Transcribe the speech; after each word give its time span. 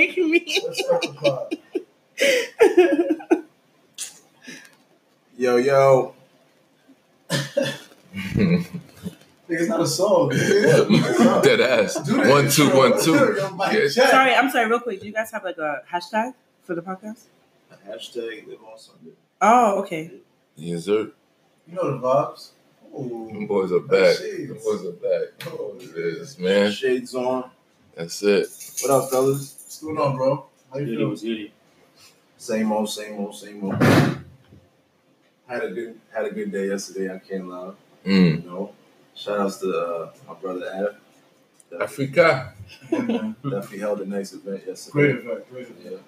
make 0.00 0.16
me. 0.16 0.60
Let's 0.64 0.78
start 0.84 1.02
the 1.02 1.12
pod. 1.12 1.56
Yo, 5.36 5.56
yo. 5.56 6.14
Nigga, 7.30 8.66
It's 9.48 9.68
not 9.68 9.80
a 9.80 9.86
song. 9.86 10.28
Dead 11.42 11.60
ass. 11.60 11.94
Do 12.02 12.16
that 12.16 12.28
One, 12.28 12.48
two, 12.50 12.64
intro. 12.64 12.78
one, 12.78 13.02
two. 13.02 13.14
Yo, 13.14 13.50
Mike 13.50 13.72
Yeah. 13.72 13.88
Sorry, 14.10 14.34
I'm 14.34 14.50
sorry. 14.50 14.68
Real 14.68 14.80
quick, 14.80 15.00
do 15.00 15.06
you 15.06 15.12
guys 15.12 15.30
have 15.32 15.44
like 15.44 15.58
a 15.58 15.82
hashtag 15.90 16.34
for 16.62 16.74
the 16.74 16.82
podcast? 16.82 17.24
Hashtag 17.88 18.46
live 18.46 18.58
on 18.70 18.78
Sunday. 18.78 19.12
Oh, 19.40 19.80
okay. 19.80 20.10
Yes, 20.56 20.84
sir. 20.84 21.10
You 21.66 21.74
know 21.74 21.90
the 21.92 21.98
vibes. 22.06 22.50
Them 22.92 23.46
boys 23.46 23.72
are 23.72 23.80
back. 23.80 24.16
Shades. 24.18 24.48
Them 24.48 24.58
boys 24.62 24.84
are 24.84 24.92
back. 24.92 25.28
Oh, 25.46 25.74
you 25.80 25.86
know 25.86 25.92
what 25.92 25.98
it 25.98 26.18
is, 26.20 26.38
man. 26.38 26.70
Shades 26.72 27.14
on. 27.14 27.50
That's 27.96 28.22
it. 28.22 28.46
What 28.82 28.90
up, 28.90 29.10
fellas? 29.10 29.59
What's 29.70 29.82
going 29.84 29.98
on, 29.98 30.16
bro? 30.16 30.46
How 30.72 30.78
you 30.80 30.84
Goody 30.86 30.96
feeling? 30.96 31.10
was 31.12 31.22
goody. 31.22 31.52
Same 32.38 32.72
old, 32.72 32.90
same 32.90 33.20
old, 33.20 33.36
same 33.36 33.62
old. 33.62 33.76
Had 35.46 35.62
a 35.62 35.70
good 35.70 36.00
had 36.12 36.24
a 36.24 36.30
good 36.32 36.50
day 36.50 36.66
yesterday. 36.66 37.14
I 37.14 37.20
can't 37.20 37.46
lie. 37.48 37.70
Mm. 38.04 38.42
You 38.42 38.50
know. 38.50 38.72
Shout 39.14 39.38
outs 39.38 39.58
to 39.58 39.70
uh, 39.72 40.12
my 40.26 40.34
brother 40.34 40.68
Adam. 40.74 41.80
Africa. 41.80 42.52
Definitely 42.90 43.78
held 43.78 44.00
a 44.00 44.06
nice 44.06 44.32
event 44.32 44.64
yesterday. 44.66 45.12
Great 45.12 45.24
effect. 45.24 45.50
Great 45.52 45.68
effect. 45.70 46.02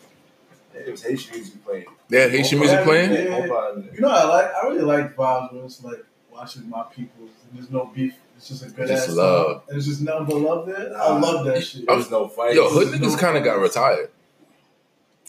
Yeah. 0.75 0.81
It 0.81 0.91
was 0.91 1.05
Haitian 1.05 1.37
music 1.37 1.65
playing. 1.65 1.87
They 2.09 2.21
had 2.23 2.31
Haitian 2.33 2.59
music 2.59 2.83
playing? 2.83 3.13
Yeah. 3.13 3.47
Nobody- 3.47 3.91
You 3.95 4.01
know, 4.01 4.09
I 4.09 4.25
like. 4.25 4.55
I 4.57 4.67
really 4.67 4.81
like 4.83 5.15
vibes 5.15 5.53
when 5.53 5.65
it's 5.67 5.85
like 5.85 6.05
watching 6.33 6.69
my 6.69 6.83
people. 6.93 7.27
And 7.27 7.53
there's 7.61 7.71
no 7.71 7.85
beef. 7.95 8.17
It's 8.43 8.49
just 8.49 8.65
a 8.67 8.71
good 8.71 8.89
Just 8.89 9.09
ass 9.11 9.15
love. 9.15 9.59
time. 9.59 9.63
And 9.69 9.77
it's 9.79 9.87
just 9.87 10.01
nothing 10.01 10.27
but 10.27 10.35
love 10.39 10.67
there. 10.67 10.97
I 11.01 11.17
love 11.17 11.47
that 11.47 11.63
shit. 11.63 11.87
There 11.87 11.97
was 11.97 12.11
no 12.11 12.27
fight. 12.27 12.57
Yo, 12.57 12.69
hood 12.69 12.89
niggas 12.89 13.17
kind 13.17 13.37
of 13.39 13.45
got 13.45 13.61
retired. 13.61 14.11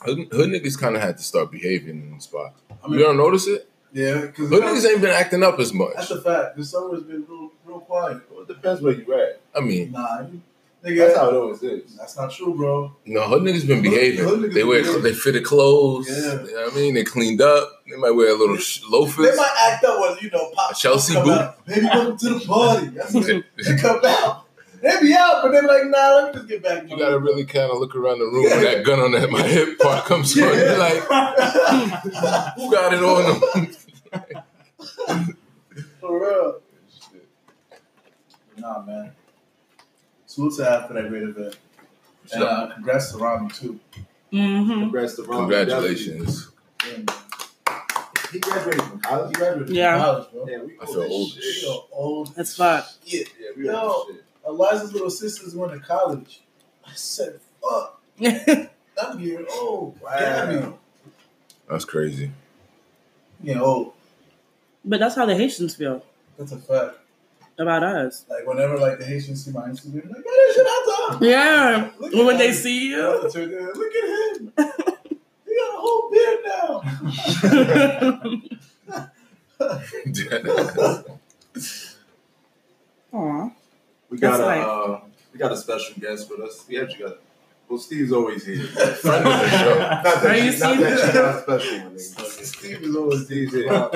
Hood, 0.01 0.29
hood 0.31 0.49
niggas 0.49 0.79
kind 0.79 0.95
of 0.95 1.03
had 1.03 1.17
to 1.17 1.23
start 1.23 1.51
behaving 1.51 2.01
in 2.01 2.15
the 2.15 2.19
spot. 2.19 2.55
I 2.83 2.87
You 2.91 2.97
don't 2.97 3.17
notice 3.17 3.45
it? 3.45 3.69
yeah, 3.93 4.21
because 4.21 4.49
Hood 4.49 4.63
niggas 4.63 4.89
ain't 4.89 5.01
been 5.01 5.11
acting 5.11 5.43
up 5.43 5.59
as 5.59 5.71
much. 5.73 5.93
that's 5.95 6.09
a 6.09 6.21
fact. 6.23 6.57
The 6.57 6.65
summer's 6.65 7.03
been 7.03 7.23
real, 7.29 7.51
real 7.65 7.79
quiet. 7.81 8.21
Well, 8.31 8.41
it 8.41 8.47
depends 8.47 8.81
where 8.81 8.93
you're 8.93 9.13
at. 9.19 9.39
I 9.55 9.59
mean, 9.59 9.91
Nah, 9.91 10.23
you, 10.85 10.97
That's 10.97 11.17
how 11.17 11.29
it 11.29 11.35
always 11.35 11.63
is. 11.63 11.95
that's 11.95 12.17
not 12.17 12.31
true, 12.31 12.53
bro. 12.55 12.93
no, 13.05 13.21
hood 13.23 13.43
niggas 13.43 13.65
been 13.67 13.81
behaving. 13.81 14.25
hood 14.25 14.39
niggas 14.41 14.53
they 14.53 14.63
wear, 14.63 14.81
behave. 14.83 15.01
they 15.03 15.13
fitted 15.13 15.45
clothes. 15.45 16.09
Yeah. 16.09 16.41
You 16.43 16.53
know 16.55 16.63
what 16.65 16.73
I 16.73 16.75
mean? 16.75 16.93
They 16.93 17.03
cleaned 17.03 17.41
up. 17.41 17.83
They 17.89 17.95
might 17.95 18.11
wear 18.11 18.29
a 18.31 18.37
little 18.37 18.57
sh- 18.57 18.81
They 18.81 19.35
might 19.35 19.55
act 19.71 19.83
up 19.85 19.99
when 19.99 20.17
you 20.21 20.29
know 20.31 20.49
pop 20.53 20.71
A 20.71 20.75
Chelsea 20.75 21.13
come 21.13 21.23
boot. 21.23 21.31
out, 21.39 21.65
Baby, 21.65 21.85
welcome 21.85 22.17
to 22.17 22.29
the 22.33 22.45
party. 22.45 22.87
That's 22.87 23.13
what 23.13 23.25
they, 23.25 23.43
they 23.63 23.77
come 23.77 23.99
out. 24.03 24.45
They 24.81 24.99
be 24.99 25.13
out, 25.13 25.41
but 25.43 25.53
they're 25.53 25.63
like, 25.63 25.85
nah, 25.85 26.15
let 26.15 26.25
me 26.27 26.39
just 26.39 26.49
get 26.49 26.61
back. 26.61 26.89
You 26.89 26.97
gotta 26.97 27.17
really 27.17 27.45
kind 27.45 27.71
of 27.71 27.77
look 27.79 27.95
around 27.95 28.19
the 28.19 28.25
room 28.25 28.43
when 28.43 28.63
that 28.63 28.83
gun 28.83 28.99
on 28.99 29.13
that 29.13 29.29
my 29.31 29.41
hip 29.43 29.79
part 29.79 30.03
comes 30.03 30.37
on. 30.37 30.43
You're 30.43 30.77
like, 30.77 30.97
who 32.57 32.69
got 32.71 32.93
it 32.93 33.01
on 33.01 33.41
them? 33.41 33.75
For 36.01 36.19
real. 36.21 36.59
Nah, 38.57 38.83
man. 38.83 39.11
Salute 40.33 40.55
to 40.55 40.67
Ad 40.67 40.87
for 40.87 40.93
that 40.95 41.09
great 41.09 41.21
event. 41.23 41.55
And 42.33 42.43
uh, 42.43 42.71
congrats 42.73 43.11
to 43.11 43.19
Rami, 43.19 43.49
too. 43.51 43.79
Mm-hmm. 44.31 44.71
Congrats 44.79 45.15
to 45.17 45.23
Ron. 45.23 45.41
Congratulations. 45.41 46.49
Yeah. 46.87 47.03
He 48.31 48.39
graduated 48.39 48.81
from 48.81 48.99
college. 48.99 49.27
He 49.27 49.33
graduated 49.35 49.67
from 49.67 49.75
Yeah. 49.75 49.97
College, 49.99 50.31
bro. 50.31 50.47
Yeah, 50.47 50.57
we 50.63 50.73
I 50.81 50.85
old 50.85 50.89
feel 50.89 51.03
as 51.03 51.11
old 51.11 51.27
as 51.37 51.43
shit. 51.43 51.63
You 51.63 51.81
old. 51.91 52.35
That's 52.35 52.55
fuck. 52.55 52.87
shit. 53.05 53.27
Yeah, 53.39 53.49
we 53.55 53.65
Yo. 53.67 53.75
old 53.79 54.07
shit. 54.07 54.23
Eliza's 54.47 54.91
little 54.93 55.11
sisters 55.11 55.55
went 55.55 55.71
to 55.71 55.79
college. 55.79 56.41
I 56.83 56.93
said, 56.95 57.39
fuck. 57.61 58.01
I'm 58.19 59.19
getting 59.19 59.45
old. 59.51 60.01
Wow. 60.01 60.17
Gabby. 60.17 60.73
That's 61.69 61.85
crazy. 61.85 62.31
You 63.43 63.53
know, 63.53 63.63
old. 63.65 63.93
but 64.83 64.99
that's 64.99 65.13
how 65.15 65.27
the 65.27 65.35
Haitians 65.35 65.75
feel 65.75 66.03
That's 66.39 66.53
a 66.53 66.57
fact. 66.57 66.97
About 67.57 67.83
us. 67.83 68.25
Like, 68.29 68.45
whenever, 68.47 68.77
like, 68.77 68.99
the 68.99 69.05
Haitians 69.05 69.43
see 69.45 69.51
my 69.51 69.67
Instagram, 69.69 70.07
like, 70.09 70.23
hey, 70.23 70.53
shit, 70.53 70.65
I 70.67 71.07
done. 71.09 71.23
Yeah. 71.23 71.89
Look 71.99 72.13
at 72.13 72.25
When 72.25 72.37
they 72.37 72.51
that. 72.51 72.57
see 72.57 72.89
you. 72.89 72.99
have 73.01 73.21
to 73.21 73.29
turn 73.29 73.49
to- 73.49 73.73
Look 73.73 73.95
at 73.95 74.37
him. 74.37 74.51
he 75.45 75.55
got 75.55 75.69
a 75.69 75.77
whole 75.77 76.09
beard 76.11 76.39
now. 76.45 76.81
Aw. 83.13 83.49
We 84.09 84.17
got 84.17 84.37
That's 84.37 84.41
a 84.41 84.45
right. 84.45 84.61
uh, 84.61 84.99
we 85.31 85.39
got 85.39 85.51
a 85.51 85.57
special 85.57 85.95
guest 85.99 86.29
with 86.29 86.39
us. 86.41 86.65
We 86.67 86.79
actually 86.81 87.05
got 87.05 87.17
well, 87.69 87.79
Steve's 87.79 88.11
always 88.11 88.45
here. 88.45 88.63
Friend 88.65 89.25
of 89.25 89.33
the 89.33 89.49
show. 89.49 89.75
Not 89.79 90.03
that, 90.03 90.25
Are 90.25 90.37
you 90.37 90.51
she- 90.51 90.59
not 90.59 90.77
that 90.79 90.99
serious? 90.99 91.05
she's 91.05 91.15
not 91.15 91.43
special 91.43 91.79
one. 91.85 91.99
Steve 91.99 92.81
is 92.83 92.95
always 92.95 93.25
Steve's 93.25 93.53
here. 93.57 93.89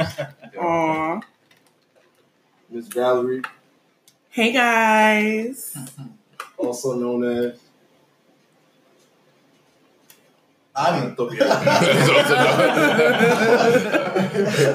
Aw. 0.59 1.19
Miss 2.69 2.87
Valerie, 2.87 3.41
Hey 4.29 4.51
guys. 4.51 5.77
also 6.57 6.95
known 6.95 7.23
as 7.23 7.59
Ani. 10.75 11.07
That's 11.07 11.19
also 11.19 12.35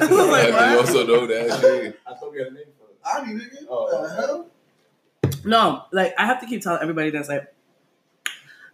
I 0.01 0.07
was 0.09 0.29
like, 0.29 0.77
also 0.77 1.07
know 1.07 1.27
that. 1.27 1.95
I 2.05 2.13
thought 2.15 2.31
we 2.31 2.39
had 2.39 2.47
a 2.47 2.51
name 2.51 2.63
for 2.77 2.89
it. 2.89 2.97
Ani, 3.29 3.39
nigga. 3.39 3.65
Oh. 3.69 3.83
What 3.83 4.09
the 4.09 4.15
hell? 4.15 4.47
No, 5.45 5.83
like 5.91 6.13
I 6.17 6.25
have 6.25 6.41
to 6.41 6.45
keep 6.47 6.61
telling 6.61 6.81
everybody 6.81 7.09
that's 7.11 7.29
like 7.29 7.53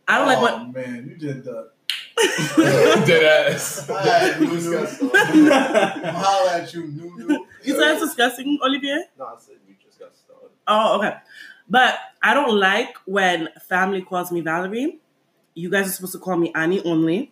I 0.08 0.18
don't 0.18 0.28
like 0.28 0.38
oh, 0.40 0.42
what 0.42 0.74
man, 0.74 1.08
you 1.08 1.16
did 1.18 1.44
the. 1.44 1.70
Dead 3.06 3.52
ass. 3.54 3.90
I 3.90 4.02
had 4.02 4.40
We 4.40 4.48
you, 4.48 4.54
discussed 4.54 5.02
Nunu. 5.02 5.14
it. 5.16 6.04
Holla 6.06 6.52
at 6.62 6.74
you, 6.74 6.88
Nunu. 6.88 7.46
You 7.64 7.76
said 7.76 7.92
it's 7.94 8.02
disgusting, 8.02 8.60
Olivier? 8.64 9.06
No, 9.18 9.26
I 9.26 9.36
said 9.40 9.56
we 9.68 9.76
just 9.84 10.00
got 10.00 10.16
started. 10.16 10.50
Oh, 10.68 10.98
okay. 10.98 11.18
But 11.70 12.00
I 12.22 12.34
don't 12.34 12.58
like 12.58 12.96
when 13.06 13.50
family 13.68 14.02
calls 14.02 14.32
me 14.32 14.42
Valerie. 14.42 15.00
You 15.54 15.70
guys 15.70 15.88
are 15.88 15.92
supposed 15.92 16.14
to 16.14 16.20
call 16.20 16.38
me 16.38 16.52
Annie 16.56 16.84
only. 16.84 17.32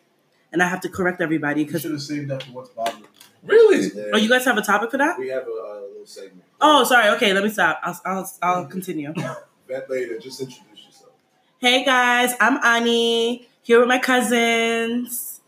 And 0.52 0.64
I 0.64 0.68
have 0.68 0.82
to 0.82 0.90
correct 0.90 1.22
everybody 1.22 1.62
You 1.62 1.66
because 1.66 1.82
should 1.82 1.92
have 1.92 2.02
saved 2.02 2.30
that 2.30 2.44
for 2.44 2.52
what's 2.52 2.70
bothering. 2.70 3.04
Really? 3.44 3.90
Yeah. 3.94 4.12
Oh, 4.14 4.18
you 4.18 4.30
guys 4.30 4.46
have 4.46 4.58
a 4.58 4.62
topic 4.62 4.92
for 4.92 4.98
that? 4.98 5.18
we 5.20 5.30
have 5.30 5.44
a 5.44 5.52
uh, 5.52 5.82
little 5.90 6.06
segment. 6.06 6.44
Oh, 6.62 6.84
sorry. 6.84 7.10
Okay, 7.16 7.34
let 7.34 7.44
me 7.44 7.50
stop. 7.50 7.80
I'll 7.84 8.02
I'll, 8.06 8.32
I'll 8.42 8.66
continue. 8.76 9.14
Bet 9.68 9.90
later, 9.90 10.18
just 10.20 10.40
introduce 10.42 10.86
yourself. 10.86 11.12
Hey 11.60 11.84
guys, 11.84 12.34
I'm 12.40 12.64
Annie 12.64 13.48
here 13.62 13.80
with 13.80 13.90
my 13.90 14.00
cousins. 14.00 15.42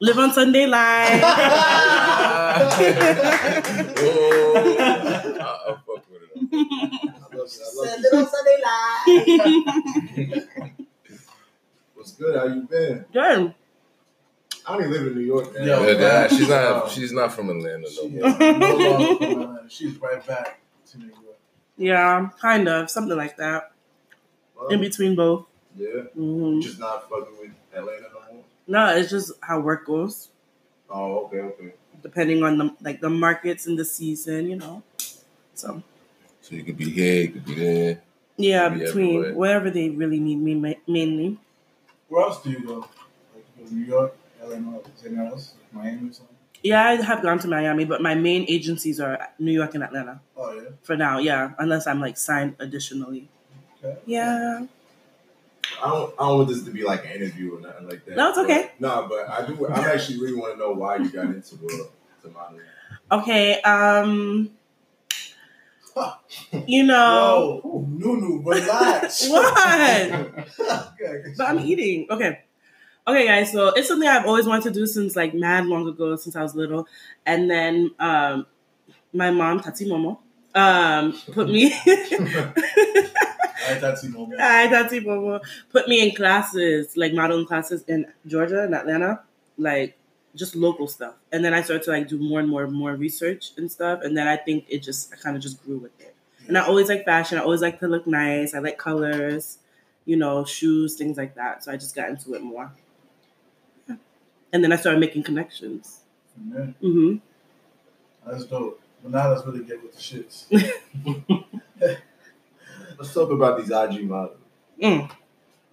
Live 0.00 0.18
on 0.18 0.32
Sunday 0.32 0.66
Live. 0.66 2.30
oh, 2.56 4.54
I, 4.56 5.70
I 5.70 5.74
fuck 5.86 6.04
with 6.10 6.22
it. 6.22 6.30
I 6.34 7.36
love 7.36 7.46
it. 7.46 7.60
I 7.62 7.68
love 7.74 9.44
it. 10.26 10.48
What's 11.94 12.12
good? 12.12 12.36
How 12.36 12.46
you 12.46 12.62
been? 12.62 13.04
Good. 13.12 13.54
I 14.66 14.72
don't 14.72 14.80
even 14.80 14.92
live 14.92 15.06
in 15.08 15.14
New 15.14 15.20
York, 15.24 15.52
man. 15.54 15.66
Yeah, 15.66 15.78
that- 15.94 16.30
she's 16.30 16.48
not. 16.48 16.90
She's 16.90 17.12
not 17.12 17.32
from 17.32 17.50
Atlanta 17.50 17.86
no 17.96 18.08
more. 18.08 18.38
no. 19.36 19.58
She's 19.68 19.96
right 20.00 20.26
back 20.26 20.60
to 20.90 20.98
New 20.98 21.06
York. 21.06 21.18
Yeah, 21.76 22.30
kind 22.40 22.68
of 22.68 22.88
something 22.90 23.16
like 23.16 23.36
that. 23.36 23.72
Well, 24.56 24.68
In 24.68 24.80
between 24.80 25.16
both. 25.16 25.46
yeah. 25.76 26.02
hmm 26.14 26.60
just 26.60 26.78
not 26.78 27.08
fucking 27.10 27.36
with 27.40 27.50
Atlanta 27.74 28.02
no 28.14 28.20
more. 28.34 28.44
No, 28.66 28.96
it's 28.96 29.10
just 29.10 29.32
how 29.40 29.60
work 29.60 29.84
goes. 29.86 30.28
Oh, 30.88 31.24
okay, 31.26 31.40
okay. 31.40 31.74
Depending 32.04 32.44
on 32.44 32.58
the 32.60 32.66
like 32.86 33.00
the 33.00 33.10
markets 33.10 33.66
and 33.66 33.76
the 33.80 33.84
season, 33.84 34.48
you 34.52 34.56
know. 34.56 34.82
So 35.54 35.82
So 36.44 36.54
you 36.54 36.62
could 36.62 36.76
be 36.76 36.90
here, 36.90 37.22
you 37.24 37.28
could 37.34 37.46
be 37.46 37.54
there. 37.56 38.02
yeah, 38.36 38.68
Be 38.68 38.80
between 38.84 39.16
everywhere. 39.16 39.34
wherever 39.34 39.70
they 39.70 39.88
really 39.90 40.20
need 40.20 40.38
me 40.38 40.54
mainly. 40.86 41.38
Where 42.08 42.22
else 42.26 42.42
do 42.44 42.50
you 42.50 42.60
go? 42.60 42.76
Like, 43.34 43.46
you 43.58 43.64
go 43.64 43.70
New 43.74 43.84
York, 43.86 44.10
LA, 44.44 44.56
no, 44.60 44.82
is 44.94 45.06
anywhere 45.06 45.26
else? 45.32 45.54
Like 45.58 45.72
Miami 45.84 46.10
or 46.10 46.12
something? 46.12 46.36
Yeah, 46.62 46.82
I 46.90 46.94
have 47.02 47.20
gone 47.22 47.38
to 47.40 47.48
Miami, 47.48 47.84
but 47.84 48.00
my 48.00 48.14
main 48.14 48.44
agencies 48.48 49.00
are 49.00 49.18
New 49.38 49.52
York 49.52 49.74
and 49.74 49.82
Atlanta 49.84 50.20
Oh, 50.36 50.52
yeah. 50.52 50.70
for 50.82 50.96
now. 50.96 51.18
Yeah, 51.18 51.52
unless 51.58 51.86
I'm 51.86 52.00
like 52.00 52.16
signed 52.16 52.56
additionally. 52.58 53.28
Okay. 53.82 53.98
Yeah, 54.06 54.64
I 55.82 55.88
don't. 55.88 56.14
I 56.18 56.22
don't 56.28 56.36
want 56.38 56.48
this 56.48 56.62
to 56.64 56.70
be 56.70 56.82
like 56.84 57.04
an 57.04 57.12
interview 57.12 57.56
or 57.56 57.60
nothing 57.60 57.88
like 57.88 58.04
that. 58.06 58.16
No, 58.16 58.28
it's 58.30 58.38
okay. 58.38 58.70
But, 58.78 58.86
nah, 58.86 59.08
but 59.08 59.28
I 59.28 59.46
do. 59.46 59.66
I 59.66 59.92
actually 59.92 60.18
really 60.20 60.36
want 60.40 60.54
to 60.54 60.58
know 60.58 60.72
why 60.72 60.96
you 60.96 61.08
got 61.10 61.26
into 61.26 61.56
uh, 61.56 61.84
okay. 63.10 63.60
Um, 63.62 64.50
you 66.66 66.82
know 66.86 67.86
Nunu, 67.88 68.42
relax. 68.42 69.28
what? 69.30 69.54
But 71.36 71.48
I'm 71.48 71.60
eating. 71.60 72.06
Okay. 72.10 72.40
Okay, 73.06 73.26
guys. 73.26 73.52
So 73.52 73.68
it's 73.68 73.88
something 73.88 74.08
I've 74.08 74.26
always 74.26 74.46
wanted 74.46 74.64
to 74.64 74.80
do 74.80 74.86
since 74.86 75.14
like 75.14 75.34
mad 75.34 75.66
long 75.66 75.86
ago, 75.86 76.16
since 76.16 76.36
I 76.36 76.42
was 76.42 76.54
little. 76.54 76.88
And 77.26 77.50
then 77.50 77.90
um, 77.98 78.46
my 79.12 79.30
mom, 79.30 79.60
Tati 79.60 79.86
Momo, 79.86 80.18
um, 80.54 81.12
put 81.32 81.48
me 81.48 81.72
I 83.66 83.74
thought 83.76 84.00
T-Mobile. 84.00 84.36
I 84.38 84.68
thought 84.68 84.90
people 84.90 85.40
put 85.70 85.88
me 85.88 86.06
in 86.06 86.14
classes, 86.14 86.96
like 86.96 87.12
modeling 87.12 87.46
classes 87.46 87.84
in 87.88 88.06
Georgia 88.26 88.62
and 88.62 88.74
Atlanta, 88.74 89.22
like 89.56 89.96
just 90.34 90.56
local 90.56 90.88
stuff. 90.88 91.14
And 91.32 91.44
then 91.44 91.54
I 91.54 91.62
started 91.62 91.84
to 91.84 91.90
like 91.90 92.08
do 92.08 92.18
more 92.18 92.40
and 92.40 92.48
more 92.48 92.64
and 92.64 92.72
more 92.72 92.94
research 92.94 93.52
and 93.56 93.70
stuff. 93.70 94.00
And 94.02 94.16
then 94.16 94.26
I 94.28 94.36
think 94.36 94.66
it 94.68 94.82
just 94.82 95.12
I 95.12 95.16
kind 95.16 95.36
of 95.36 95.42
just 95.42 95.64
grew 95.64 95.78
with 95.78 95.98
it. 96.00 96.14
And 96.46 96.58
I 96.58 96.66
always 96.66 96.88
like 96.88 97.04
fashion. 97.04 97.38
I 97.38 97.42
always 97.42 97.62
like 97.62 97.80
to 97.80 97.88
look 97.88 98.06
nice. 98.06 98.54
I 98.54 98.58
like 98.58 98.76
colors, 98.78 99.58
you 100.04 100.16
know, 100.16 100.44
shoes, 100.44 100.96
things 100.96 101.16
like 101.16 101.34
that. 101.36 101.64
So 101.64 101.72
I 101.72 101.76
just 101.76 101.94
got 101.94 102.08
into 102.10 102.34
it 102.34 102.42
more. 102.42 102.72
Yeah. 103.88 103.96
And 104.52 104.64
then 104.64 104.72
I 104.72 104.76
started 104.76 105.00
making 105.00 105.22
connections. 105.22 106.00
Yeah, 106.52 106.66
hmm 106.80 107.16
that's 108.26 108.44
dope. 108.46 108.80
But 109.02 109.12
now 109.12 109.30
let's 109.30 109.46
really 109.46 109.64
get 109.64 109.82
with 109.82 109.94
the 109.94 110.00
shits. 110.00 110.46
Let's 112.98 113.12
talk 113.12 113.30
about 113.30 113.58
these 113.58 113.70
IG 113.70 114.08
models. 114.08 114.38
Mm. 114.82 115.10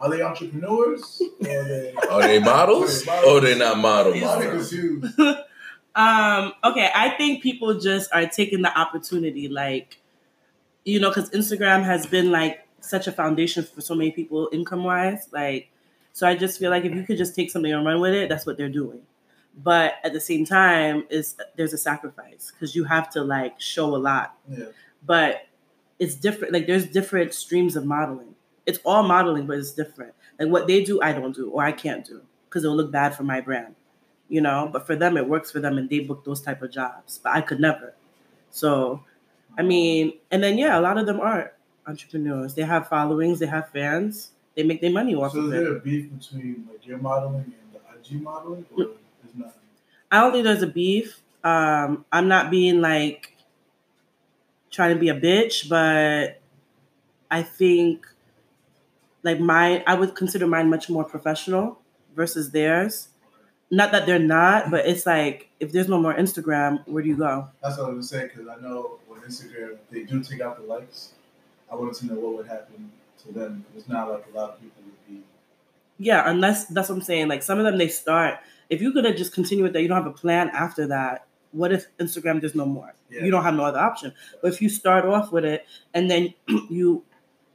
Are 0.02 0.10
they 0.10 0.22
entrepreneurs? 0.22 1.22
Or 1.42 1.48
are 1.48 1.64
they? 1.64 1.94
Are 2.10 2.22
they 2.22 2.40
models? 2.40 3.08
or 3.28 3.40
they 3.40 3.58
not 3.58 3.78
model 3.78 4.16
models? 4.16 4.74
Um, 5.94 6.54
okay, 6.64 6.90
I 6.96 7.10
think 7.18 7.44
people 7.44 7.78
just 7.78 8.14
are 8.14 8.26
taking 8.26 8.62
the 8.62 8.80
opportunity, 8.80 9.50
like, 9.50 10.00
you 10.86 11.00
know, 11.00 11.10
because 11.10 11.30
Instagram 11.32 11.84
has 11.84 12.06
been 12.06 12.32
like 12.32 12.66
such 12.80 13.08
a 13.08 13.12
foundation 13.12 13.64
for 13.64 13.82
so 13.82 13.94
many 13.94 14.12
people 14.12 14.50
income 14.54 14.84
wise. 14.84 15.28
Like, 15.32 15.70
so 16.14 16.28
I 16.28 16.36
just 16.36 16.60
feel 16.60 16.72
like 16.72 16.86
if 16.86 16.94
you 16.94 17.04
could 17.04 17.18
just 17.18 17.36
take 17.36 17.52
something 17.52 17.72
and 17.72 17.86
run 17.86 18.00
with 18.00 18.14
it, 18.14 18.30
that's 18.30 18.46
what 18.46 18.58
they're 18.58 18.70
doing. 18.70 19.02
But 19.62 19.96
at 20.04 20.14
the 20.14 20.22
same 20.22 20.46
time, 20.46 21.06
is 21.10 21.36
there's 21.58 21.74
a 21.74 21.78
sacrifice 21.78 22.52
because 22.54 22.74
you 22.74 22.86
have 22.86 23.10
to 23.12 23.22
like 23.22 23.60
show 23.60 23.94
a 23.94 23.98
lot. 23.98 24.38
Yeah. 24.50 24.66
But 25.06 25.48
it's 26.00 26.16
different. 26.16 26.54
Like, 26.54 26.68
there's 26.68 26.86
different 26.86 27.34
streams 27.34 27.76
of 27.76 27.86
modeling. 27.86 28.31
It's 28.66 28.80
all 28.86 29.04
modeling, 29.04 29.48
but 29.48 29.58
it's 29.58 29.72
different. 29.72 30.14
Like 30.40 30.50
what 30.50 30.68
they 30.68 30.84
do, 30.84 31.02
I 31.02 31.14
don't 31.14 31.36
do, 31.36 31.50
or 31.50 31.64
I 31.64 31.72
can't 31.72 32.06
do 32.06 32.22
because 32.48 32.64
it'll 32.64 32.76
look 32.76 32.92
bad 32.92 33.16
for 33.16 33.24
my 33.24 33.42
brand 33.42 33.76
you 34.32 34.42
know? 34.42 34.70
But 34.72 34.88
for 34.88 34.96
them 34.96 35.18
it 35.18 35.28
works 35.28 35.52
for 35.52 35.60
them 35.60 35.78
and 35.78 35.90
they 35.90 36.00
book 36.00 36.24
those 36.24 36.42
type 36.42 36.62
of 36.64 36.72
jobs 36.72 37.20
but 37.22 37.34
i 37.34 37.42
could 37.42 37.60
never. 37.60 37.94
So 38.50 39.04
i 39.58 39.62
mean 39.62 40.14
and 40.32 40.42
then 40.42 40.58
yeah 40.58 40.80
a 40.80 40.82
lot 40.82 40.98
of 40.98 41.06
them 41.06 41.20
are 41.20 41.54
entrepreneurs. 41.86 42.56
They 42.56 42.64
have 42.64 42.88
followings 42.88 43.40
they 43.40 43.46
have 43.48 43.70
fans 43.70 44.32
they 44.56 44.64
make 44.64 44.82
their 44.82 44.92
money 44.92 45.14
off 45.16 45.34
So 45.34 45.40
of 45.40 45.46
it. 45.46 45.50
So 45.50 45.58
is 45.58 45.64
there 45.64 45.76
a 45.76 45.80
beef 45.80 46.10
between 46.18 46.68
like 46.72 46.86
your 46.88 46.98
modeling 46.98 47.54
and 47.62 47.74
the 47.74 48.16
IG 48.16 48.22
modeling, 48.22 48.66
or 48.76 48.84
is 49.26 49.36
not? 49.36 49.56
i 50.10 50.20
don't 50.20 50.32
think 50.32 50.46
there's 50.46 50.64
a 50.64 50.68
beef. 50.68 51.22
Um 51.44 52.06
i'm 52.12 52.28
not 52.30 52.50
being 52.50 52.80
like 52.82 53.36
trying 54.70 54.94
to 54.94 55.00
be 55.00 55.10
a 55.10 55.20
bitch 55.20 55.68
but 55.68 56.40
i 57.30 57.44
think 57.44 58.08
like 59.24 59.40
my 59.40 59.84
i 59.88 59.94
would 59.94 60.16
consider 60.16 60.48
mine 60.48 60.70
much 60.70 60.90
more 60.90 61.04
professional 61.04 61.80
versus 62.16 62.52
theirs 62.52 63.10
not 63.70 63.92
that 63.92 64.06
they're 64.06 64.20
not 64.20 64.70
but 64.72 64.86
it's 64.86 65.06
like 65.06 65.50
if 65.60 65.72
there's 65.72 65.88
no 65.88 66.00
more 66.00 66.14
instagram 66.14 66.86
where 66.88 67.02
do 67.04 67.10
you 67.10 67.18
go 67.18 67.48
That's 67.64 67.78
what 67.78 67.90
I 67.90 67.94
was 67.94 68.10
saying 68.10 68.30
because 68.34 68.48
I 68.48 68.60
know 68.62 69.00
on 69.22 69.30
Instagram 69.30 69.78
they 69.92 70.04
do 70.04 70.24
take 70.24 70.42
out 70.42 70.58
the 70.58 70.64
likes. 70.64 71.14
I 71.72 71.76
wanted 71.76 71.96
to 71.96 72.06
know 72.08 72.16
what 72.16 72.36
would 72.38 72.48
happen 72.48 72.92
to 73.24 73.32
them. 73.32 73.66
It's 73.76 73.88
not 73.88 74.10
like 74.12 74.26
a 74.34 74.38
lot 74.38 74.52
of 74.52 74.62
people 74.62 74.84
would 74.84 75.08
be. 75.08 75.24
Yeah, 75.98 76.30
unless 76.30 76.66
that's 76.66 76.90
what 76.90 76.96
I'm 76.96 77.02
saying. 77.02 77.28
Like 77.28 77.44
some 77.44 77.60
of 77.60 77.66
them, 77.66 77.78
they 77.78 77.88
start. 77.88 78.40
If 78.70 78.82
you're 78.82 78.94
gonna 78.94 79.16
just 79.16 79.34
continue 79.34 79.64
with 79.64 79.74
that, 79.74 79.82
you 79.82 79.88
don't 79.88 80.04
have 80.04 80.12
a 80.12 80.16
plan 80.16 80.50
after 80.50 80.88
that. 80.88 81.28
What 81.52 81.72
if 81.72 81.86
Instagram 81.98 82.40
there's 82.42 82.56
no 82.56 82.66
more? 82.66 82.94
Yeah. 83.10 83.24
You 83.24 83.32
don't 83.32 83.44
have 83.44 83.54
no 83.54 83.66
other 83.66 83.80
option. 83.80 84.14
But 84.42 84.54
if 84.54 84.62
you 84.62 84.70
start 84.70 85.06
off 85.06 85.32
with 85.32 85.46
it 85.46 85.66
and 85.94 86.10
then 86.10 86.34
you 86.70 87.04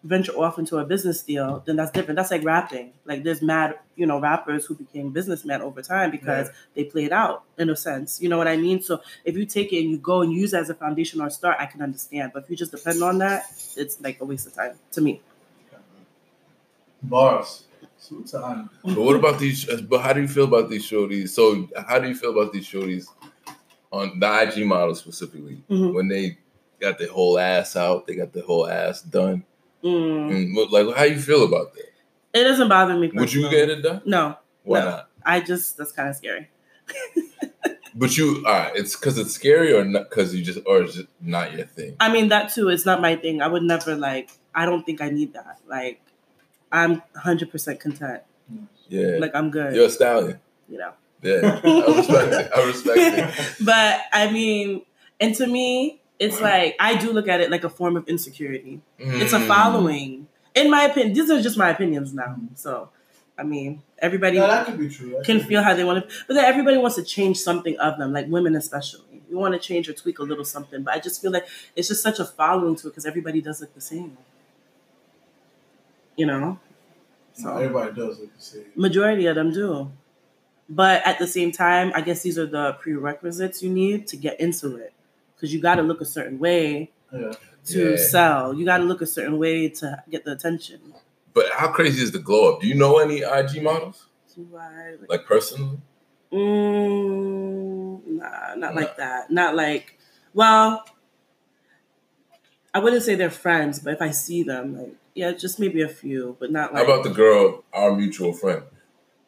venture 0.07 0.33
off 0.33 0.59
into 0.59 0.79
a 0.79 0.85
business 0.85 1.23
deal, 1.23 1.63
then 1.67 1.77
that's 1.77 1.91
different. 1.91 2.17
That's 2.17 2.31
like 2.31 2.45
rapping. 2.45 2.93
Like 3.05 3.23
there's 3.25 3.43
mad, 3.43 3.79
you 3.97 4.07
know, 4.07 4.19
rappers 4.21 4.65
who 4.67 4.75
became 4.75 5.11
businessmen 5.11 5.63
over 5.63 5.83
time 5.83 6.11
because 6.11 6.47
Yeah. 6.49 6.53
they 6.75 6.85
played 6.85 7.13
out 7.13 7.43
in 7.59 7.71
a 7.71 7.77
sense. 7.77 8.21
You 8.23 8.29
know 8.29 8.39
what 8.39 8.49
I 8.49 8.57
mean? 8.57 8.83
So 8.83 9.01
if 9.25 9.37
you 9.37 9.45
take 9.47 9.73
it 9.73 9.81
and 9.83 9.91
you 9.91 9.99
go 9.99 10.23
and 10.23 10.33
use 10.33 10.55
it 10.55 10.59
as 10.59 10.71
a 10.71 10.75
foundation 10.75 11.21
or 11.21 11.27
a 11.27 11.31
start, 11.31 11.57
I 11.59 11.67
can 11.67 11.83
understand. 11.83 12.33
But 12.35 12.45
if 12.45 12.51
you 12.51 12.57
just 12.57 12.73
depend 12.73 13.03
on 13.03 13.19
that, 13.19 13.45
it's 13.77 14.01
like 14.01 14.21
a 14.21 14.25
waste 14.25 14.47
of 14.47 14.55
time 14.55 14.73
to 14.93 15.01
me. 15.01 15.21
Bars. 17.03 17.65
Salute. 17.99 18.31
But 18.33 18.97
what 18.99 19.17
about 19.17 19.39
these? 19.39 19.65
But 19.83 20.01
how 20.01 20.13
do 20.13 20.21
you 20.21 20.29
feel 20.29 20.45
about 20.45 20.69
these 20.71 20.85
shorties? 20.89 21.31
So 21.31 21.69
how 21.89 21.99
do 21.99 22.09
you 22.09 22.15
feel 22.15 22.31
about 22.39 22.53
these 22.53 22.67
shorties 22.67 23.07
on 23.93 24.19
the 24.21 24.27
IG 24.43 24.65
model 24.67 24.95
specifically 24.95 25.63
Mhm. 25.71 25.95
when 25.95 26.09
they 26.09 26.39
got 26.81 26.99
their 26.99 27.09
whole 27.11 27.39
ass 27.39 27.75
out, 27.75 28.07
they 28.07 28.15
got 28.15 28.33
their 28.33 28.43
whole 28.45 28.67
ass 28.69 29.03
done? 29.03 29.45
Mm. 29.87 30.71
Like, 30.71 30.97
how 30.97 31.05
you 31.05 31.19
feel 31.21 31.45
about 31.45 31.75
that? 31.75 31.93
It 32.35 32.45
doesn't 32.45 32.69
bother 32.69 32.97
me. 32.97 33.11
Would 33.15 33.33
you 33.33 33.49
get 33.51 33.69
it 33.71 33.83
done? 33.83 34.03
No, 34.05 34.37
Why 34.65 34.81
No. 34.81 34.85
not? 34.87 35.09
I 35.25 35.41
just 35.41 35.77
that's 35.77 35.93
kind 35.93 36.09
of 36.09 36.17
scary. 36.17 36.51
But 37.99 38.15
you, 38.19 38.45
all 38.47 38.53
right, 38.53 38.73
it's 38.77 38.95
because 38.95 39.17
it's 39.17 39.33
scary 39.33 39.73
or 39.73 39.83
not 39.83 40.11
because 40.11 40.35
you 40.35 40.45
just, 40.45 40.59
or 40.67 40.83
is 40.83 40.99
it 40.99 41.09
not 41.19 41.55
your 41.55 41.65
thing? 41.65 41.97
I 41.99 42.13
mean 42.13 42.29
that 42.29 42.53
too. 42.53 42.69
It's 42.69 42.85
not 42.85 43.01
my 43.01 43.17
thing. 43.17 43.41
I 43.41 43.49
would 43.49 43.63
never 43.63 43.97
like. 43.97 44.29
I 44.55 44.67
don't 44.67 44.85
think 44.85 45.01
I 45.01 45.09
need 45.09 45.33
that. 45.33 45.61
Like, 45.67 46.03
I'm 46.71 46.97
100 47.17 47.51
percent 47.51 47.81
content. 47.81 48.23
Yeah. 48.89 49.17
Like 49.19 49.35
I'm 49.35 49.51
good. 49.51 49.75
You're 49.75 49.87
a 49.87 49.91
stallion. 49.91 50.39
You 50.69 50.79
know. 50.79 50.93
Yeah. 51.23 51.59
I 51.65 51.97
respect 51.97 52.33
it. 52.33 52.51
I 52.55 52.67
respect 52.67 52.99
it. 52.99 53.57
But 53.65 54.01
I 54.13 54.31
mean, 54.31 54.83
and 55.19 55.35
to 55.37 55.47
me, 55.47 56.03
it's 56.19 56.41
like 56.41 56.77
I 56.81 56.97
do 56.97 57.13
look 57.13 57.29
at 57.29 57.41
it 57.41 57.51
like 57.51 57.65
a 57.65 57.69
form 57.71 57.97
of 57.97 58.09
insecurity. 58.09 58.81
It's 58.99 59.33
a 59.33 59.39
Mm. 59.39 59.47
following. 59.49 60.29
In 60.55 60.71
my 60.71 60.85
opinion, 60.85 61.13
these 61.15 61.31
are 61.31 61.41
just 61.43 61.59
my 61.59 61.69
opinions 61.71 62.15
now. 62.15 62.37
So, 62.55 62.89
I 63.39 63.43
mean, 63.43 63.83
everybody 63.99 64.39
No, 64.39 64.47
that 64.47 64.67
could 64.67 64.79
be 64.79 64.89
true. 64.89 65.11
That 65.11 65.25
can 65.25 65.39
could 65.39 65.49
feel 65.49 65.61
be 65.61 65.65
how 65.65 65.75
they 65.75 65.85
want 65.85 66.09
to, 66.09 66.15
but 66.27 66.35
then 66.35 66.45
everybody 66.47 66.79
wants 66.79 66.97
to 66.97 67.03
change 67.03 67.39
something 67.39 67.77
of 67.79 67.99
them, 67.99 68.13
like 68.13 68.27
women 68.29 68.57
especially. 68.57 69.23
You 69.29 69.37
want 69.37 69.53
to 69.55 69.61
change 69.61 69.89
or 69.89 69.93
tweak 69.93 70.19
a 70.19 70.23
little 70.23 70.45
something, 70.45 70.83
but 70.83 70.95
I 70.95 70.99
just 71.01 71.21
feel 71.21 71.33
like 71.33 71.47
it's 71.75 71.89
just 71.89 72.03
such 72.03 72.19
a 72.21 72.25
following 72.25 72.77
to 72.77 72.87
it 72.87 72.91
because 72.93 73.05
everybody 73.05 73.41
does 73.43 73.61
look 73.61 73.75
the 73.75 73.81
same. 73.81 74.17
You 76.17 76.27
know, 76.27 76.39
No, 76.41 76.59
so 77.35 77.57
everybody 77.57 77.93
does 77.93 78.19
look 78.21 78.35
the 78.35 78.43
same. 78.43 78.65
majority 78.75 79.27
of 79.27 79.35
them 79.35 79.53
do, 79.53 79.91
but 80.69 81.07
at 81.07 81.19
the 81.19 81.27
same 81.27 81.53
time, 81.53 81.93
I 81.95 82.01
guess 82.01 82.23
these 82.23 82.39
are 82.39 82.47
the 82.47 82.73
prerequisites 82.81 83.63
you 83.63 83.69
need 83.69 84.07
to 84.09 84.17
get 84.17 84.41
into 84.41 84.77
it 84.77 84.95
because 85.37 85.53
you 85.55 85.61
got 85.61 85.77
to 85.77 85.83
look 85.83 86.01
a 86.01 86.05
certain 86.05 86.39
way 86.39 86.91
Yeah. 87.13 87.33
to 87.67 87.91
Yeah. 87.91 87.97
sell. 87.97 88.55
You 88.55 88.65
got 88.65 88.79
to 88.79 88.85
look 88.85 89.01
a 89.03 89.07
certain 89.07 89.39
way 89.39 89.69
to 89.69 90.03
get 90.11 90.25
the 90.25 90.33
attention. 90.33 90.81
But 91.35 91.51
how 91.53 91.69
crazy 91.69 92.03
is 92.03 92.13
the 92.13 92.19
glow 92.19 92.55
up? 92.55 92.61
Do 92.63 92.67
you 92.67 92.75
know 92.75 92.99
any 92.99 93.19
IG 93.23 93.63
models, 93.63 94.07
Do 94.35 94.49
I- 94.59 94.97
like 95.09 95.25
personally? 95.27 95.79
Mm, 96.33 98.07
nah, 98.07 98.55
not 98.57 98.75
like 98.75 98.97
that. 98.97 99.31
Not 99.31 99.55
like, 99.55 99.99
well, 100.35 100.85
I 102.75 102.79
wouldn't 102.79 103.03
say 103.03 103.15
they're 103.15 103.31
friends, 103.31 103.79
but 103.79 103.95
if 103.95 104.03
I 104.03 104.11
see 104.11 104.43
them, 104.43 104.77
like, 104.79 104.95
yeah, 105.15 105.33
just 105.33 105.59
maybe 105.59 105.81
a 105.83 105.89
few, 105.89 106.37
but 106.39 106.51
not 106.51 106.75
like. 106.75 106.85
How 106.87 106.93
about 106.93 107.05
the 107.05 107.11
girl, 107.11 107.65
our 107.73 107.95
mutual 107.97 108.33
friend? 108.33 108.63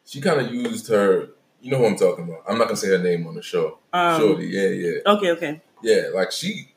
She 0.05 0.21
kind 0.21 0.39
of 0.39 0.53
used 0.53 0.87
her. 0.89 1.29
You 1.61 1.71
know 1.71 1.77
who 1.79 1.85
I'm 1.87 1.95
talking 1.97 2.25
about. 2.25 2.43
I'm 2.47 2.57
not 2.57 2.65
gonna 2.65 2.77
say 2.77 2.87
her 2.89 2.97
name 2.99 3.27
on 3.27 3.35
the 3.35 3.41
show. 3.41 3.79
um, 3.91 4.19
Shorty, 4.21 4.47
yeah, 4.47 4.67
yeah, 4.69 4.99
Okay, 5.05 5.31
okay. 5.31 5.61
Yeah. 5.83 6.03
Like 6.13 6.31
she, 6.31 6.73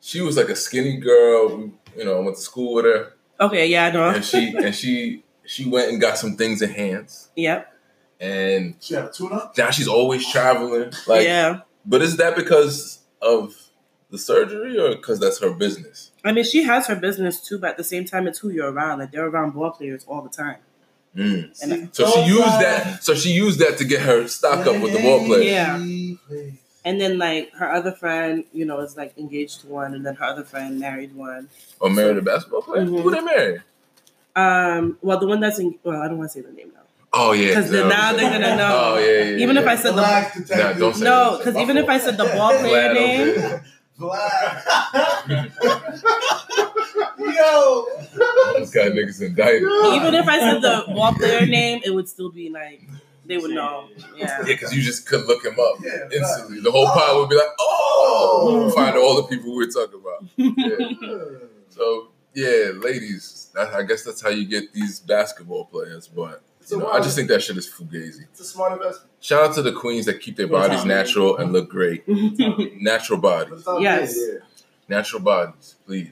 she 0.00 0.20
was 0.20 0.36
like 0.36 0.48
a 0.48 0.56
skinny 0.56 0.96
girl. 0.96 1.56
We, 1.56 1.72
you 1.96 2.04
know, 2.04 2.16
I 2.18 2.20
went 2.20 2.36
to 2.36 2.42
school 2.42 2.74
with 2.74 2.84
her, 2.84 3.12
Okay, 3.40 3.66
yeah, 3.66 3.86
I 3.86 3.90
know. 3.90 4.08
and 4.10 4.24
she 4.24 4.54
and 4.64 4.74
she 4.74 5.24
she 5.44 5.68
went 5.68 5.90
and 5.90 6.00
got 6.00 6.18
some 6.18 6.36
things 6.36 6.60
enhanced, 6.62 7.30
Yep. 7.36 7.72
and 8.20 8.74
She 8.80 8.94
had 8.94 9.04
a 9.06 9.10
tune 9.12 9.32
up? 9.32 9.56
now 9.56 9.70
she's 9.70 9.88
always 9.88 10.30
traveling. 10.30 10.92
Like, 11.06 11.24
yeah. 11.24 11.60
but 11.86 12.02
is 12.02 12.16
that 12.18 12.36
because 12.36 13.00
of 13.22 13.54
the 14.10 14.18
surgery 14.18 14.78
or 14.78 14.94
because 14.96 15.18
that's 15.20 15.38
her 15.40 15.52
business? 15.52 16.10
I 16.24 16.32
mean, 16.32 16.44
she 16.44 16.62
has 16.64 16.86
her 16.88 16.96
business 16.96 17.40
too, 17.40 17.58
but 17.58 17.70
at 17.70 17.76
the 17.76 17.84
same 17.84 18.04
time, 18.04 18.26
it's 18.26 18.38
who 18.38 18.50
you're 18.50 18.70
around. 18.72 18.98
Like, 19.00 19.12
they're 19.12 19.26
around 19.26 19.52
ball 19.52 19.70
players 19.70 20.04
all 20.06 20.22
the 20.22 20.28
time. 20.28 20.56
Mm. 21.16 21.62
And- 21.62 21.94
So 21.94 22.06
she 22.10 22.20
used 22.26 22.44
that. 22.44 23.02
So 23.02 23.14
she 23.14 23.30
used 23.30 23.58
that 23.60 23.78
to 23.78 23.84
get 23.84 24.02
her 24.02 24.28
stock 24.28 24.66
up 24.66 24.80
with 24.82 24.92
the 24.92 25.02
ball 25.02 25.24
players. 25.24 25.46
Yeah. 25.46 25.78
And 26.84 27.00
then, 27.00 27.18
like, 27.18 27.52
her 27.54 27.70
other 27.72 27.92
friend, 27.92 28.44
you 28.52 28.64
know, 28.64 28.78
is 28.80 28.96
like 28.96 29.16
engaged 29.18 29.62
to 29.62 29.66
one, 29.66 29.94
and 29.94 30.06
then 30.06 30.14
her 30.14 30.24
other 30.24 30.44
friend 30.44 30.78
married 30.78 31.14
one. 31.14 31.48
Or 31.80 31.90
married 31.90 32.16
a 32.18 32.22
basketball 32.22 32.62
player. 32.62 32.84
Mhm. 32.84 33.02
Who 33.02 33.10
they 33.10 33.20
married? 33.20 33.62
Um, 34.36 34.96
well, 35.02 35.18
the 35.18 35.26
one 35.26 35.40
that's 35.40 35.58
in, 35.58 35.76
well, 35.82 36.00
I 36.00 36.06
don't 36.08 36.18
want 36.18 36.30
to 36.30 36.38
say 36.38 36.46
the 36.46 36.52
name 36.52 36.70
now. 36.72 36.80
Oh 37.12 37.32
yeah, 37.32 37.48
Because 37.48 37.72
no. 37.72 37.88
now 37.88 38.12
they're 38.12 38.30
gonna 38.30 38.56
know. 38.56 38.94
Oh 38.94 38.98
yeah, 38.98 39.24
yeah. 39.30 39.36
Even 39.38 39.56
yeah. 39.56 39.62
if 39.62 39.68
I 39.68 39.76
said 39.76 39.90
the 39.92 39.96
Relax, 39.96 40.36
detective. 40.36 40.58
Nah, 40.58 40.72
don't 40.80 40.94
say 40.94 41.04
no, 41.04 41.38
because 41.38 41.54
My 41.54 41.62
even 41.62 41.76
if. 41.78 41.88
I 41.88 41.98
said 41.98 42.16
the 42.18 42.24
ball 42.26 42.52
player 42.58 42.92
Glad, 42.92 42.94
name, 42.94 43.28
okay. 43.28 43.60
Yo. 47.18 47.86
This 48.58 48.70
guy 48.74 48.88
niggas 48.90 49.20
indicted. 49.22 49.62
even 49.62 50.14
if 50.14 50.26
I 50.28 50.38
said 50.40 50.60
the 50.62 50.84
ball 50.94 51.12
player 51.14 51.46
name, 51.46 51.80
it 51.84 51.90
would 51.90 52.08
still 52.08 52.30
be 52.30 52.50
like 52.50 52.82
they 53.28 53.36
would 53.38 53.52
know. 53.52 53.88
Yeah. 54.16 54.38
Yeah, 54.38 54.42
because 54.44 54.74
you 54.74 54.82
just 54.82 55.06
could 55.06 55.26
look 55.26 55.44
him 55.44 55.52
up 55.60 55.76
Yeah, 55.82 56.08
instantly. 56.12 56.60
The 56.60 56.70
whole 56.72 56.86
pod 56.86 57.16
would 57.18 57.28
be 57.28 57.36
like, 57.36 57.54
oh, 57.60 58.66
oh. 58.66 58.70
find 58.70 58.96
all 58.96 59.16
the 59.16 59.24
people 59.24 59.54
we 59.54 59.64
are 59.66 59.68
talking 59.68 60.00
about. 60.00 60.24
Yeah. 60.36 61.38
So 61.70 62.08
yeah, 62.34 62.72
ladies, 62.74 63.50
that, 63.54 63.72
I 63.74 63.82
guess 63.84 64.02
that's 64.02 64.20
how 64.20 64.30
you 64.30 64.46
get 64.46 64.72
these 64.72 64.98
basketball 65.00 65.66
players. 65.66 66.08
But 66.08 66.42
you 66.70 66.78
know, 66.78 66.88
I 66.90 67.00
just 67.00 67.14
think 67.14 67.28
that 67.28 67.40
shit 67.42 67.56
is 67.56 67.68
fugazi. 67.70 68.22
It's 68.32 68.40
a 68.40 68.44
smart 68.44 68.72
investment. 68.72 69.10
Shout 69.20 69.50
out 69.50 69.54
to 69.54 69.62
the 69.62 69.72
queens 69.72 70.06
that 70.06 70.20
keep 70.20 70.36
their 70.36 70.48
bodies 70.48 70.84
natural 70.84 71.36
and 71.36 71.52
look 71.52 71.68
great. 71.68 72.02
Natural 72.80 73.18
bodies, 73.18 73.50
But 73.50 73.56
it's 73.58 73.66
not 73.66 73.80
Yes. 73.80 74.18
natural 74.88 75.22
bodies, 75.22 75.76
please. 75.86 76.10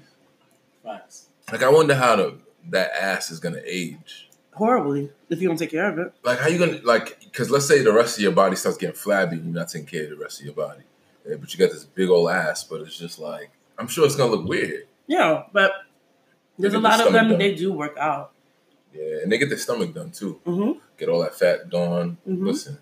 Facts. 0.85 1.29
Like 1.51 1.63
I 1.63 1.69
wonder 1.69 1.95
how 1.95 2.15
the 2.17 2.39
that 2.71 2.93
ass 3.01 3.31
is 3.31 3.41
gonna 3.41 3.63
age. 3.65 4.26
Horribly 4.57 5.11
if 5.31 5.41
you 5.41 5.49
don't 5.49 5.59
take 5.59 5.71
care 5.71 5.89
of 5.91 5.99
it. 5.99 6.13
Like 6.25 6.39
how 6.39 6.49
you 6.49 6.59
gonna 6.59 6.81
like? 6.83 7.21
Because 7.21 7.51
let's 7.51 7.67
say 7.67 7.83
the 7.83 7.93
rest 7.93 8.17
of 8.17 8.23
your 8.23 8.33
body 8.33 8.57
starts 8.57 8.79
getting 8.79 8.97
flabby, 8.97 9.37
and 9.37 9.45
you're 9.47 9.55
not 9.55 9.69
taking 9.69 9.87
care 9.87 10.05
of 10.05 10.11
the 10.11 10.17
rest 10.17 10.41
of 10.41 10.47
your 10.47 10.55
body, 10.55 10.83
Yeah, 11.29 11.37
but 11.37 11.53
you 11.53 11.59
got 11.59 11.73
this 11.73 11.85
big 11.85 12.09
old 12.09 12.31
ass. 12.31 12.65
But 12.65 12.81
it's 12.81 12.97
just 12.99 13.19
like 13.19 13.51
I'm 13.79 13.87
sure 13.87 14.07
it's 14.07 14.17
gonna 14.17 14.33
look 14.33 14.49
weird. 14.49 14.87
Yeah, 15.07 15.45
but 15.53 15.73
there's 16.59 16.73
a 16.73 16.77
Get 16.79 16.83
the 16.83 16.89
lot 16.89 17.07
of 17.07 17.13
them. 17.13 17.29
done. 17.29 17.39
They 17.39 17.55
do 17.55 17.73
work 17.73 17.97
out. 17.99 18.33
Yeah, 18.95 19.19
and 19.23 19.31
they 19.31 19.37
get 19.39 19.51
their 19.51 19.59
stomach 19.59 19.93
done 19.95 20.11
too. 20.11 20.41
hmm 20.47 20.73
Get 20.97 21.11
all 21.11 21.21
that 21.21 21.35
fat 21.35 21.69
gone. 21.69 22.17
Mhm. 22.27 22.47
Listen, 22.47 22.79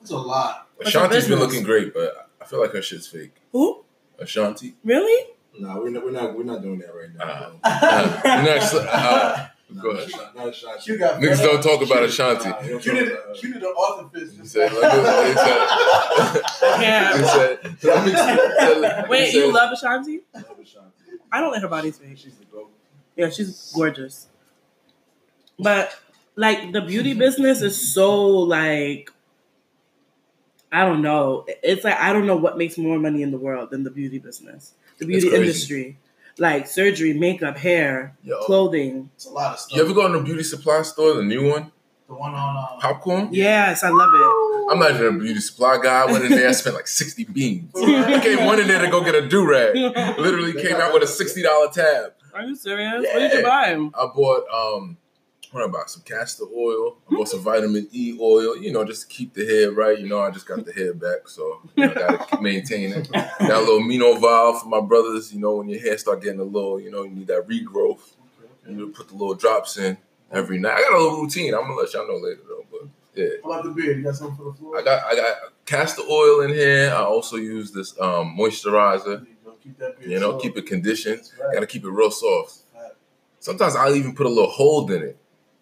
It's 0.00 0.10
a 0.10 0.16
lot. 0.18 0.66
Ashanti's 0.84 1.28
been 1.28 1.38
looking 1.38 1.62
great, 1.62 1.94
but 1.94 2.28
I 2.40 2.44
feel 2.46 2.60
like 2.60 2.72
her 2.72 2.82
shit's 2.82 3.06
fake. 3.06 3.36
Who? 3.52 3.84
Ashanti. 4.18 4.74
Really? 4.84 5.28
No, 5.60 5.76
we're 5.80 5.90
not. 5.90 6.04
We're 6.04 6.10
not. 6.10 6.36
We're 6.36 6.42
not 6.42 6.60
doing 6.62 6.80
that 6.80 6.92
right 6.92 7.14
now. 7.16 7.52
Uh. 7.62 8.20
Uh, 8.24 8.42
next, 8.42 8.74
uh, 8.74 8.82
No, 8.82 9.46
go 9.80 9.90
ahead. 9.90 10.10
not- 10.12 10.36
not 10.36 10.48
Ashanti. 10.48 10.92
You 10.92 10.98
got 10.98 11.20
Niggas 11.20 11.38
don't 11.42 11.62
talk 11.62 11.82
about 11.82 12.02
Ashanti. 12.04 12.48
Nah, 12.48 12.60
you 12.62 12.70
don't 12.70 12.86
You 12.86 12.92
did 12.94 13.12
about 13.12 13.24
her. 13.24 13.34
you 13.46 13.52
did 13.54 13.62
the 13.62 13.66
author 13.66 14.18
fist. 14.18 14.36
He 14.40 14.46
said, 14.46 14.72
now. 14.72 14.78
like, 14.78 15.38
said, 15.38 16.78
Yeah. 16.82 17.16
he 17.16 17.24
said, 17.24 17.76
let 17.82 18.98
me- 19.00 19.04
he 19.04 19.08
Wait, 19.10 19.32
you 19.34 19.52
love 19.52 19.72
Ashanti? 19.72 20.20
I 20.34 20.38
love 20.38 20.58
Ashanti. 20.62 20.88
I 21.32 21.40
don't 21.40 21.50
think 21.52 21.62
her 21.62 21.68
body 21.68 21.90
fake. 21.90 22.16
She's 22.18 22.34
the 22.36 22.44
goat. 22.46 22.70
Yeah, 23.16 23.30
she's 23.30 23.72
gorgeous. 23.74 24.28
But 25.58 25.96
like 26.36 26.72
the 26.72 26.80
beauty 26.80 27.14
business 27.14 27.60
is 27.62 27.92
so 27.94 28.26
like 28.28 29.10
I 30.72 30.84
don't 30.84 31.02
know. 31.02 31.44
It's 31.62 31.84
like 31.84 31.96
I 31.98 32.12
don't 32.12 32.26
know 32.26 32.36
what 32.36 32.58
makes 32.58 32.76
more 32.76 32.98
money 32.98 33.22
in 33.22 33.30
the 33.30 33.38
world 33.38 33.70
than 33.70 33.84
the 33.84 33.90
beauty 33.90 34.18
business. 34.18 34.74
The 34.98 35.06
beauty 35.06 35.32
industry. 35.34 35.96
Like 36.38 36.66
surgery, 36.66 37.12
makeup, 37.12 37.56
hair, 37.56 38.16
Yo, 38.22 38.38
clothing. 38.40 39.10
It's 39.14 39.26
a 39.26 39.30
lot 39.30 39.52
of 39.54 39.60
stuff. 39.60 39.76
you 39.76 39.84
ever 39.84 39.94
go 39.94 40.06
in 40.06 40.14
a 40.14 40.22
beauty 40.22 40.42
supply 40.42 40.82
store, 40.82 41.14
the 41.14 41.22
new 41.22 41.48
one, 41.48 41.70
the 42.08 42.14
one 42.14 42.34
on 42.34 42.56
uh, 42.56 42.80
popcorn? 42.80 43.28
Yes, 43.30 43.84
I 43.84 43.90
love 43.90 44.10
it. 44.12 44.70
I'm 44.72 44.78
not 44.80 44.90
even 44.92 45.14
a 45.16 45.18
beauty 45.18 45.40
supply 45.40 45.78
guy. 45.82 46.02
I 46.02 46.06
went 46.06 46.24
in 46.24 46.30
there, 46.32 46.48
I 46.48 46.52
spent 46.52 46.74
like 46.74 46.88
60 46.88 47.24
beans. 47.26 47.70
I 47.76 48.18
came 48.20 48.44
one 48.46 48.58
in 48.58 48.66
there 48.66 48.80
to 48.80 48.90
go 48.90 49.04
get 49.04 49.14
a 49.14 49.28
do 49.28 49.48
rag. 49.48 49.76
Literally 50.18 50.54
came 50.54 50.76
out 50.76 50.92
with 50.92 51.02
a 51.02 51.06
$60 51.06 51.72
tab. 51.72 52.12
Are 52.34 52.42
you 52.42 52.56
serious? 52.56 53.04
What 53.12 53.18
did 53.20 53.32
you 53.32 53.38
Yeah. 53.38 53.44
buy? 53.44 53.90
I 54.02 54.06
bought 54.12 54.44
um 54.52 54.96
what 55.54 55.62
I 55.64 55.68
buy? 55.68 55.82
Some 55.86 56.02
castor 56.02 56.44
oil. 56.54 56.96
I 57.10 57.14
bought 57.14 57.28
some 57.28 57.40
vitamin 57.40 57.88
E 57.92 58.18
oil, 58.20 58.56
you 58.56 58.72
know, 58.72 58.84
just 58.84 59.02
to 59.02 59.08
keep 59.08 59.34
the 59.34 59.46
hair 59.46 59.70
right. 59.70 59.98
You 59.98 60.08
know, 60.08 60.20
I 60.20 60.30
just 60.30 60.46
got 60.46 60.64
the 60.64 60.72
hair 60.72 60.92
back, 60.92 61.28
so 61.28 61.62
you 61.76 61.86
know, 61.86 61.94
gotta 61.94 62.42
maintain 62.42 62.92
it. 62.92 63.08
Got 63.12 63.32
a 63.40 63.60
little 63.60 63.80
amino 63.80 64.20
valve 64.20 64.62
for 64.62 64.68
my 64.68 64.80
brothers, 64.80 65.32
you 65.32 65.40
know, 65.40 65.56
when 65.56 65.68
your 65.68 65.80
hair 65.80 65.96
start 65.96 66.22
getting 66.22 66.40
a 66.40 66.44
little, 66.44 66.80
you 66.80 66.90
know, 66.90 67.04
you 67.04 67.10
need 67.10 67.28
that 67.28 67.46
regrowth. 67.48 68.00
You 68.68 68.88
put 68.88 69.08
the 69.08 69.14
little 69.14 69.34
drops 69.34 69.76
in 69.78 69.96
every 70.32 70.58
night. 70.58 70.74
I 70.74 70.80
got 70.80 70.94
a 70.94 70.98
little 71.02 71.20
routine. 71.22 71.54
I'm 71.54 71.62
gonna 71.62 71.74
let 71.74 71.92
y'all 71.94 72.08
know 72.08 72.16
later 72.16 72.40
though, 72.48 72.64
but 72.70 72.88
yeah. 73.14 73.28
What 73.42 73.60
about 73.60 73.64
the 73.76 73.80
beard? 73.82 73.98
You 73.98 74.02
got 74.04 74.16
something 74.16 74.36
for 74.36 74.50
the 74.50 74.58
floor? 74.58 74.78
I 74.78 74.82
got 74.82 75.04
I 75.04 75.14
got 75.14 75.36
castor 75.66 76.02
oil 76.10 76.40
in 76.40 76.50
here. 76.50 76.90
I 76.90 77.02
also 77.04 77.36
use 77.36 77.70
this 77.72 77.98
um 78.00 78.36
moisturizer. 78.38 79.20
You. 79.20 79.26
Keep 79.62 79.80
You 80.10 80.18
know, 80.20 80.32
short. 80.32 80.42
keep 80.42 80.56
it 80.58 80.66
conditioned. 80.66 81.22
Right. 81.40 81.54
Gotta 81.54 81.66
keep 81.66 81.84
it 81.84 81.90
real 81.90 82.10
soft. 82.10 82.58
Right. 82.74 82.90
Sometimes 83.40 83.76
I'll 83.76 83.94
even 83.94 84.14
put 84.14 84.26
a 84.26 84.28
little 84.28 84.50
hold 84.50 84.90
in 84.90 85.02
it. 85.02 85.16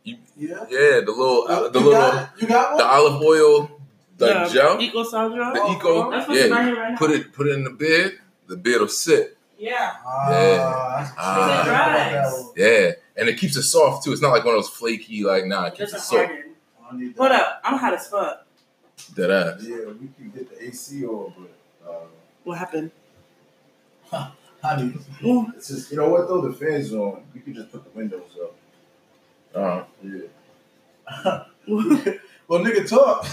Yeah. 0.05 0.17
Yeah, 0.37 1.01
the 1.01 1.13
little 1.17 1.47
uh, 1.49 1.69
the 1.69 1.79
you 1.79 1.85
little 1.87 1.93
got? 1.93 2.31
You 2.41 2.47
got 2.49 2.77
the 2.79 2.85
olive 2.85 3.23
oil, 3.23 3.81
the 4.19 4.27
Yeah, 4.27 4.49
gel, 4.49 4.81
Eco 4.81 5.05
Sandra. 5.05 5.53
the 5.55 5.61
Oh, 5.63 5.77
eco. 5.77 6.11
That's 6.11 6.29
what's 6.29 6.41
Yeah, 6.41 6.63
hair 6.63 6.75
right 6.75 6.91
now. 6.93 6.97
put 6.99 7.11
it 7.13 7.33
put 7.33 7.47
it 7.47 7.53
in 7.55 7.65
the 7.65 7.71
beard. 7.71 8.19
The 8.49 8.57
beard 8.57 8.81
will 8.81 8.89
sit. 8.89 9.37
Yeah. 9.59 9.93
Ah, 10.05 10.31
Yeah. 10.31 10.57
that's- 10.57 11.13
Ah. 11.17 11.63
I 11.63 12.13
got. 12.13 12.53
Yeah, 12.57 12.91
and 13.17 13.29
it 13.29 13.39
keeps 13.39 13.57
it 13.57 13.63
soft 13.63 14.05
too. 14.05 14.13
It's 14.13 14.21
not 14.21 14.31
like 14.33 14.45
one 14.45 14.55
of 14.57 14.63
those 14.63 14.71
flaky 14.71 15.23
like 15.23 15.47
nah. 15.47 15.67
It 15.67 15.75
It 15.75 15.77
keeps 15.79 15.93
it 15.95 16.01
soft. 16.01 16.27
harden. 16.27 17.13
That. 17.15 17.17
Hold 17.19 17.33
up. 17.33 17.61
I'm 17.65 17.79
hot 17.79 17.95
as 17.95 18.09
fuck. 18.09 18.47
That 19.15 19.31
ass. 19.31 19.63
Yeah, 19.63 19.77
we 19.87 20.09
can 20.17 20.31
get 20.35 20.51
the 20.51 20.67
AC 20.67 21.05
on, 21.07 21.33
but 21.39 21.91
uh, 21.91 21.95
What 22.45 22.59
happened? 22.59 22.91
I 24.13 24.77
need 24.77 24.99
Ooh. 25.25 25.47
it's 25.57 25.69
just 25.69 25.91
you 25.91 25.97
know 25.97 26.09
what 26.09 26.27
though. 26.29 26.41
The 26.41 26.53
fans 26.53 26.93
on. 26.93 27.23
We 27.35 27.41
can 27.41 27.55
just 27.55 27.71
put 27.73 27.85
the 27.85 27.91
windows 27.99 28.31
up. 28.43 28.55
Uh, 29.55 29.85
Yeah. 30.03 31.45
Well, 32.49 32.61
nigga, 32.65 32.87
talk. 32.87 33.23
we 33.23 33.29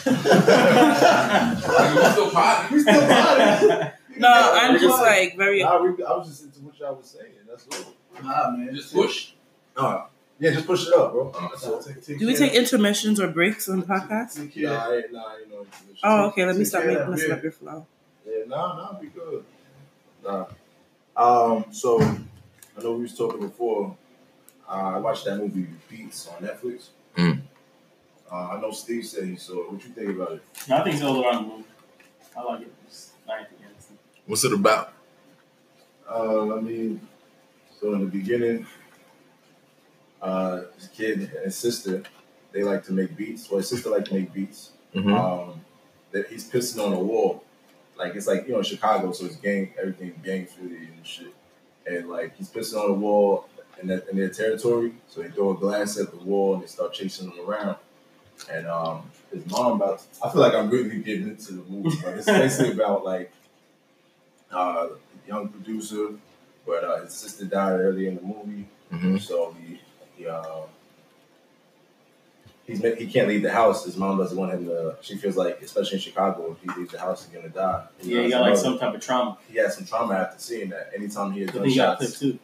still 2.11 2.29
potting. 2.31 2.77
we 2.77 2.81
still 2.81 3.01
got 3.07 3.63
it. 3.63 3.93
no, 4.17 4.29
I'm 4.29 4.79
just 4.79 5.01
like 5.01 5.35
very. 5.35 5.61
Nah, 5.63 5.81
we, 5.81 5.89
I 6.03 6.13
was 6.15 6.27
just 6.29 6.43
into 6.45 6.59
what 6.61 6.79
y'all 6.79 6.95
was 6.95 7.07
saying. 7.07 7.33
That's 7.49 7.67
all. 7.73 7.93
Nah, 8.23 8.51
man. 8.51 8.73
Just 8.73 8.93
push. 8.93 9.31
Nah, 9.75 10.05
yeah, 10.39 10.51
just 10.51 10.65
push 10.67 10.87
it 10.87 10.93
up, 10.93 11.11
bro. 11.11 11.31
Uh, 11.31 11.47
That's 11.49 11.65
all. 11.67 11.81
Take- 11.81 12.01
take 12.05 12.19
Do 12.19 12.27
we 12.27 12.33
care- 12.35 12.47
take 12.47 12.55
intermissions 12.57 13.19
or 13.19 13.27
breaks 13.27 13.67
on 13.67 13.79
the 13.81 13.85
podcast? 13.85 14.35
Take 14.37 14.53
care. 14.53 14.69
Nah, 14.69 14.85
I 14.85 15.01
nah, 15.11 15.35
you 15.37 15.47
know. 15.51 15.61
it's- 15.61 15.99
Oh, 16.03 16.27
okay. 16.27 16.45
Let 16.45 16.55
me 16.55 16.61
Take 16.61 16.67
stop 16.67 16.83
care 16.83 16.91
of 16.91 16.95
making 16.95 17.05
that 17.05 17.11
messing 17.11 17.27
beard. 17.27 17.37
up 17.39 17.43
your 17.43 17.51
flow. 17.51 17.85
Yeah, 18.25 18.43
nah, 18.47 18.77
nah, 18.77 18.93
be 18.99 19.07
good. 19.07 19.43
Nah. 20.23 20.45
Um, 21.17 21.65
so 21.71 21.99
I 21.99 22.81
know 22.83 22.93
we 22.93 23.01
was 23.01 23.17
talking 23.17 23.41
before. 23.41 23.97
Uh, 24.69 24.73
I 24.95 24.97
watched 24.97 25.25
that 25.25 25.37
movie 25.37 25.67
Beats 25.89 26.27
on 26.27 26.45
Netflix. 26.47 26.89
Mm. 27.17 27.41
Uh, 28.31 28.35
I 28.35 28.61
know 28.61 28.71
Steve 28.71 29.05
said 29.05 29.23
he 29.25 29.35
saw 29.35 29.61
it. 29.63 29.71
What 29.71 29.83
you 29.83 29.89
think 29.89 30.09
about 30.09 30.33
it? 30.33 30.43
No, 30.67 30.77
I 30.77 30.83
think 30.83 30.95
it's 30.95 31.03
all 31.03 31.25
around 31.25 31.45
the 31.45 31.49
room. 31.49 31.63
I 32.37 32.43
like 32.43 32.61
it. 32.61 32.73
It's 32.85 33.11
nice. 33.27 33.45
What's 34.27 34.43
it 34.43 34.53
about? 34.53 34.93
Uh, 36.07 36.55
I 36.55 36.61
mean, 36.61 37.01
so 37.79 37.93
in 37.93 38.01
the 38.01 38.05
beginning, 38.05 38.67
uh, 40.21 40.61
his 40.77 40.87
kid 40.89 41.19
and 41.19 41.45
his 41.45 41.55
sister, 41.55 42.03
they 42.51 42.61
like 42.63 42.83
to 42.85 42.93
make 42.93 43.15
beats. 43.17 43.49
Well, 43.49 43.57
his 43.59 43.69
sister 43.69 43.89
like 43.89 44.05
to 44.05 44.13
make 44.13 44.31
beats. 44.33 44.71
Mhm. 44.93 45.13
Um, 45.17 45.61
that 46.11 46.27
he's 46.27 46.49
pissing 46.49 46.83
on 46.83 46.93
a 46.93 46.99
wall, 46.99 47.43
like 47.95 48.15
it's 48.15 48.25
like 48.25 48.47
you 48.47 48.53
know 48.53 48.63
Chicago, 48.63 49.11
so 49.11 49.25
it's 49.25 49.35
gang 49.35 49.71
everything 49.79 50.19
gang 50.23 50.43
affiliated 50.43 50.89
and 50.97 51.05
shit. 51.05 51.33
And 51.85 52.09
like 52.09 52.35
he's 52.35 52.49
pissing 52.49 52.83
on 52.83 52.89
a 52.89 52.93
wall 52.93 53.47
in 53.81 53.87
that 53.87 54.07
in 54.09 54.17
their 54.17 54.29
territory, 54.29 54.93
so 55.07 55.21
they 55.21 55.29
throw 55.29 55.51
a 55.51 55.55
glass 55.57 55.97
at 55.97 56.11
the 56.11 56.17
wall 56.17 56.53
and 56.55 56.63
they 56.63 56.67
start 56.67 56.93
chasing 56.93 57.29
them 57.29 57.39
around. 57.47 57.75
And 58.51 58.67
um, 58.67 59.03
his 59.33 59.45
mom 59.47 59.73
about. 59.81 59.99
To, 59.99 60.05
I 60.25 60.31
feel 60.31 60.41
like 60.41 60.53
I'm 60.53 60.69
really 60.69 60.99
getting 60.99 61.27
into 61.29 61.53
the 61.53 61.63
movie, 61.69 61.97
but 62.03 62.13
it's 62.15 62.25
basically 62.25 62.71
about 62.81 63.03
like 63.03 63.31
uh, 64.51 64.87
young 65.27 65.49
producer, 65.49 66.11
but 66.65 66.83
uh, 66.83 67.01
his 67.03 67.13
sister 67.13 67.45
died 67.45 67.79
early 67.79 68.07
in 68.07 68.15
the 68.15 68.21
movie, 68.21 68.65
Mhm. 68.93 69.21
so 69.21 69.55
he 69.61 69.79
he 70.17 70.25
uh, 70.27 70.43
he's 72.65 72.81
he 72.97 73.07
can't 73.07 73.27
leave 73.27 73.41
the 73.43 73.51
house. 73.51 73.85
His 73.85 73.97
mom 73.97 74.17
doesn't 74.17 74.37
want 74.37 74.53
him 74.53 74.65
to. 74.65 74.95
She 75.01 75.17
feels 75.17 75.35
like, 75.35 75.61
especially 75.61 75.95
in 75.95 76.01
Chicago, 76.01 76.51
if 76.55 76.61
he 76.73 76.79
leaves 76.79 76.91
the 76.91 76.99
house, 76.99 77.25
he's 77.25 77.33
gonna 77.35 77.49
die. 77.49 77.85
Yeah, 78.01 78.21
he 78.21 78.27
knows 78.27 78.31
got 78.31 78.41
like 78.41 78.51
his 78.51 78.61
some 78.61 78.79
type 78.79 78.95
of 78.95 79.01
trauma. 79.01 79.37
He 79.51 79.57
had 79.57 79.71
some 79.73 79.85
trauma 79.85 80.13
after 80.15 80.39
seeing 80.39 80.69
that. 80.69 80.91
Anytime 80.95 81.31
he 81.33 81.41
had 81.41 81.51
But 81.53 81.61
then 81.61 81.69
he 81.69 81.75
got 81.75 81.97
clipped 81.97 82.19
too. 82.19 82.39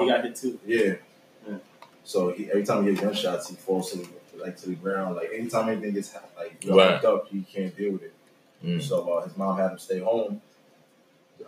He 0.00 0.08
got 0.08 0.24
hit 0.24 0.36
too. 0.36 0.58
yeah. 0.66 0.94
Yeah. 1.48 1.56
So 2.04 2.32
he, 2.32 2.48
every 2.50 2.64
time 2.64 2.84
he 2.84 2.90
gets 2.90 3.00
gunshots, 3.02 3.48
he 3.50 3.56
falls 3.56 3.92
to 3.92 3.98
the, 3.98 4.08
like 4.42 4.56
to 4.58 4.68
the 4.70 4.74
ground. 4.76 5.16
Like 5.16 5.30
anytime 5.34 5.68
anything 5.68 5.94
gets 5.94 6.14
like 6.36 6.62
Right. 6.66 7.04
up, 7.04 7.28
he 7.30 7.42
can't 7.42 7.76
deal 7.76 7.92
with 7.92 8.02
it. 8.02 8.14
Mm. 8.64 8.82
So 8.82 9.08
uh, 9.12 9.24
his 9.24 9.36
mom 9.36 9.56
had 9.58 9.72
him 9.72 9.78
stay 9.78 9.98
home. 10.00 10.40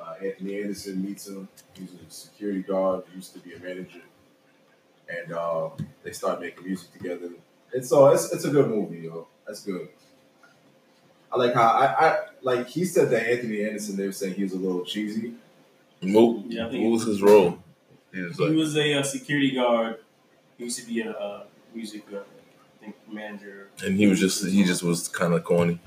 Uh, 0.01 0.15
Anthony 0.25 0.61
Anderson 0.61 1.05
meets 1.05 1.29
him. 1.29 1.47
He's 1.75 1.91
a 1.95 2.11
security 2.11 2.63
guard. 2.63 3.05
Used 3.15 3.33
to 3.35 3.39
be 3.39 3.55
a 3.55 3.59
manager, 3.61 4.01
and 5.09 5.33
uh, 5.33 5.71
they 6.03 6.11
start 6.13 6.41
making 6.41 6.65
music 6.65 6.93
together. 6.93 7.31
It's 7.73 7.93
all 7.93 8.13
it's, 8.13 8.33
it's 8.33 8.45
a 8.45 8.51
good 8.51 8.69
movie, 8.69 8.99
yo. 9.03 9.29
That's 9.47 9.63
good. 9.65 9.89
I 11.33 11.37
like 11.39 11.55
how 11.55 11.69
I, 11.69 11.87
I 12.09 12.19
like 12.43 12.67
he 12.69 12.85
said 12.85 13.11
that 13.11 13.27
Anthony 13.29 13.65
Anderson. 13.65 13.97
They 13.97 14.07
were 14.07 14.13
saying 14.13 14.35
he 14.35 14.43
was 14.43 14.53
a 14.53 14.57
little 14.59 14.85
cheesy. 14.85 15.35
What, 16.03 16.51
Yeah, 16.51 16.67
what 16.67 16.91
was 16.91 17.05
his 17.07 17.23
role? 17.23 17.59
He 18.15 18.23
was 18.23 18.37
He 18.39 18.51
was 18.55 18.77
a, 18.77 18.95
uh 18.95 19.03
security 19.03 19.51
guard. 19.51 19.97
He 20.57 20.65
used 20.65 20.79
to 20.81 20.87
be 20.87 21.01
a 21.01 21.11
uh, 21.11 21.45
music, 21.75 22.05
uh, 22.13 22.19
I 22.19 22.85
think, 22.85 22.95
manager. 23.13 23.69
and 23.85 23.97
he 23.97 24.07
was 24.07 24.21
just 24.21 24.47
he 24.47 24.63
just 24.65 24.83
was 24.83 25.09
kind 25.09 25.35
of 25.35 25.43
corny. 25.45 25.81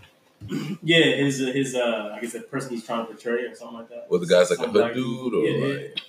Yeah, 0.84 1.06
his 1.24 1.42
uh, 1.42 1.46
his 1.52 1.74
uh, 1.76 2.14
I 2.16 2.20
guess 2.22 2.34
the 2.34 2.42
person 2.42 2.72
he's 2.74 2.86
trying 2.86 3.06
to 3.06 3.14
portray 3.14 3.44
or 3.46 3.56
something 3.56 3.78
like 3.80 3.90
that. 3.90 4.06
Well, 4.10 4.20
the 4.20 4.28
guy's 4.28 4.50
like 4.52 4.60
a 4.60 4.64
Some 4.64 4.72
hood 4.72 4.82
black 4.82 4.94
dude, 4.94 5.34
or 5.34 5.44
Yeah, 5.46 5.66
like, 5.68 6.00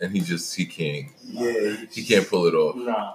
and 0.00 0.12
he 0.12 0.20
just 0.20 0.54
he 0.56 0.64
can't 0.66 1.08
Yeah, 1.24 1.76
he 1.92 2.02
can't 2.04 2.28
pull 2.28 2.46
it 2.46 2.54
off. 2.54 2.74
Nah. 2.76 3.14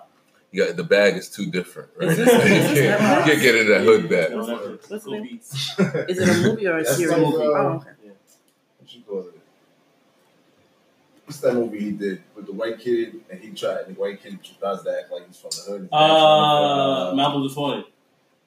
You 0.51 0.65
got 0.65 0.75
the 0.75 0.83
bag 0.83 1.15
is 1.17 1.29
too 1.29 1.47
different, 1.49 1.89
right? 1.97 2.17
You 2.17 2.25
can't, 2.25 2.75
you 2.75 3.31
can't 3.31 3.41
get 3.41 3.55
in 3.55 3.67
that 3.69 3.81
hood 3.81 4.09
bag. 4.09 4.33
What's 4.33 4.89
What's 4.89 5.05
Go 5.05 5.11
the. 5.11 6.05
Is 6.11 6.17
it 6.19 6.29
a 6.29 6.49
movie 6.49 6.67
or 6.67 6.77
a 6.77 6.83
That's 6.83 6.97
series? 6.97 7.11
like, 7.11 7.21
uh, 7.21 7.37
oh, 7.37 7.67
okay. 7.77 7.89
What 8.79 8.93
you 8.95 9.01
call 9.01 9.19
it? 9.19 9.40
What's 11.31 11.39
that 11.41 11.53
movie 11.53 11.79
he 11.79 11.91
did 11.91 12.21
with 12.35 12.45
the 12.45 12.51
white 12.51 12.77
kid 12.79 13.21
and 13.29 13.39
he 13.39 13.51
tried 13.51 13.85
and 13.87 13.95
the 13.95 13.99
white 13.99 14.21
kid 14.21 14.37
tries 14.59 14.83
to 14.83 14.97
act 14.99 15.11
like 15.11 15.25
he's 15.27 15.37
from 15.37 15.49
the 15.51 15.71
hood. 15.71 15.89
Uh, 15.91 17.13
Malibu 17.13 17.43
was 17.43 17.53
funny. 17.53 17.85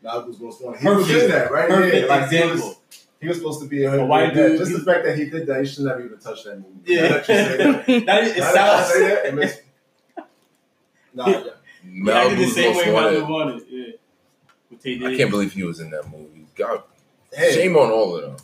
Malibu's 0.05 0.39
most 0.39 0.63
wanted. 0.63 0.81
He 0.81 0.89
was 0.89 1.07
Perfect. 1.07 1.25
in 1.25 1.31
that, 1.31 1.51
right? 1.51 1.69
Perfect 1.69 1.95
yeah, 1.97 2.15
like 2.15 2.29
he 2.29 2.37
example. 2.37 2.67
was, 2.69 2.77
he 3.23 3.29
was 3.29 3.37
supposed 3.39 3.63
to 3.63 3.69
be 3.69 3.85
a, 3.85 3.91
hood 3.91 4.01
A 4.01 4.05
white 4.05 4.35
dude, 4.35 4.59
Just 4.59 4.71
he- 4.73 4.77
the 4.79 4.85
fact 4.85 5.05
that 5.07 5.17
he 5.17 5.31
did 5.31 5.47
that, 5.47 5.61
he 5.63 5.67
should 5.67 5.85
never 5.85 6.05
even 6.05 6.19
touch 6.19 6.45
that 6.45 6.57
movie. 6.57 6.69
Yeah. 6.85 7.09
That 7.09 7.27
that- 7.27 7.89
it 7.89 8.07
now 8.07 8.15
I 8.45 8.53
sounds. 8.53 8.87
say 8.93 9.09
that, 9.09 9.27
it 9.27 9.35
makes- 9.35 9.59
Nah, 11.15 11.27
yeah. 11.29 11.45
Yeah, 11.87 12.19
I 12.19 12.29
did 12.29 12.39
the 12.39 12.43
Malibu's 12.45 12.55
same 12.55 12.77
way 12.77 12.85
Most 12.93 12.95
Wanted. 12.95 13.29
Wanted. 13.29 13.63
Yeah. 13.71 15.09
I 15.09 15.17
can't 15.17 15.31
believe 15.31 15.53
he 15.55 15.63
was 15.65 15.81
in 15.81 15.89
that 15.91 16.11
movie. 16.11 16.47
God, 16.55 16.83
Hey, 17.33 17.53
shame 17.55 17.77
on 17.77 17.91
all 17.91 18.17
of 18.17 18.23
them. 18.23 18.37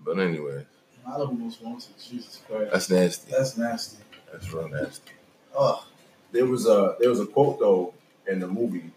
But 0.00 0.18
anyway, 0.18 0.64
Malibu 1.06 1.38
most 1.38 1.62
wanted. 1.62 1.98
Jesus 1.98 2.40
Christ. 2.46 2.70
that's 2.72 2.90
nasty. 2.90 3.30
That's 3.30 3.56
nasty. 3.56 3.98
That's 4.30 4.52
real 4.52 4.68
nasty. 4.68 5.12
Oh, 5.54 5.84
there 6.30 6.46
was 6.46 6.66
a 6.66 6.96
there 6.98 7.10
was 7.10 7.20
a 7.20 7.26
quote 7.26 7.58
though 7.58 7.94
in 8.26 8.40
the 8.40 8.48
movie. 8.48 8.90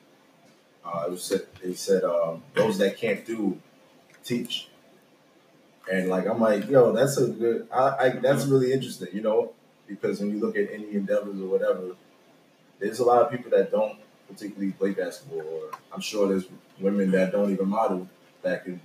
Uh, 0.85 1.05
it 1.07 1.12
was 1.12 1.24
said 1.24 1.41
they 1.62 1.74
said 1.74 2.03
um, 2.03 2.43
those 2.53 2.77
that 2.77 2.97
can't 2.97 3.25
do 3.25 3.59
teach, 4.24 4.69
and 5.91 6.09
like 6.09 6.27
I'm 6.27 6.39
like 6.39 6.69
yo 6.69 6.91
that's 6.91 7.17
a 7.17 7.27
good 7.27 7.67
I, 7.74 7.95
I 8.00 8.09
that's 8.09 8.45
really 8.45 8.71
interesting 8.71 9.09
you 9.13 9.21
know 9.21 9.53
because 9.88 10.19
when 10.19 10.31
you 10.31 10.39
look 10.39 10.55
at 10.55 10.71
any 10.71 10.93
endeavors 10.93 11.39
or 11.39 11.47
whatever, 11.47 11.95
there's 12.79 13.00
a 13.00 13.03
lot 13.03 13.21
of 13.24 13.31
people 13.31 13.51
that 13.51 13.71
don't 13.71 14.00
particularly 14.29 14.71
play 14.71 14.91
basketball 14.91 15.41
or 15.41 15.77
I'm 15.93 16.01
sure 16.01 16.27
there's 16.27 16.45
women 16.79 17.12
that 17.12 17.31
don't 17.31 17.51
even 17.51 17.67
model 17.67 18.07
that 18.41 18.63
could 18.63 18.79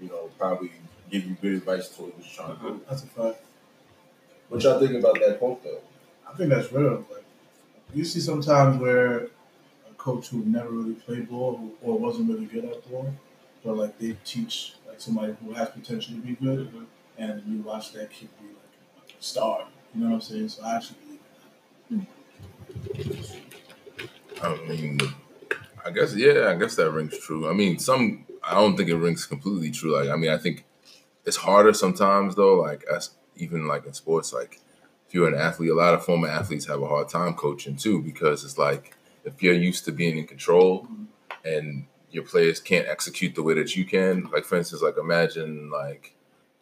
you 0.00 0.08
know 0.08 0.30
probably 0.38 0.72
give 1.12 1.26
you 1.26 1.36
good 1.40 1.54
advice 1.54 1.88
towards 1.90 2.14
what 2.16 2.24
you're 2.24 2.34
trying 2.34 2.56
to 2.56 2.62
do. 2.62 2.80
That's 2.88 3.02
a 3.04 3.06
fact. 3.06 3.44
What 4.48 4.62
y'all 4.62 4.80
think 4.80 4.98
about 4.98 5.14
that 5.14 5.38
quote 5.38 5.62
though? 5.62 5.80
I 6.28 6.34
think 6.34 6.50
that's 6.50 6.72
real. 6.72 7.04
Like 7.10 7.24
you 7.94 8.04
see 8.04 8.20
sometimes 8.20 8.80
where 8.80 9.24
a 9.24 9.94
coach 9.98 10.28
who 10.28 10.44
never 10.44 10.70
really 10.70 10.94
played 10.94 11.28
ball 11.28 11.70
or 11.82 11.98
wasn't 11.98 12.30
really 12.30 12.46
good 12.46 12.64
at 12.64 12.90
ball, 12.90 13.14
but 13.62 13.76
like 13.76 13.98
they 13.98 14.16
teach 14.24 14.74
like 14.88 15.00
somebody 15.00 15.36
who 15.44 15.52
has 15.52 15.68
potential 15.68 16.14
to 16.14 16.20
be 16.20 16.32
good, 16.34 16.68
mm-hmm. 16.68 16.84
and 17.18 17.42
you 17.46 17.62
watch 17.62 17.92
that 17.92 18.10
kid 18.10 18.28
be 18.40 18.46
like 18.46 19.14
a 19.18 19.22
star. 19.22 19.66
You 19.94 20.00
know 20.00 20.08
what 20.08 20.14
I'm 20.16 20.20
saying? 20.22 20.48
So 20.48 20.62
I 20.64 20.76
actually 20.76 20.96
believe 21.04 22.06
I 24.42 24.56
mean, 24.66 24.98
I 25.84 25.90
guess 25.90 26.14
yeah, 26.16 26.48
I 26.48 26.54
guess 26.54 26.74
that 26.76 26.90
rings 26.90 27.18
true. 27.18 27.48
I 27.48 27.52
mean, 27.52 27.78
some 27.78 28.24
I 28.42 28.54
don't 28.54 28.76
think 28.76 28.88
it 28.88 28.96
rings 28.96 29.26
completely 29.26 29.70
true. 29.70 29.96
Like, 29.96 30.08
I 30.08 30.16
mean, 30.16 30.30
I 30.30 30.38
think 30.38 30.64
it's 31.24 31.36
harder 31.36 31.72
sometimes 31.72 32.34
though. 32.34 32.56
Like, 32.60 32.84
as 32.92 33.10
even 33.36 33.66
like 33.66 33.86
in 33.86 33.92
sports, 33.92 34.32
like 34.32 34.60
if 35.08 35.14
you're 35.14 35.28
an 35.28 35.34
athlete, 35.34 35.70
a 35.70 35.74
lot 35.74 35.94
of 35.94 36.04
former 36.04 36.28
athletes 36.28 36.66
have 36.66 36.82
a 36.82 36.86
hard 36.86 37.08
time 37.08 37.34
coaching 37.34 37.76
too 37.76 38.02
because 38.02 38.44
it's 38.44 38.58
like 38.58 38.96
if 39.24 39.42
you're 39.42 39.54
used 39.54 39.84
to 39.84 39.92
being 39.92 40.18
in 40.18 40.26
control 40.26 40.86
and 41.44 41.86
your 42.10 42.24
players 42.24 42.60
can't 42.60 42.86
execute 42.88 43.34
the 43.34 43.42
way 43.42 43.54
that 43.54 43.74
you 43.76 43.84
can. 43.84 44.28
Like, 44.32 44.44
for 44.44 44.56
instance, 44.56 44.82
like 44.82 44.98
imagine 44.98 45.70
like 45.70 46.14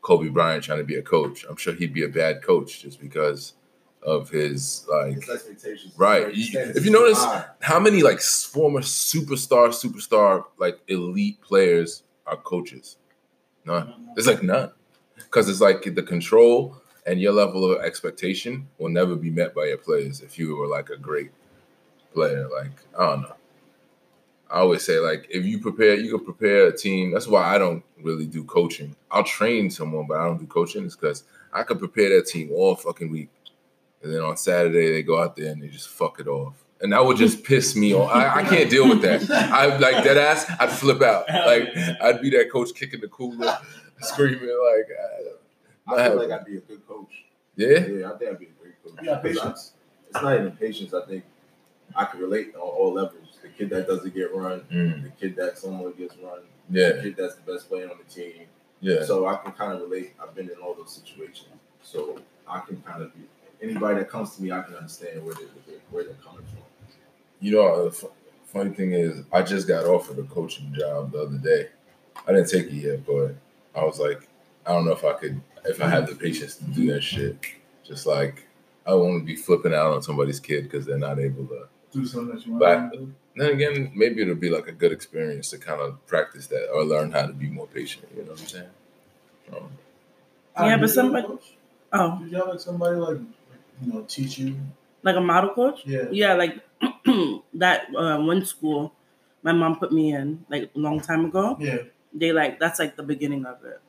Kobe 0.02 0.28
Bryant 0.28 0.62
trying 0.64 0.78
to 0.78 0.84
be 0.84 0.96
a 0.96 1.02
coach. 1.02 1.44
I'm 1.48 1.56
sure 1.56 1.74
he'd 1.74 1.92
be 1.92 2.04
a 2.04 2.08
bad 2.08 2.42
coach 2.42 2.80
just 2.82 3.00
because 3.00 3.54
of 4.02 4.30
his 4.30 4.86
like 4.88 5.14
His 5.16 5.28
expectations, 5.28 5.92
Right. 5.98 6.28
If 6.30 6.84
you 6.86 6.90
notice- 6.90 7.18
high. 7.22 7.44
how 7.60 7.78
many 7.80 8.02
like 8.02 8.20
former 8.20 8.80
superstar, 8.80 9.68
superstar, 9.68 10.44
like 10.58 10.78
elite 10.88 11.40
players 11.42 12.02
are 12.26 12.36
coaches? 12.36 12.96
None. 13.64 14.08
There's 14.14 14.26
like 14.26 14.42
none. 14.42 14.70
Because 15.16 15.48
it's 15.48 15.60
like 15.60 15.82
the 15.94 16.02
control 16.02 16.80
and 17.06 17.20
your 17.20 17.32
level 17.32 17.70
of 17.70 17.82
expectation 17.82 18.68
will 18.78 18.88
never 18.88 19.16
be 19.16 19.30
met 19.30 19.54
by 19.54 19.66
your 19.66 19.78
players 19.78 20.20
if 20.20 20.38
you 20.38 20.56
were 20.56 20.66
like 20.66 20.90
a 20.90 20.96
great 20.96 21.30
player. 22.12 22.48
Like, 22.48 22.72
I 22.98 23.06
don't 23.06 23.22
know. 23.22 23.34
I 24.50 24.58
always 24.58 24.84
say, 24.84 24.98
like, 24.98 25.28
if 25.30 25.44
you 25.44 25.60
prepare, 25.60 25.94
you 25.94 26.16
can 26.16 26.24
prepare 26.24 26.66
a 26.66 26.76
team. 26.76 27.12
That's 27.12 27.28
why 27.28 27.54
I 27.54 27.58
don't 27.58 27.84
really 28.02 28.26
do 28.26 28.42
coaching. 28.42 28.96
I'll 29.10 29.22
train 29.22 29.70
someone, 29.70 30.06
but 30.08 30.18
I 30.18 30.24
don't 30.24 30.40
do 30.40 30.46
coaching. 30.46 30.84
It's 30.84 30.96
because 30.96 31.22
I 31.52 31.62
could 31.62 31.78
prepare 31.78 32.08
that 32.16 32.26
team 32.26 32.50
all 32.52 32.74
fucking 32.74 33.10
week. 33.10 33.30
And 34.02 34.12
then 34.12 34.22
on 34.22 34.36
Saturday, 34.36 34.90
they 34.90 35.02
go 35.04 35.22
out 35.22 35.36
there 35.36 35.52
and 35.52 35.62
they 35.62 35.68
just 35.68 35.88
fuck 35.88 36.18
it 36.18 36.26
off. 36.26 36.54
And 36.82 36.92
that 36.92 37.04
would 37.04 37.16
just 37.18 37.44
piss 37.44 37.76
me 37.76 37.92
off. 37.94 38.10
I, 38.10 38.40
I 38.40 38.42
can't 38.42 38.70
deal 38.70 38.88
with 38.88 39.02
that. 39.02 39.30
I 39.30 39.76
like 39.76 40.02
that 40.04 40.16
ass. 40.16 40.50
I'd 40.58 40.70
flip 40.70 41.02
out. 41.02 41.28
Like 41.28 41.68
I'd 42.00 42.20
be 42.22 42.30
that 42.30 42.50
coach 42.50 42.74
kicking 42.74 43.00
the 43.00 43.08
cooler, 43.08 43.58
screaming 44.00 44.40
like, 44.40 44.88
uh, 44.98 45.92
I 45.94 46.08
feel 46.08 46.16
like 46.16 46.30
I'd 46.30 46.46
be 46.46 46.56
a 46.56 46.60
good 46.60 46.86
coach. 46.88 47.24
yeah. 47.56 47.68
Yeah, 47.86 48.12
I 48.12 48.16
think 48.18 48.30
I'd 48.30 48.38
be 48.38 48.46
a 48.46 48.62
great 48.62 48.82
coach. 48.82 48.94
Yeah, 49.02 49.16
Because 49.22 49.38
patience. 49.40 49.72
I- 49.74 50.08
It's 50.16 50.22
not 50.22 50.34
even 50.38 50.52
patience. 50.52 50.94
I 50.94 51.04
think 51.06 51.24
I 51.94 52.04
can 52.06 52.20
relate 52.20 52.54
on 52.54 52.60
all 52.62 52.92
levels. 52.94 53.38
The 53.42 53.48
kid 53.48 53.70
that 53.70 53.86
doesn't 53.86 54.14
get 54.14 54.34
run, 54.34 54.60
Mm, 54.72 55.02
the 55.02 55.08
kid 55.10 55.36
that 55.36 55.58
someone 55.58 55.92
gets 55.92 56.14
run, 56.16 56.40
yeah, 56.70 56.92
the 56.92 57.02
kid 57.02 57.16
that's 57.16 57.34
the 57.36 57.52
best 57.52 57.68
player 57.68 57.90
on 57.90 57.96
the 57.98 58.14
team. 58.14 58.46
yeah. 58.80 59.04
So 59.04 59.26
I 59.26 59.36
can 59.36 59.52
kind 59.52 59.72
of 59.74 59.80
relate. 59.82 60.12
I've 60.22 60.34
been 60.34 60.48
in 60.48 60.56
all 60.62 60.74
those 60.74 60.92
situations. 60.94 61.48
So 61.82 62.18
I 62.48 62.60
can 62.60 62.80
kind 62.82 63.02
of 63.02 63.12
be 63.14 63.22
anybody 63.62 63.98
that 63.98 64.08
comes 64.08 64.34
to 64.36 64.42
me, 64.42 64.50
I 64.52 64.62
can 64.62 64.74
understand 64.74 65.24
where 65.24 65.34
they're, 65.34 65.76
where 65.90 66.04
they're 66.04 66.14
coming 66.24 66.44
from. 66.46 66.62
You 67.40 67.52
know, 67.52 67.84
the 67.86 67.90
fu- 67.90 68.10
funny 68.46 68.70
thing 68.70 68.92
is, 68.92 69.22
I 69.32 69.42
just 69.42 69.66
got 69.66 69.84
offered 69.86 70.18
a 70.18 70.22
coaching 70.24 70.72
job 70.76 71.12
the 71.12 71.22
other 71.22 71.38
day. 71.38 71.68
I 72.26 72.32
didn't 72.32 72.48
take 72.50 72.66
it 72.66 72.72
yet, 72.74 73.06
but 73.06 73.34
I 73.74 73.84
was 73.84 73.98
like, 73.98 74.28
I 74.66 74.72
don't 74.72 74.84
know 74.84 74.92
if 74.92 75.04
I 75.04 75.14
could, 75.14 75.40
if 75.64 75.80
I 75.82 75.88
had 75.88 76.06
the 76.06 76.14
patience 76.14 76.56
to 76.56 76.64
do 76.64 76.92
that 76.92 77.02
shit. 77.02 77.38
Just 77.84 78.06
like, 78.06 78.46
I 78.86 78.90
don't 78.90 79.00
want 79.08 79.20
to 79.22 79.24
be 79.26 79.36
flipping 79.36 79.74
out 79.74 79.92
on 79.92 80.02
somebody's 80.02 80.38
kid 80.40 80.64
because 80.64 80.84
they're 80.86 80.98
not 80.98 81.18
able 81.18 81.46
to. 81.46 81.66
do 81.92 82.04
something 82.06 82.34
that 82.36 82.46
you 82.46 82.58
But- 82.58 82.78
want 82.78 82.92
to 82.92 82.98
do. 82.98 83.14
Then 83.36 83.52
again, 83.52 83.92
maybe 83.94 84.22
it'll 84.22 84.34
be 84.34 84.50
like 84.50 84.66
a 84.66 84.72
good 84.72 84.90
experience 84.90 85.50
to 85.50 85.58
kind 85.58 85.80
of 85.80 86.04
practice 86.08 86.48
that 86.48 86.68
or 86.74 86.84
learn 86.84 87.12
how 87.12 87.26
to 87.26 87.32
be 87.32 87.46
more 87.48 87.68
patient. 87.68 88.06
You 88.14 88.24
know 88.24 88.32
what 88.32 88.40
I'm 88.40 88.46
saying? 88.46 88.68
Um, 89.52 89.70
Yeah, 90.68 90.76
but 90.78 90.90
somebody- 90.90 91.22
have 91.22 91.30
a 91.30 91.36
coach? 91.36 91.52
Oh, 91.92 92.18
Did 92.20 92.32
you 92.32 92.36
have 92.38 92.48
like 92.48 92.60
somebody 92.60 92.96
like, 92.96 93.16
like 93.16 93.24
you 93.82 93.92
know 93.92 94.02
teach 94.08 94.36
you? 94.38 94.56
like 95.04 95.14
a 95.16 95.20
model 95.20 95.50
coach? 95.54 95.82
Yeah. 95.86 96.06
Yeah, 96.10 96.34
like 96.34 96.58
that 97.54 97.94
uh, 97.94 98.18
one 98.20 98.44
school 98.44 98.92
my 99.42 99.52
mom 99.52 99.78
put 99.78 99.92
me 99.92 100.12
in 100.12 100.44
like 100.50 100.70
a 100.74 100.78
long 100.78 101.00
time 101.00 101.24
ago. 101.24 101.56
Yeah. 101.60 101.78
They 102.12 102.32
like 102.32 102.58
that's 102.58 102.78
like 102.78 102.96
the 102.96 103.02
beginning 103.02 103.46
of 103.46 103.64
it 103.64 103.80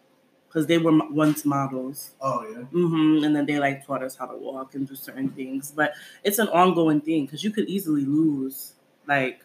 because 0.47 0.67
they 0.67 0.77
were 0.77 0.97
once 1.09 1.45
models. 1.45 2.11
Oh 2.21 2.43
yeah. 2.49 2.63
hmm 2.65 3.23
And 3.23 3.35
then 3.35 3.45
they 3.45 3.59
like 3.59 3.85
taught 3.85 4.03
us 4.03 4.15
how 4.15 4.27
to 4.27 4.37
walk 4.37 4.75
and 4.75 4.87
do 4.87 4.95
certain 4.95 5.29
things. 5.29 5.71
But 5.71 5.93
it's 6.23 6.39
an 6.39 6.49
ongoing 6.49 7.01
thing 7.01 7.25
because 7.25 7.43
you 7.43 7.51
could 7.51 7.67
easily 7.69 8.05
lose 8.05 8.73
like 9.07 9.41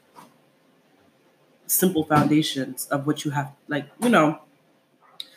simple 1.66 2.04
foundations 2.04 2.86
of 2.86 3.06
what 3.06 3.24
you 3.24 3.30
have. 3.32 3.52
Like, 3.68 3.86
you 4.00 4.08
know, 4.08 4.40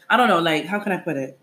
I 0.09 0.17
don't 0.17 0.27
know, 0.27 0.39
like, 0.39 0.65
how 0.65 0.79
can 0.79 0.91
I 0.91 0.97
put 0.97 1.17
it? 1.17 1.39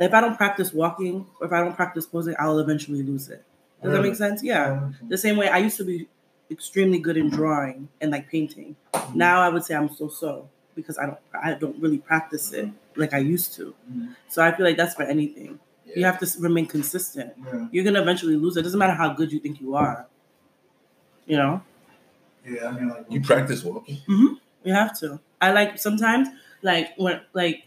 If 0.00 0.14
I 0.14 0.20
don't 0.22 0.36
practice 0.36 0.72
walking 0.72 1.26
or 1.40 1.46
if 1.48 1.52
I 1.52 1.60
don't 1.62 1.76
practice 1.76 2.06
posing, 2.06 2.36
I'll 2.38 2.58
eventually 2.60 3.02
lose 3.02 3.28
it. 3.30 3.44
Does 3.82 3.92
that 3.92 4.02
make 4.02 4.16
sense? 4.16 4.42
Yeah. 4.42 4.72
Um, 4.72 4.96
The 5.08 5.18
same 5.18 5.36
way 5.36 5.48
I 5.48 5.58
used 5.58 5.76
to 5.78 5.84
be 5.84 6.08
extremely 6.50 6.98
good 6.98 7.16
in 7.16 7.28
drawing 7.28 7.88
and 8.00 8.10
like 8.10 8.30
painting. 8.30 8.76
Mm-hmm. 8.94 9.18
Now 9.18 9.40
I 9.40 9.48
would 9.48 9.64
say 9.64 9.74
I'm 9.74 9.88
so 9.88 10.08
so 10.08 10.48
because 10.74 10.98
I 10.98 11.06
don't 11.06 11.18
I 11.34 11.54
don't 11.54 11.80
really 11.80 11.98
practice 11.98 12.52
it 12.52 12.66
mm-hmm. 12.66 13.00
like 13.00 13.14
I 13.14 13.18
used 13.18 13.54
to. 13.54 13.74
So 14.28 14.42
I 14.42 14.54
feel 14.54 14.64
like 14.66 14.76
that's 14.76 14.94
for 14.94 15.02
anything. 15.02 15.58
You 15.94 16.04
have 16.04 16.18
to 16.18 16.26
remain 16.40 16.66
consistent. 16.66 17.32
Yeah. 17.44 17.68
You're 17.70 17.84
gonna 17.84 18.02
eventually 18.02 18.36
lose 18.36 18.56
it. 18.56 18.62
Doesn't 18.62 18.78
matter 18.78 18.92
how 18.94 19.12
good 19.12 19.32
you 19.32 19.38
think 19.40 19.60
you 19.60 19.74
are. 19.76 20.06
You 21.26 21.36
know, 21.36 21.62
Yeah. 22.44 22.68
I 22.68 22.72
mean 22.72 22.88
like 22.88 23.06
you 23.08 23.20
practice 23.20 23.64
walking? 23.64 23.98
you 24.08 24.72
have 24.72 24.98
to. 25.00 25.20
I 25.40 25.52
like 25.52 25.78
sometimes 25.78 26.28
like 26.62 26.90
when 26.96 27.20
like 27.34 27.65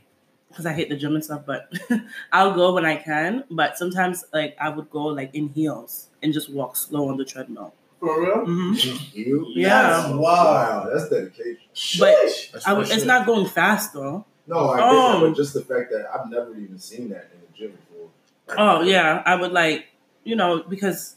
because 0.49 0.65
I 0.65 0.73
hate 0.73 0.89
the 0.89 0.95
gym 0.95 1.15
and 1.15 1.23
stuff, 1.23 1.43
but 1.45 1.71
I'll 2.31 2.53
go 2.53 2.73
when 2.73 2.85
I 2.85 2.95
can. 2.97 3.43
But 3.49 3.77
sometimes 3.77 4.25
like 4.33 4.55
I 4.59 4.69
would 4.69 4.89
go 4.89 5.05
like 5.07 5.33
in 5.33 5.49
heels 5.49 6.07
and 6.21 6.33
just 6.33 6.51
walk 6.51 6.75
slow 6.75 7.09
on 7.09 7.17
the 7.17 7.25
treadmill. 7.25 7.73
for 7.99 8.21
real. 8.21 8.45
hmm 8.45 8.73
You? 9.13 9.45
Yeah. 9.55 10.15
Wow, 10.15 10.89
that's 10.91 11.09
dedication. 11.09 11.57
But 11.99 12.15
That's 12.53 12.67
I 12.67 12.79
it's 12.81 13.05
not 13.05 13.25
going 13.25 13.47
fast 13.47 13.93
though. 13.93 14.25
No, 14.47 14.69
I 14.69 14.77
get 14.77 14.85
Oh. 14.85 15.19
that, 15.21 15.27
but 15.29 15.35
just 15.37 15.53
the 15.53 15.61
fact 15.61 15.91
that 15.91 16.07
I've 16.13 16.29
never 16.29 16.55
even 16.55 16.79
seen 16.79 17.09
that 17.09 17.29
in 17.33 17.39
the 17.41 17.57
gym 17.57 17.77
before. 17.77 18.09
Oh 18.57 18.81
yeah, 18.81 19.21
I 19.25 19.35
would 19.35 19.51
like 19.51 19.85
you 20.23 20.35
know 20.35 20.63
because 20.63 21.15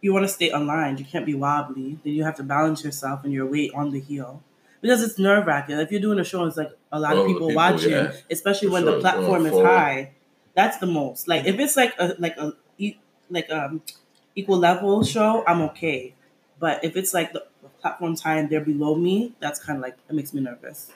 you 0.00 0.12
want 0.12 0.24
to 0.24 0.28
stay 0.28 0.50
aligned. 0.50 0.98
You 0.98 1.06
can't 1.06 1.24
be 1.24 1.34
wobbly. 1.34 1.98
Then 2.04 2.12
you 2.12 2.24
have 2.24 2.36
to 2.36 2.42
balance 2.42 2.84
yourself 2.84 3.24
and 3.24 3.32
your 3.32 3.46
weight 3.46 3.72
on 3.74 3.90
the 3.90 4.00
heel 4.00 4.42
because 4.84 5.02
it's 5.02 5.18
nerve 5.18 5.46
wracking. 5.46 5.78
If 5.78 5.90
you're 5.90 6.00
doing 6.00 6.18
a 6.18 6.24
show, 6.24 6.40
and 6.42 6.48
it's 6.48 6.58
like 6.58 6.76
a 6.92 7.00
lot 7.00 7.14
Oh, 7.16 7.22
of 7.22 7.26
people, 7.26 7.48
people, 7.48 7.54
watching, 7.56 7.90
yeah. 7.92 8.12
especially 8.30 8.68
For 8.68 8.74
when 8.74 8.82
sure, 8.82 8.94
the 8.96 9.00
platform 9.00 9.46
is 9.46 9.52
high. 9.54 10.12
That's 10.54 10.76
the 10.76 10.86
most. 10.86 11.26
Like 11.26 11.46
if 11.46 11.58
it's 11.58 11.74
like 11.76 11.94
a 11.98 12.14
like 12.18 12.36
a 12.36 12.52
like 13.30 13.50
um 13.50 13.80
equal 14.36 14.58
level 14.58 15.02
show, 15.02 15.42
I'm 15.46 15.62
okay. 15.72 16.14
But 16.60 16.84
if 16.84 16.96
it's 16.96 17.14
like 17.14 17.32
the 17.32 17.44
platform's 17.80 18.20
high 18.20 18.36
and 18.38 18.48
they're 18.50 18.60
below 18.60 18.94
me, 18.94 19.32
that's 19.40 19.58
kind 19.58 19.78
of 19.78 19.82
like 19.82 19.96
it 20.08 20.14
makes 20.14 20.34
me 20.34 20.42
nervous. 20.42 20.90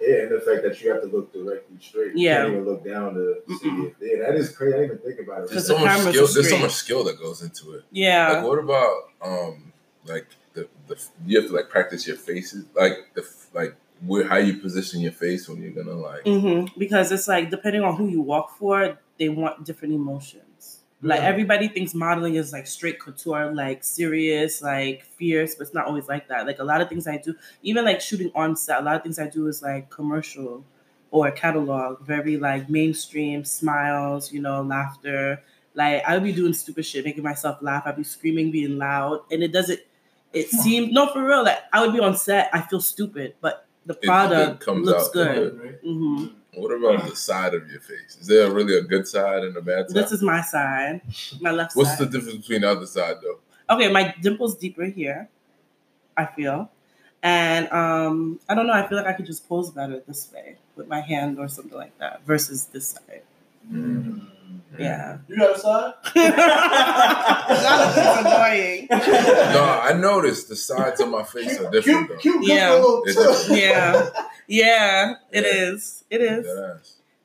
Yeah, 0.00 0.22
and 0.22 0.30
the 0.32 0.40
fact 0.40 0.62
that 0.62 0.80
you 0.80 0.92
have 0.92 1.02
to 1.02 1.08
look 1.08 1.32
directly 1.32 1.76
straight. 1.80 2.16
You 2.16 2.26
Yeah. 2.28 2.42
can't 2.42 2.52
even 2.52 2.64
look 2.64 2.84
down 2.84 3.14
to 3.14 3.42
see 3.58 3.68
Mm-mm. 3.68 3.86
it. 3.88 3.96
Yeah, 4.00 4.26
that 4.26 4.36
is 4.36 4.56
crazy. 4.56 4.74
I 4.74 4.78
didn't 4.82 5.00
even 5.02 5.14
think 5.16 5.26
about 5.26 5.42
it. 5.42 5.48
Because 5.50 5.66
There's 5.66 5.68
the 5.68 5.74
so 5.74 5.80
much 5.84 5.96
cameras 5.96 6.14
skill. 6.14 6.34
There's 6.42 6.50
so 6.50 6.58
much 6.58 6.72
skill 6.72 7.04
that 7.04 7.18
goes 7.18 7.42
into 7.42 7.72
it. 7.72 7.82
Yeah. 7.90 8.32
Like, 8.32 8.44
what 8.44 8.58
about 8.58 8.96
um, 9.20 9.72
like 10.06 10.26
the 10.54 10.68
the 10.88 10.96
you 11.26 11.40
have 11.40 11.48
to 11.50 11.54
like 11.56 11.68
practice 11.68 12.06
your 12.06 12.16
faces, 12.16 12.64
like 12.74 13.14
the 13.14 13.26
like 13.54 13.76
where 14.04 14.26
how 14.26 14.36
you 14.36 14.54
position 14.58 15.00
your 15.00 15.12
face 15.12 15.48
when 15.48 15.62
you're 15.62 15.72
gonna 15.72 15.92
like. 15.96 16.24
mm-hmm. 16.24 16.78
Because 16.78 17.12
it's 17.12 17.28
like 17.28 17.50
depending 17.50 17.82
on 17.82 17.96
who 17.96 18.08
you 18.08 18.20
walk 18.20 18.56
for, 18.58 18.98
they 19.18 19.28
want 19.28 19.64
different 19.64 19.94
emotions. 19.94 20.80
Like 21.04 21.20
Yeah. 21.20 21.26
everybody 21.26 21.68
thinks 21.68 21.94
modeling 21.94 22.36
is 22.36 22.52
like 22.52 22.66
straight 22.66 23.00
couture, 23.00 23.52
like 23.52 23.82
serious, 23.84 24.62
like 24.62 25.02
fierce, 25.04 25.54
but 25.56 25.62
it's 25.66 25.74
not 25.74 25.86
always 25.86 26.08
like 26.08 26.28
that. 26.28 26.46
Like 26.46 26.58
a 26.60 26.64
lot 26.64 26.80
of 26.80 26.88
things 26.88 27.06
I 27.06 27.16
do, 27.18 27.34
even 27.62 27.84
like 27.84 28.00
shooting 28.00 28.30
on 28.34 28.54
set, 28.56 28.80
a 28.80 28.84
lot 28.84 28.96
of 28.96 29.02
things 29.02 29.18
I 29.18 29.28
do 29.28 29.46
is 29.48 29.62
like 29.62 29.90
commercial 29.90 30.64
or 31.10 31.30
catalog, 31.30 32.00
very 32.06 32.36
like 32.38 32.68
mainstream 32.70 33.44
smiles, 33.44 34.32
you 34.32 34.40
know, 34.40 34.62
laughter. 34.62 35.42
Like 35.74 36.02
I 36.06 36.14
would 36.14 36.22
be 36.24 36.32
doing 36.32 36.52
stupid 36.54 36.84
shit, 36.86 37.04
making 37.04 37.22
myself 37.24 37.58
laugh. 37.62 37.82
I'd 37.86 37.96
be 37.96 38.04
screaming, 38.04 38.50
being 38.50 38.78
loud, 38.78 39.20
and 39.30 39.42
it 39.42 39.52
doesn't. 39.52 39.80
It 40.32 40.48
seemed 40.48 40.92
no 40.92 41.12
for 41.12 41.22
real. 41.24 41.44
Like 41.44 41.58
I 41.72 41.84
would 41.84 41.92
be 41.92 42.00
on 42.00 42.16
set, 42.16 42.50
I 42.52 42.62
feel 42.62 42.80
stupid, 42.80 43.34
but 43.40 43.66
the 43.86 43.94
it 43.94 44.02
product 44.06 44.60
comes 44.64 44.86
looks 44.86 45.06
out 45.08 45.12
good. 45.12 45.60
Right? 45.60 45.78
hmm 45.82 46.26
What 46.54 46.70
about 46.70 47.08
the 47.08 47.16
side 47.16 47.54
of 47.54 47.68
your 47.70 47.80
face? 47.80 48.16
Is 48.20 48.26
there 48.26 48.50
really 48.50 48.76
a 48.78 48.82
good 48.82 49.06
side 49.06 49.42
and 49.44 49.56
a 49.56 49.62
bad 49.62 49.90
side? 49.90 49.96
This 50.02 50.12
is 50.12 50.22
my 50.22 50.40
side, 50.42 51.02
my 51.40 51.50
left 51.50 51.76
What's 51.76 51.96
the 51.96 52.06
difference 52.06 52.38
between 52.38 52.62
the 52.62 52.70
other 52.70 52.86
side 52.86 53.16
though? 53.22 53.38
okay, 53.74 53.90
my 53.90 54.14
dimple's 54.20 54.56
deeper 54.56 54.84
here. 54.84 55.28
I 56.16 56.26
feel, 56.26 56.70
and 57.22 57.70
um, 57.72 58.38
I 58.48 58.54
don't 58.54 58.66
know. 58.66 58.74
I 58.74 58.86
feel 58.86 58.98
like 58.98 59.06
I 59.06 59.14
could 59.14 59.24
just 59.24 59.48
pose 59.48 59.70
better 59.70 60.02
this 60.06 60.30
way 60.32 60.56
with 60.76 60.88
my 60.88 61.00
hand 61.00 61.38
or 61.38 61.48
something 61.48 61.76
like 61.78 61.96
that 61.98 62.22
versus 62.26 62.66
this 62.66 62.88
side. 62.88 63.22
Mm. 63.70 64.20
Yeah, 64.78 65.18
You 65.28 65.36
got 65.36 65.54
a 65.54 65.58
side? 65.58 65.92
that's 67.48 68.20
annoying. 68.26 68.86
No, 68.90 69.80
I 69.82 69.92
noticed 69.92 70.48
the 70.48 70.56
sides 70.56 71.00
of 71.00 71.08
my 71.10 71.22
face 71.24 71.58
are 71.60 71.70
different 71.70 72.08
though. 72.08 72.16
Cute, 72.16 72.40
cute, 72.40 72.48
Yeah. 72.48 72.72
little 72.72 73.02
It's 73.04 73.46
tip. 73.48 73.56
Yeah, 73.58 74.08
yeah, 74.46 75.14
it 75.30 75.44
Yeah. 75.44 75.72
is. 75.74 76.04
It 76.10 76.20
is. 76.22 76.46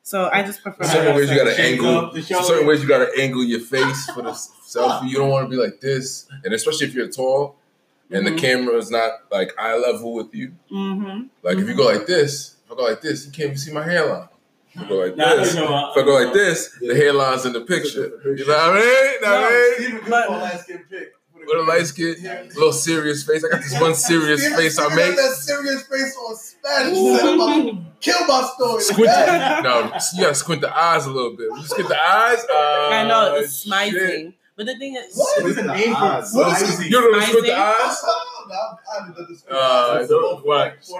So 0.03 0.29
I 0.31 0.43
just 0.43 0.61
prefer. 0.61 0.83
Certain 0.83 1.15
ways 1.15 1.29
you 1.29 1.37
gotta 1.37 1.55
Shades 1.55 1.81
angle. 1.83 1.97
up. 1.97 2.17
Certain 2.17 2.67
ways 2.67 2.81
you 2.81 2.87
gotta 2.87 3.09
angle 3.17 3.43
your 3.43 3.59
face 3.61 4.09
for 4.11 4.21
the 4.21 4.31
selfie. 4.31 5.09
You 5.09 5.17
don't 5.17 5.29
want 5.29 5.45
to 5.45 5.49
be 5.49 5.61
like 5.61 5.79
this, 5.81 6.27
and 6.43 6.53
especially 6.53 6.87
if 6.87 6.93
you're 6.93 7.07
tall 7.09 7.55
and 8.11 8.25
the 8.27 8.31
Mhm. 8.31 8.37
camera 8.39 8.75
is 8.77 8.89
not 8.91 9.11
like 9.31 9.53
eye 9.57 9.75
level 9.77 10.13
with 10.13 10.33
you. 10.33 10.51
Mhm. 10.71 11.27
Like 11.43 11.57
if 11.57 11.67
you 11.67 11.75
go 11.75 11.85
like 11.85 12.05
this, 12.07 12.55
if 12.65 12.71
I 12.71 12.75
go 12.75 12.83
like 12.83 13.01
this, 13.01 13.25
you 13.25 13.31
can't 13.31 13.45
even 13.47 13.57
see 13.57 13.71
my 13.73 13.83
hairline. 13.83 14.27
If 14.79 14.83
I 14.83 14.87
go 14.87 14.95
like 14.97 15.15
this, 15.15 15.55
you 15.55 15.63
if 15.63 15.97
I 15.97 16.01
go 16.03 16.13
like 16.23 16.33
this, 16.33 16.69
the 16.79 16.93
hairline's 16.93 17.45
in 17.45 17.53
the 17.53 17.61
picture. 17.61 18.11
You 18.25 18.45
know 18.45 18.53
what 18.53 18.59
I 18.59 18.79
mean? 18.79 19.21
Know 19.21 19.31
what 19.31 19.51
I 19.51 19.75
mean? 19.79 19.87
Steven 19.87 19.99
good 20.01 20.09
But- 20.09 20.27
for 20.27 20.33
a 20.33 20.37
light 20.37 20.59
skin 20.61 20.83
pick. 20.89 21.13
With 21.47 21.59
a 21.59 21.63
light 21.63 21.85
skin, 21.87 22.15
little 22.55 22.73
serious 22.73 23.23
face. 23.23 23.41
I 23.45 23.49
got 23.49 23.61
this 23.61 23.79
one 23.79 23.95
serious 23.95 24.45
face 24.53 24.77
I 24.77 24.93
make. 24.93 25.15
that 25.15 25.31
serious 25.39 25.81
face 25.83 26.13
on 26.17 26.35
Spanish. 26.35 26.97
He 26.97 27.19
I'm 27.19 27.35
about 27.39 27.55
to 27.55 27.77
kill 28.01 28.27
my 28.27 28.49
story. 28.53 28.81
Squint 28.83 29.05
no, 29.63 29.83
you 30.15 30.21
gotta 30.23 30.35
squint 30.35 30.59
the 30.61 30.77
eyes 30.77 31.05
a 31.05 31.09
little 31.09 31.37
bit. 31.37 31.49
When 31.49 31.61
you 31.61 31.65
squint 31.67 31.87
the 31.87 31.95
eyes, 31.95 32.43
uh, 32.51 32.89
I 32.91 33.07
know 33.07 33.35
it's 33.35 33.61
shit. 33.63 33.71
smizing, 33.71 34.33
but 34.57 34.65
the 34.65 34.77
thing 34.77 34.95
is, 34.97 35.15
What? 35.15 35.43
What's 35.43 35.55
the 35.55 35.63
name 35.63 35.95
for 35.95 36.19
it? 36.19 36.89
You 36.89 37.01
don't 37.01 37.23
squint 37.23 37.45
the 37.45 37.57
eyes? 37.57 38.03
No, 38.47 38.55
I 38.55 38.99
haven't 38.99 39.15
done 39.15 39.25
this. 39.29 39.43
Uh, 39.49 40.05
don't- 40.07 40.45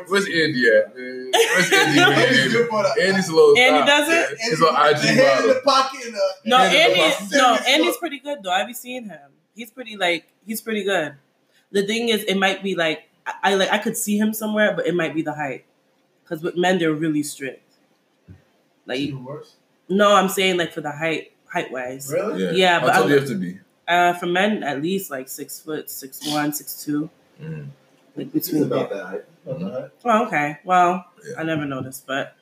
Where's 0.10 0.26
Andy 0.26 0.68
at? 0.68 0.96
man? 0.96 1.32
Where's 1.34 1.74
Andy? 1.74 2.00
when 2.00 2.12
Andy's 2.14 2.44
need 2.46 2.52
good 2.52 2.62
him? 2.62 2.68
for 2.70 2.84
the- 2.84 3.04
Andy's 3.04 3.30
a 3.30 3.36
little. 3.36 3.58
Andy 3.58 3.80
uh, 3.80 3.86
does 3.86 4.10
it? 4.10 4.38
yeah, 4.40 4.50
He's 4.50 4.60
an 4.62 4.68
the 4.74 4.90
IG 4.90 5.18
hand 5.18 5.44
in 5.46 5.48
the 5.50 5.62
pocket 5.64 6.00
and 6.06 6.14
the 6.14 6.22
no, 6.46 6.58
Andy 6.58 7.00
Andy, 7.02 7.26
the 7.32 7.38
no. 7.38 7.56
Andy's 7.68 7.98
pretty 7.98 8.20
good 8.20 8.44
though. 8.44 8.52
I've 8.52 8.76
seen 8.76 9.06
him. 9.10 9.32
He's 9.56 9.72
pretty 9.72 9.98
like 9.98 10.28
he's 10.46 10.62
pretty 10.62 10.84
good. 10.84 11.16
The 11.72 11.86
thing 11.86 12.10
is, 12.10 12.24
it 12.24 12.36
might 12.36 12.62
be 12.64 12.76
like 12.76 13.10
I, 13.26 13.34
I 13.44 13.54
like 13.56 13.70
I 13.72 13.78
could 13.80 13.98
see 13.98 14.18
him 14.18 14.34
somewhere, 14.34 14.74
but 14.76 14.86
it 14.88 14.96
might 14.96 15.14
be 15.16 15.22
the 15.22 15.34
height. 15.34 15.66
Because 16.24 16.44
with 16.44 16.56
men, 16.58 16.78
they're 16.80 16.94
really 16.94 17.24
strict. 17.24 17.64
Like 18.86 19.00
Even 19.00 19.24
worse. 19.26 19.56
no, 19.90 20.16
I'm 20.16 20.30
saying 20.30 20.58
like 20.58 20.72
for 20.74 20.82
the 20.82 20.92
height, 20.92 21.32
height 21.52 21.72
wise. 21.72 22.12
Really? 22.12 22.44
Yeah, 22.46 22.52
Yeah, 22.52 22.80
but 22.80 22.94
How 22.94 23.00
tall 23.00 23.04
I- 23.04 23.08
do 23.08 23.14
you 23.14 23.20
have 23.20 23.30
to 23.30 23.36
be? 23.36 23.60
Uh, 23.88 24.14
for 24.14 24.26
men, 24.26 24.64
at 24.64 24.82
least 24.82 25.10
like 25.10 25.30
six 25.30 25.62
foot, 25.62 25.90
six 25.90 26.20
one, 26.34 26.52
six 26.52 26.84
two, 26.84 27.10
Mm. 27.42 27.68
like 28.16 28.34
It's 28.34 28.52
about 28.54 28.90
that 28.90 29.06
height. 29.06 29.24
Okay. 29.48 29.88
Oh, 30.06 30.26
okay. 30.28 30.58
Well, 30.64 31.06
Yeah. 31.28 31.40
I 31.40 31.44
never 31.44 31.66
noticed, 31.66 32.06
but 32.08 32.36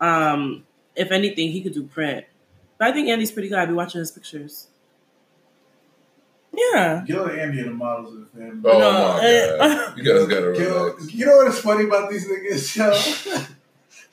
um, 0.00 0.64
if 0.96 1.10
anything, 1.10 1.50
he 1.52 1.62
could 1.62 1.74
do 1.74 1.84
print. 1.84 2.26
But 2.78 2.88
I 2.88 2.92
think 2.92 3.08
Andy's 3.08 3.30
pretty 3.30 3.48
good. 3.48 3.58
I've 3.58 3.68
been 3.68 3.76
watching 3.76 4.00
his 4.00 4.10
pictures. 4.10 4.68
Yeah. 6.54 7.02
Get 7.06 7.18
all 7.18 7.30
Andy 7.30 7.60
and 7.60 7.68
the 7.70 7.74
models 7.74 8.14
in 8.14 8.20
the 8.22 8.26
family. 8.26 8.70
Oh 8.70 8.78
No, 8.78 8.92
my 8.92 9.20
eh, 9.24 9.56
god, 9.56 9.98
you 9.98 10.04
guys 10.04 10.26
gotta 10.26 10.58
You 10.58 10.68
know, 10.68 10.94
you 11.08 11.26
know 11.26 11.36
what 11.36 11.46
is 11.48 11.58
funny 11.60 11.84
about 11.84 12.10
these 12.10 12.28
niggas, 12.28 12.76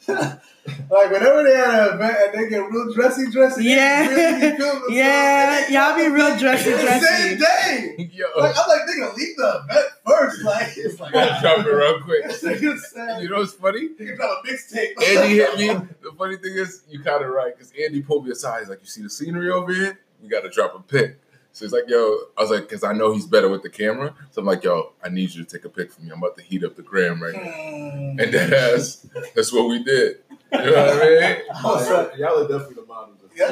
yo? 0.08 0.36
like 0.90 1.12
whenever 1.12 1.44
they 1.44 1.56
at 1.56 1.90
an 1.90 1.96
event 1.96 2.18
and 2.26 2.34
they 2.46 2.50
get 2.50 2.70
real 2.70 2.94
dressy, 2.94 3.30
dressy, 3.32 3.64
Yeah. 3.64 4.08
really 4.08 4.16
be 4.16 4.40
feeling 4.40 4.58
themselves, 4.58 4.86
Yeah, 4.90 5.58
and 5.66 5.68
they 5.68 5.74
y'all 5.74 5.96
be 5.96 6.08
real 6.16 6.38
dressy, 6.38 6.72
dressy. 6.72 7.06
Same 7.06 7.38
day. 7.40 8.12
Yo, 8.14 8.26
Like 8.38 8.56
I'm 8.58 8.68
like, 8.68 8.82
nigga, 8.90 9.16
leave 9.16 9.38
the 9.38 9.62
event 9.70 9.86
first. 10.06 10.44
Like 10.44 10.74
it's 10.78 11.00
like, 11.00 11.14
gotta 11.14 11.42
jump 11.42 11.66
it 11.68 11.70
real 11.72 12.02
quick. 12.02 12.24
This 12.26 12.44
nigga 12.44 12.78
said, 12.80 13.22
You 13.22 13.30
know 13.30 13.38
what's 13.38 13.54
funny? 13.54 13.90
nigga 13.90 14.16
drop 14.18 14.44
a 14.44 14.48
mixtape. 14.48 15.02
Andy 15.04 15.36
hit 15.36 15.58
me. 15.58 15.68
The 16.02 16.12
funny 16.18 16.38
thing 16.38 16.54
is, 16.54 16.84
you 16.90 17.00
kind 17.02 17.24
of 17.24 17.30
right 17.32 17.56
because 17.56 17.72
Andy 17.82 18.02
pulled 18.02 18.26
me 18.26 18.32
aside. 18.32 18.60
He's 18.62 18.70
like, 18.70 18.80
"You 18.82 18.88
see 18.88 19.02
the 19.04 19.10
scenery 19.10 19.52
over 19.52 19.72
here? 19.74 20.00
We 20.22 20.28
got 20.30 20.42
to 20.42 20.50
drop 20.50 20.76
a 20.76 20.80
pic." 20.80 21.20
So 21.52 21.66
he's 21.66 21.72
like, 21.74 21.86
"Yo," 21.88 21.98
I 22.38 22.42
was 22.42 22.52
like, 22.52 22.68
"Cause 22.70 22.84
I 22.84 22.94
know 22.94 23.12
he's 23.14 23.26
better 23.26 23.48
with 23.50 23.64
the 23.64 23.70
camera." 23.70 24.14
So 24.32 24.42
I'm 24.42 24.46
like, 24.48 24.64
"Yo, 24.64 24.94
I 25.04 25.10
need 25.10 25.34
you 25.34 25.44
to 25.44 25.50
take 25.58 25.66
a 25.66 25.70
pic 25.70 25.92
for 25.92 26.02
me. 26.02 26.12
I'm 26.12 26.18
about 26.20 26.36
to 26.38 26.44
heat 26.44 26.64
up 26.64 26.76
the 26.76 26.82
gram 26.82 27.22
right 27.22 27.34
now." 27.34 27.42
Mm. 27.42 28.22
And 28.24 28.34
that 28.34 28.54
ass, 28.54 29.06
that's 29.36 29.52
what 29.54 29.68
we 29.70 29.84
did. 29.84 30.18
You 30.52 30.58
know 30.60 30.72
what 30.72 31.04
I 31.04 31.10
mean? 31.10 31.38
I 31.54 31.64
was 31.64 31.90
like, 31.90 32.18
Y'all 32.18 32.38
are 32.44 32.48
definitely 32.48 32.76
the 32.76 32.86
models. 32.88 33.18
yeah, 33.36 33.46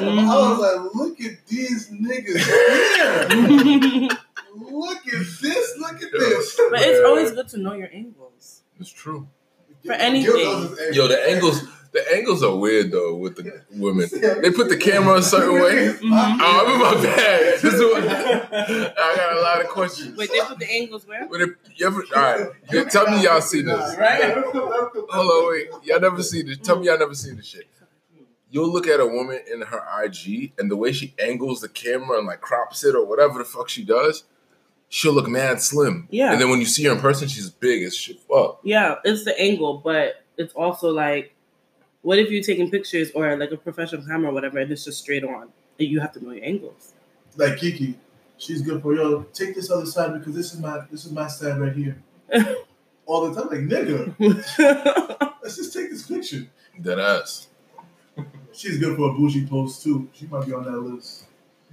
was 0.50 0.58
like, 0.58 0.94
look 0.94 1.20
at 1.20 1.46
these 1.46 1.90
niggas 1.90 2.44
here. 2.44 4.08
Look 4.60 5.06
at 5.06 5.26
this. 5.40 5.76
Look 5.78 6.02
at 6.02 6.10
this. 6.12 6.60
but 6.70 6.80
it's 6.80 7.06
always 7.06 7.30
good 7.32 7.48
to 7.48 7.58
know 7.58 7.74
your 7.74 7.88
angles. 7.92 8.62
It's 8.80 8.90
true. 8.90 9.28
For 9.86 9.92
anything. 9.92 10.34
Yo, 10.92 11.06
the 11.06 11.22
angles, 11.30 11.62
the 12.06 12.16
angles 12.16 12.42
are 12.42 12.54
weird 12.54 12.90
though 12.92 13.14
with 13.16 13.36
the 13.36 13.62
women. 13.72 14.08
They 14.42 14.50
put 14.50 14.68
the 14.68 14.76
camera 14.76 15.16
a 15.18 15.22
certain 15.22 15.54
way. 15.54 15.94
Mhm. 15.98 16.38
Oh, 16.40 16.66
I'm 16.66 16.72
in 16.74 16.80
my 16.80 16.94
bag. 17.02 17.62
What, 17.62 18.04
I 18.98 19.14
got 19.16 19.36
a 19.36 19.40
lot 19.40 19.60
of 19.60 19.68
questions. 19.68 20.16
Wait, 20.16 20.30
they 20.30 20.40
put 20.40 20.58
the 20.58 20.70
angles 20.70 21.06
where? 21.06 21.26
When 21.26 21.40
it, 21.42 21.50
you 21.76 21.86
ever, 21.86 22.02
all 22.14 22.22
right, 22.22 22.46
yeah, 22.72 22.84
tell 22.84 23.06
me 23.10 23.22
y'all 23.24 23.40
see 23.40 23.62
this. 23.62 23.96
Right? 23.98 24.34
Hold 24.34 25.12
on, 25.12 25.50
wait. 25.50 25.68
Y'all 25.84 26.00
never 26.00 26.22
seen 26.22 26.46
this. 26.46 26.58
Tell 26.58 26.78
me 26.78 26.86
y'all 26.86 26.98
never 26.98 27.14
seen 27.14 27.36
this 27.36 27.46
shit. 27.46 27.66
You'll 28.50 28.72
look 28.72 28.86
at 28.86 28.98
a 29.00 29.06
woman 29.06 29.40
in 29.52 29.60
her 29.62 29.82
IG 30.04 30.52
and 30.58 30.70
the 30.70 30.76
way 30.76 30.92
she 30.92 31.14
angles 31.22 31.60
the 31.60 31.68
camera 31.68 32.18
and 32.18 32.26
like 32.26 32.40
crops 32.40 32.82
it 32.84 32.94
or 32.94 33.04
whatever 33.04 33.38
the 33.40 33.44
fuck 33.44 33.68
she 33.68 33.84
does, 33.84 34.24
she'll 34.88 35.12
look 35.12 35.28
mad 35.28 35.60
slim. 35.60 36.08
Yeah. 36.10 36.32
And 36.32 36.40
then 36.40 36.48
when 36.48 36.58
you 36.60 36.64
see 36.66 36.84
her 36.84 36.92
in 36.92 36.98
person, 37.00 37.28
she's 37.28 37.50
big 37.50 37.82
as 37.82 37.94
shit. 37.94 38.18
Fuck. 38.20 38.60
Yeah, 38.64 38.96
it's 39.04 39.24
the 39.24 39.38
angle, 39.38 39.82
but 39.84 40.24
it's 40.38 40.54
also 40.54 40.90
like, 40.92 41.34
what 42.08 42.18
if 42.18 42.30
you're 42.30 42.42
taking 42.42 42.70
pictures 42.70 43.10
or 43.14 43.36
like 43.36 43.52
a 43.52 43.56
professional 43.58 44.02
camera 44.10 44.30
or 44.30 44.34
whatever, 44.34 44.58
and 44.58 44.72
it's 44.72 44.84
just 44.84 44.98
straight 45.04 45.24
on, 45.24 45.44
and 45.78 45.88
you 45.92 46.00
have 46.00 46.12
to 46.14 46.24
know 46.24 46.30
your 46.30 46.44
angles. 46.52 46.94
Like 47.36 47.58
Kiki, 47.58 47.98
she's 48.38 48.62
good 48.62 48.80
for 48.82 48.94
yo. 48.94 49.24
Take 49.40 49.54
this 49.54 49.70
other 49.70 49.84
side 49.84 50.14
because 50.18 50.34
this 50.34 50.54
is 50.54 50.58
my 50.60 50.76
this 50.90 51.04
is 51.04 51.12
my 51.12 51.28
side 51.28 51.58
right 51.60 51.74
here. 51.82 51.96
All 53.06 53.20
the 53.30 53.32
time, 53.38 53.50
like 53.52 53.64
nigga, 53.72 54.14
let's 55.42 55.56
just 55.56 55.72
take 55.74 55.90
this 55.90 56.06
picture. 56.06 56.46
That 56.80 56.98
ass. 56.98 57.48
She's 58.52 58.78
good 58.78 58.96
for 58.96 59.10
a 59.10 59.12
bougie 59.14 59.46
pose 59.46 59.82
too. 59.82 60.08
She 60.14 60.26
might 60.26 60.46
be 60.46 60.52
on 60.52 60.64
that 60.64 60.78
list. 60.80 61.24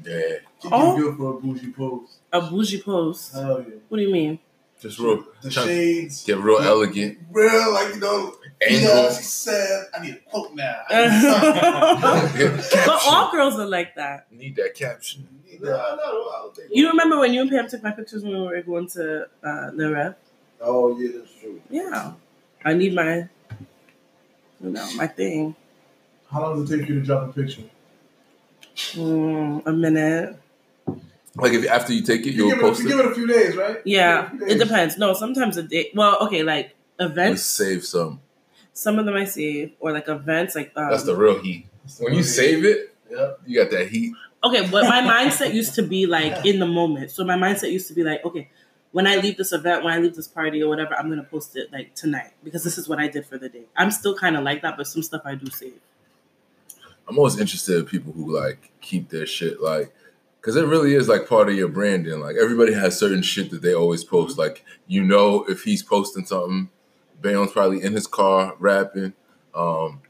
Yeah. 0.03 0.19
Kiki's 0.61 0.71
Oh. 0.71 0.97
good 0.97 1.17
for 1.17 1.27
a 1.37 1.39
bougie 1.39 1.71
pose. 1.71 2.19
a 2.33 2.41
bougie 2.41 2.81
pose. 2.81 3.31
Hell 3.33 3.61
yeah. 3.67 3.75
What 3.89 3.97
do 3.99 4.03
you 4.03 4.11
mean? 4.11 4.39
Just 4.85 4.99
real. 4.99 5.25
The 5.41 5.49
shades, 5.49 6.23
Get 6.25 6.37
real 6.37 6.59
elegant. 6.59 7.17
real 7.31 7.73
like 7.73 7.95
you 7.95 7.99
know. 7.99 8.35
Yeah, 8.61 8.87
Angles. 8.87 9.17
she 9.17 9.23
said, 9.23 9.85
"I 9.97 10.01
need 10.05 10.13
a 10.13 10.29
quote 10.29 10.53
now." 10.53 10.81
I 10.89 11.07
need 11.07 12.61
something." 12.61 12.81
but 12.85 13.01
all 13.07 13.31
girls 13.31 13.57
are 13.59 13.65
like 13.65 13.95
that. 13.95 14.31
Need 14.31 14.55
that 14.57 14.75
caption. 14.75 15.27
No, 15.59 15.69
no, 15.71 15.73
I 15.73 16.39
don't 16.43 16.55
think. 16.55 16.69
You 16.71 16.89
remember 16.89 17.17
when 17.19 17.33
you 17.33 17.41
and 17.41 17.49
Pam 17.49 17.67
took 17.67 17.81
my 17.81 17.91
pictures 17.91 18.23
when 18.23 18.33
we 18.33 18.41
were 18.45 18.61
going 18.61 18.87
to 18.89 19.23
uh, 19.43 19.71
the 19.71 19.91
rep? 19.91 20.19
Oh 20.61 20.95
yeah, 20.99 21.17
that's 21.17 21.33
true. 21.41 21.59
Yeah, 21.71 22.13
I 22.63 22.75
need 22.75 22.93
my, 22.93 23.27
you 24.61 24.69
know, 24.69 24.87
my 24.95 25.07
thing. 25.07 25.55
How 26.31 26.41
long 26.43 26.61
does 26.61 26.71
it 26.71 26.77
take 26.79 26.89
you 26.89 26.99
to 26.99 27.01
drop 27.01 27.27
a 27.29 27.33
picture? 27.33 27.63
Mm, 28.93 29.65
a 29.65 29.73
minute. 29.73 30.35
Like 31.37 31.51
if 31.53 31.69
after 31.69 31.91
you 31.93 32.01
take 32.01 32.21
it, 32.25 32.31
You 32.33 32.47
you'll 32.47 32.49
give, 32.51 32.57
it, 32.59 32.61
post 32.61 32.81
you 32.81 32.85
it. 32.87 32.89
give 32.91 32.99
it 32.99 33.05
a 33.11 33.13
few 33.15 33.27
days, 33.27 33.55
right? 33.57 33.81
Yeah, 33.85 34.29
Give 34.31 34.41
a 34.41 34.45
few 34.45 34.55
it 34.55 34.59
depends. 34.59 34.97
No, 34.97 35.13
sometimes 35.13 35.57
a 35.57 35.63
day. 35.63 35.91
Well, 35.93 36.17
okay, 36.21 36.43
like 36.43 36.75
Let's 36.97 37.11
events. 37.11 37.43
save 37.43 37.83
some. 37.85 38.21
Some 38.73 38.99
of 38.99 39.05
them 39.05 39.15
I 39.15 39.25
save, 39.25 39.73
or 39.79 39.91
like 39.91 40.07
events, 40.07 40.55
like 40.55 40.71
um, 40.75 40.89
That's 40.91 41.03
the 41.03 41.15
real 41.15 41.39
heat. 41.41 41.67
When 41.99 42.13
you 42.13 42.23
save 42.23 42.63
it, 42.65 42.93
Yeah. 43.11 43.33
you 43.45 43.61
got 43.61 43.71
that 43.71 43.89
heat. 43.89 44.13
okay. 44.43 44.67
But 44.69 44.85
my 44.85 45.01
mindset 45.25 45.53
used 45.53 45.75
to 45.75 45.81
be 45.83 46.05
like 46.05 46.45
in 46.45 46.59
the 46.59 46.65
moment. 46.65 47.11
So 47.11 47.23
my 47.25 47.35
mindset 47.37 47.71
used 47.71 47.87
to 47.89 47.93
be 47.93 48.03
like, 48.03 48.23
okay, 48.25 48.49
when 48.91 49.05
I 49.07 49.17
leave 49.17 49.35
this 49.35 49.51
event, 49.51 49.83
when 49.83 49.93
I 49.93 49.97
leave 49.99 50.15
this 50.15 50.27
party 50.29 50.63
or 50.63 50.69
whatever, 50.69 50.95
I'm 50.97 51.09
gonna 51.09 51.23
post 51.23 51.57
it 51.57 51.69
like 51.71 51.93
tonight 51.95 52.31
because 52.45 52.63
this 52.63 52.77
is 52.77 52.87
what 52.87 52.97
I 52.99 53.07
did 53.09 53.25
for 53.25 53.37
the 53.37 53.49
day. 53.49 53.63
I'm 53.75 53.91
still 53.91 54.15
kind 54.15 54.37
of 54.37 54.43
like 54.43 54.61
that, 54.61 54.77
but 54.77 54.87
some 54.87 55.03
stuff 55.03 55.21
I 55.25 55.35
do 55.35 55.49
save. 55.49 55.73
I'm 57.07 57.17
always 57.17 57.37
interested 57.39 57.77
in 57.77 57.85
people 57.85 58.13
who 58.13 58.33
like 58.35 58.71
keep 58.81 59.09
their 59.09 59.25
shit 59.25 59.61
like 59.61 59.93
because 60.45 60.55
it 60.57 60.67
really 60.67 60.93
is 60.93 61.07
like 61.07 61.27
part 61.27 61.49
of 61.49 61.55
your 61.55 61.67
branding. 61.67 62.19
Like 62.19 62.35
everybody 62.39 62.71
has 62.73 62.99
certain 62.99 63.23
shit 63.23 63.49
that 63.49 63.63
they 63.63 63.73
always 63.73 64.03
post. 64.03 64.37
Like 64.37 64.63
you 64.85 65.03
know, 65.03 65.43
if 65.45 65.63
he's 65.63 65.81
posting 65.81 66.23
something, 66.23 66.69
Bayon's 67.19 67.51
probably 67.51 67.81
in 67.81 67.93
his 67.93 68.05
car 68.05 68.53
rapping, 68.59 69.13
um, 69.55 70.01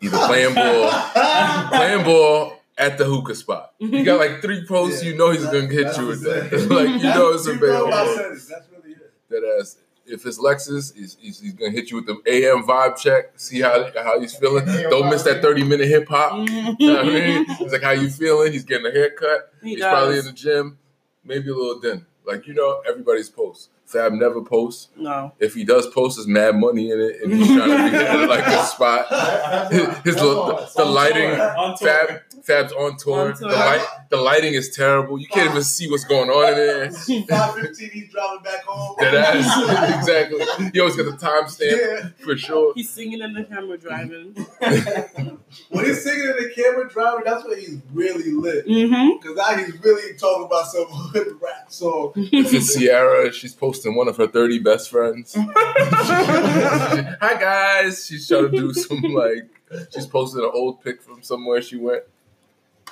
either 0.00 0.16
playing 0.26 0.54
ball, 0.54 0.90
playing 1.68 2.04
ball 2.04 2.58
at 2.78 2.96
the 2.96 3.04
hookah 3.04 3.34
spot. 3.34 3.74
You 3.78 4.02
got 4.02 4.18
like 4.18 4.40
three 4.40 4.64
posts. 4.66 5.02
Yeah, 5.04 5.10
you 5.10 5.18
know 5.18 5.30
he's 5.30 5.42
that- 5.42 5.52
gonna 5.52 5.68
hit 5.68 5.94
you 5.98 6.06
with 6.06 6.22
that. 6.22 6.52
Like 6.70 6.88
you 6.88 7.08
know 7.10 7.32
it's 7.32 7.46
a 7.46 7.52
You 7.52 7.58
Bayon. 7.58 7.90
my 7.90 7.96
post. 8.04 8.16
settings. 8.16 8.48
That's 8.48 8.68
really 8.70 8.92
it. 8.94 9.12
That 9.28 9.58
ass. 9.60 9.76
If 10.08 10.24
it's 10.26 10.38
Lexus, 10.38 10.94
he's, 10.94 11.16
he's, 11.20 11.40
he's 11.40 11.52
gonna 11.52 11.70
hit 11.72 11.90
you 11.90 11.96
with 11.96 12.06
the 12.06 12.20
AM 12.26 12.62
vibe 12.64 12.96
check. 12.96 13.32
See 13.36 13.60
how 13.60 13.90
how 14.02 14.20
he's 14.20 14.36
feeling. 14.36 14.64
Don't 14.64 15.10
miss 15.10 15.22
that 15.24 15.42
thirty 15.42 15.64
minute 15.64 15.88
hip 15.88 16.08
hop. 16.08 16.48
You 16.48 16.92
know 16.92 16.96
what 17.04 17.06
I 17.06 17.08
mean? 17.08 17.44
He's 17.46 17.72
like, 17.72 17.82
how 17.82 17.90
you 17.90 18.08
feeling? 18.10 18.52
He's 18.52 18.64
getting 18.64 18.86
a 18.86 18.90
haircut. 18.90 19.52
He 19.62 19.70
He's 19.70 19.80
does. 19.80 19.90
probably 19.92 20.18
in 20.18 20.24
the 20.26 20.32
gym, 20.32 20.78
maybe 21.24 21.50
a 21.50 21.54
little 21.54 21.80
din. 21.80 22.06
Like 22.24 22.46
you 22.46 22.54
know, 22.54 22.82
everybody's 22.88 23.28
posts. 23.30 23.68
Fab 23.84 24.12
never 24.12 24.42
posts. 24.42 24.88
No. 24.96 25.32
If 25.38 25.54
he 25.54 25.62
does 25.62 25.86
post, 25.86 26.16
there's 26.16 26.26
mad 26.26 26.56
money 26.56 26.90
in 26.90 27.00
it, 27.00 27.22
and 27.22 27.32
he's 27.32 27.46
trying 27.46 27.70
to 27.70 27.90
be 27.90 27.96
at 28.04 28.28
like 28.28 28.44
a 28.46 28.64
spot. 28.64 29.06
His, 29.72 29.86
his 29.98 30.14
little, 30.16 30.46
the, 30.46 30.68
the 30.76 30.84
lighting, 30.84 31.30
Fab, 31.78 32.22
Fab's 32.46 32.72
on 32.72 32.96
tour. 32.96 33.30
On 33.30 33.36
tour. 33.36 33.50
The 33.50 33.56
light, 33.56 33.86
the 34.10 34.16
lighting 34.18 34.54
is 34.54 34.70
terrible. 34.70 35.18
You 35.18 35.26
can't 35.26 35.50
even 35.50 35.62
see 35.64 35.90
what's 35.90 36.04
going 36.04 36.30
on 36.30 36.50
in 36.50 36.54
there. 36.56 36.90
Five 37.28 37.54
fifteen, 37.56 37.90
he's 37.90 38.12
driving 38.12 38.42
back 38.44 38.62
home. 38.64 38.94
That 39.00 39.14
ass, 39.14 39.98
exactly. 39.98 40.70
He 40.72 40.78
always 40.80 40.94
got 40.96 41.06
the 41.06 41.26
timestamp 41.26 42.02
Yeah. 42.02 42.08
for 42.24 42.36
sure. 42.36 42.72
He's 42.74 42.90
singing 42.90 43.20
in 43.20 43.32
the 43.32 43.44
camera 43.44 43.76
driving. 43.76 44.36
When 45.70 45.84
he's 45.86 46.02
singing 46.04 46.28
in 46.28 46.36
the 46.36 46.52
camera 46.54 46.88
driving, 46.88 47.24
that's 47.24 47.44
when 47.46 47.58
he's 47.58 47.78
really 47.92 48.30
lit. 48.32 48.66
Mm-hmm. 48.66 49.18
Because 49.18 49.36
now 49.36 49.56
he's 49.56 49.82
really 49.82 50.14
talking 50.16 50.44
about 50.44 50.66
some 50.66 50.84
hood 50.86 51.38
rap 51.40 51.72
song. 51.72 52.12
If 52.16 52.52
it's 52.52 52.74
Sierra, 52.74 53.32
she's 53.32 53.54
posting 53.54 53.94
one 53.94 54.06
of 54.08 54.16
her 54.18 54.26
30 54.26 54.58
best 54.58 54.90
friends. 54.90 55.34
Hi 55.36 57.36
guys. 57.40 58.06
She's 58.06 58.28
trying 58.28 58.50
to 58.50 58.56
do 58.56 58.72
some 58.74 59.00
like 59.02 59.48
she's 59.94 60.06
posted 60.06 60.42
an 60.44 60.50
old 60.52 60.82
pic 60.82 61.00
from 61.02 61.22
somewhere 61.22 61.62
she 61.62 61.76
went. 61.76 62.02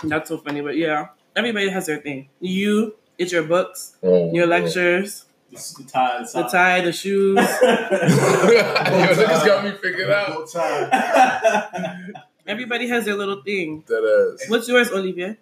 That's 0.09 0.29
so 0.29 0.38
funny, 0.38 0.61
but 0.61 0.77
yeah, 0.77 1.09
everybody 1.37 1.69
has 1.69 1.87
their 1.87 1.99
thing. 1.99 2.29
You, 2.40 2.97
it's 3.19 3.33
your 3.33 3.45
books, 3.45 3.97
Oh, 4.03 4.33
your 4.35 4.47
lectures, 4.47 5.27
The 5.51 5.85
tie, 5.85 6.23
the 6.23 6.43
the 6.43 6.49
tie, 6.49 6.81
the 6.81 6.93
shoes. 6.93 7.37
Yo, 7.38 7.45
niggas 7.45 9.47
got 9.47 9.64
me 9.64 9.73
figured 9.73 10.11
out. 10.11 10.31
Whole 10.31 10.47
time. 10.47 12.12
Everybody 12.47 12.88
has 12.88 13.05
their 13.05 13.14
little 13.17 13.43
thing. 13.43 13.85
That 13.87 14.37
ass. 14.40 14.49
What's 14.51 14.69
yours, 14.69 14.90
Olivia? 14.90 15.37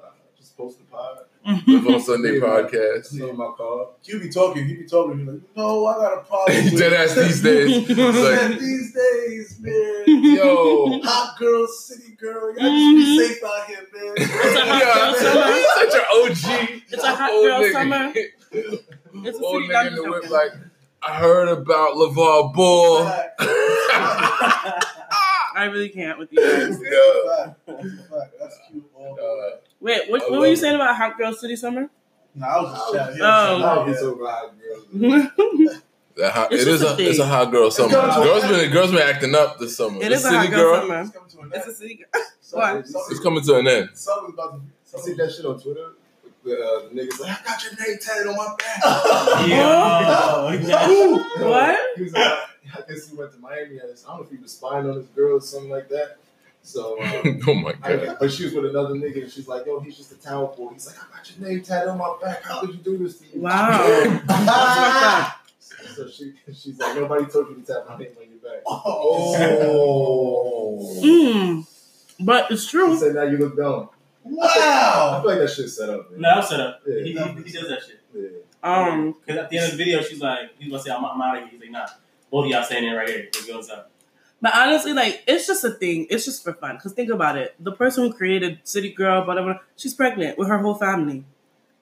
Uh, 0.00 0.06
just 0.38 0.56
post 0.56 0.78
the 0.78 0.84
pod. 0.84 1.18
Live 1.46 1.86
on 1.86 2.00
Sunday 2.00 2.38
podcast. 2.38 3.06
See 3.06 3.26
in 3.28 3.36
my 3.36 3.50
car. 3.56 3.88
You 4.04 4.20
be 4.20 4.28
talking, 4.28 4.68
you 4.68 4.76
be 4.78 4.84
talking, 4.86 5.20
you 5.20 5.24
like, 5.32 5.40
no, 5.56 5.86
I 5.86 5.94
got 5.94 6.12
a 6.18 6.20
problem 6.22 6.64
with 6.64 6.78
Dead 6.78 6.92
ass 6.92 7.14
these 7.14 7.42
days. 7.42 7.88
It's 7.90 7.96
Man, 7.98 8.50
like, 8.50 8.58
these 8.60 8.92
days, 8.94 9.58
man. 9.60 10.04
yo. 10.36 11.00
Hot 11.02 11.36
girl, 11.38 11.66
city 11.66 12.14
girl, 12.20 12.54
y'all 12.54 12.70
just 12.70 12.96
be 12.96 13.18
safe 13.28 13.42
out 13.44 13.66
here, 13.66 13.86
man. 13.94 14.14
It's 14.18 14.56
a 14.56 14.64
hot 14.66 14.82
girl 14.84 15.12
Yeah, 15.12 15.32
summer. 15.32 15.54
he's 15.54 15.66
such 15.74 15.94
an 15.94 16.04
OG. 16.12 16.82
It's 16.92 17.04
a 17.04 17.14
hot 17.16 17.30
Old 17.32 17.44
girl 17.46 17.60
nigga. 17.60 17.72
summer. 17.72 18.12
It's 19.26 19.38
a 19.38 19.42
Old 19.42 19.62
city 19.62 19.72
nigga 19.74 19.86
in 19.88 19.94
the 19.94 20.02
whip 20.10 20.30
like, 20.30 20.52
I 21.02 21.16
heard 21.16 21.48
about 21.48 21.94
LaVar 21.94 22.52
Ball. 22.54 22.98
I 25.56 25.64
really 25.72 25.88
can't 25.88 26.18
with 26.18 26.32
you 26.32 26.38
guys. 26.38 26.78
Yeah. 26.82 27.54
Fact. 27.66 27.84
Fact. 28.10 28.34
That's 28.38 28.58
cute. 28.70 28.84
all. 28.94 29.14
Uh, 29.18 29.56
Wait, 29.80 30.10
what, 30.10 30.30
what 30.30 30.40
were 30.40 30.46
you 30.46 30.52
it. 30.52 30.56
saying 30.58 30.74
about 30.76 30.96
Hot 30.96 31.16
Girl 31.18 31.32
City 31.32 31.56
Summer? 31.56 31.88
No, 32.34 32.46
I 32.46 32.60
was 32.62 32.72
just 32.78 32.92
chatting. 32.94 33.20
Oh. 33.22 33.58
Now 33.58 33.84
he's 33.86 33.96
Yeah. 34.02 35.30
girl. 35.32 35.76
it 36.16 36.32
hot, 36.32 36.52
It's 36.52 36.62
it 36.62 36.68
is 36.68 36.82
a, 36.82 36.88
a 36.88 36.96
thing. 36.96 37.06
it's 37.08 37.18
a 37.18 37.26
hot 37.26 37.50
girl 37.50 37.70
summer. 37.70 37.90
coming 37.94 38.24
Girls 38.24 38.44
been 38.44 38.70
girls 38.70 38.90
been 38.92 39.00
acting 39.02 39.34
up 39.34 39.58
this 39.58 39.76
summer. 39.76 39.98
the 39.98 40.12
is 40.12 40.24
a 40.24 40.28
city 40.28 40.36
hot 40.36 40.50
girl, 40.50 40.60
girl 40.60 40.80
summer. 40.82 41.00
It's 41.00 41.10
coming 41.12 41.30
to 41.30 41.40
an 41.40 41.50
It's 41.54 41.66
a 41.66 41.74
city 41.74 41.94
girl. 41.94 42.22
Something- 42.40 42.92
What? 42.92 43.10
it's 43.10 43.20
coming 43.20 43.42
to 43.44 43.54
an 43.58 43.66
end. 43.68 43.88
Something's 43.94 44.34
about 44.34 44.52
to 44.52 44.96
You 44.96 45.02
see 45.04 45.12
that 45.14 45.32
shit 45.32 45.46
on 45.46 45.60
Twitter? 45.60 45.86
The, 46.44 46.52
uh, 46.52 46.88
the 46.88 46.94
niggas 46.94 47.20
like, 47.20 47.40
I 47.40 47.44
got 47.44 47.62
your 47.64 47.72
name 47.88 47.98
tatted 48.00 48.26
on 48.28 48.36
my 48.36 48.54
back. 48.58 48.82
Yeah. 49.48 50.52
yeah. 50.54 51.46
What? 51.48 51.78
He 51.96 52.02
was 52.04 52.12
like, 52.12 52.22
I 52.22 52.80
guess 52.88 53.08
he 53.10 53.16
went 53.16 53.32
to 53.32 53.38
Miami. 53.38 53.78
And 53.78 53.82
I 53.82 54.08
don't 54.08 54.18
know 54.18 54.24
if 54.24 54.30
he 54.30 54.36
was 54.38 54.52
spying 54.52 54.88
on 54.88 54.96
this 54.98 55.06
girl 55.08 55.36
or 55.36 55.40
something 55.40 55.70
like 55.70 55.88
that. 55.90 56.16
So, 56.62 57.00
um, 57.02 57.40
oh 57.48 57.54
my 57.54 57.74
I, 57.82 57.96
god. 57.96 58.16
but 58.20 58.30
she 58.32 58.44
was 58.44 58.52
with 58.54 58.66
another 58.66 58.94
nigga, 58.94 59.22
and 59.22 59.32
she's 59.32 59.48
like, 59.48 59.66
"Yo, 59.66 59.80
he's 59.80 59.96
just 59.96 60.12
a 60.12 60.20
town 60.20 60.50
boy." 60.56 60.70
He's 60.74 60.86
like, 60.86 60.96
"I 60.98 61.16
got 61.16 61.38
your 61.38 61.48
name 61.48 61.62
tatted 61.62 61.88
on 61.88 61.98
my 61.98 62.14
back. 62.22 62.42
How 62.42 62.60
could 62.60 62.70
you 62.70 62.76
do 62.76 62.98
this 62.98 63.18
to 63.18 63.24
you?" 63.34 63.40
Wow. 63.40 65.32
So 65.96 66.06
she, 66.08 66.34
she's 66.52 66.78
like, 66.78 66.94
"Nobody 66.94 67.24
told 67.26 67.48
you 67.48 67.54
to 67.56 67.62
tap 67.62 67.86
my 67.88 67.96
name 67.96 68.10
on 68.20 68.28
your 68.30 68.38
back." 68.40 68.62
Oh. 68.66 69.34
Mm. 71.02 71.66
But 72.20 72.50
it's 72.50 72.64
She 72.64 72.70
true. 72.72 72.96
said, 72.98 73.14
"Now 73.14 73.22
you 73.24 73.38
look 73.38 73.56
dumb." 73.56 73.88
Wow. 74.24 74.44
I 74.44 74.46
Wow. 74.46 75.20
feel 75.22 75.30
like 75.30 75.40
that 75.40 75.50
shit's 75.50 75.76
set 75.76 75.88
up. 75.88 76.10
Man. 76.10 76.20
No, 76.20 76.28
I'm 76.28 76.42
set 76.42 76.60
up. 76.60 76.82
Yeah. 76.86 77.02
He, 77.02 77.12
he, 77.12 77.42
he 77.44 77.52
does 77.52 77.68
that 77.68 77.80
shit. 77.82 78.00
Yeah. 78.14 78.28
Um, 78.62 79.14
Because 79.24 79.40
at 79.42 79.50
the 79.50 79.56
end 79.58 79.66
of 79.66 79.72
the 79.72 79.78
video, 79.84 80.02
she's 80.02 80.20
like, 80.20 80.50
he's 80.58 80.70
gonna 80.70 80.82
say, 80.82 80.90
I'm, 80.90 81.04
I'm 81.04 81.20
out 81.20 81.36
of 81.38 81.42
here. 81.44 81.50
He's 81.52 81.60
like, 81.60 81.70
nah, 81.70 81.86
both 82.30 82.44
of 82.44 82.50
y'all 82.50 82.62
staying 82.62 82.84
in 82.84 82.94
right 82.94 83.08
here. 83.08 83.18
It 83.20 83.46
goes 83.48 83.70
up. 83.70 83.90
But 84.40 84.54
honestly, 84.54 84.92
like, 84.92 85.22
it's 85.26 85.46
just 85.46 85.64
a 85.64 85.70
thing. 85.70 86.06
It's 86.10 86.24
just 86.24 86.42
for 86.42 86.52
fun. 86.52 86.76
Because 86.76 86.92
think 86.92 87.10
about 87.10 87.36
it. 87.36 87.54
The 87.60 87.72
person 87.72 88.04
who 88.04 88.12
created 88.12 88.60
City 88.64 88.92
Girl, 88.92 89.26
whatever, 89.26 89.60
she's 89.76 89.94
pregnant 89.94 90.38
with 90.38 90.48
her 90.48 90.58
whole 90.58 90.74
family. 90.74 91.24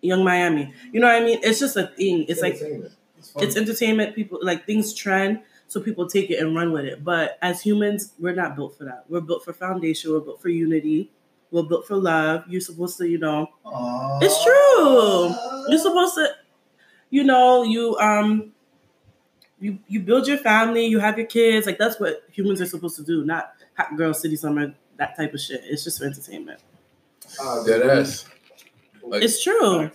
Young 0.01 0.25
Miami. 0.25 0.73
You 0.92 1.01
know 1.01 1.09
what 1.09 1.23
I 1.23 1.25
mean? 1.25 1.40
It's 1.42 1.59
just 1.59 1.77
a 1.77 1.88
thing. 1.88 2.25
It's 2.29 2.40
like, 2.40 2.55
Entertainment. 2.55 2.92
It's 3.18 3.33
it's 3.37 3.57
entertainment. 3.57 4.14
People, 4.14 4.38
like, 4.42 4.64
things 4.66 4.94
trend. 4.94 5.40
So 5.66 5.81
people 5.81 6.09
take 6.09 6.31
it 6.31 6.38
and 6.40 6.55
run 6.57 6.73
with 6.73 6.85
it. 6.87 7.05
But 7.05 7.37
as 7.42 7.61
humans, 7.61 8.12
we're 8.18 8.35
not 8.35 8.57
built 8.57 8.79
for 8.79 8.85
that. 8.85 9.05
We're 9.09 9.21
built 9.21 9.44
for 9.44 9.53
foundation. 9.53 10.12
We're 10.12 10.21
built 10.21 10.40
for 10.40 10.49
unity. 10.49 11.11
We're 11.51 11.64
built 11.64 11.87
for 11.87 11.97
love. 11.97 12.44
You're 12.49 12.61
supposed 12.61 12.97
to, 12.99 13.09
you 13.09 13.18
know, 13.18 13.51
Aw. 13.64 14.18
It's 14.23 14.42
true. 14.44 15.35
You're 15.68 15.79
supposed 15.79 16.14
to, 16.14 16.29
you 17.11 17.25
know, 17.25 17.64
you 17.64 17.97
um, 17.99 18.53
you 19.61 19.79
you 19.88 20.01
build 20.01 20.27
your 20.29 20.38
family, 20.38 20.87
you 20.87 20.99
have 21.01 21.18
your 21.18 21.27
kids. 21.27 21.66
Like 21.66 21.79
that's 21.79 21.99
what 22.01 22.23
humans 22.31 22.61
are 22.61 22.66
supposed 22.66 22.97
to 22.97 23.03
do. 23.05 23.25
Not 23.25 23.53
hot 23.77 23.97
girl 23.97 24.14
city 24.14 24.37
summer 24.37 24.75
that 24.97 25.16
type 25.16 25.35
of 25.35 25.40
shit. 25.40 25.61
It's 25.64 25.85
just 25.85 25.99
for 25.99 26.07
entertainment. 26.07 26.61
Uh, 27.40 27.64
Dead 27.64 27.83
ass. 27.83 28.25
Like, 29.03 29.23
It's 29.23 29.42
true. 29.42 29.90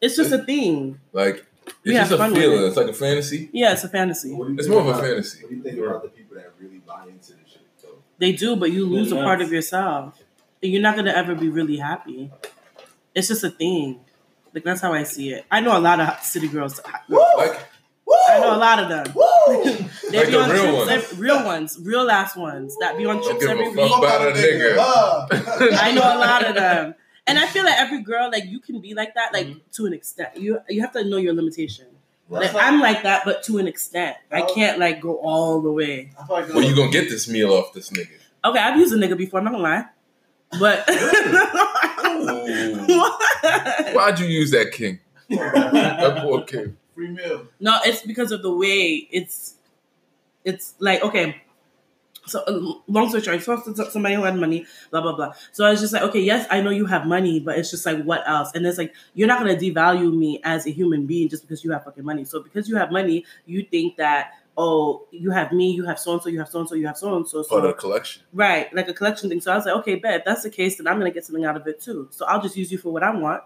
It's 0.00 0.16
just 0.16 0.32
a 0.32 0.38
thing. 0.44 1.00
like 1.12 1.44
We 1.84 1.90
it's 1.92 1.98
have 1.98 2.08
just 2.08 2.12
a 2.12 2.16
fun 2.18 2.32
with 2.32 2.40
feeling. 2.40 2.62
it. 2.62 2.66
It's 2.68 2.76
like 2.76 2.88
a 2.88 2.92
fantasy. 2.92 3.50
Yeah, 3.52 3.72
it's 3.72 3.84
a 3.84 3.88
fantasy. 3.88 4.32
What 4.32 4.46
do 4.46 4.52
you 4.52 4.58
It's 4.58 4.68
think 4.68 4.80
more 4.82 4.90
of 4.92 4.98
a 4.98 5.02
fantasy. 5.02 5.42
What 5.42 5.50
do 5.50 5.56
you 5.56 5.62
think 5.62 5.78
about 5.78 6.02
the 6.02 6.08
people 6.08 6.36
that 6.36 6.52
really 6.60 6.78
buy 6.78 7.04
into 7.08 7.32
this 7.32 7.52
shit? 7.52 7.62
Though? 7.82 7.98
They 8.18 8.32
do, 8.32 8.56
but 8.56 8.70
you 8.72 8.86
lose 8.86 9.12
a 9.12 9.16
Yeah. 9.16 9.24
part 9.24 9.40
of 9.42 9.52
yourself. 9.52 10.18
And 10.62 10.72
you're 10.72 10.82
not 10.82 10.96
gonna 10.96 11.10
ever 11.12 11.34
be 11.34 11.48
really 11.48 11.76
happy. 11.76 12.30
It's 13.14 13.28
just 13.28 13.44
a 13.44 13.50
thing. 13.50 14.00
Like 14.54 14.64
that's 14.64 14.80
how 14.80 14.92
I 14.92 15.02
see 15.02 15.32
it. 15.32 15.44
I 15.50 15.60
know 15.60 15.76
a 15.76 15.80
lot 15.80 16.00
of 16.00 16.20
city 16.22 16.48
girls. 16.48 16.80
Like 17.08 17.58
I 18.30 18.38
know 18.40 18.56
a 18.56 18.58
lot 18.58 18.78
of 18.82 18.88
them. 18.88 19.06
Woo! 19.14 19.64
They 20.10 20.16
Like 20.18 20.26
be 20.28 20.32
the 20.32 20.40
on 20.40 20.50
real 20.50 20.62
trips, 20.62 20.76
ones. 20.78 20.90
ev- 20.90 21.20
real 21.20 21.44
ones, 21.44 21.78
real 21.82 22.10
ass 22.10 22.34
ones 22.34 22.74
that 22.80 22.96
be 22.96 23.04
on 23.04 23.22
trips 23.22 23.40
give 23.44 23.50
a 23.50 23.52
every 23.52 23.66
fuck 23.74 23.84
week. 23.90 23.98
about 23.98 24.28
a 24.28 24.32
nigga. 24.32 24.76
I 25.82 25.92
know 25.92 26.00
a 26.00 26.16
lot 26.18 26.46
of 26.46 26.54
them, 26.54 26.94
and 27.26 27.38
I 27.38 27.44
feel 27.46 27.62
like 27.64 27.78
every 27.78 28.00
girl, 28.02 28.30
like 28.32 28.46
you 28.46 28.58
can 28.60 28.80
be 28.80 28.94
like 28.94 29.14
that, 29.16 29.34
like 29.34 29.46
Mm-hmm. 29.48 29.58
to 29.72 29.84
an 29.86 29.92
extent. 29.92 30.30
You 30.38 30.60
you 30.70 30.80
have 30.80 30.92
to 30.92 31.04
know 31.04 31.18
your 31.18 31.34
limitation. 31.34 31.86
That's 32.30 32.54
Like 32.54 32.64
I'm 32.64 32.80
like 32.80 33.02
that, 33.02 33.24
but 33.26 33.42
to 33.44 33.58
an 33.58 33.66
extent. 33.66 34.16
I 34.32 34.40
can't 34.42 34.78
like 34.78 35.00
go 35.02 35.16
all 35.16 35.60
the 35.60 35.70
way. 35.72 36.10
Like 36.30 36.48
Well, 36.54 36.62
you 36.62 36.74
gonna 36.74 36.90
get 36.90 37.10
this 37.10 37.28
meal 37.28 37.52
off 37.52 37.74
this 37.74 37.90
nigga. 37.90 38.16
Okay, 38.46 38.58
I've 38.58 38.78
used 38.78 38.94
a 38.94 38.96
nigga 38.96 39.16
before. 39.16 39.40
I'm 39.40 39.44
not 39.44 39.52
gonna 39.52 39.62
lie, 39.62 39.84
but 40.58 40.84
What? 42.88 43.94
Why'd 43.94 44.18
you 44.20 44.26
use 44.26 44.50
that 44.52 44.72
king? 44.72 45.00
That 45.28 46.18
poor 46.22 46.42
king. 46.44 46.76
Free 46.98 47.10
meal. 47.10 47.46
No, 47.60 47.78
it's 47.84 48.02
because 48.02 48.32
of 48.32 48.42
the 48.42 48.52
way 48.52 49.08
it's 49.10 49.54
it's 50.44 50.74
like 50.80 51.02
okay. 51.02 51.42
So 52.26 52.40
uh, 52.40 52.74
long 52.88 53.08
story 53.08 53.22
short, 53.22 53.40
I 53.40 53.42
talked 53.42 53.74
to 53.76 53.90
somebody 53.90 54.14
who 54.14 54.22
had 54.22 54.36
money, 54.36 54.66
blah 54.90 55.00
blah 55.00 55.14
blah. 55.14 55.32
So 55.52 55.64
I 55.64 55.70
was 55.70 55.80
just 55.80 55.94
like, 55.94 56.02
okay, 56.02 56.20
yes, 56.20 56.46
I 56.50 56.60
know 56.60 56.70
you 56.70 56.84
have 56.86 57.06
money, 57.06 57.40
but 57.40 57.56
it's 57.58 57.70
just 57.70 57.86
like, 57.86 58.02
what 58.02 58.28
else? 58.28 58.50
And 58.54 58.66
it's 58.66 58.76
like, 58.76 58.92
you're 59.14 59.28
not 59.28 59.38
gonna 59.38 59.56
devalue 59.56 60.14
me 60.14 60.40
as 60.44 60.66
a 60.66 60.70
human 60.70 61.06
being 61.06 61.28
just 61.30 61.44
because 61.44 61.64
you 61.64 61.70
have 61.72 61.84
fucking 61.84 62.04
money. 62.04 62.24
So 62.24 62.42
because 62.42 62.68
you 62.68 62.76
have 62.76 62.90
money, 62.92 63.24
you 63.46 63.62
think 63.62 63.96
that 63.96 64.32
oh, 64.60 65.06
you 65.12 65.30
have 65.30 65.52
me, 65.52 65.70
you 65.70 65.84
have 65.84 66.00
so 66.00 66.14
and 66.14 66.22
so, 66.22 66.28
you 66.28 66.40
have 66.40 66.48
so 66.48 66.58
and 66.58 66.68
so, 66.68 66.74
you 66.74 66.86
have 66.88 66.98
so 66.98 67.16
and 67.16 67.26
so. 67.28 67.44
Part 67.44 67.64
of 67.64 67.68
the 67.68 67.74
collection. 67.74 68.24
right, 68.32 68.74
like 68.74 68.88
a 68.88 68.92
collection 68.92 69.28
thing. 69.30 69.40
So 69.40 69.52
I 69.52 69.56
was 69.56 69.64
like, 69.64 69.76
okay, 69.76 69.94
bet 69.94 70.14
if 70.16 70.24
that's 70.24 70.42
the 70.42 70.50
case, 70.50 70.76
then 70.76 70.88
I'm 70.88 70.98
gonna 70.98 71.12
get 71.12 71.24
something 71.24 71.44
out 71.44 71.56
of 71.56 71.66
it 71.68 71.80
too. 71.80 72.08
So 72.10 72.26
I'll 72.26 72.42
just 72.42 72.56
use 72.56 72.70
you 72.72 72.76
for 72.76 72.92
what 72.92 73.04
I 73.04 73.10
want. 73.14 73.44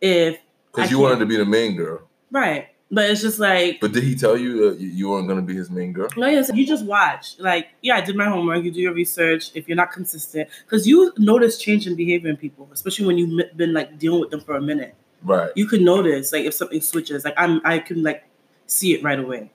If 0.00 0.38
Because 0.72 0.90
you 0.90 1.00
wanted 1.00 1.18
to 1.18 1.26
be 1.26 1.36
the 1.36 1.44
main 1.44 1.76
girl. 1.76 2.08
right, 2.30 2.68
but 2.92 3.10
it's 3.10 3.22
just 3.22 3.38
like. 3.40 3.80
But 3.80 3.92
did 3.92 4.04
he 4.04 4.14
tell 4.14 4.36
you 4.36 4.70
that 4.70 4.78
you- 4.80 5.08
weren't 5.08 5.26
going 5.26 5.40
to 5.40 5.46
be 5.46 5.54
his 5.56 5.70
main 5.70 5.92
girl? 5.92 6.08
No, 6.16 6.28
yes, 6.28 6.50
you 6.54 6.64
just 6.66 6.84
watch. 6.84 7.36
Like, 7.40 7.68
yeah, 7.80 7.96
I 7.96 8.02
did 8.02 8.14
my 8.14 8.26
homework. 8.26 8.62
You 8.62 8.70
do 8.70 8.80
your 8.80 8.92
research. 8.92 9.50
If 9.54 9.66
you're 9.66 9.76
not 9.76 9.90
consistent, 9.92 10.48
because 10.64 10.86
you 10.86 11.12
notice 11.18 11.58
change 11.58 11.86
in 11.86 11.96
behavior 11.96 12.30
in 12.30 12.36
people, 12.36 12.68
especially 12.72 13.06
when 13.06 13.18
you've 13.18 13.56
been 13.56 13.72
like 13.72 13.98
dealing 13.98 14.20
with 14.20 14.30
them 14.30 14.40
for 14.40 14.54
a 14.54 14.60
minute. 14.60 14.94
Right. 15.24 15.50
You 15.56 15.66
can 15.66 15.82
notice 15.84 16.32
like 16.32 16.44
if 16.44 16.54
something 16.54 16.80
switches. 16.80 17.24
Like 17.24 17.34
I'm, 17.36 17.60
I 17.64 17.78
can 17.78 18.02
like 18.02 18.24
see 18.66 18.92
it 18.94 19.02
right 19.02 19.18
away. 19.18 19.50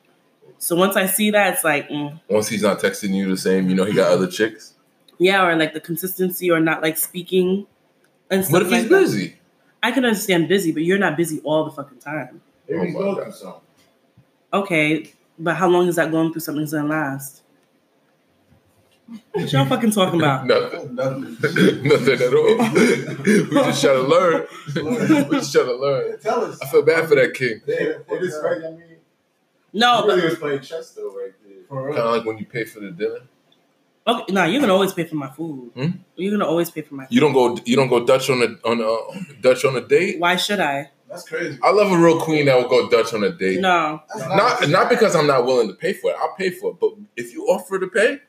So 0.59 0.75
once 0.75 0.95
I 0.95 1.05
see 1.05 1.29
that, 1.31 1.53
it's 1.53 1.63
like, 1.63 1.87
mm, 1.89 2.19
Once 2.29 2.47
he's 2.47 2.63
not 2.63 2.79
texting 2.79 3.13
you 3.13 3.29
the 3.29 3.37
same, 3.37 3.69
you 3.69 3.75
know 3.75 3.83
he 3.85 3.93
got 3.93 4.11
other 4.11 4.27
chicks. 4.27 4.73
yeah, 5.19 5.45
or 5.45 5.55
like 5.55 5.73
the 5.73 5.79
consistency, 5.79 6.49
or 6.49 6.59
not 6.59 6.81
like 6.81 6.97
speaking. 6.97 7.67
And 8.31 8.43
stuff 8.43 8.53
What 8.53 8.61
if 8.63 8.69
he's 8.69 8.81
like 8.83 8.89
that. 8.89 8.99
busy? 9.01 9.35
I 9.83 9.91
can 9.91 10.03
understand 10.03 10.47
busy, 10.47 10.71
but 10.71 10.83
you're 10.83 10.97
not 10.97 11.15
busy 11.15 11.39
all 11.43 11.63
the 11.65 11.71
fucking 11.71 11.99
time. 11.99 12.41
Maybe 12.67 12.79
Oh 12.79 12.83
he's 12.85 12.93
going 12.93 13.15
through 13.15 13.31
something. 13.31 13.61
Okay, 14.53 15.11
but 15.39 15.55
how 15.55 15.67
long 15.67 15.87
is 15.87 15.95
that 15.97 16.11
going 16.11 16.31
through 16.31 16.41
something's 16.41 16.71
gonna 16.73 16.87
last? 16.87 17.43
What 19.31 19.51
y'all 19.53 19.65
fucking 19.65 19.91
talking 19.91 20.19
about? 20.19 20.45
Nothing. 20.47 20.95
Nothing. 20.95 21.37
Nothing 21.83 22.21
at 22.21 22.33
all. 22.33 22.57
we 23.23 23.55
just 23.69 23.81
try 23.81 23.93
to 23.93 24.01
learn. 24.01 24.47
we 25.29 25.37
just 25.37 25.53
try 25.53 25.63
to 25.63 25.75
learn. 25.75 26.19
Tell 26.19 26.43
us. 26.43 26.61
I 26.61 26.65
feel 26.67 26.81
bad 26.83 27.07
for 27.07 27.15
that 27.15 27.33
king. 27.33 27.61
Yeah, 27.65 27.75
it 27.75 28.21
is 28.21 28.37
right. 28.43 28.57
I 28.65 28.71
mean, 28.71 28.97
No, 29.71 30.01
he 30.01 30.07
but 30.07 30.15
really 30.15 30.29
was 30.29 30.39
playing 30.39 30.61
chess 30.61 30.91
though, 30.91 31.15
right 31.15 31.31
there. 31.45 31.93
Kind 31.93 31.97
of 31.99 32.15
like 32.17 32.25
when 32.25 32.37
you 32.37 32.45
pay 32.45 32.65
for 32.65 32.81
the 32.81 32.91
dinner. 32.91 33.19
Okay, 34.07 34.33
nah, 34.33 34.45
you're 34.45 34.61
gonna 34.61 34.73
always 34.73 34.93
pay 34.93 35.03
for 35.05 35.15
my 35.15 35.29
food. 35.29 35.71
Hmm? 35.75 35.87
You're 36.15 36.31
gonna 36.31 36.49
always 36.49 36.69
pay 36.71 36.81
for 36.81 36.95
my 36.95 37.05
food. 37.05 37.13
You 37.13 37.19
don't 37.21 37.33
go. 37.33 37.57
You 37.65 37.75
don't 37.75 37.89
go 37.89 38.05
Dutch 38.05 38.29
on 38.29 38.41
a 38.41 38.67
on 38.67 38.81
a 38.81 39.33
Dutch 39.41 39.63
on 39.65 39.75
a 39.75 39.81
date. 39.81 40.19
Why 40.19 40.35
should 40.37 40.59
I? 40.59 40.91
That's 41.17 41.29
crazy. 41.29 41.59
I 41.63 41.71
love 41.71 41.91
a 41.91 41.97
real 41.97 42.19
queen 42.19 42.45
that 42.45 42.55
will 42.55 42.69
go 42.69 42.89
Dutch 42.89 43.13
on 43.13 43.23
a 43.23 43.31
date. 43.31 43.59
No, 43.59 44.01
That's 44.15 44.27
Not 44.29 44.69
not 44.69 44.89
because 44.89 45.15
I'm 45.15 45.27
not 45.27 45.45
willing 45.45 45.67
to 45.67 45.73
pay 45.73 45.93
for 45.93 46.11
it. 46.11 46.17
I'll 46.19 46.35
pay 46.35 46.49
for 46.51 46.71
it. 46.71 46.79
But 46.79 46.91
if 47.15 47.33
you 47.33 47.45
offer 47.45 47.79
to 47.79 47.87
pay, 47.87 48.19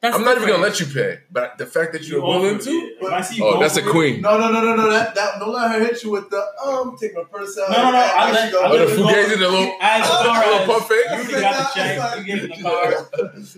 that's 0.00 0.14
I'm 0.14 0.22
not 0.24 0.36
even 0.36 0.48
gonna 0.48 0.62
let 0.62 0.78
you 0.78 0.86
pay. 0.86 1.18
But 1.30 1.58
the 1.58 1.66
fact 1.66 1.92
that 1.92 2.04
you're 2.06 2.20
You 2.20 2.24
willing 2.24 2.58
to, 2.60 2.70
yeah. 2.70 2.88
If 3.00 3.12
I 3.12 3.20
see 3.20 3.36
you 3.38 3.44
oh, 3.44 3.58
that's 3.58 3.76
a 3.78 3.82
queen. 3.82 4.20
No, 4.20 4.38
no, 4.38 4.52
no, 4.52 4.60
no, 4.62 4.76
no. 4.76 4.90
That, 4.90 5.12
that 5.16 5.40
don't 5.40 5.52
let 5.52 5.72
her 5.72 5.80
hit 5.84 6.04
you 6.04 6.10
with 6.12 6.30
the 6.30 6.40
um. 6.64 6.96
Take 7.00 7.16
my 7.16 7.24
purse 7.24 7.58
out. 7.58 7.68
No, 7.70 7.76
no, 7.84 7.90
no, 7.90 7.98
I 7.98 8.30
let- 8.30 8.54
I 8.54 8.56
Oh, 8.58 8.78
the 8.78 8.84
let 8.84 8.88
it 8.92 8.96
go. 8.96 9.02
fugazi, 9.08 9.38
the 9.40 9.48
little, 9.48 9.76
As 9.80 10.02
Oh, 10.06 10.24
far 10.24 10.46
little 10.46 10.60
as 10.60 10.66
pump 10.68 10.84
fake. 10.88 11.32
you 11.34 11.40
got 11.40 11.74
the 11.74 11.80
check, 11.80 12.18
you 12.18 12.24
gave 12.24 12.42
him 12.44 12.50
the 12.50 12.62
card. 12.62 12.94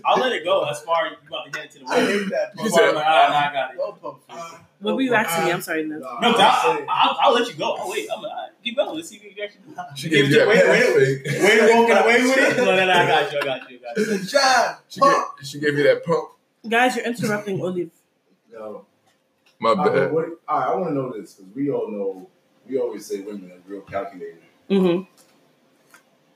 I'll 0.05 0.19
let 0.19 0.31
it 0.31 0.43
go. 0.43 0.63
As 0.63 0.81
far 0.81 1.05
you 1.09 1.15
about 1.27 1.53
to 1.53 1.59
hand 1.59 1.69
it 1.69 1.71
to 1.73 1.79
the 1.79 1.85
I 1.91 1.99
hate 1.99 2.29
that. 2.31 2.51
You 2.57 2.65
As 2.65 2.71
pump. 2.71 2.81
far 2.81 2.89
as 2.89 2.95
like, 2.95 3.05
ah, 3.07 3.49
I 3.49 3.53
got 3.53 4.55
it. 4.55 4.61
Don't 4.83 4.83
pump 4.83 4.83
fake. 4.83 4.85
What 4.85 4.95
were 4.95 5.01
you 5.01 5.13
asking 5.13 5.45
me? 5.45 5.51
I'm 5.51 5.61
sorry, 5.61 5.83
Liz. 5.85 6.01
Nah, 6.01 6.19
No, 6.19 6.27
I'm 6.29 6.35
I'll, 6.35 6.85
I'll, 6.89 7.17
I'll 7.21 7.33
let 7.33 7.47
you 7.47 7.53
go. 7.55 7.75
Oh 7.79 7.91
wait, 7.91 8.07
I'm 8.15 8.21
gonna 8.21 8.49
keep 8.63 8.75
going. 8.75 8.95
Let's 8.95 9.09
see 9.09 9.15
if 9.17 9.23
you 9.23 9.31
can 9.31 9.43
actually. 9.43 9.61
She 9.95 10.09
Give 10.09 10.11
gave 10.11 10.25
it 10.25 10.27
you 10.29 10.33
to 10.33 10.39
that 10.39 10.47
wait, 10.47 10.61
pump 10.61 10.97
wait, 10.97 11.23
fake. 11.23 11.41
Wait, 11.43 11.73
won't 11.75 11.87
get 11.87 12.03
away 12.05 12.21
with 12.23 12.37
it. 12.37 12.57
No, 12.57 12.65
no, 12.65 12.75
no, 12.85 12.91
I 12.91 13.07
got 13.07 13.31
you. 13.31 13.39
I 13.39 13.43
got 13.43 13.71
you. 13.71 13.77
I 13.77 13.81
got 13.81 13.97
you. 13.97 14.13
It's 14.13 14.27
a 14.27 14.31
job. 14.31 14.77
She 14.87 14.99
Pump. 14.99 15.37
gave, 15.39 15.47
she 15.47 15.59
gave 15.59 15.77
you 15.77 15.83
that 15.83 16.03
pump. 16.05 16.29
Guys, 16.67 16.95
you're 16.95 17.05
interrupting 17.05 17.61
Olive. 17.61 17.89
No. 18.51 18.85
My 19.59 19.75
bad. 19.75 19.85
but 19.93 20.13
what, 20.13 20.25
all 20.47 20.59
right, 20.59 20.67
I 20.69 20.75
want 20.75 20.89
to 20.89 20.93
know 20.95 21.11
this 21.11 21.33
because 21.35 21.53
we 21.55 21.69
all 21.69 21.89
know, 21.91 22.27
we 22.67 22.77
always 22.79 23.05
say 23.05 23.21
women 23.21 23.51
are 23.51 23.61
real 23.71 23.81
calculated. 23.81 24.41
Mm-hmm. 24.69 25.03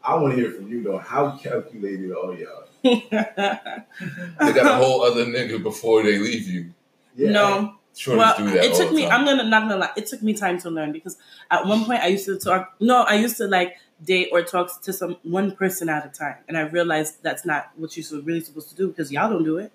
I 0.04 0.16
want 0.16 0.36
to 0.36 0.40
hear 0.40 0.52
from 0.52 0.68
you 0.68 0.84
though. 0.84 1.00
How 1.00 1.32
calculated 1.38 2.12
are 2.12 2.34
y'all? 2.36 2.64
They 2.84 4.54
got 4.54 4.66
a 4.68 4.76
whole 4.76 5.02
other 5.04 5.26
nigga 5.26 5.62
before 5.64 6.04
they 6.04 6.20
leave 6.20 6.48
you. 6.48 6.74
no. 7.18 7.76
Shorties 7.96 8.18
Well, 8.18 8.38
do 8.38 8.44
that 8.52 8.64
it 8.66 8.72
all 8.72 8.78
took 8.78 8.90
the 8.90 8.96
me. 8.96 9.08
I'm 9.08 9.24
gonna 9.26 9.44
not 9.46 9.64
gonna 9.70 9.78
lie. 9.78 9.92
It 9.96 10.08
took 10.08 10.22
me 10.22 10.34
time 10.34 10.60
to 10.60 10.70
learn 10.70 10.92
because 10.92 11.18
at 11.50 11.66
one 11.66 11.86
point 11.86 12.02
I 12.02 12.08
used 12.08 12.26
to 12.26 12.38
talk. 12.38 12.74
No, 12.82 13.04
I 13.04 13.16
used 13.16 13.38
to 13.38 13.48
like 13.48 13.78
date 14.04 14.30
or 14.34 14.42
talk 14.44 14.82
to 14.82 14.92
some 14.92 15.16
one 15.24 15.52
person 15.56 15.88
at 15.88 16.06
a 16.06 16.10
time, 16.10 16.36
and 16.50 16.58
I 16.58 16.62
realized 16.62 17.24
that's 17.24 17.46
not 17.46 17.72
what 17.78 17.96
you're 17.96 18.22
really 18.22 18.42
supposed 18.42 18.70
to 18.70 18.76
do 18.76 18.90
because 18.90 19.12
y'all 19.14 19.30
don't 19.30 19.46
do 19.46 19.58
it. 19.58 19.72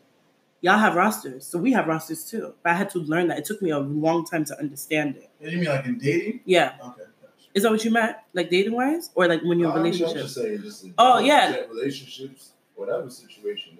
Y'all 0.60 0.76
have 0.76 0.94
rosters, 0.94 1.46
so 1.46 1.58
we 1.58 1.72
have 1.72 1.86
rosters 1.86 2.22
too. 2.30 2.52
But 2.62 2.72
I 2.72 2.74
had 2.74 2.90
to 2.90 2.98
learn 2.98 3.28
that. 3.28 3.38
It 3.38 3.46
took 3.46 3.62
me 3.62 3.70
a 3.70 3.78
long 3.78 4.26
time 4.26 4.44
to 4.44 4.58
understand 4.58 5.16
it. 5.16 5.30
You 5.40 5.56
mean 5.56 5.64
like 5.70 5.86
in 5.86 5.96
dating? 5.96 6.40
Yeah, 6.44 6.74
Okay. 6.84 7.02
is 7.54 7.62
that 7.62 7.72
what 7.72 7.82
you 7.82 7.90
meant? 7.90 8.18
Like 8.34 8.50
dating 8.50 8.74
wise, 8.74 9.08
or 9.14 9.26
like 9.26 9.40
when 9.42 9.58
you're 9.58 9.70
in 9.70 9.76
relationships? 9.76 10.12
I'm 10.12 10.22
just 10.24 10.34
saying, 10.34 10.62
just 10.62 10.84
in 10.84 10.94
Oh, 10.98 11.18
yeah. 11.20 11.56
relationships, 11.70 12.50
whatever 12.74 13.08
situation 13.08 13.78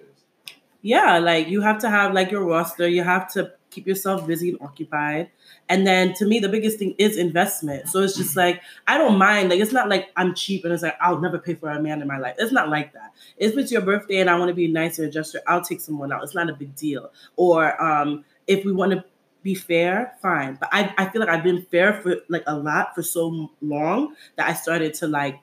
Yeah 0.81 1.17
like 1.19 1.47
you 1.47 1.61
have 1.61 1.79
to 1.79 1.89
have 1.89 2.13
like 2.13 2.31
your 2.31 2.45
roster. 2.45 2.87
You 2.87 3.03
have 3.03 3.31
to 3.33 3.53
keep 3.69 3.87
yourself 3.87 4.27
busy 4.27 4.49
and 4.49 4.61
occupied. 4.61 5.29
And 5.69 5.87
then 5.87 6.13
to 6.15 6.25
me 6.25 6.39
the 6.39 6.49
biggest 6.49 6.77
thing 6.79 6.95
is 6.97 7.17
investment. 7.17 7.87
So 7.87 8.01
it's 8.01 8.17
just 8.17 8.35
like 8.35 8.61
i 8.87 8.97
don't 8.97 9.17
mind. 9.17 9.49
Like 9.49 9.59
it's 9.59 9.71
not 9.71 9.89
like 9.89 10.09
i'm 10.15 10.33
cheap 10.35 10.63
and 10.63 10.73
it's 10.73 10.83
like 10.83 10.97
i'll 11.01 11.19
never 11.19 11.39
pay 11.39 11.55
for 11.55 11.69
a 11.69 11.81
man 11.81 12.01
in 12.01 12.07
my 12.07 12.17
life. 12.17 12.35
It's 12.37 12.51
not 12.51 12.69
like 12.69 12.93
that. 12.93 13.13
If 13.37 13.57
it's 13.57 13.71
your 13.71 13.81
birthday 13.81 14.17
and 14.17 14.29
i 14.29 14.37
want 14.37 14.49
to 14.49 14.55
be 14.55 14.67
nice 14.67 14.99
and 14.99 15.07
a 15.07 15.11
gesture 15.11 15.41
i'll 15.47 15.61
take 15.63 15.81
someone 15.81 16.11
out. 16.11 16.23
It's 16.23 16.35
not 16.35 16.49
a 16.49 16.53
big 16.53 16.75
deal. 16.75 17.11
Or 17.35 17.81
um 17.81 18.25
if 18.47 18.65
we 18.65 18.71
want 18.71 18.91
to 18.91 19.03
be 19.43 19.55
fair 19.55 20.13
fine. 20.21 20.55
But 20.59 20.69
I, 20.71 20.93
I 20.97 21.05
feel 21.09 21.21
like 21.21 21.29
i've 21.29 21.43
been 21.43 21.63
fair 21.63 21.93
for 22.01 22.17
like 22.29 22.43
a 22.47 22.55
lot 22.55 22.93
for 22.95 23.01
so 23.03 23.51
long 23.61 24.15
that 24.35 24.47
i 24.47 24.53
started 24.53 24.93
to 24.95 25.07
like 25.07 25.39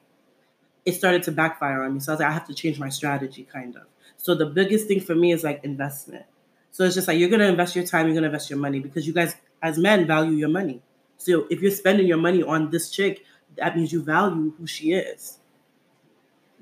it 0.85 0.93
started 0.93 1.23
to 1.25 1.33
backfire 1.33 1.83
on 1.83 1.95
me. 1.95 2.01
So 2.01 2.13
i 2.13 2.15
was 2.15 2.21
like 2.21 2.29
i 2.29 2.33
have 2.33 2.47
to 2.47 2.55
change 2.55 2.79
my 2.79 2.89
strategy 2.89 3.45
kind 3.53 3.77
of 3.77 3.83
so 4.19 4.35
the 4.35 4.45
biggest 4.47 4.87
thing 4.87 5.01
for 5.01 5.15
me 5.15 5.33
is 5.33 5.43
like 5.43 5.65
investment. 5.65 6.25
So 6.71 6.85
it's 6.85 6.95
just 6.95 7.09
like 7.09 7.19
you're 7.19 7.31
gonna 7.31 7.47
invest 7.47 7.75
your 7.75 7.87
time, 7.87 8.07
you're 8.07 8.15
gonna 8.15 8.27
invest 8.27 8.51
your 8.51 8.59
money 8.59 8.79
because 8.79 9.07
you 9.07 9.13
guys 9.15 9.35
as 9.63 9.79
men 9.79 10.07
value 10.07 10.33
your 10.33 10.51
money. 10.51 10.83
So 11.17 11.47
if 11.51 11.63
you're 11.63 11.71
spending 11.73 12.07
your 12.07 12.19
money 12.19 12.43
on 12.43 12.71
this 12.71 12.91
chick, 12.91 13.25
that 13.57 13.77
means 13.77 13.93
you 13.93 14.03
value 14.03 14.53
who 14.59 14.67
she 14.67 14.93
is. 14.93 15.39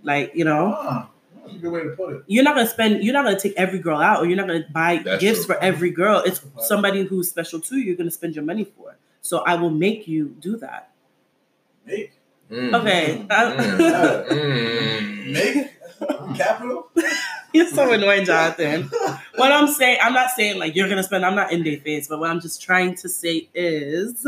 Like, 0.02 0.32
you 0.34 0.44
know, 0.44 0.74
Ah, 0.78 1.10
that's 1.42 1.56
a 1.56 1.58
good 1.58 1.72
way 1.72 1.82
to 1.82 1.90
put 1.90 2.14
it. 2.14 2.22
you're 2.26 2.44
not 2.44 2.54
gonna 2.54 2.68
spend 2.68 3.02
you're 3.02 3.12
not 3.14 3.24
gonna 3.24 3.38
take 3.40 3.54
every 3.56 3.78
girl 3.80 3.98
out 4.00 4.20
or 4.22 4.26
you're 4.26 4.36
not 4.36 4.46
gonna 4.46 4.64
buy 4.70 4.98
That's 5.04 5.20
gifts 5.20 5.44
true. 5.46 5.54
for 5.56 5.62
every 5.62 5.90
girl. 5.90 6.18
It's 6.20 6.38
That's 6.38 6.44
a 6.44 6.56
fact. 6.56 6.62
somebody 6.68 7.02
who's 7.04 7.28
special 7.28 7.60
to 7.60 7.76
you, 7.76 7.84
you're 7.84 7.96
gonna 7.96 8.10
spend 8.10 8.34
your 8.34 8.44
money 8.44 8.64
for. 8.64 8.96
So 9.22 9.38
I 9.40 9.56
will 9.56 9.70
make 9.70 10.06
you 10.06 10.36
do 10.40 10.56
that. 10.58 10.90
Make. 11.84 12.12
Mm. 12.50 12.74
Okay. 12.80 13.26
Mm. 13.28 14.26
Mm. 14.28 15.32
Make. 15.32 15.72
So 17.76 17.92
annoying, 17.92 18.24
Jonathan. 18.24 18.90
what 19.36 19.52
I'm 19.52 19.68
saying, 19.68 19.98
I'm 20.02 20.14
not 20.14 20.30
saying 20.30 20.58
like 20.58 20.74
you're 20.74 20.88
gonna 20.88 21.02
spend. 21.02 21.24
I'm 21.24 21.34
not 21.34 21.52
in 21.52 21.62
their 21.62 21.78
face, 21.78 22.08
but 22.08 22.18
what 22.18 22.30
I'm 22.30 22.40
just 22.40 22.62
trying 22.62 22.94
to 22.96 23.08
say 23.08 23.48
is, 23.54 24.26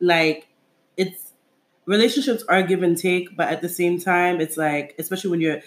like, 0.00 0.48
it's 0.96 1.32
relationships 1.84 2.42
are 2.48 2.62
give 2.62 2.82
and 2.82 2.98
take, 2.98 3.36
but 3.36 3.48
at 3.48 3.62
the 3.62 3.68
same 3.68 4.00
time, 4.00 4.40
it's 4.40 4.56
like, 4.56 4.96
especially 4.98 5.30
when 5.30 5.40
you're 5.40 5.60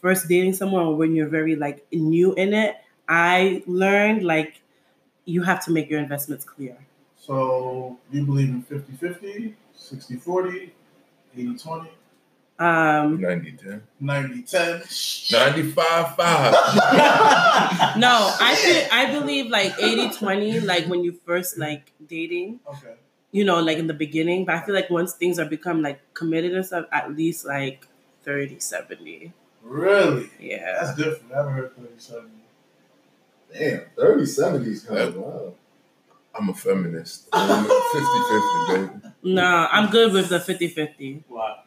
first 0.00 0.28
dating 0.28 0.54
someone 0.54 0.86
or 0.86 0.96
when 0.96 1.14
you're 1.14 1.28
very 1.28 1.56
like 1.56 1.86
new 1.92 2.32
in 2.34 2.54
it. 2.54 2.76
I 3.08 3.62
learned 3.66 4.22
like 4.22 4.62
you 5.24 5.42
have 5.42 5.64
to 5.64 5.72
make 5.72 5.90
your 5.90 6.00
investments 6.00 6.44
clear. 6.44 6.76
So 7.18 7.98
you 8.10 8.24
believe 8.24 8.48
in 8.48 8.62
50 8.62 8.92
50, 8.92 9.54
60 9.74 10.16
40, 10.16 10.72
80 11.36 11.58
20, 11.58 11.90
Um, 12.60 13.18
90 13.22 13.52
10. 13.52 13.82
90 14.00 14.42
10. 14.42 14.82
95 15.32 16.14
5. 16.14 16.16
no, 17.96 18.36
I 18.38 18.54
feel, 18.54 18.86
I 18.92 19.18
believe 19.18 19.46
like 19.46 19.72
80-20, 19.78 20.66
like 20.66 20.84
when 20.84 21.02
you 21.02 21.18
first 21.24 21.56
like 21.56 21.90
dating. 22.06 22.60
Okay. 22.68 22.96
you 23.32 23.44
know, 23.44 23.60
like 23.60 23.78
in 23.78 23.86
the 23.86 23.94
beginning. 23.94 24.44
But 24.44 24.56
I 24.56 24.60
feel 24.60 24.74
like 24.74 24.90
once 24.90 25.14
things 25.14 25.38
are 25.38 25.46
become 25.46 25.80
like 25.80 26.00
committed 26.12 26.52
and 26.52 26.66
stuff, 26.66 26.84
at 26.92 27.10
least 27.16 27.46
like 27.46 27.86
30, 28.24 28.60
70. 28.60 29.32
Really? 29.62 30.30
Yeah. 30.38 30.80
That's 30.82 30.96
different. 30.98 31.32
I 31.32 31.36
haven't 31.38 31.52
heard 31.54 31.76
37. 31.76 32.30
Damn, 33.54 33.82
30, 33.96 34.26
70 34.26 34.70
is 34.70 34.84
kind 34.84 34.98
of 34.98 35.16
wow. 35.16 35.54
I'm 36.34 36.50
a 36.50 36.54
feminist. 36.54 37.24
50 37.32 37.48
50, 37.48 38.98
baby. 39.00 39.14
No, 39.22 39.66
I'm 39.70 39.90
good 39.90 40.12
with 40.12 40.28
the 40.28 40.38
50 40.38 40.68
50. 40.68 41.24
Wow. 41.28 41.60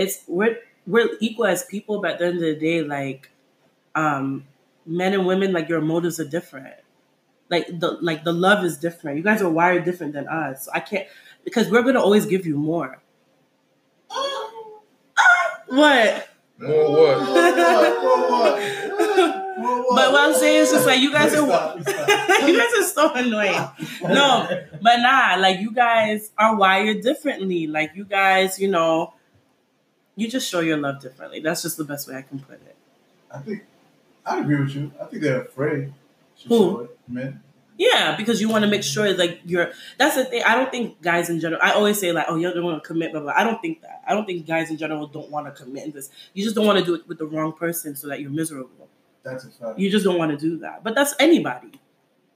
It's 0.00 0.24
we're 0.26 0.56
we're 0.86 1.08
equal 1.20 1.46
as 1.46 1.64
people, 1.64 2.00
but 2.00 2.12
at 2.12 2.18
the 2.18 2.26
end 2.26 2.34
of 2.36 2.40
the 2.42 2.54
day, 2.56 2.82
like 2.82 3.30
um 3.94 4.46
men 4.86 5.12
and 5.12 5.26
women, 5.26 5.52
like 5.52 5.68
your 5.68 5.80
motives 5.80 6.18
are 6.18 6.24
different. 6.24 6.74
Like 7.50 7.66
the 7.66 7.98
like 8.00 8.24
the 8.24 8.32
love 8.32 8.64
is 8.64 8.78
different. 8.78 9.16
You 9.18 9.22
guys 9.22 9.42
are 9.42 9.50
wired 9.50 9.84
different 9.84 10.14
than 10.14 10.28
us. 10.28 10.64
So 10.64 10.70
I 10.72 10.80
can't 10.80 11.06
because 11.44 11.70
we're 11.70 11.82
gonna 11.82 12.00
always 12.00 12.26
give 12.26 12.46
you 12.46 12.56
more. 12.56 13.02
What? 15.68 16.28
More 16.58 16.90
what? 16.90 17.22
More 17.22 18.30
what? 18.30 18.58
More 19.58 19.82
what? 19.82 19.96
But 19.96 20.12
what 20.12 20.20
I'm 20.28 20.34
saying 20.34 20.62
is 20.62 20.70
just 20.70 20.86
like 20.86 21.00
you 21.00 21.12
guys 21.12 21.34
are 21.34 21.46
Stop, 21.46 21.82
stop. 21.82 22.08
you 22.48 22.58
guys 22.58 22.72
are 22.78 22.88
so 22.88 23.14
annoying. 23.14 23.68
No, 24.02 24.48
but 24.80 24.96
nah, 25.00 25.36
like 25.38 25.60
you 25.60 25.72
guys 25.72 26.30
are 26.38 26.56
wired 26.56 27.02
differently. 27.02 27.66
Like 27.66 27.92
you 27.94 28.04
guys, 28.04 28.58
you 28.58 28.68
know, 28.68 29.14
you 30.20 30.28
just 30.28 30.48
show 30.50 30.60
your 30.60 30.76
love 30.76 31.00
differently. 31.00 31.40
That's 31.40 31.62
just 31.62 31.76
the 31.76 31.84
best 31.84 32.08
way 32.08 32.16
I 32.16 32.22
can 32.22 32.38
put 32.40 32.56
it. 32.56 32.76
I 33.32 33.38
think 33.38 33.64
I 34.26 34.40
agree 34.40 34.60
with 34.60 34.74
you. 34.74 34.92
I 35.00 35.04
think 35.06 35.22
they're 35.22 35.42
afraid. 35.42 35.92
to 36.42 36.48
Who? 36.48 36.58
show 36.58 36.80
it. 36.80 36.98
Men. 37.08 37.42
Yeah, 37.78 38.14
because 38.14 38.42
you 38.42 38.50
want 38.50 38.64
to 38.64 38.70
make 38.70 38.82
sure 38.82 39.10
like 39.16 39.40
you're. 39.46 39.72
That's 39.96 40.14
the 40.16 40.26
thing. 40.26 40.42
I 40.44 40.54
don't 40.54 40.70
think 40.70 41.00
guys 41.00 41.30
in 41.30 41.40
general. 41.40 41.62
I 41.64 41.70
always 41.72 41.98
say 41.98 42.12
like, 42.12 42.26
oh, 42.28 42.36
you 42.36 42.52
don't 42.52 42.62
want 42.62 42.82
to 42.82 42.86
commit, 42.86 43.12
blah 43.12 43.22
blah. 43.22 43.32
I 43.34 43.42
don't 43.42 43.60
think 43.62 43.80
that. 43.80 44.02
I 44.06 44.12
don't 44.12 44.26
think 44.26 44.46
guys 44.46 44.70
in 44.70 44.76
general 44.76 45.06
don't 45.06 45.30
want 45.30 45.46
to 45.46 45.62
commit 45.62 45.84
in 45.86 45.92
this. 45.92 46.10
You 46.34 46.44
just 46.44 46.54
don't 46.54 46.66
want 46.66 46.78
to 46.78 46.84
do 46.84 46.94
it 46.94 47.08
with 47.08 47.16
the 47.18 47.24
wrong 47.26 47.54
person 47.54 47.96
so 47.96 48.08
that 48.08 48.20
you're 48.20 48.30
miserable. 48.30 48.88
That's 49.22 49.44
a 49.44 49.50
fact. 49.50 49.78
You 49.78 49.90
just 49.90 50.04
don't 50.04 50.18
want 50.18 50.30
to 50.30 50.36
do 50.36 50.58
that. 50.58 50.84
But 50.84 50.94
that's 50.94 51.14
anybody, 51.18 51.72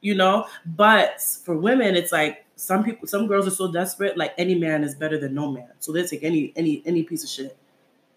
you 0.00 0.14
know. 0.14 0.46
But 0.64 1.20
for 1.20 1.54
women, 1.58 1.94
it's 1.94 2.10
like 2.12 2.46
some 2.56 2.82
people, 2.82 3.06
some 3.06 3.26
girls 3.26 3.46
are 3.46 3.50
so 3.50 3.70
desperate. 3.70 4.16
Like 4.16 4.32
any 4.38 4.54
man 4.54 4.82
is 4.82 4.94
better 4.94 5.18
than 5.18 5.34
no 5.34 5.50
man, 5.50 5.68
so 5.78 5.92
they 5.92 6.06
take 6.06 6.24
any 6.24 6.54
any 6.56 6.82
any 6.86 7.02
piece 7.02 7.22
of 7.22 7.28
shit, 7.28 7.54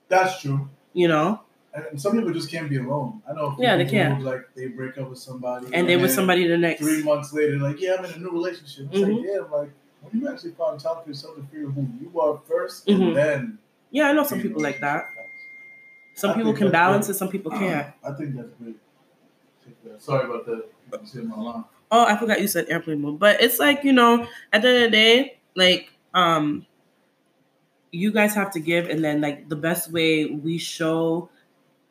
That's 0.09 0.41
true. 0.41 0.69
you 0.93 1.07
know. 1.07 1.41
And 1.73 2.01
some 2.01 2.13
people 2.13 2.33
just 2.33 2.49
can't 2.49 2.69
be 2.69 2.77
alone. 2.77 3.21
I 3.29 3.33
know. 3.33 3.55
Yeah, 3.59 3.77
they 3.77 3.85
can't. 3.85 4.23
Like 4.23 4.41
they 4.55 4.67
break 4.67 4.97
up 4.97 5.09
with 5.09 5.19
somebody, 5.19 5.67
And 5.73 5.87
they 5.87 5.95
with 5.95 6.11
somebody 6.11 6.47
the 6.47 6.57
next. 6.57 6.81
Three 6.81 7.03
months 7.03 7.33
later, 7.33 7.57
like, 7.57 7.79
yeah, 7.79 7.95
I'm 7.99 8.05
in 8.05 8.11
a 8.13 8.17
new 8.17 8.31
relationship. 8.31 8.87
It's 8.91 8.99
Mhm. 9.01 9.17
like, 9.17 9.25
yeah, 9.25 9.39
like 9.57 9.69
when 10.01 10.21
you 10.21 10.27
actually 10.29 10.51
find 10.53 10.79
time 10.79 10.95
for 11.03 11.09
yourself 11.09 11.35
to 11.35 11.43
figure 11.43 11.67
who 11.67 11.87
you 12.01 12.19
are 12.19 12.37
1st 12.47 12.87
Mhm. 12.87 13.07
and 13.09 13.15
then. 13.15 13.57
Yeah, 13.91 14.09
I 14.09 14.13
know 14.13 14.23
some 14.23 14.41
people 14.41 14.61
like 14.61 14.79
that. 14.81 15.05
Some 16.15 16.31
I 16.31 16.33
people 16.35 16.53
can 16.53 16.71
balance 16.71 17.07
good. 17.07 17.15
it, 17.15 17.19
some 17.19 17.29
people 17.29 17.51
can't. 17.51 17.93
I 18.03 18.11
think 18.13 18.35
that's 18.35 18.53
great. 18.61 18.75
Sorry 19.99 20.25
about 20.25 20.45
that. 20.47 20.65
You 20.91 20.99
said 21.07 21.25
my 21.25 21.35
alarm. 21.35 21.65
Oh, 21.91 22.05
I 22.05 22.17
forgot 22.17 22.41
you 22.41 22.47
said 22.47 22.65
airplane 22.69 23.01
mode. 23.01 23.19
But 23.19 23.41
it's 23.41 23.59
like, 23.59 23.83
you 23.83 23.93
know, 23.93 24.27
at 24.51 24.61
the 24.61 24.67
end 24.69 24.77
of 24.85 24.91
the 24.91 24.97
day, 24.97 25.37
like, 25.55 25.91
um, 26.13 26.65
you 27.91 28.11
guys 28.11 28.35
have 28.35 28.51
to 28.51 28.59
give, 28.59 28.89
and 28.89 29.03
then 29.03 29.21
like 29.21 29.49
the 29.49 29.55
best 29.55 29.91
way 29.91 30.25
we 30.25 30.57
show 30.57 31.29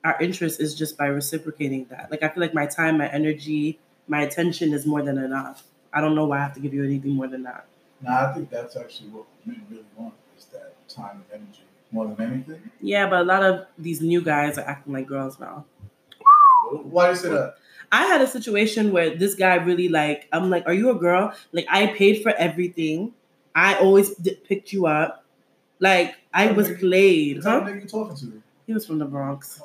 our 0.05 0.21
interest 0.21 0.61
is 0.61 0.75
just 0.75 0.97
by 0.97 1.07
reciprocating 1.07 1.87
that. 1.91 2.11
Like 2.11 2.23
I 2.23 2.29
feel 2.29 2.41
like 2.41 2.55
my 2.55 2.67
time, 2.67 2.99
my 2.99 3.09
energy, 3.09 3.79
my 4.07 4.23
attention 4.23 4.73
is 4.73 4.87
more 4.87 5.03
than 5.03 5.19
enough. 5.19 5.65
I 5.93 6.01
don't 6.01 6.15
know 6.15 6.27
why 6.27 6.39
I 6.39 6.43
have 6.43 6.55
to 6.55 6.61
give 6.61 6.75
you 6.75 6.85
anything 6.85 7.13
more 7.13 7.27
than 7.27 7.43
that. 7.45 7.67
no 8.03 8.11
I 8.13 8.33
think 8.33 8.51
that's 8.51 8.77
actually 8.77 9.09
what 9.11 9.25
men 9.45 9.67
really 9.71 9.85
want 9.97 10.15
is 10.39 10.45
that 10.47 10.75
time 10.89 11.25
and 11.33 11.43
energy 11.43 11.63
more 11.91 12.07
than 12.07 12.33
anything. 12.33 12.71
Yeah, 12.81 13.09
but 13.09 13.21
a 13.21 13.25
lot 13.25 13.43
of 13.43 13.67
these 13.79 14.01
new 14.01 14.21
guys 14.23 14.59
are 14.59 14.67
acting 14.67 14.93
like 14.93 15.07
girls 15.07 15.41
now. 15.41 15.65
Why 16.71 17.07
do 17.07 17.11
you 17.11 17.17
say 17.17 17.29
that? 17.31 17.57
I 17.93 18.07
had 18.07 18.21
a 18.21 18.27
situation 18.27 18.93
where 18.93 19.15
this 19.15 19.35
guy 19.35 19.55
really 19.57 19.89
like, 19.89 20.29
I'm 20.33 20.51
like, 20.51 20.67
are 20.67 20.75
you 20.75 20.91
a 20.91 20.95
girl? 20.95 21.33
Like 21.53 21.67
I 21.71 21.87
paid 21.89 22.23
for 22.23 22.31
everything. 22.33 23.15
I 23.55 23.77
always 23.77 24.15
d- 24.17 24.35
picked 24.35 24.73
you 24.73 24.87
up. 24.87 25.25
Like 25.79 26.17
I 26.33 26.53
was 26.53 26.71
played, 26.79 27.43
huh? 27.43 27.59
of 27.59 27.65
nigga 27.65 27.83
you 27.83 27.89
talking 27.89 28.17
to? 28.17 28.43
He 28.67 28.73
was 28.73 28.87
from 28.87 28.99
the 28.99 29.05
Bronx. 29.05 29.61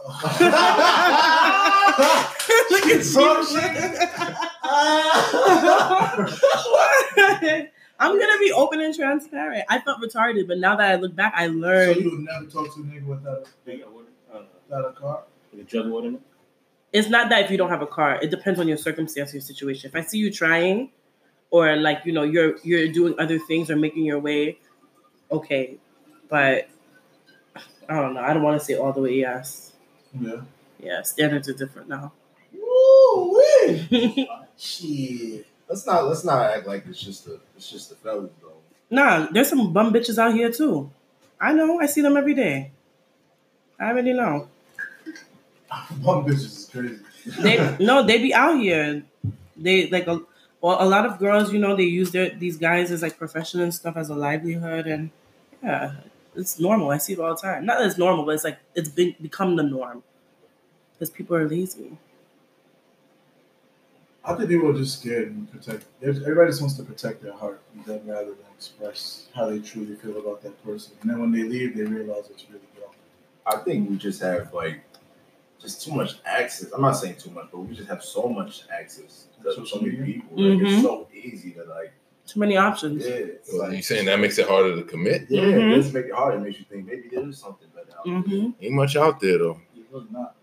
Look 2.69 2.85
at 2.85 3.05
you. 7.41 7.67
I'm 7.99 8.17
gonna 8.19 8.39
be 8.39 8.51
open 8.51 8.81
and 8.81 8.95
transparent. 8.95 9.63
I 9.69 9.79
felt 9.79 10.01
retarded, 10.01 10.47
but 10.47 10.57
now 10.57 10.75
that 10.75 10.91
I 10.91 10.95
look 10.95 11.15
back, 11.15 11.33
I 11.35 11.47
learned. 11.47 11.95
So 11.95 12.01
learned 12.01 12.03
you 12.03 12.11
would 12.11 12.19
never 12.21 12.45
talk 12.45 12.73
to 12.75 12.81
a 12.81 12.83
nigga 12.83 13.05
without 13.05 13.47
They 13.63 13.77
got 13.77 13.91
water. 13.93 14.07
Uh, 14.33 14.37
a, 14.39 14.43
without 14.67 14.89
a 14.89 14.93
car? 14.99 15.23
with 15.51 15.61
a 15.61 15.63
jug 15.63 15.85
of 15.85 15.91
water 15.91 16.07
in 16.07 16.15
it. 16.15 16.21
it's 16.93 17.09
not 17.09 17.29
that 17.29 17.45
if 17.45 17.51
you 17.51 17.57
don't 17.57 17.69
have 17.69 17.81
a 17.81 17.87
car, 17.87 18.19
it 18.21 18.31
depends 18.31 18.59
on 18.59 18.67
your 18.67 18.77
circumstance, 18.77 19.33
your 19.33 19.41
situation. 19.41 19.89
If 19.89 19.95
I 19.95 20.01
see 20.01 20.17
you 20.17 20.31
trying, 20.31 20.91
or 21.51 21.75
like 21.75 21.99
you 22.05 22.11
know 22.11 22.23
you're 22.23 22.57
you're 22.63 22.87
doing 22.91 23.13
other 23.19 23.37
things 23.39 23.69
or 23.69 23.75
making 23.75 24.03
your 24.05 24.19
way, 24.19 24.57
okay, 25.31 25.77
but 26.31 26.69
I 27.89 27.99
don't 27.99 28.13
know. 28.15 28.21
I 28.21 28.33
don't 28.33 28.41
want 28.41 28.57
to 28.59 28.65
say 28.65 28.75
all 28.75 28.93
the 28.93 29.01
way 29.01 29.15
yes. 29.15 29.73
Yeah. 30.19 30.41
Yeah, 30.81 31.01
standards 31.03 31.49
are 31.49 31.53
different 31.53 31.89
now. 31.89 32.13
Woo 32.55 33.37
wee. 33.37 34.27
Shit. 34.57 35.45
Let's 35.67 35.85
not 35.85 36.07
let's 36.07 36.23
not 36.23 36.49
act 36.49 36.65
like 36.65 36.85
it's 36.87 37.01
just 37.01 37.27
a 37.27 37.37
it's 37.55 37.69
just 37.69 37.91
a 37.91 37.95
fellas 37.95 38.31
though. 38.41 38.53
nah, 38.89 39.27
there's 39.31 39.49
some 39.49 39.73
bum 39.73 39.93
bitches 39.93 40.17
out 40.17 40.33
here 40.33 40.51
too. 40.51 40.89
I 41.39 41.53
know. 41.53 41.79
I 41.79 41.85
see 41.85 42.01
them 42.01 42.15
every 42.15 42.33
day. 42.33 42.71
I 43.79 43.89
already 43.89 44.13
know. 44.13 44.47
Bum 46.03 46.25
bitches 46.25 46.45
is 46.45 46.69
crazy. 46.71 46.99
They 47.41 47.77
no, 47.79 48.03
they 48.03 48.19
be 48.19 48.33
out 48.33 48.59
here. 48.59 49.03
They 49.57 49.89
like 49.89 50.07
a 50.07 50.21
well, 50.61 50.77
a 50.79 50.87
lot 50.87 51.05
of 51.05 51.17
girls, 51.17 51.51
you 51.51 51.59
know, 51.59 51.75
they 51.75 51.83
use 51.83 52.11
their 52.11 52.29
these 52.29 52.57
guys 52.57 52.91
as 52.91 53.01
like 53.01 53.17
professional 53.17 53.63
and 53.63 53.73
stuff 53.73 53.97
as 53.97 54.09
a 54.09 54.15
livelihood, 54.15 54.85
and 54.85 55.09
yeah, 55.63 55.93
it's 56.35 56.59
normal. 56.59 56.91
I 56.91 56.97
see 56.97 57.13
it 57.13 57.19
all 57.19 57.35
the 57.35 57.41
time. 57.41 57.65
Not 57.65 57.79
that 57.79 57.87
it's 57.87 57.97
normal, 57.97 58.25
but 58.25 58.35
it's 58.35 58.43
like 58.43 58.59
it's 58.75 58.89
been 58.89 59.15
become 59.21 59.55
the 59.55 59.63
norm 59.63 60.03
because 60.93 61.09
people 61.09 61.35
are 61.35 61.47
lazy. 61.47 61.97
I 64.23 64.35
think 64.35 64.49
people 64.49 64.69
are 64.69 64.77
just 64.77 64.99
scared 64.99 65.29
and 65.31 65.51
protect. 65.51 65.85
Everybody 66.01 66.49
just 66.49 66.61
wants 66.61 66.77
to 66.77 66.83
protect 66.83 67.23
their 67.23 67.33
heart, 67.33 67.59
and 67.73 67.83
then 67.85 68.05
rather 68.05 68.25
than 68.27 68.45
express 68.55 69.27
how 69.33 69.49
they 69.49 69.59
truly 69.59 69.95
feel 69.95 70.17
about 70.17 70.43
that 70.43 70.63
person. 70.63 70.93
And 71.01 71.09
then 71.09 71.19
when 71.19 71.31
they 71.31 71.43
leave, 71.43 71.75
they 71.75 71.83
realize 71.83 72.29
it's 72.29 72.45
really 72.49 72.61
gone. 72.79 72.93
I 73.45 73.57
think 73.63 73.89
we 73.89 73.97
just 73.97 74.21
have 74.21 74.53
like 74.53 74.83
just 75.59 75.83
too 75.83 75.93
much 75.93 76.15
access. 76.25 76.71
I'm 76.71 76.81
not 76.81 76.93
saying 76.93 77.15
too 77.17 77.31
much, 77.31 77.47
but 77.51 77.59
we 77.61 77.75
just 77.75 77.89
have 77.89 78.03
so 78.03 78.29
much 78.29 78.63
access 78.71 79.25
to 79.43 79.65
so 79.65 79.79
many 79.79 79.95
people. 79.97 80.37
Like, 80.37 80.59
Mhm. 80.59 80.73
It's 80.73 80.83
so 80.83 81.07
easy 81.13 81.51
to 81.53 81.63
like 81.65 81.91
Too 82.31 82.39
many 82.39 82.55
options. 82.57 83.05
yeah. 83.05 83.13
It's 83.13 83.53
like, 83.53 83.73
you 83.75 83.81
saying 83.81 84.05
that 84.05 84.19
makes 84.19 84.37
it 84.37 84.47
harder 84.47 84.75
to 84.75 84.83
commit? 84.83 85.25
Yeah, 85.29 85.41
Mhm. 85.43 85.71
it 85.71 85.75
does 85.75 85.93
make 85.93 86.05
it 86.05 86.13
harder. 86.13 86.37
It 86.37 86.41
makes 86.41 86.59
you 86.59 86.65
think 86.69 86.85
maybe 86.85 87.09
there 87.11 87.27
is 87.27 87.37
something 87.37 87.67
better 87.75 87.97
out 87.97 88.05
there. 88.05 88.13
Mm-hmm. 88.15 88.49
Ain't 88.63 88.73
much 88.73 88.95
out 88.95 89.19
there 89.19 89.37
though. 89.37 89.59
It's 89.75 89.91
really 89.91 90.05
not. 90.11 90.35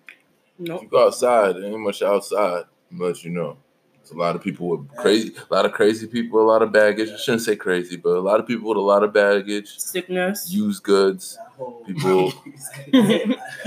Nope. 0.58 0.82
You 0.82 0.88
go 0.88 1.06
outside, 1.06 1.56
there 1.56 1.64
ain't 1.64 1.80
much 1.80 2.02
outside, 2.02 2.64
but 2.92 3.22
you 3.24 3.30
know. 3.30 3.56
It's 4.00 4.14
a 4.14 4.16
lot 4.16 4.34
of 4.36 4.42
people 4.42 4.68
with 4.70 4.88
crazy, 4.96 5.34
a 5.50 5.54
lot 5.54 5.66
of 5.66 5.72
crazy 5.72 6.06
people, 6.06 6.40
a 6.40 6.48
lot 6.50 6.62
of 6.62 6.72
baggage. 6.72 7.10
I 7.10 7.16
shouldn't 7.18 7.42
say 7.42 7.56
crazy, 7.56 7.96
but 7.96 8.16
a 8.16 8.20
lot 8.20 8.40
of 8.40 8.46
people 8.46 8.66
with 8.70 8.78
a 8.78 8.80
lot 8.80 9.02
of 9.04 9.12
baggage, 9.12 9.78
Sickness. 9.78 10.50
used 10.50 10.82
goods. 10.82 11.36
That 11.36 11.52
whole 11.58 11.84
People- 11.86 12.32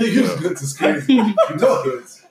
used 0.00 0.40
goods 0.42 0.62
is 0.62 0.76
crazy. 0.76 1.14
You 1.14 1.34
goods. 1.58 2.22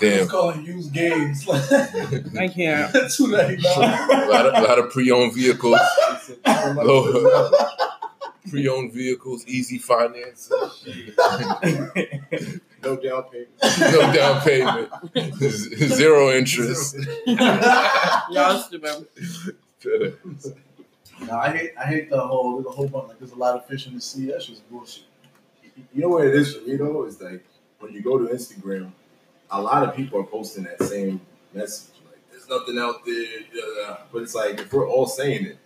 Damn, 0.00 0.22
It's 0.22 0.30
calling 0.30 0.64
used 0.64 0.92
games. 0.92 1.46
I 1.48 2.48
can't. 2.48 2.94
Two 3.12 3.28
ninety 3.28 3.62
a 3.66 4.28
lot 4.30 4.46
of, 4.46 4.54
a 4.54 4.66
lot 4.66 4.78
of 4.78 4.90
pre-owned 4.90 5.34
vehicles, 5.34 5.78
pre-owned 8.50 8.92
vehicles, 8.92 9.46
easy 9.46 9.78
finance, 9.78 10.50
No 12.82 12.96
down 12.96 13.24
payment. 13.24 13.48
no 13.92 14.12
down 14.12 14.40
payment, 14.42 14.88
zero 15.72 16.30
interest. 16.30 16.96
Y'all 17.26 18.58
stupid. 18.60 19.08
No, 21.26 21.36
I 21.36 21.50
hate 21.50 21.72
I 21.78 21.84
hate 21.86 22.10
the 22.10 22.20
whole 22.20 22.54
there's 22.56 22.66
a 22.66 22.70
whole 22.70 22.86
bunch 22.88 23.08
like 23.08 23.18
there's 23.18 23.32
a 23.32 23.36
lot 23.36 23.56
of 23.56 23.66
fish 23.66 23.86
in 23.88 23.94
the 23.94 24.00
sea. 24.00 24.26
That's 24.26 24.46
just 24.46 24.68
bullshit. 24.70 25.04
You 25.92 26.02
know 26.02 26.08
what 26.10 26.26
it 26.26 26.34
is 26.34 26.54
for 26.54 26.64
me 26.66 26.76
though? 26.76 27.04
Is 27.04 27.20
like 27.20 27.44
when 27.80 27.92
you 27.92 28.00
go 28.02 28.18
to 28.18 28.32
Instagram, 28.32 28.92
a 29.50 29.60
lot 29.60 29.82
of 29.86 29.94
people 29.94 30.20
are 30.20 30.24
posting 30.24 30.64
that 30.64 30.82
same 30.82 31.20
message. 31.54 31.94
Like, 32.06 32.20
there's 32.30 32.48
nothing 32.48 32.78
out 32.78 33.04
there. 33.06 33.98
But 34.12 34.22
it's 34.22 34.34
like 34.34 34.60
if 34.60 34.72
we're 34.72 34.88
all 34.88 35.06
saying 35.06 35.46
it, 35.46 35.58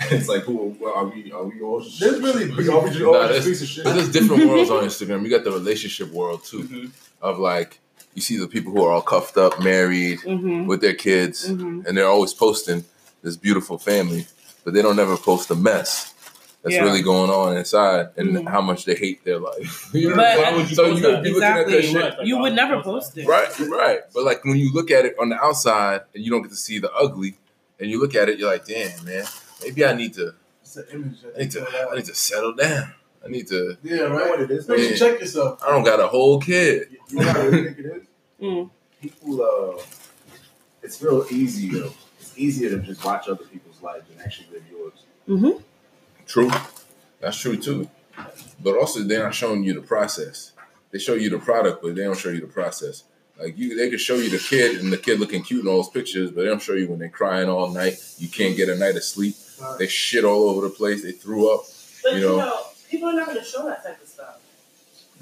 it's 0.10 0.28
like, 0.28 0.42
who 0.42 0.76
well, 0.80 0.94
are 0.94 1.06
we? 1.06 1.32
Are 1.32 1.44
we 1.44 1.60
all? 1.60 1.80
Just, 1.80 2.00
There's 2.00 2.20
really- 2.20 2.50
are 2.52 2.56
we 2.56 2.68
all 2.68 2.86
just 2.86 3.00
Nah, 3.00 3.06
all 3.06 3.12
that's- 3.14 3.44
piece 3.44 3.62
of 3.62 3.68
shit? 3.68 3.84
There's 3.84 4.10
different 4.12 4.46
worlds 4.48 4.70
on 4.70 4.84
Instagram. 4.84 5.24
You 5.24 5.30
got 5.30 5.44
the 5.44 5.50
relationship 5.52 6.10
world 6.12 6.44
too, 6.44 6.62
Mm-hmm. 6.62 6.86
of 7.22 7.38
like 7.38 7.80
you 8.14 8.22
see 8.22 8.36
the 8.36 8.46
people 8.48 8.72
who 8.72 8.84
are 8.84 8.92
all 8.92 9.02
cuffed 9.02 9.36
up, 9.36 9.60
married 9.62 10.20
Mm-hmm. 10.20 10.66
with 10.66 10.80
their 10.80 10.94
kids, 10.94 11.48
Mm-hmm. 11.48 11.82
and 11.86 11.96
they're 11.96 12.06
always 12.06 12.32
posting 12.32 12.84
this 13.22 13.36
beautiful 13.36 13.76
family, 13.78 14.26
but 14.64 14.72
they 14.74 14.82
don't 14.82 14.98
ever 15.00 15.16
post 15.16 15.50
a 15.50 15.56
mess 15.56 16.14
that's 16.62 16.74
Yeah. 16.74 16.82
really 16.84 17.02
going 17.02 17.30
on 17.30 17.56
inside 17.56 18.08
and 18.16 18.30
Mhm. 18.36 18.48
how 18.48 18.60
much 18.60 18.84
they 18.84 18.94
hate 18.94 19.24
their 19.24 19.38
life. 19.38 19.88
You 19.94 20.10
know 20.10 20.16
But- 20.16 20.38
what 20.38 20.46
I'm 20.54 20.66
so 20.68 20.86
you 20.86 21.00
could 21.00 21.22
be 21.22 21.30
looking 21.30 21.42
at 21.44 21.66
that 21.66 21.78
Exactly. 21.78 21.92
shit. 21.92 22.26
You 22.26 22.38
would 22.38 22.54
never 22.54 22.82
post 22.82 23.16
it. 23.18 23.26
Right, 23.26 23.58
right. 23.60 24.00
But 24.14 24.24
like 24.24 24.44
when 24.44 24.56
you 24.56 24.72
look 24.72 24.90
at 24.90 25.04
it 25.04 25.14
on 25.18 25.28
the 25.30 25.36
outside 25.36 26.02
and 26.14 26.24
you 26.24 26.30
don't 26.30 26.42
get 26.42 26.50
to 26.50 26.56
see 26.56 26.78
the 26.78 26.92
ugly, 26.92 27.36
and 27.80 27.88
you 27.90 28.00
look 28.00 28.14
at 28.16 28.28
it, 28.28 28.38
you're 28.38 28.50
like, 28.50 28.66
damn, 28.66 29.04
man, 29.04 29.24
maybe 29.62 29.84
I 29.84 29.92
need 29.94 30.14
to, 30.14 30.34
It's 30.62 30.76
an 30.76 30.84
image. 30.92 31.18
I 31.34 31.38
need 31.38 31.50
to. 31.52 31.88
I 31.92 31.94
need 31.96 32.04
to 32.06 32.14
settle 32.14 32.54
down. 32.54 32.92
I 33.24 33.28
need 33.28 33.46
to. 33.48 33.76
Yeah, 33.82 33.94
You 33.94 34.08
know 34.08 34.14
what 34.14 34.30
right. 34.38 34.40
it 34.40 34.50
is? 34.50 34.68
You 34.68 34.96
check 34.96 35.20
yourself. 35.20 35.62
I 35.64 35.70
don't 35.70 35.82
got 35.84 35.98
a 36.00 36.06
whole 36.08 36.38
kid. 36.40 36.88
You 37.08 37.20
know 37.20 37.26
what 37.26 37.36
I 37.36 37.50
think 37.50 37.78
it 37.78 37.86
is? 37.86 38.02
Mm. 38.42 38.70
People, 39.02 39.42
uh, 39.42 39.82
it's 40.82 41.00
real 41.02 41.26
easy. 41.30 41.70
Though. 41.70 41.92
It's 42.20 42.32
easier 42.36 42.70
to 42.70 42.78
just 42.78 43.04
watch 43.04 43.28
other 43.28 43.44
people's 43.44 43.82
lives 43.82 44.04
than 44.08 44.24
actually 44.24 44.46
live 44.52 44.62
yours. 44.70 44.92
Mm-hmm. 45.28 45.60
True, 46.28 46.50
that's 47.20 47.36
true 47.38 47.56
too. 47.56 47.88
But 48.62 48.76
also, 48.76 49.00
they're 49.00 49.22
not 49.24 49.34
showing 49.34 49.64
you 49.64 49.74
the 49.74 49.80
process. 49.80 50.52
they 50.92 50.98
show 50.98 51.14
you 51.14 51.30
the 51.30 51.38
product, 51.38 51.82
but 51.82 51.94
they 51.96 52.04
don't 52.04 52.16
show 52.18 52.28
you 52.30 52.40
the 52.40 52.46
process. 52.46 53.02
Like 53.40 53.56
you, 53.58 53.76
they 53.76 53.88
could 53.90 54.00
show 54.00 54.16
you 54.16 54.30
the 54.30 54.38
kid 54.38 54.80
and 54.80 54.92
the 54.92 54.98
kid 54.98 55.20
looking 55.20 55.42
cute 55.42 55.62
in 55.62 55.68
all 55.68 55.76
those 55.76 55.88
pictures, 55.90 56.30
but 56.32 56.42
they 56.42 56.48
don't 56.48 56.60
show 56.62 56.72
you 56.74 56.88
when 56.88 56.98
they're 56.98 57.08
crying 57.08 57.48
all 57.48 57.70
night. 57.70 57.94
You 58.18 58.28
can't 58.28 58.56
get 58.56 58.68
a 58.68 58.76
night 58.76 58.96
of 58.96 59.04
sleep. 59.04 59.36
They 59.78 59.86
shit 59.86 60.24
all 60.24 60.48
over 60.50 60.62
the 60.68 60.70
place. 60.74 61.02
They 61.02 61.12
threw 61.12 61.52
up. 61.54 61.62
But 62.02 62.12
You 62.14 62.18
you 62.18 62.26
know. 62.26 62.36
know, 62.38 62.60
people 62.90 63.08
are 63.08 63.12
not 63.14 63.26
going 63.26 63.38
to 63.38 63.44
show 63.44 63.64
that 63.66 63.84
type 63.84 64.00
of 64.02 64.08
stuff. 64.08 64.40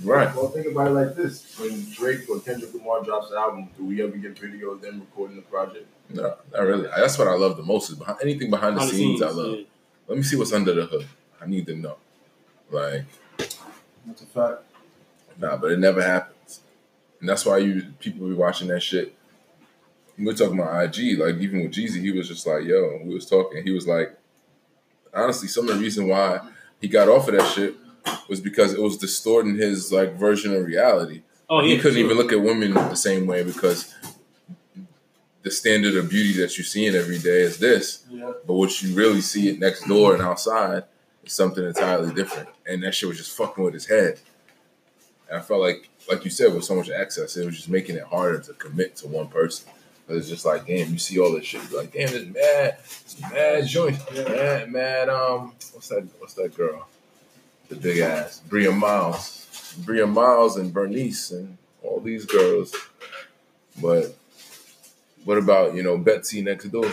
Right. 0.02 0.34
Well, 0.34 0.48
think 0.48 0.66
about 0.66 0.88
it 0.88 0.90
like 0.90 1.14
this: 1.14 1.58
when 1.58 1.84
Drake 1.90 2.28
or 2.28 2.38
Kendrick 2.40 2.72
Lamar 2.74 3.02
drops 3.02 3.30
an 3.30 3.36
album, 3.38 3.68
do 3.78 3.84
we 3.84 4.02
ever 4.02 4.16
get 4.16 4.38
video 4.38 4.70
of 4.72 4.80
them 4.82 5.00
recording 5.00 5.36
the 5.36 5.42
project? 5.42 5.86
No, 6.10 6.36
not 6.52 6.62
really. 6.62 6.88
That's 6.96 7.18
what 7.18 7.28
I 7.28 7.34
love 7.34 7.56
the 7.56 7.62
most 7.62 7.90
is 7.90 7.96
behind, 7.96 8.18
anything 8.22 8.50
behind 8.50 8.76
the 8.76 8.80
Behind 8.80 8.92
the 8.92 8.96
scenes. 8.96 9.22
I 9.22 9.30
love. 9.30 9.56
yeah. 9.56 9.64
Let 10.08 10.18
me 10.18 10.22
see 10.24 10.36
what's 10.36 10.52
under 10.52 10.72
the 10.72 10.86
hood. 10.86 11.06
I 11.40 11.46
need 11.46 11.66
to 11.66 11.74
know. 11.74 11.96
Like, 12.70 13.04
That's 14.06 14.22
a 14.22 14.26
fact. 14.26 14.62
nah, 15.38 15.56
but 15.56 15.72
it 15.72 15.78
never 15.78 16.02
happens, 16.02 16.60
and 17.20 17.28
that's 17.28 17.44
why 17.44 17.58
you 17.58 17.82
people 18.00 18.26
be 18.28 18.34
watching 18.34 18.68
that 18.68 18.82
shit. 18.82 19.14
We 20.18 20.24
were 20.24 20.32
talking 20.32 20.58
about 20.58 20.82
IG, 20.98 21.18
like 21.18 21.36
even 21.36 21.62
with 21.62 21.72
Jeezy, 21.72 22.00
he 22.00 22.10
was 22.10 22.28
just 22.28 22.46
like, 22.46 22.64
"Yo," 22.64 23.00
we 23.04 23.14
was 23.14 23.26
talking. 23.28 23.62
He 23.62 23.70
was 23.70 23.86
like, 23.86 24.16
honestly, 25.12 25.48
some 25.48 25.68
of 25.68 25.76
the 25.76 25.80
reason 25.82 26.08
why 26.08 26.40
he 26.80 26.88
got 26.88 27.08
off 27.08 27.28
of 27.28 27.34
that 27.36 27.46
shit 27.52 27.74
was 28.28 28.40
because 28.40 28.72
it 28.72 28.80
was 28.80 28.96
distorting 28.96 29.56
his 29.56 29.92
like 29.92 30.14
version 30.14 30.54
of 30.54 30.64
reality. 30.64 31.22
Oh 31.48 31.60
yeah, 31.62 31.74
he 31.74 31.80
couldn't 31.80 31.98
sure. 31.98 32.04
even 32.04 32.16
look 32.16 32.32
at 32.32 32.40
women 32.40 32.74
the 32.74 32.94
same 32.94 33.26
way 33.26 33.42
because 33.44 33.94
the 35.46 35.52
standard 35.52 35.94
of 35.94 36.10
beauty 36.10 36.32
that 36.40 36.58
you're 36.58 36.64
seeing 36.64 36.96
every 36.96 37.18
day 37.18 37.42
is 37.42 37.58
this, 37.58 38.02
Yeah. 38.10 38.32
but 38.44 38.54
what 38.54 38.82
you 38.82 38.96
really 38.96 39.20
see 39.20 39.48
it 39.48 39.60
next 39.60 39.86
door 39.86 40.12
and 40.12 40.20
outside 40.20 40.82
is 41.24 41.32
something 41.34 41.64
entirely 41.64 42.12
different. 42.12 42.48
And 42.66 42.82
that 42.82 42.96
shit 42.96 43.08
was 43.08 43.16
just 43.18 43.30
fucking 43.36 43.62
with 43.62 43.72
his 43.72 43.86
head. 43.86 44.18
And 45.28 45.38
I 45.38 45.40
felt 45.42 45.60
like, 45.60 45.88
like 46.10 46.24
you 46.24 46.32
said, 46.32 46.52
with 46.52 46.64
so 46.64 46.74
much 46.74 46.90
access, 46.90 47.36
it 47.36 47.46
was 47.46 47.54
just 47.54 47.68
making 47.68 47.94
it 47.94 48.02
harder 48.02 48.40
to 48.40 48.54
commit 48.54 48.96
to 48.96 49.06
one 49.06 49.28
person. 49.28 49.68
'Cause 50.08 50.16
It's 50.16 50.28
just 50.28 50.44
like, 50.44 50.66
damn, 50.66 50.92
you 50.92 50.98
see 50.98 51.16
all 51.20 51.32
this 51.32 51.44
shit, 51.44 51.62
you're 51.70 51.80
like, 51.80 51.92
damn, 51.92 52.10
this 52.10 52.26
mad, 52.26 52.78
this 53.04 53.16
mad 53.20 53.66
joint, 53.68 53.98
mad, 54.16 54.72
mad. 54.72 55.08
Um, 55.08 55.52
what's 55.74 55.86
that? 55.90 56.08
What's 56.18 56.34
that 56.34 56.56
girl? 56.56 56.88
The 57.68 57.76
big 57.76 57.98
ass, 57.98 58.40
Bria 58.48 58.72
Myles, 58.72 59.46
Bria 59.84 60.08
Myles, 60.08 60.56
and 60.56 60.72
Bernice, 60.74 61.30
and 61.30 61.56
all 61.84 62.00
these 62.00 62.24
girls. 62.24 62.74
But 63.80 64.16
what 65.26 65.36
about 65.38 65.74
you 65.74 65.82
know 65.82 65.98
Betsy 65.98 66.40
next 66.40 66.66
door? 66.72 66.86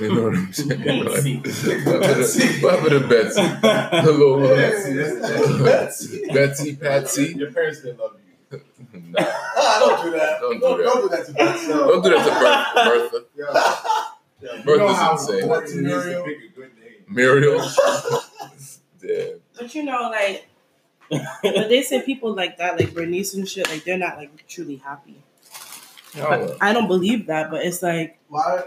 You 0.00 0.14
know 0.14 0.22
what 0.22 0.34
I'm 0.36 0.52
saying? 0.58 1.42
Betsy. 1.42 1.74
Like, 1.74 1.86
what 1.86 2.02
happened 2.04 2.26
to- 2.26 2.60
what 2.62 2.74
happened 2.78 3.02
to 3.02 3.08
Betsy? 3.08 3.42
Hello, 4.06 4.44
uh, 4.44 4.56
Betsy, 4.56 4.94
Betsy. 5.64 6.32
Betsy, 6.32 6.76
Patsy. 6.76 7.34
Your 7.36 7.52
parents 7.52 7.82
didn't 7.82 7.98
love 7.98 8.12
you. 8.14 8.24
Nah, 9.10 9.78
don't 9.80 10.04
do 10.04 10.10
that. 10.12 10.40
Don't 10.40 10.54
do 10.54 10.60
Don't, 10.60 10.78
that. 10.78 10.84
don't 10.84 11.02
do 11.02 11.08
that 11.16 11.26
to 11.26 11.32
Betsy. 11.32 11.66
don't 11.68 12.02
do 12.04 12.10
that 12.10 12.24
to 12.24 12.30
Bertha. 12.30 13.24
Bertha. 13.44 14.06
Yeah. 14.40 14.56
You 14.56 14.62
Bertha's 14.64 14.98
know 14.98 15.12
insane. 15.12 15.38
important 15.42 15.64
Betsy 15.66 15.80
needs 15.80 15.92
to 15.92 15.98
Muriel- 15.98 16.24
pick 16.24 16.38
a 16.38 16.54
good 16.54 16.70
name. 16.78 17.04
Muriel. 17.08 17.70
Damn. 19.00 19.40
But 19.58 19.74
you 19.74 19.82
know, 19.84 20.10
like, 20.10 20.46
but 21.10 21.68
they 21.68 21.82
say 21.82 22.02
people 22.02 22.34
like 22.34 22.58
that, 22.58 22.78
like 22.78 22.94
Bernice 22.94 23.34
and 23.34 23.48
shit, 23.48 23.68
like 23.68 23.84
they're 23.84 23.98
not 23.98 24.16
like 24.16 24.46
truly 24.46 24.76
happy. 24.76 25.22
I 26.16 26.20
don't. 26.36 26.56
I 26.62 26.72
don't 26.72 26.88
believe 26.88 27.26
that, 27.26 27.50
but 27.50 27.64
it's 27.64 27.82
like, 27.82 28.18
Why? 28.28 28.62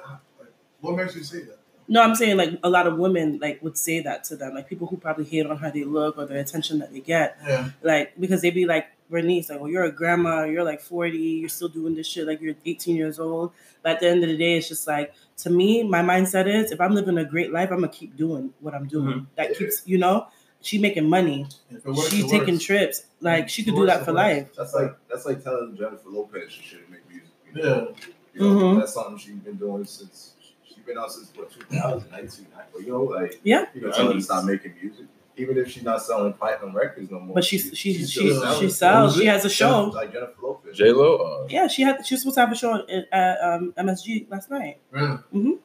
What 0.82 0.96
makes 0.96 1.16
you 1.16 1.24
say 1.24 1.40
that? 1.44 1.58
no, 1.88 2.02
I'm 2.02 2.16
saying 2.16 2.38
like 2.38 2.58
a 2.64 2.70
lot 2.70 2.88
of 2.88 2.98
women 2.98 3.38
like 3.42 3.62
would 3.62 3.78
say 3.78 4.00
that 4.02 4.24
to 4.26 4.36
them, 4.38 4.56
like 4.56 4.70
people 4.70 4.88
who 4.88 4.98
probably 4.98 5.26
hate 5.26 5.46
on 5.46 5.58
how 5.58 5.70
they 5.70 5.84
look 5.84 6.18
or 6.18 6.26
the 6.26 6.40
attention 6.40 6.80
that 6.80 6.92
they 6.94 7.02
get, 7.02 7.38
Yeah. 7.46 7.70
like 7.84 8.14
because 8.20 8.42
they'd 8.42 8.52
be 8.56 8.66
like 8.66 8.88
Bernice, 9.10 9.50
like, 9.50 9.60
well, 9.60 9.70
you're 9.70 9.84
a 9.84 9.92
grandma, 9.92 10.46
you're 10.46 10.64
like 10.64 10.80
40, 10.80 11.18
you're 11.18 11.50
still 11.50 11.68
doing 11.68 11.96
this 11.96 12.08
shit, 12.08 12.26
like 12.26 12.40
you're 12.40 12.56
18 12.66 12.96
years 12.96 13.20
old. 13.20 13.52
But 13.84 13.94
at 13.96 14.00
the 14.00 14.08
end 14.10 14.24
of 14.24 14.30
the 14.30 14.38
day, 14.38 14.56
it's 14.58 14.70
just 14.70 14.88
like 14.88 15.14
to 15.40 15.50
me, 15.50 15.84
my 15.84 16.02
mindset 16.02 16.48
is 16.48 16.72
if 16.72 16.80
I'm 16.80 16.94
living 16.96 17.18
a 17.18 17.26
great 17.26 17.52
life, 17.52 17.70
I'm 17.72 17.78
gonna 17.82 17.90
keep 17.90 18.16
doing 18.16 18.54
what 18.62 18.74
I'm 18.74 18.88
doing. 18.88 19.08
Mm-hmm. 19.14 19.26
That 19.36 19.58
keeps, 19.58 19.84
you 19.86 19.98
know, 19.98 20.28
she 20.62 20.78
making 20.78 21.10
money, 21.10 21.46
If 21.70 21.84
works, 21.86 22.08
she 22.10 22.22
taking 22.22 22.54
works. 22.56 22.64
trips, 22.64 23.04
like 23.20 23.50
she 23.50 23.64
could 23.66 23.76
do 23.76 23.86
that 23.88 24.06
for 24.06 24.14
works. 24.14 24.16
life. 24.16 24.56
That's 24.56 24.74
like 24.74 24.96
that's 25.10 25.26
like 25.26 25.44
telling 25.44 25.76
Jennifer 25.76 26.08
Lopez 26.10 26.52
she 26.54 26.62
shouldn't 26.64 26.90
make 26.90 27.00
music. 27.10 27.11
You 27.11 27.11
Yeah. 27.56 27.86
You 28.34 28.40
know, 28.42 28.46
Mhm. 28.56 28.80
That's 28.80 28.94
something 28.94 29.18
she's 29.18 29.36
been 29.36 29.56
doing 29.58 29.86
since 29.86 30.34
she's 30.64 30.78
been 30.86 30.98
out 30.98 31.12
since 31.12 31.32
what 31.36 31.52
2019. 31.52 32.48
You 32.80 32.88
know, 32.92 33.04
like 33.04 33.40
Yeah. 33.44 33.66
you 33.74 33.82
know, 33.82 33.92
tell 33.92 34.08
her 34.08 34.14
to 34.14 34.22
stop 34.22 34.46
making 34.46 34.74
music, 34.82 35.06
even 35.38 35.58
if 35.58 35.70
she's 35.70 35.84
not 35.84 36.02
selling 36.02 36.34
platinum 36.34 36.76
records 36.76 37.12
no 37.12 37.20
more. 37.20 37.36
But 37.36 37.44
she's 37.44 37.72
she 37.78 37.94
she 37.94 38.06
still 38.06 38.24
she, 38.24 38.40
selling. 38.40 38.70
sells. 38.70 39.18
She 39.18 39.26
has 39.26 39.44
a 39.46 39.50
show. 39.50 39.86
like 39.94 40.14
Jennifer 40.14 40.34
Lopez. 40.42 40.78
J 40.78 40.92
Lo. 40.94 41.16
Uh, 41.18 41.48
Yeah, 41.50 41.68
she 41.68 41.82
had 41.84 42.06
she 42.06 42.14
was 42.16 42.22
supposed 42.22 42.36
to 42.36 42.42
have 42.42 42.52
a 42.52 42.56
show 42.56 42.76
at, 42.88 43.08
at 43.12 43.42
um, 43.44 43.74
MSG 43.78 44.30
last 44.32 44.50
night. 44.50 44.78
Really? 44.92 45.58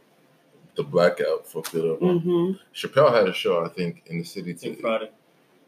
the 0.74 0.82
blackout 0.82 1.47
fucked 1.47 1.74
it 1.74 1.84
up. 1.91 2.01
hmm 2.01 2.53
Chappelle 2.74 3.11
had 3.14 3.26
a 3.28 3.32
show, 3.32 3.64
I 3.64 3.68
think, 3.68 4.03
in 4.07 4.18
the 4.18 4.24
city 4.24 4.53
Think 4.53 4.76
too. 4.76 4.82
Friday. 4.82 5.11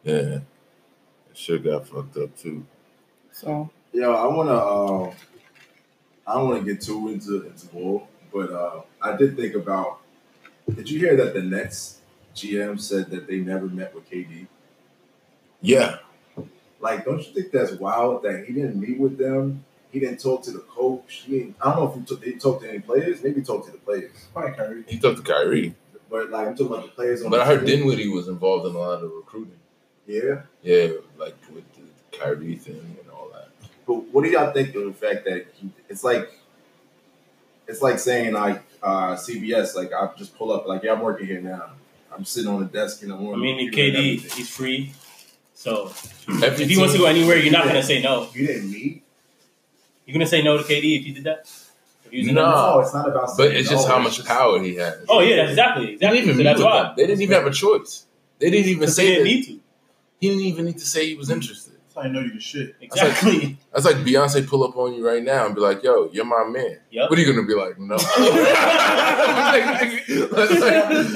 Yeah, 0.05 0.21
that 0.21 0.43
shit 1.33 1.65
got 1.65 1.87
fucked 1.87 2.17
up 2.19 2.37
too. 2.37 2.67
So 3.33 3.71
yeah, 3.93 4.09
I 4.09 4.27
wanna. 4.27 4.53
Uh, 4.53 5.15
I 6.29 6.35
don't 6.35 6.49
want 6.49 6.65
to 6.67 6.73
get 6.73 6.83
too 6.83 7.09
into 7.09 7.47
into 7.47 7.67
ball, 7.69 8.07
but 8.33 8.51
uh, 8.53 8.83
I 9.01 9.17
did 9.17 9.37
think 9.37 9.55
about. 9.55 10.01
Did 10.75 10.91
you 10.91 10.99
hear 10.99 11.17
that 11.17 11.33
the 11.33 11.41
Nets 11.43 12.01
GM 12.37 12.79
said 12.79 13.09
that 13.11 13.27
they 13.27 13.39
never 13.39 13.67
met 13.67 13.95
with 13.95 14.11
KD? 14.11 14.47
Yeah, 15.61 15.99
Like, 16.81 17.05
don't 17.05 17.19
you 17.19 17.33
think 17.33 17.51
that's 17.51 17.73
wild 17.73 18.23
that 18.23 18.45
he 18.47 18.53
didn't 18.53 18.79
meet 18.79 18.99
with 18.99 19.19
them? 19.19 19.65
He 19.91 19.99
didn't 19.99 20.21
talk 20.21 20.43
to 20.45 20.53
the 20.53 20.61
coach. 20.61 21.25
He 21.27 21.39
didn't, 21.39 21.57
I 21.61 21.71
don't 21.75 21.77
know 21.85 21.91
if 21.91 21.99
he, 21.99 22.05
took, 22.05 22.23
he 22.25 22.33
talked 22.39 22.63
to 22.63 22.69
any 22.69 22.79
players. 22.81 23.23
Maybe 23.25 23.41
he 23.41 23.47
talked 23.47 23.67
to 23.67 23.73
the 23.73 23.79
players, 23.79 24.13
Probably 24.33 24.53
Kyrie. 24.55 24.85
he 24.87 24.99
talked 25.01 25.17
to 25.17 25.23
Kyrie, 25.23 25.75
but 26.11 26.31
like 26.31 26.47
I'm 26.47 26.55
talking 26.55 26.67
about 26.75 26.83
the 26.85 26.93
players 26.93 27.23
on. 27.25 27.31
but 27.31 27.39
the 27.39 27.43
I 27.43 27.47
heard 27.47 27.67
team. 27.67 27.79
Dinwiddie 27.81 28.09
was 28.09 28.29
involved 28.29 28.67
in 28.67 28.75
a 28.75 28.79
lot 28.79 29.03
of 29.03 29.11
recruiting. 29.11 29.59
Yeah, 30.07 30.43
Yeah, 30.63 30.89
like 31.19 31.35
with 31.53 31.65
the 31.75 32.17
Kyrie 32.17 32.57
thing 32.57 32.75
and 32.77 32.99
all 32.99 33.05
that. 33.05 33.08
But 33.89 33.95
what 34.13 34.23
do 34.23 34.31
y'all 34.31 34.53
think 34.53 34.73
of 34.77 34.85
the 34.85 34.93
fact 34.93 35.25
that 35.25 35.47
he? 35.55 35.71
It's 35.89 36.05
like, 36.05 36.31
it's 37.67 37.83
like 37.83 37.99
saying 37.99 38.35
like 38.35 38.63
uh, 38.83 39.17
CBS. 39.17 39.75
Like 39.75 39.93
I 39.93 40.11
just 40.17 40.37
pull 40.39 40.53
up. 40.53 40.67
Like 40.69 40.83
yeah, 40.85 40.93
I'm 40.93 41.01
working 41.01 41.27
here 41.27 41.41
now. 41.41 41.71
I'm 42.15 42.25
sitting 42.25 42.49
on 42.51 42.61
the 42.61 42.67
desk 42.67 43.03
and 43.03 43.13
I'm. 43.13 43.27
I 43.33 43.37
mean, 43.37 43.73
KD, 43.73 44.33
he's 44.33 44.49
free. 44.51 44.93
So 45.55 45.87
Every 46.29 46.65
if 46.65 46.71
he 46.71 46.79
wants 46.79 46.93
to 46.93 46.99
go 47.01 47.07
anywhere, 47.07 47.37
you're 47.39 47.53
not 47.53 47.65
gonna 47.65 47.83
say 47.83 48.01
no. 48.01 48.29
You 48.33 48.47
didn't 48.47 48.71
meet. 48.71 49.03
You're 50.07 50.13
gonna 50.13 50.27
say 50.27 50.43
no 50.43 50.57
to 50.59 50.63
KD 50.63 51.01
if 51.01 51.07
you 51.07 51.15
did 51.15 51.25
that. 51.25 51.51
If 52.05 52.13
you 52.13 52.21
was 52.21 52.29
in 52.29 52.35
No. 52.37 52.51
No, 52.51 52.81
it's 52.81 52.95
not 52.95 53.09
about. 53.09 53.31
but 53.37 53.53
it's 53.53 53.69
just 53.69 53.89
no, 53.89 53.95
how 53.95 54.01
it's 54.01 54.05
much 54.11 54.17
just- 54.19 54.29
power 54.29 54.63
he 54.63 54.77
has. 54.77 55.05
Oh 55.09 55.21
yeah, 55.21 55.37
that's 55.37 55.51
exactly 55.51 55.87
They 55.87 55.93
exactly. 55.95 56.19
didn't 56.19 56.25
even 56.31 56.35
So 56.35 56.39
meet 56.39 56.45
that's 56.45 56.59
with 56.59 56.65
why. 56.67 56.83
them. 56.83 56.93
They 56.97 57.07
didn't 57.07 57.23
even 57.23 57.35
have 57.35 57.47
a 57.47 57.51
choice. 57.53 58.05
They 58.39 58.51
didn't 58.51 58.67
even 58.67 58.81
Because 58.81 58.97
they 58.97 59.03
say 59.03 59.09
didn't 59.09 59.25
that. 59.25 59.29
need 59.31 59.45
to. 59.47 59.61
He 60.21 60.29
didn't 60.29 60.43
even 60.43 60.65
need 60.67 60.79
to 60.79 60.87
say 60.87 61.07
he 61.07 61.15
was 61.17 61.31
interested. 61.31 61.68
That's 62.03 62.03
how 62.03 62.07
you 62.07 62.13
know 62.13 62.21
you 62.21 62.33
the 62.35 62.41
shit. 62.41 62.77
Exactly. 62.81 63.59
That's 63.73 63.85
like 63.85 63.97
Beyonce 63.97 64.47
pull 64.47 64.65
up 64.65 64.77
on 64.77 64.95
you 64.95 65.07
right 65.07 65.23
now 65.23 65.47
and 65.47 65.55
be 65.55 65.61
like, 65.61 65.83
"Yo, 65.83 66.09
you're 66.13 66.25
my 66.25 66.45
man." 66.49 66.79
Yep. 66.91 67.11
What 67.11 67.19
are 67.19 67.23
you 67.23 67.33
gonna 67.35 67.47
be 67.47 67.55
like? 67.55 67.79
No. 67.79 67.97
like, 67.97 68.09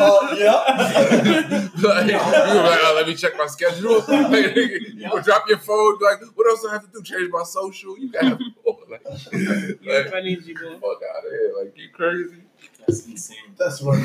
Oh, 0.00 0.36
yeah. 0.38 1.68
like, 1.82 2.06
you 2.06 2.12
were 2.18 2.62
like, 2.62 2.80
oh, 2.82 2.92
let 2.96 3.06
me 3.06 3.14
check 3.14 3.36
my 3.36 3.46
schedule. 3.46 4.02
Like, 4.32 4.56
you 4.56 5.10
would 5.10 5.24
drop 5.24 5.46
your 5.48 5.58
phone, 5.58 5.98
like, 6.00 6.20
what 6.34 6.46
else 6.48 6.62
do 6.62 6.68
I 6.68 6.72
have 6.72 6.84
to 6.84 6.90
do? 6.92 7.02
Change 7.02 7.30
my 7.30 7.42
social? 7.44 7.98
You 7.98 8.10
got 8.10 8.24
like, 8.24 9.04
like, 9.04 10.10
funny, 10.10 10.36
Jibo. 10.36 10.78
fuck 10.80 11.00
out 11.02 11.24
of 11.24 11.30
here. 11.30 11.52
Like, 11.58 11.76
you 11.76 11.88
crazy. 11.92 12.42
That's 12.86 13.06
insane. 13.06 13.36
That's 13.58 13.80
what. 13.82 13.98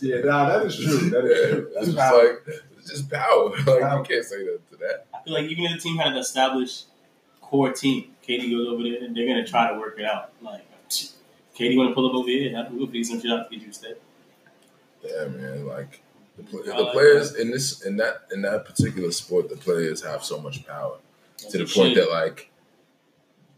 Yeah, 0.00 0.20
nah, 0.24 0.48
that 0.58 0.66
is 0.66 0.76
true. 0.76 1.10
That 1.10 1.24
is 1.24 1.38
Yeah, 1.38 1.46
true. 1.54 1.70
That's 1.74 1.86
just 1.86 1.98
power. 1.98 2.24
like, 2.24 2.42
it's 2.78 2.90
just 2.90 3.10
power. 3.10 3.50
Like, 3.50 4.08
you 4.08 4.14
can't 4.16 4.24
say 4.24 4.44
that 4.44 4.60
to 4.70 4.76
that. 4.78 5.06
I 5.22 5.24
feel 5.24 5.34
like 5.34 5.44
even 5.44 5.64
if 5.66 5.72
the 5.74 5.78
team 5.78 5.96
had 5.98 6.08
an 6.08 6.18
established 6.18 6.86
core 7.40 7.72
team, 7.72 8.10
KD 8.26 8.50
goes 8.50 8.68
over 8.68 8.82
there 8.82 9.04
and 9.04 9.16
they're 9.16 9.26
gonna 9.26 9.46
try 9.46 9.72
to 9.72 9.78
work 9.78 9.98
it 9.98 10.04
out. 10.04 10.32
Like 10.42 10.64
KD 11.56 11.76
want 11.76 11.90
to 11.90 11.94
pull 11.94 12.08
up 12.08 12.14
over 12.14 12.28
here, 12.28 12.54
have 12.56 12.70
to 12.70 12.78
go 12.78 12.86
figure 12.86 13.04
some 13.04 13.20
shit 13.20 13.30
out 13.30 13.48
to 13.48 13.56
get 13.56 13.64
you 13.64 13.72
to 13.72 13.74
stay. 13.74 13.94
Yeah, 15.04 15.26
man. 15.28 15.66
Like, 15.66 16.02
the, 16.36 16.42
pl- 16.44 16.62
I 16.72 16.76
the 16.76 16.82
like 16.82 16.92
players 16.92 17.34
in 17.36 17.50
this, 17.50 17.82
in 17.84 17.96
that, 17.98 18.22
in 18.32 18.42
that 18.42 18.64
particular 18.64 19.10
sport, 19.12 19.48
the 19.48 19.56
players 19.56 20.02
have 20.02 20.24
so 20.24 20.40
much 20.40 20.66
power. 20.66 20.98
to 21.50 21.58
the 21.58 21.66
point 21.66 21.94
that 21.96 22.10
like 22.10 22.50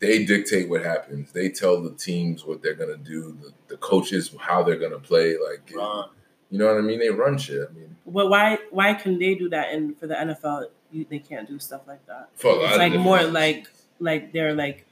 they 0.00 0.24
dictate 0.24 0.68
what 0.68 0.82
happens. 0.82 1.32
They 1.32 1.48
tell 1.48 1.80
the 1.80 1.92
teams 1.92 2.44
what 2.44 2.62
they're 2.62 2.74
gonna 2.74 2.96
do. 2.96 3.38
The, 3.40 3.52
the 3.68 3.76
coaches 3.78 4.34
how 4.38 4.62
they're 4.62 4.78
gonna 4.78 4.98
play. 4.98 5.36
Like 5.38 5.72
Ron, 5.74 6.10
you 6.50 6.58
know 6.58 6.66
what 6.66 6.76
I 6.76 6.82
mean? 6.82 6.98
They 6.98 7.10
run 7.10 7.38
shit. 7.38 7.66
I 7.68 7.72
mean, 7.72 7.96
But 8.06 8.28
why 8.28 8.58
why 8.70 8.94
can 8.94 9.18
they 9.18 9.34
do 9.34 9.48
that 9.50 9.72
and 9.72 9.98
for 9.98 10.06
the 10.06 10.14
NFL 10.14 10.66
you, 10.94 11.06
they 11.08 11.18
can't 11.18 11.48
do 11.48 11.58
stuff 11.58 11.82
like 11.86 12.04
that? 12.06 12.28
for 12.36 12.48
a 12.52 12.54
lot 12.54 12.64
It's 12.64 12.72
of 12.74 12.78
like 12.78 12.92
more 13.00 13.16
reasons. 13.16 13.34
like 13.34 13.70
like 14.00 14.32
they're 14.32 14.54
like 14.54 14.86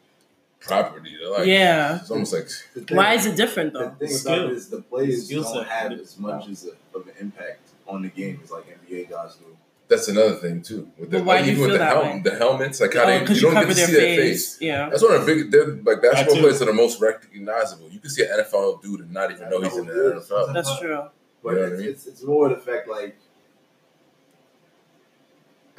property. 0.61 1.16
They're 1.20 1.30
like 1.30 1.46
yeah. 1.46 1.96
It's 2.00 2.11
almost 2.11 2.32
like 2.32 2.48
thing- 2.48 2.96
Why 2.96 3.14
is 3.14 3.26
it 3.26 3.36
different 3.36 3.72
The 3.72 3.78
though? 3.78 3.90
thing 3.98 4.09
Skill. 4.09 4.34
about 4.34 4.46
it 4.50 4.57
is 4.57 4.68
the 4.68 4.80
players 4.82 5.24
Skill 5.26 5.42
don't 5.42 5.55
set. 5.55 5.66
have 5.66 5.92
as 5.92 6.18
much 6.18 6.48
as 6.48 6.66
a, 6.66 6.96
of 6.98 7.07
an 7.07 7.14
impact 7.20 7.61
on 7.86 8.03
the 8.03 8.09
game 8.09 8.40
as 8.44 8.50
like 8.50 8.64
NBA 8.88 9.11
guys 9.11 9.34
do. 9.36 9.44
that's 9.88 10.09
another 10.09 10.36
thing 10.36 10.62
too. 10.62 10.88
With 10.98 11.11
the, 11.11 11.18
But 11.18 11.26
why 11.26 11.34
like, 11.36 11.44
do 11.44 11.50
you 11.50 11.57
even 11.57 11.62
with 11.62 11.70
feel 11.70 11.78
the, 11.78 11.84
that 11.84 11.96
helm, 12.05 12.16
way? 12.16 12.30
the 12.30 12.36
helmets, 12.38 12.80
like 12.80 12.94
how 12.94 13.03
Oh, 13.03 13.07
they 13.07 13.18
'cause 13.24 13.30
you 13.42 13.48
you 13.48 13.55
don't 13.55 13.55
cover 13.55 13.66
get 13.66 13.74
to 13.74 13.76
their 13.80 13.86
see 13.88 13.92
their 13.92 14.16
face. 14.16 14.53
face. 14.55 14.62
Yeah. 14.62 14.88
That's 14.88 15.03
one 15.03 15.14
of 15.14 15.26
the 15.26 15.34
big 15.34 15.50
they're 15.50 15.66
like 15.66 16.00
basketball 16.03 16.34
too. 16.36 16.40
players 16.42 16.59
that 16.61 16.68
are 16.68 16.72
most 16.72 17.00
recognizable. 17.00 17.88
You 17.90 17.98
can 17.98 18.11
see 18.11 18.22
an 18.24 18.28
NFL 18.40 18.82
dude 18.82 19.00
and 19.00 19.12
not 19.12 19.30
even 19.32 19.50
know 19.50 19.61
he's 19.61 19.76
in 19.76 19.86
the 19.86 19.92
NFL. 19.92 20.55
That's 20.55 20.78
true. 20.78 21.03
But 21.42 21.50
You 21.50 21.57
know 21.59 21.64
it's, 21.66 21.74
I 21.74 21.76
mean? 21.78 21.88
it's, 21.88 22.07
it's 22.07 22.22
more 22.22 22.48
the 22.48 22.57
fact 22.57 22.88
like 22.88 23.16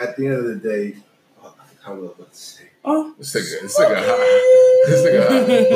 at 0.09 0.15
the 0.17 0.25
end 0.27 0.35
of 0.35 0.45
the 0.45 0.55
day, 0.55 0.95
oh, 1.43 1.55
I 1.59 1.65
forgot 1.67 1.87
what 1.87 1.87
I 1.87 1.99
was 2.01 2.11
about 2.11 2.31
to 2.31 2.37
say. 2.37 2.63
Oh. 2.85 3.15
This 3.17 3.33
nigga, 3.35 3.61
this 3.61 3.79
nigga 3.79 3.95
high. 3.95 4.89
This 4.89 5.01
nigga 5.05 5.27
high. 5.29 5.69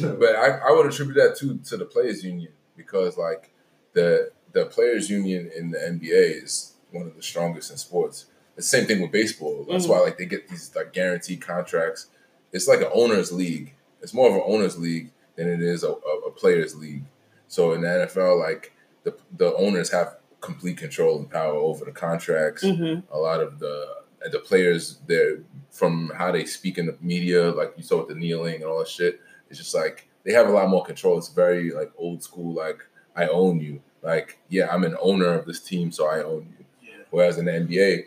But 0.00 0.18
but 0.20 0.36
I, 0.36 0.46
I 0.68 0.72
would 0.72 0.86
attribute 0.86 1.16
that 1.16 1.36
to 1.38 1.58
to 1.70 1.76
the 1.76 1.84
players 1.84 2.24
union 2.24 2.52
because 2.76 3.16
like 3.16 3.50
the 3.92 4.30
the 4.52 4.66
players 4.66 5.10
union 5.10 5.50
in 5.56 5.70
the 5.70 5.78
NBA 5.78 6.42
is 6.44 6.74
one 6.92 7.06
of 7.06 7.14
the 7.16 7.22
strongest 7.22 7.70
in 7.70 7.76
sports. 7.76 8.26
The 8.56 8.62
same 8.62 8.86
thing 8.86 9.02
with 9.02 9.12
baseball. 9.12 9.66
That's 9.68 9.84
Mhm. 9.86 9.90
why 9.90 10.00
like 10.00 10.16
they 10.18 10.24
get 10.26 10.48
these 10.48 10.74
like 10.74 10.92
guaranteed 10.92 11.40
contracts. 11.42 12.06
It's 12.52 12.66
like 12.68 12.80
an 12.80 12.88
owners 12.92 13.32
league. 13.32 13.74
It's 14.00 14.14
more 14.14 14.28
of 14.30 14.34
an 14.34 14.42
owners 14.46 14.78
league 14.78 15.10
than 15.34 15.48
it 15.48 15.60
is 15.60 15.82
a, 15.82 15.90
a, 15.90 16.14
a 16.28 16.30
players 16.30 16.74
league. 16.74 17.04
So 17.48 17.72
in 17.72 17.82
the 17.82 17.88
NFL, 17.88 18.38
like 18.40 18.72
the 19.04 19.14
the 19.36 19.54
owners 19.56 19.90
have 19.90 20.16
complete 20.40 20.76
control 20.76 21.18
and 21.18 21.30
power 21.30 21.54
over 21.54 21.84
the 21.84 21.90
contracts 21.90 22.62
hmm 22.62 23.00
a 23.10 23.18
lot 23.18 23.40
of 23.40 23.58
the 23.58 23.96
the 24.30 24.38
players 24.38 24.98
there 25.06 25.38
from 25.70 26.10
how 26.16 26.32
they 26.32 26.44
speak 26.44 26.78
in 26.78 26.86
the 26.86 26.96
media, 27.00 27.50
like 27.50 27.74
you 27.76 27.82
saw 27.82 27.98
with 27.98 28.08
the 28.08 28.14
kneeling 28.14 28.56
and 28.56 28.64
all 28.64 28.78
that 28.78 28.88
shit. 28.88 29.20
It's 29.50 29.58
just 29.58 29.74
like 29.74 30.08
they 30.24 30.32
have 30.32 30.48
a 30.48 30.50
lot 30.50 30.68
more 30.68 30.84
control. 30.84 31.18
It's 31.18 31.28
very 31.28 31.70
like 31.70 31.92
old 31.96 32.22
school, 32.22 32.54
like 32.54 32.80
I 33.14 33.28
own 33.28 33.60
you. 33.60 33.82
Like 34.02 34.38
yeah, 34.48 34.68
I'm 34.72 34.84
an 34.84 34.96
owner 35.00 35.34
of 35.34 35.46
this 35.46 35.60
team, 35.60 35.92
so 35.92 36.08
I 36.08 36.22
own 36.22 36.54
you. 36.58 36.64
Yeah. 36.82 37.04
Whereas 37.10 37.38
in 37.38 37.44
the 37.44 37.52
NBA, 37.52 38.04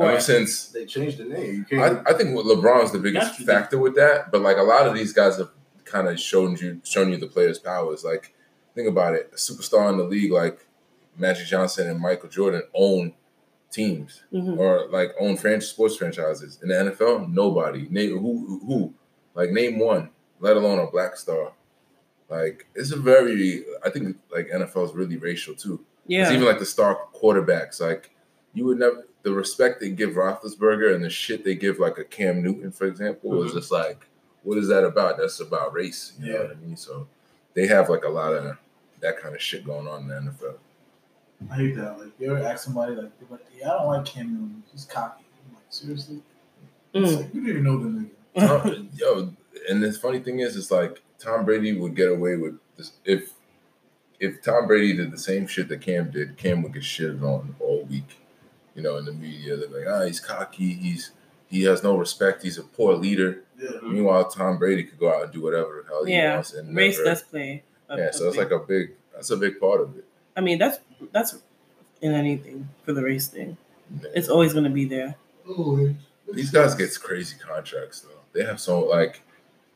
ever 0.00 0.20
since 0.20 0.68
They 0.68 0.84
changed 0.86 1.18
the 1.18 1.24
name. 1.24 1.66
You 1.70 1.82
I, 1.82 1.88
can't. 1.88 2.08
I 2.08 2.12
think 2.14 2.34
what 2.34 2.46
LeBron's 2.46 2.92
the 2.92 2.98
biggest 2.98 3.38
That's 3.38 3.44
factor 3.44 3.78
with 3.78 3.94
that, 3.96 4.30
but 4.30 4.42
like 4.42 4.58
a 4.58 4.62
lot 4.62 4.86
of 4.86 4.94
these 4.94 5.12
guys 5.12 5.38
have 5.38 5.50
kind 5.84 6.08
of 6.08 6.20
shown 6.20 6.56
you 6.56 6.80
shown 6.84 7.10
you 7.10 7.16
the 7.16 7.26
players' 7.26 7.58
powers. 7.58 8.04
Like 8.04 8.34
think 8.74 8.88
about 8.88 9.14
it, 9.14 9.30
a 9.32 9.36
superstar 9.36 9.90
in 9.90 9.98
the 9.98 10.04
league 10.04 10.30
like 10.30 10.66
Magic 11.18 11.46
Johnson 11.46 11.88
and 11.88 12.00
Michael 12.00 12.28
Jordan 12.28 12.62
own 12.74 13.14
teams 13.70 14.22
Mhm. 14.32 14.56
or 14.58 14.88
like 14.90 15.14
own 15.20 15.36
fran- 15.36 15.60
sports 15.60 15.96
franchises. 15.96 16.58
In 16.62 16.68
the 16.68 16.74
NFL, 16.74 17.28
nobody. 17.28 17.86
Name 17.90 18.18
who 18.18 18.60
who 18.66 18.94
like 19.34 19.50
name 19.50 19.78
one, 19.78 20.10
let 20.40 20.56
alone 20.56 20.78
a 20.78 20.90
black 20.90 21.16
star. 21.16 21.52
Like 22.28 22.66
it's 22.74 22.92
a 22.92 22.96
very 22.96 23.64
I 23.84 23.90
think 23.90 24.16
like 24.30 24.48
NFL 24.50 24.84
is 24.86 24.92
really 24.94 25.16
racial 25.16 25.54
too. 25.54 25.84
Yeah, 26.06 26.22
It's 26.22 26.32
even 26.32 26.46
like 26.46 26.58
the 26.58 26.66
star 26.66 26.98
quarterbacks. 27.14 27.80
Like 27.80 28.10
you 28.54 28.64
would 28.66 28.78
never 28.78 29.04
the 29.22 29.32
respect 29.32 29.80
they 29.80 29.90
give 29.90 30.10
Roethlisberger 30.10 30.94
and 30.94 31.04
the 31.04 31.10
shit 31.10 31.44
they 31.44 31.54
give 31.54 31.78
like 31.78 31.98
a 31.98 32.04
Cam 32.04 32.42
Newton, 32.42 32.70
for 32.70 32.86
example, 32.86 33.42
is 33.42 33.50
Mhm. 33.52 33.54
just 33.56 33.70
like, 33.72 34.06
what 34.44 34.56
is 34.56 34.68
that 34.68 34.84
about? 34.84 35.18
That's 35.18 35.40
about 35.40 35.74
race. 35.74 36.12
You 36.18 36.26
know 36.26 36.32
Yeah. 36.38 36.42
what 36.44 36.50
I 36.52 36.54
mean? 36.54 36.76
So 36.76 37.08
they 37.54 37.66
have 37.66 37.90
like 37.90 38.04
a 38.04 38.08
lot 38.08 38.32
of 38.32 38.56
that 39.00 39.18
kind 39.20 39.34
of 39.34 39.42
shit 39.42 39.64
going 39.64 39.86
on 39.86 40.02
in 40.02 40.08
the 40.08 40.14
NFL. 40.14 40.58
I 41.50 41.54
hate 41.54 41.76
that. 41.76 41.98
Like, 41.98 42.08
you 42.18 42.30
ever 42.34 42.42
ask 42.44 42.64
somebody, 42.64 42.94
like, 42.94 43.10
they're 43.18 43.28
like, 43.30 43.46
yeah, 43.56 43.70
I 43.74 43.78
don't 43.78 43.86
like 43.88 44.04
Cam 44.04 44.26
Newton. 44.32 44.62
He's 44.72 44.84
cocky. 44.84 45.24
I'm 45.48 45.54
like, 45.54 45.64
seriously? 45.70 46.20
It's 46.94 47.12
Mm. 47.12 47.16
like, 47.16 47.34
you 47.34 47.40
didn't 47.40 47.48
even 47.50 47.64
know 47.64 47.78
the 47.78 47.88
nigga. 47.88 48.62
Tom- 48.62 48.88
yo, 48.94 49.34
and 49.68 49.82
the 49.82 49.92
funny 49.92 50.18
thing 50.20 50.40
is, 50.40 50.56
it's 50.56 50.70
like 50.70 51.00
Tom 51.18 51.44
Brady 51.44 51.72
would 51.78 51.94
get 51.94 52.10
away 52.10 52.36
with 52.36 52.58
this 52.76 52.92
if 53.04 53.32
if 54.20 54.42
Tom 54.42 54.66
Brady 54.66 54.96
did 54.96 55.12
the 55.12 55.18
same 55.18 55.46
shit 55.46 55.68
that 55.68 55.80
Cam 55.80 56.10
did, 56.10 56.36
Cam 56.36 56.62
would 56.62 56.72
get 56.74 56.82
shitted 56.82 57.22
on 57.22 57.54
all 57.60 57.84
week. 57.84 58.18
You 58.74 58.82
know, 58.82 58.96
in 58.96 59.04
the 59.04 59.12
media, 59.12 59.56
they're 59.56 59.68
like, 59.68 59.86
ah, 59.88 60.04
he's 60.06 60.18
cocky, 60.20 60.72
he's 60.74 61.12
he 61.48 61.62
has 61.64 61.82
no 61.84 61.96
respect, 61.96 62.42
he's 62.42 62.58
a 62.58 62.62
poor 62.62 62.94
leader. 62.94 63.42
Yeah. 63.58 63.70
Meanwhile, 63.82 64.28
Tom 64.30 64.58
Brady 64.58 64.84
could 64.84 64.98
go 64.98 65.12
out 65.14 65.22
and 65.24 65.32
do 65.32 65.40
whatever 65.40 65.82
the 65.82 65.88
hell 65.88 66.04
he 66.04 66.12
Yeah. 66.14 66.34
wants 66.34 66.52
and 66.52 66.74
Race 66.76 66.96
never- 66.98 67.10
does 67.10 67.22
play. 67.22 67.62
a- 67.88 67.96
yeah. 67.96 68.04
a 68.08 68.12
So 68.12 68.26
it's 68.28 68.36
big- 68.36 68.50
like 68.50 68.60
a 68.62 68.64
big 68.64 68.90
that's 69.14 69.30
a 69.30 69.36
big 69.36 69.58
part 69.60 69.80
of 69.80 69.96
it. 69.96 70.04
I 70.36 70.40
mean, 70.40 70.58
that's 70.58 70.78
that's 71.12 71.38
in 72.00 72.12
anything 72.12 72.68
for 72.84 72.92
the 72.92 73.02
race 73.02 73.28
thing. 73.28 73.56
It's 74.14 74.28
always 74.28 74.52
going 74.52 74.64
to 74.64 74.70
be 74.70 74.84
there. 74.84 75.16
Oh, 75.48 75.94
These 76.32 76.50
guys 76.50 76.74
get 76.74 76.90
crazy 77.00 77.36
contracts 77.38 78.00
though. 78.00 78.20
They 78.32 78.44
have 78.44 78.60
so 78.60 78.80
like 78.80 79.22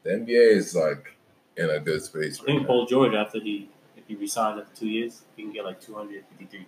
the 0.02 0.10
NBA 0.10 0.56
is 0.56 0.74
like 0.74 1.16
in 1.56 1.70
a 1.70 1.80
good 1.80 2.02
space 2.02 2.38
I 2.38 2.42
right 2.42 2.46
think 2.46 2.62
now. 2.62 2.66
Paul 2.66 2.86
George, 2.86 3.14
after 3.14 3.40
he 3.40 3.68
if 3.96 4.04
he 4.06 4.14
resigns 4.16 4.60
after 4.60 4.76
two 4.76 4.88
years, 4.88 5.22
he 5.36 5.42
can 5.42 5.52
get 5.52 5.64
like 5.64 5.80
two 5.80 5.94
hundred 5.94 6.24
fifty 6.30 6.44
three. 6.46 6.66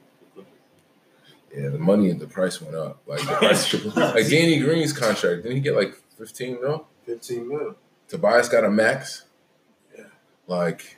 Yeah, 1.55 1.69
the 1.69 1.79
money 1.79 2.11
and 2.11 2.19
the 2.19 2.27
price 2.27 2.61
went 2.61 2.75
up. 2.75 2.99
Like 3.07 3.21
the 3.21 3.27
price, 3.35 3.73
like 3.97 4.29
Danny 4.29 4.59
Green's 4.59 4.93
contract, 4.93 5.43
didn't 5.45 5.57
he 5.57 5.61
get 5.61 5.77
like 5.77 5.95
fifteen 6.19 6.61
mil? 6.61 6.87
Fifteen 7.07 7.49
mil. 7.49 7.77
Tobias 8.09 8.49
got 8.49 8.65
a 8.65 8.71
max. 8.71 9.25
Yeah. 9.97 10.05
Like, 10.47 10.97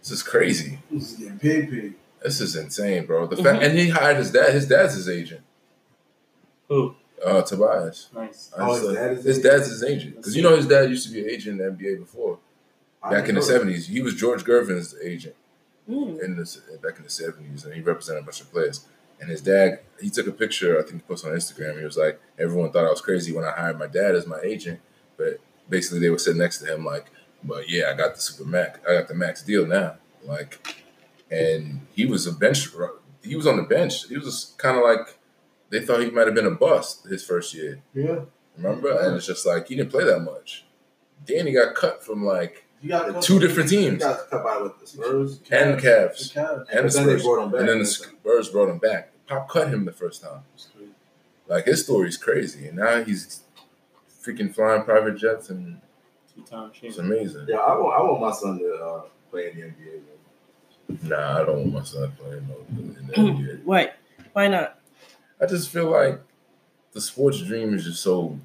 this 0.00 0.10
is 0.10 0.22
crazy. 0.22 0.78
This 0.90 1.12
is 1.12 1.18
getting 1.18 1.38
paid, 1.38 1.70
paid. 1.70 1.94
This 2.22 2.40
is 2.40 2.56
insane, 2.56 3.06
bro. 3.06 3.26
The 3.26 3.42
fact, 3.42 3.62
and 3.62 3.78
he 3.78 3.88
hired 3.88 4.18
his 4.18 4.30
dad. 4.30 4.52
His 4.52 4.66
dad's 4.66 4.94
his 4.94 5.08
agent. 5.08 5.42
Who? 6.68 6.94
Uh, 7.24 7.42
Tobias. 7.42 8.08
Nice. 8.14 8.50
Oh, 8.56 8.74
His, 8.74 8.82
his 8.82 8.94
dad 8.94 9.12
is 9.12 9.24
his 9.24 9.36
his 9.36 9.44
dad's 9.44 9.68
his 9.68 9.84
agent 9.84 10.16
because 10.16 10.36
you 10.36 10.42
know 10.42 10.56
his 10.56 10.66
dad 10.66 10.88
used 10.88 11.06
to 11.06 11.12
be 11.12 11.20
an 11.20 11.30
agent 11.30 11.60
in 11.60 11.76
the 11.76 11.84
NBA 11.84 11.98
before. 12.00 12.38
I 13.02 13.10
Back 13.10 13.28
in 13.28 13.34
the 13.34 13.42
seventies, 13.42 13.88
he 13.88 14.02
was 14.02 14.14
George 14.14 14.44
Gervin's 14.44 14.94
agent. 15.02 15.34
Mm. 15.88 16.22
in 16.22 16.36
the 16.36 16.78
back 16.82 16.98
in 16.98 17.04
the 17.04 17.10
seventies, 17.10 17.64
and 17.64 17.74
he 17.74 17.80
represented 17.80 18.22
a 18.22 18.26
bunch 18.26 18.40
of 18.40 18.50
players. 18.52 18.86
And 19.20 19.28
his 19.28 19.40
dad, 19.40 19.80
he 20.00 20.08
took 20.08 20.26
a 20.26 20.32
picture. 20.32 20.78
I 20.78 20.82
think 20.82 20.94
he 20.94 21.00
posted 21.00 21.30
on 21.32 21.36
Instagram. 21.36 21.78
He 21.78 21.84
was 21.84 21.96
like, 21.96 22.20
"Everyone 22.38 22.70
thought 22.70 22.84
I 22.84 22.90
was 22.90 23.00
crazy 23.00 23.32
when 23.32 23.44
I 23.44 23.50
hired 23.50 23.78
my 23.78 23.86
dad 23.86 24.14
as 24.14 24.26
my 24.26 24.38
agent, 24.42 24.80
but 25.16 25.40
basically 25.68 25.98
they 25.98 26.10
were 26.10 26.18
sitting 26.18 26.40
next 26.40 26.58
to 26.58 26.72
him 26.72 26.84
like, 26.84 27.06
but 27.42 27.68
yeah, 27.68 27.90
I 27.90 27.94
got 27.94 28.14
the 28.14 28.20
super 28.20 28.48
max. 28.48 28.78
I 28.88 28.94
got 28.94 29.08
the 29.08 29.14
max 29.14 29.42
deal 29.42 29.66
now. 29.66 29.96
Like, 30.24 30.79
and 31.30 31.86
he 31.92 32.06
was 32.06 32.26
a 32.26 32.32
bench. 32.32 32.68
He 33.22 33.36
was 33.36 33.46
on 33.46 33.56
the 33.56 33.62
bench. 33.64 34.08
He 34.08 34.16
was 34.16 34.54
kind 34.58 34.76
of 34.76 34.82
like 34.84 35.18
they 35.68 35.80
thought 35.80 36.00
he 36.00 36.10
might 36.10 36.26
have 36.26 36.34
been 36.34 36.46
a 36.46 36.50
bust 36.52 37.06
his 37.06 37.24
first 37.24 37.54
year. 37.54 37.80
Yeah. 37.94 38.20
Remember? 38.56 38.90
And 39.00 39.16
it's 39.16 39.26
just 39.26 39.46
like 39.46 39.68
he 39.68 39.76
didn't 39.76 39.90
play 39.90 40.04
that 40.04 40.20
much. 40.20 40.64
Danny 41.24 41.52
got 41.52 41.74
cut 41.74 42.02
from 42.04 42.24
like 42.24 42.64
You 42.82 42.88
got 42.90 43.22
two 43.22 43.38
different 43.38 43.70
He 43.70 43.76
teams 43.76 44.02
got 44.02 44.28
cut 44.30 44.42
by 44.42 44.58
with 44.60 44.78
the 44.80 44.86
Spurs. 44.86 45.40
and 45.50 45.74
the 45.74 45.82
Cavs. 45.82 46.32
The 46.32 46.40
Cavs. 46.40 46.58
And 46.58 46.66
But 46.68 46.92
the 46.92 46.98
then 46.98 47.06
they 47.06 47.12
Spurs. 47.18 47.22
brought 47.22 47.44
him 47.44 47.50
back. 47.52 47.60
And 47.60 47.68
then 47.68 47.78
the 47.80 47.84
Spurs 47.86 48.48
brought 48.48 48.68
him 48.70 48.78
back. 48.78 49.12
Pop 49.26 49.48
cut 49.48 49.68
him 49.68 49.84
the 49.84 49.92
first 49.92 50.22
time. 50.22 50.40
Like 51.46 51.64
his 51.66 51.84
story's 51.84 52.16
crazy, 52.16 52.68
and 52.68 52.76
now 52.78 53.02
he's 53.02 53.42
freaking 54.22 54.54
flying 54.54 54.82
private 54.84 55.16
jets, 55.16 55.50
and 55.50 55.80
Two 56.34 56.42
time 56.42 56.70
it's 56.82 56.98
amazing. 56.98 57.46
Yeah, 57.48 57.56
I 57.56 57.76
want, 57.76 57.98
I 57.98 58.02
want 58.02 58.20
my 58.20 58.32
son 58.32 58.58
to 58.60 58.72
uh, 58.74 59.02
play 59.30 59.50
in 59.50 59.56
the 59.56 59.62
NBA. 59.66 59.92
Man. 59.94 60.02
Nah, 61.02 61.42
I 61.42 61.44
don't 61.44 61.58
want 61.58 61.72
my 61.72 61.82
son 61.82 62.12
playing 62.18 62.46
no 62.48 62.56
in 62.78 63.06
the 63.06 63.12
NBA. 63.14 63.64
What? 63.64 63.96
Why 64.32 64.48
not? 64.48 64.78
I 65.40 65.46
just 65.46 65.70
feel 65.70 65.90
like 65.90 66.20
the 66.92 67.00
sports 67.00 67.40
dream 67.42 67.74
is 67.74 67.84
just 67.84 68.02
so, 68.02 68.38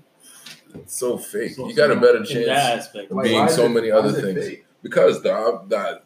so 0.85 1.17
fake. 1.17 1.53
So 1.55 1.67
you 1.67 1.75
got 1.75 1.91
a 1.91 1.95
better 1.95 2.23
chance 2.23 2.47
aspect. 2.47 3.11
of 3.11 3.17
Like, 3.17 3.25
being 3.25 3.49
so 3.49 3.65
it- 3.65 3.69
many 3.69 3.91
other 3.91 4.11
things. 4.13 4.39
fake? 4.47 4.65
Because 4.81 5.21
the 5.23 5.61
the 5.67 6.01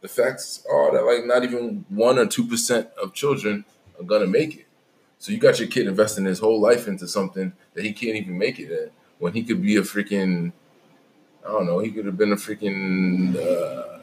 the 0.00 0.08
facts 0.08 0.64
are 0.70 0.92
that 0.92 1.02
like 1.04 1.24
not 1.24 1.44
even 1.44 1.84
one 1.88 2.18
or 2.18 2.26
two 2.26 2.46
percent 2.46 2.88
of 3.00 3.14
children 3.14 3.64
are 3.98 4.04
gonna 4.04 4.26
make 4.26 4.56
it. 4.56 4.66
So 5.18 5.32
you 5.32 5.38
got 5.38 5.58
your 5.58 5.68
kid 5.68 5.86
investing 5.86 6.24
his 6.26 6.40
whole 6.40 6.60
life 6.60 6.86
into 6.88 7.06
something 7.08 7.52
that 7.74 7.84
he 7.84 7.92
can't 7.92 8.16
even 8.16 8.36
make 8.36 8.58
it 8.58 8.70
in. 8.70 8.90
When 9.18 9.32
he 9.32 9.42
could 9.44 9.62
be 9.62 9.76
a 9.76 9.82
freaking, 9.82 10.52
I 11.46 11.48
don't 11.52 11.66
know, 11.66 11.78
he 11.78 11.90
could 11.92 12.04
have 12.06 12.18
been 12.18 12.32
a 12.32 12.36
freaking, 12.36 13.36
uh, 13.36 13.98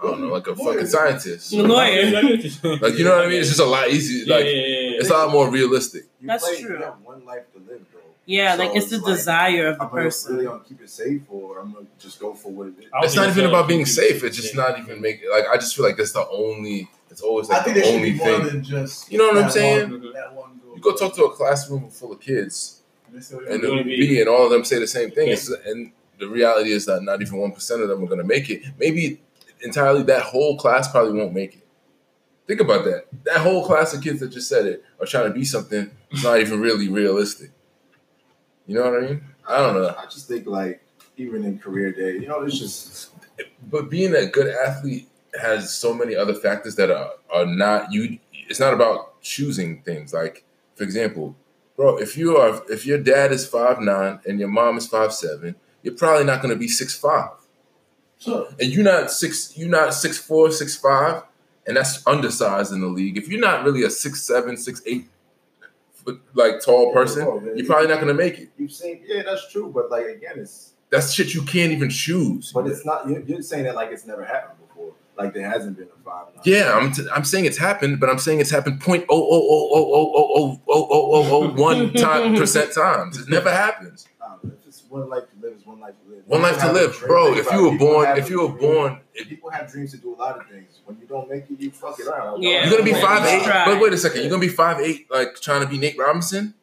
I 0.00 0.06
don't 0.06 0.20
know, 0.20 0.28
like 0.28 0.46
a 0.46 0.54
fucking 0.54 0.86
scientist. 0.86 1.52
A 1.52 1.62
lawyer. 1.62 2.04
Like 2.80 2.98
you 2.98 3.04
know 3.04 3.16
what 3.16 3.24
I 3.26 3.28
mean? 3.28 3.40
It's 3.40 3.48
just 3.48 3.60
a 3.60 3.64
lot 3.64 3.88
easier. 3.88 4.26
Like 4.26 4.44
yeah, 4.44 4.50
yeah, 4.50 4.66
yeah. 4.90 5.00
it's 5.00 5.10
a 5.10 5.12
lot 5.14 5.30
more 5.32 5.50
realistic. 5.50 6.04
You 6.20 6.28
That's 6.28 6.46
play, 6.48 6.60
true. 6.62 6.76
You 6.78 6.84
have 6.84 6.94
one 7.02 7.24
life 7.24 7.44
to 7.54 7.58
live, 7.58 7.90
bro. 7.92 8.00
Yeah, 8.26 8.56
So 8.56 8.62
like 8.64 8.76
it's 8.76 8.90
the 8.90 8.98
like, 8.98 9.16
desire 9.16 9.68
of 9.68 9.78
the 9.78 9.84
I'm 9.84 9.90
gonna 9.90 10.02
person. 10.02 10.34
really 10.34 10.46
gonna 10.46 10.64
keep 10.68 10.80
it 10.82 10.90
safe, 10.90 11.22
or 11.30 11.58
I'm 11.60 11.72
gonna 11.72 11.86
just 11.98 12.20
go 12.20 12.34
for 12.34 12.52
what 12.52 12.68
it 12.68 12.74
is. 12.78 12.84
I 12.92 12.98
don't 13.00 13.04
It's 13.06 13.16
not 13.16 13.28
even 13.28 13.46
about 13.46 13.66
being 13.68 13.86
safe. 13.86 14.22
It's 14.22 14.36
just 14.36 14.54
not 14.54 14.78
even 14.78 15.00
making 15.00 15.30
like 15.30 15.46
I 15.48 15.56
just 15.56 15.74
feel 15.74 15.84
like 15.84 15.96
that's 15.96 16.12
the 16.12 16.26
only. 16.28 16.88
It's 17.10 17.22
always 17.22 17.48
I 17.50 17.54
like 17.54 17.64
think 17.64 17.76
the 17.78 17.82
should 17.84 17.94
only 17.94 18.12
be 18.12 18.18
more 18.18 18.26
thing. 18.26 18.46
than 18.46 18.62
just. 18.62 19.10
You 19.10 19.18
know 19.18 19.28
what 19.28 19.44
I'm 19.44 19.50
saying? 19.50 19.90
One, 19.90 20.12
that 20.12 20.34
one 20.34 20.60
goal. 20.64 20.76
You 20.76 20.82
go 20.82 20.94
talk 20.94 21.14
to 21.16 21.24
a 21.24 21.32
classroom 21.34 21.88
full 21.90 22.12
of 22.12 22.20
kids, 22.20 22.82
And 23.06 23.16
they 23.16 23.20
say, 23.22 23.36
"Oh, 23.36 23.52
and 23.52 23.62
the 23.62 23.82
be- 23.82 23.96
B 24.08 24.20
and 24.20 24.28
all 24.28 24.44
of 24.44 24.50
them 24.50 24.62
say 24.64 24.78
the 24.78 24.86
same 24.86 25.10
thing. 25.10 25.28
Yeah. 25.28 25.36
And 25.66 25.92
the 26.20 26.28
reality 26.28 26.70
is 26.72 26.84
that 26.86 27.02
not 27.02 27.22
even 27.22 27.38
one 27.38 27.52
percent 27.52 27.80
of 27.82 27.88
them 27.88 28.04
are 28.04 28.06
going 28.06 28.18
to 28.18 28.24
make 28.26 28.50
it. 28.50 28.62
Maybe 28.78 29.20
entirely 29.62 30.02
that 30.04 30.22
whole 30.22 30.56
class 30.56 30.90
probably 30.90 31.18
won't 31.18 31.34
make 31.34 31.54
it. 31.56 31.66
Think 32.46 32.60
about 32.60 32.84
that. 32.84 33.06
That 33.24 33.38
whole 33.38 33.64
class 33.66 33.92
of 33.92 34.02
kids 34.02 34.20
that 34.20 34.30
just 34.30 34.48
said 34.48 34.66
it 34.66 34.84
are 35.00 35.06
trying 35.06 35.28
to 35.28 35.34
be 35.34 35.44
something 35.44 35.90
that's 36.10 36.24
not 36.24 36.40
even 36.40 36.60
really 36.60 36.88
realistic. 36.88 37.50
You 38.66 38.76
know 38.76 38.90
what 38.90 39.02
I 39.02 39.06
mean? 39.06 39.22
I 39.46 39.58
don't 39.58 39.74
know. 39.74 39.94
I 39.98 40.04
just 40.04 40.28
think 40.28 40.46
like 40.46 40.82
even 41.16 41.44
in 41.44 41.58
career 41.58 41.92
day, 41.92 42.12
you 42.12 42.26
know, 42.28 42.40
it's 42.42 42.58
just 42.58 43.10
But 43.70 43.90
being 43.90 44.14
a 44.14 44.26
good 44.26 44.46
athlete 44.48 45.08
has 45.40 45.74
so 45.74 45.92
many 45.92 46.14
other 46.16 46.34
factors 46.34 46.76
that 46.76 46.90
are, 46.90 47.12
are 47.32 47.46
not 47.46 47.92
you. 47.92 48.18
it's 48.32 48.60
not 48.60 48.72
about 48.74 49.20
choosing 49.20 49.82
things. 49.82 50.12
Like 50.14 50.44
for 50.74 50.84
example, 50.84 51.36
bro, 51.76 51.98
if 51.98 52.16
you 52.16 52.36
are 52.36 52.62
if 52.70 52.86
your 52.86 52.98
dad 52.98 53.32
is 53.32 53.46
five 53.46 53.80
nine 53.80 54.20
and 54.26 54.38
your 54.38 54.48
mom 54.48 54.78
is 54.78 54.86
five 54.86 55.12
seven, 55.12 55.54
you're 55.82 55.94
probably 55.94 56.24
not 56.24 56.40
going 56.40 56.52
to 56.54 56.58
be 56.58 56.68
six 56.68 56.94
five. 56.98 57.30
Sure. 58.18 58.48
and 58.60 58.70
you're 58.72 58.84
not 58.84 59.10
six, 59.10 59.56
you're 59.56 59.68
not 59.68 59.94
six 59.94 60.18
four, 60.18 60.50
six 60.50 60.76
five, 60.76 61.22
and 61.66 61.76
that's 61.76 62.04
undersized 62.06 62.72
in 62.72 62.80
the 62.80 62.86
league. 62.88 63.16
If 63.16 63.28
you're 63.28 63.40
not 63.40 63.64
really 63.64 63.84
a 63.84 63.90
six 63.90 64.22
seven, 64.22 64.56
six 64.56 64.82
eight, 64.86 65.08
foot 65.92 66.20
like 66.34 66.60
tall 66.64 66.92
person, 66.92 67.26
Oh, 67.28 67.40
man. 67.40 67.56
you're 67.56 67.66
probably 67.66 67.88
not 67.88 68.00
gonna 68.00 68.14
make 68.14 68.38
it. 68.38 68.48
You've 68.58 68.72
seen, 68.72 69.02
yeah, 69.06 69.22
that's 69.24 69.50
true. 69.52 69.70
But 69.72 69.90
like 69.90 70.06
again, 70.06 70.34
it's 70.36 70.72
That's 70.90 71.12
shit 71.12 71.34
you 71.34 71.42
can't 71.42 71.70
even 71.72 71.90
choose. 71.90 72.52
but 72.52 72.66
it's 72.66 72.84
not. 72.84 73.08
You're, 73.08 73.20
you're 73.20 73.42
saying 73.42 73.64
that 73.64 73.74
like 73.74 73.90
it's 73.92 74.06
never 74.06 74.24
happened 74.24 74.58
before. 74.66 74.92
Like 75.16 75.34
there 75.34 75.48
hasn't 75.50 75.76
been 75.76 75.88
a 75.88 76.04
five. 76.04 76.26
nine. 76.34 76.42
Yeah, 76.44 76.72
I'm, 76.76 76.92
t- 76.92 77.06
I'm 77.12 77.24
saying 77.24 77.44
it's 77.44 77.58
happened, 77.58 77.98
but 78.00 78.08
I'm 78.08 78.18
saying 78.18 78.40
it's 78.40 78.50
happened 78.50 78.80
point 78.80 79.04
oh 79.08 79.20
oh 79.20 79.48
oh 79.50 79.70
oh 79.74 79.92
oh 79.92 80.32
oh 80.36 80.60
oh 80.68 80.88
oh 80.90 81.12
oh 81.12 81.44
oh 81.44 81.62
one 81.62 81.92
time 81.92 82.34
percent 82.36 82.72
times. 82.72 83.18
It 83.18 83.28
never 83.28 83.50
happens. 83.50 84.06
I 84.22 84.34
it's 84.46 84.64
just 84.64 84.90
one 84.90 85.08
life 85.08 85.24
to 85.24 85.36
live 85.36 85.37
is 85.37 85.37
one 85.68 85.80
life 85.80 85.94
to 86.02 86.10
live. 86.10 86.22
One 86.26 86.42
life 86.42 86.58
to 86.60 86.72
live, 86.72 86.98
bro. 87.06 87.34
If 87.34 87.50
you 87.52 87.70
were 87.70 87.78
born, 87.78 88.18
if 88.18 88.30
you 88.30 88.40
were 88.42 88.48
born, 88.48 89.00
if, 89.14 89.28
people 89.28 89.50
have 89.50 89.70
dreams 89.70 89.90
to 89.92 89.98
do 89.98 90.14
a 90.14 90.16
lot 90.16 90.38
of 90.38 90.46
things. 90.48 90.80
When 90.84 90.98
you 90.98 91.06
don't 91.06 91.28
make 91.28 91.44
it, 91.50 91.60
you 91.60 91.70
fuck 91.70 91.98
it 92.00 92.06
around. 92.06 92.42
Yeah. 92.42 92.64
you're 92.64 92.70
gonna 92.70 92.84
be 92.84 92.98
five 92.98 93.24
eight. 93.26 93.46
But 93.46 93.80
wait 93.80 93.92
a 93.92 93.98
second, 93.98 94.22
you're 94.22 94.30
gonna 94.30 94.40
be 94.40 94.48
five 94.48 94.80
eight, 94.80 95.10
like 95.10 95.40
trying 95.40 95.60
to 95.62 95.68
be 95.68 95.78
Nate 95.78 95.98
Robinson? 95.98 96.54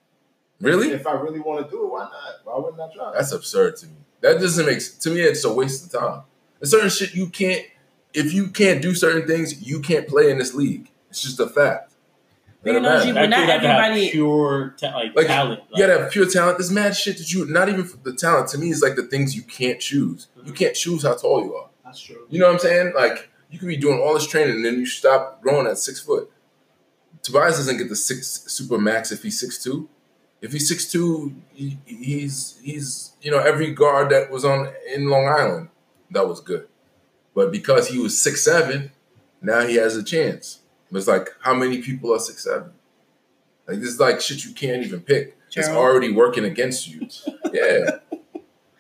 Really? 0.59 0.91
If 0.91 1.05
I 1.05 1.13
really 1.13 1.39
want 1.39 1.65
to 1.65 1.69
do 1.69 1.85
it, 1.85 1.91
why 1.91 2.03
not? 2.03 2.13
Why 2.43 2.57
wouldn't 2.57 2.81
I 2.81 2.93
try? 2.93 3.11
That's 3.13 3.31
absurd 3.31 3.75
to 3.77 3.87
me. 3.87 3.93
That 4.21 4.39
doesn't 4.39 4.65
make 4.65 4.81
to 5.01 5.09
me. 5.09 5.21
It's 5.21 5.43
a 5.43 5.53
waste 5.53 5.93
of 5.93 6.01
time. 6.01 6.21
There's 6.59 6.71
certain 6.71 6.89
shit 6.89 7.13
you 7.13 7.27
can't. 7.27 7.65
If 8.13 8.33
you 8.33 8.47
can't 8.47 8.81
do 8.81 8.95
certain 8.95 9.27
things, 9.27 9.67
you 9.67 9.81
can't 9.81 10.07
play 10.07 10.31
in 10.31 10.37
this 10.37 10.53
league. 10.53 10.89
It's 11.09 11.21
just 11.21 11.39
a 11.39 11.47
fact. 11.47 11.93
You 12.65 12.71
Let 12.73 12.77
it 12.77 12.81
know, 12.81 12.89
matter. 12.89 13.05
G- 13.05 13.11
That 13.11 13.29
not 13.29 13.35
to 13.45 13.51
have 13.51 13.63
everybody- 13.63 14.09
pure 14.09 14.75
ta- 14.79 14.95
like, 14.95 15.15
Like, 15.15 15.27
talent. 15.27 15.61
You 15.71 15.85
gotta 15.85 15.99
have 16.01 16.11
pure 16.11 16.25
talent. 16.25 16.57
This 16.57 16.71
mad 16.71 16.95
shit 16.95 17.17
that 17.19 17.31
you 17.31 17.45
not 17.45 17.69
even 17.69 17.83
for 17.85 17.97
the 17.97 18.13
talent. 18.13 18.49
To 18.49 18.57
me, 18.57 18.71
is 18.71 18.81
like 18.81 18.95
the 18.95 19.03
things 19.03 19.35
you 19.35 19.43
can't 19.43 19.79
choose. 19.79 20.27
You 20.35 20.43
mm-hmm. 20.43 20.53
can't 20.53 20.75
choose 20.75 21.03
how 21.03 21.13
tall 21.13 21.43
you 21.43 21.55
are. 21.55 21.69
That's 21.83 22.01
true. 22.01 22.25
You 22.29 22.39
know 22.39 22.47
what 22.47 22.53
I'm 22.53 22.59
saying? 22.59 22.93
Like 22.95 23.29
you 23.51 23.59
could 23.59 23.67
be 23.67 23.77
doing 23.77 23.99
all 23.99 24.15
this 24.15 24.25
training 24.25 24.55
and 24.55 24.65
then 24.65 24.79
you 24.79 24.87
stop 24.87 25.41
growing 25.43 25.67
at 25.67 25.77
six 25.77 26.01
foot. 26.01 26.31
Tobias 27.21 27.57
doesn't 27.57 27.77
get 27.77 27.89
the 27.89 27.95
six 27.95 28.45
super 28.47 28.79
max 28.79 29.11
if 29.11 29.21
he's 29.21 29.39
six 29.39 29.63
two. 29.63 29.87
If 30.41 30.51
he's 30.51 30.67
six 30.67 30.91
two, 30.91 31.35
he, 31.53 31.77
he's 31.85 32.59
he's 32.63 33.13
you 33.21 33.29
know 33.29 33.39
every 33.39 33.73
guard 33.73 34.09
that 34.09 34.31
was 34.31 34.43
on 34.43 34.73
in 34.91 35.09
Long 35.09 35.27
Island 35.27 35.69
that 36.11 36.27
was 36.27 36.39
good, 36.39 36.67
but 37.35 37.51
because 37.51 37.89
he 37.89 37.99
was 37.99 38.21
six 38.21 38.43
seven, 38.43 38.91
now 39.41 39.61
he 39.65 39.75
has 39.75 39.95
a 39.95 40.03
chance. 40.03 40.59
But 40.95 40.99
it's 40.99 41.07
like 41.09 41.35
how 41.41 41.53
many 41.53 41.81
people 41.81 42.13
are 42.15 42.19
six 42.19 42.45
seven? 42.45 42.71
Like 43.67 43.79
this 43.81 43.89
is 43.89 43.99
like 43.99 44.21
shit 44.21 44.45
you 44.45 44.53
can't 44.53 44.81
even 44.81 45.01
pick. 45.01 45.37
It's 45.53 45.67
already 45.67 46.13
working 46.13 46.45
against 46.45 46.87
you. 46.87 47.09
Yeah, 47.53 47.99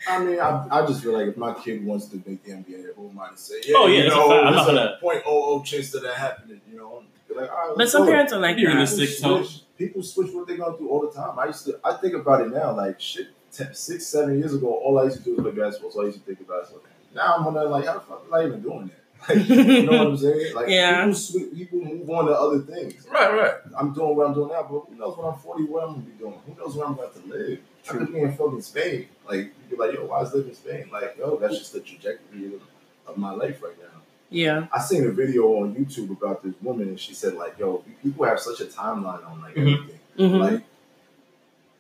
I 0.07 0.23
mean, 0.23 0.39
I, 0.39 0.65
I 0.71 0.85
just 0.85 1.03
feel 1.03 1.11
like 1.11 1.27
if 1.27 1.35
my 1.35 1.53
kid 1.53 1.85
wants 1.85 2.05
to 2.07 2.15
make 2.25 2.41
the 2.43 2.51
NBA, 2.51 2.95
who 2.95 3.09
am 3.09 3.19
I 3.19 3.29
to 3.31 3.37
say? 3.37 3.55
Oh, 3.75 3.87
yeah, 3.87 3.97
you 3.97 4.03
that's 4.03 4.15
a 4.15 4.17
know, 4.17 4.29
fact. 4.29 4.45
I'm 4.47 4.53
not 4.55 4.65
there's 4.65 4.77
gonna- 4.77 4.95
a 4.97 5.01
point 5.01 5.23
oh 5.25 5.43
oh 5.59 5.63
chance 5.63 5.93
of 5.93 6.03
that 6.03 6.15
happening. 6.15 6.61
You 6.71 6.77
know, 6.77 7.03
like, 7.35 7.49
all 7.51 7.67
right, 7.67 7.73
But 7.77 7.89
some 7.89 8.03
do 8.03 8.07
it. 8.07 8.11
parents 8.11 8.31
are 8.33 8.39
like 8.39 8.57
You're 8.57 8.71
gonna 8.71 8.85
that. 8.85 8.87
stick 8.87 9.09
People 9.09 9.37
to 9.39 9.43
switch, 9.45 9.61
people 9.77 10.03
switch 10.03 10.31
what 10.33 10.47
they're 10.47 10.57
gonna 10.57 10.77
do 10.77 10.87
all 10.87 11.01
the 11.01 11.11
time. 11.11 11.37
I 11.37 11.47
used 11.47 11.65
to, 11.65 11.79
I 11.83 11.93
think 11.97 12.13
about 12.13 12.41
it 12.41 12.49
now, 12.53 12.73
like 12.75 12.99
shit, 13.01 13.27
ten, 13.51 13.73
six, 13.75 14.05
seven 14.07 14.39
years 14.39 14.53
ago, 14.53 14.67
all 14.73 14.97
I 14.99 15.03
used 15.05 15.17
to 15.17 15.23
do 15.23 15.35
was 15.35 15.43
play 15.43 15.51
basketball. 15.63 15.91
So 15.91 16.01
I 16.03 16.05
used 16.05 16.19
to 16.19 16.23
think 16.25 16.39
about 16.39 16.63
it. 16.63 16.69
So 16.69 16.81
now 17.13 17.35
I'm 17.37 17.45
wondering, 17.45 17.69
like, 17.71 17.85
how 17.85 17.93
the 17.95 17.99
fuck 18.01 18.23
am 18.27 18.33
I 18.33 18.45
even 18.45 18.61
doing 18.61 18.87
that? 18.87 18.99
Like, 19.27 19.47
you 19.49 19.83
know 19.83 19.97
what 19.97 20.07
I'm 20.07 20.17
saying? 20.25 20.53
Like, 20.55 20.67
Yeah. 20.69 21.01
people, 21.05 21.13
switch, 21.15 21.53
people 21.55 21.79
move 21.81 22.09
on 22.09 22.25
to 22.27 22.33
other 22.33 22.59
things. 22.59 23.07
right, 23.11 23.33
right. 23.33 23.53
I'm 23.77 23.93
doing 23.93 24.15
what 24.15 24.27
I'm 24.27 24.33
doing 24.33 24.49
now, 24.49 24.63
but 24.69 24.79
who 24.89 24.95
knows 24.95 25.17
when 25.17 25.27
I'm 25.27 25.39
40 25.39 25.63
what 25.63 25.83
I'm 25.83 25.89
gonna 25.93 26.01
be 26.05 26.11
doing? 26.13 26.33
Who 26.45 26.55
knows 26.61 26.75
where 26.75 26.85
I'm 26.87 26.93
about 26.93 27.13
to 27.15 27.27
live? 27.27 27.59
I 27.89 27.91
could 27.93 28.13
be 28.13 28.19
in 28.19 28.31
fucking 28.35 28.61
Spain. 28.61 29.07
Like, 29.27 29.37
you'd 29.37 29.69
be 29.69 29.75
like, 29.75 29.93
yo, 29.93 30.05
why 30.05 30.21
is 30.21 30.33
living 30.33 30.49
in 30.49 30.55
Spain? 30.55 30.89
Like, 30.91 31.15
yo, 31.17 31.37
that's 31.37 31.57
just 31.57 31.73
the 31.73 31.79
trajectory 31.81 32.53
of, 32.55 32.61
of 33.07 33.17
my 33.17 33.31
life 33.31 33.61
right 33.63 33.77
now. 33.79 34.01
Yeah. 34.29 34.67
I 34.73 34.81
seen 34.81 35.05
a 35.05 35.11
video 35.11 35.43
on 35.61 35.75
YouTube 35.75 36.09
about 36.11 36.43
this 36.43 36.53
woman, 36.61 36.89
and 36.89 36.99
she 36.99 37.13
said, 37.13 37.35
like, 37.35 37.57
yo, 37.59 37.83
people 38.03 38.25
have 38.25 38.39
such 38.39 38.59
a 38.61 38.65
timeline 38.65 39.25
on 39.29 39.41
like 39.41 39.55
Mhm. 39.55 39.73
everything. 39.73 39.99
hmm 40.17 40.35
Like, 40.37 40.61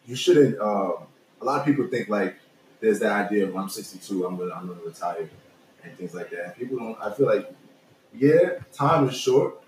you 0.05 0.15
shouldn't. 0.15 0.59
Um, 0.59 0.93
a 1.41 1.45
lot 1.45 1.59
of 1.59 1.65
people 1.65 1.87
think 1.87 2.07
like 2.09 2.35
there's 2.79 2.99
that 2.99 3.11
idea 3.11 3.45
of 3.47 3.55
I'm 3.57 3.69
62, 3.69 4.25
I'm 4.25 4.37
gonna 4.37 4.53
I'm 4.53 4.67
gonna 4.67 4.79
retire, 4.85 5.29
and 5.85 5.97
things 5.97 6.13
like 6.13 6.29
that. 6.31 6.57
People 6.57 6.77
don't. 6.77 6.97
I 7.01 7.11
feel 7.13 7.27
like, 7.27 7.51
yeah, 8.13 8.59
time 8.73 9.07
is 9.09 9.15
short, 9.15 9.61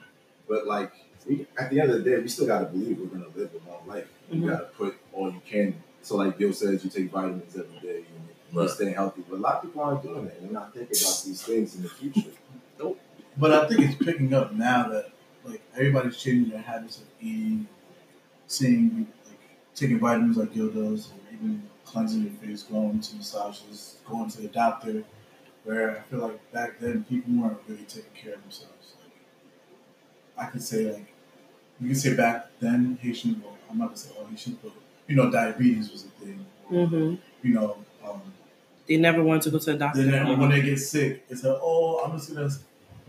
but 0.48 0.68
like 0.68 0.92
we 1.28 1.46
at 1.58 1.70
the 1.70 1.80
end 1.82 1.92
of 1.92 2.04
the 2.04 2.10
day, 2.10 2.18
we 2.20 2.28
still 2.28 2.48
gotta 2.48 2.66
believe 2.66 3.00
we're 3.00 3.08
gonna 3.08 3.30
live 3.36 3.52
a 3.54 3.70
long 3.70 3.86
life. 3.88 4.08
You 4.32 4.42
Mhm. 4.42 4.50
gotta 4.50 4.66
put 4.66 4.96
all 5.14 5.32
you 5.32 5.42
can. 5.46 5.76
So 6.02 6.16
like 6.18 6.38
Bill 6.38 6.54
says, 6.54 6.84
you 6.84 6.90
take 6.90 7.12
vitamins 7.12 7.56
every 7.56 7.80
day 7.80 7.98
and 7.98 8.06
you 8.54 8.60
Right. 8.62 8.70
stay 8.70 8.92
healthy. 8.92 9.24
But 9.30 9.38
a 9.38 9.40
lot 9.42 9.56
of 9.56 9.62
people 9.64 9.82
aren't 9.82 10.04
doing 10.04 10.26
that. 10.26 10.42
They're 10.42 10.52
not 10.52 10.74
thinking 10.74 10.98
about 11.02 11.22
these 11.26 11.42
things 11.44 11.76
in 11.76 11.84
the 11.84 11.90
future. 11.90 12.32
Nope. 12.80 13.00
But 13.38 13.52
I 13.54 13.68
think 13.68 13.82
it's 13.82 14.04
picking 14.04 14.34
up 14.34 14.54
now 14.54 14.88
that 14.90 15.12
like 15.44 15.62
everybody's 15.76 16.18
changing 16.18 16.50
their 16.50 16.62
habits 16.62 16.98
of 17.00 17.04
eating, 17.22 17.68
seeing 18.48 19.08
like 19.28 19.40
taking 19.76 20.00
vitamins 20.00 20.38
like 20.38 20.54
Gil 20.54 20.70
does, 20.70 21.10
or 21.12 21.34
even 21.34 21.64
cleansing 21.86 22.24
your 22.24 22.32
face, 22.34 22.64
going 22.64 23.00
to 23.00 23.16
massages, 23.16 23.98
going 24.10 24.30
to 24.30 24.42
the 24.42 24.48
doctor. 24.48 25.04
Where 25.68 25.98
I 25.98 26.00
feel 26.10 26.20
like 26.20 26.52
back 26.54 26.80
then 26.80 27.04
people 27.04 27.34
weren't 27.34 27.58
really 27.68 27.84
taking 27.84 28.12
care 28.16 28.36
of 28.36 28.42
themselves. 28.42 28.94
Like 30.38 30.48
I 30.48 30.50
could 30.52 30.62
say 30.64 30.94
like 30.94 31.08
you 31.82 31.90
could 31.90 31.98
say 31.98 32.16
back 32.16 32.48
then 32.62 32.98
Haitian 33.02 33.42
well, 33.44 33.58
I'm 33.70 33.78
not 33.78 33.88
gonna 33.88 33.98
say 33.98 34.12
all 34.18 34.26
Haitian, 34.28 34.58
but 34.64 34.72
you 35.08 35.16
know, 35.18 35.30
diabetes 35.30 35.92
was 35.92 36.06
a 36.06 36.10
thing. 36.24 36.46
Or, 36.72 36.88
hmm 36.88 37.16
You 37.44 37.54
know, 37.56 37.78
um, 38.06 38.22
They 38.88 38.96
never 38.96 39.22
want 39.22 39.44
to 39.44 39.52
go 39.52 39.60
to 39.60 39.72
the 39.74 39.78
doctor. 39.78 40.04
then 40.04 40.40
when 40.40 40.50
they 40.52 40.62
get 40.62 40.80
sick, 40.80 41.26
it's 41.30 41.44
like, 41.44 41.60
oh, 41.62 42.02
I'm 42.04 42.18
just 42.18 42.34
gonna 42.34 42.50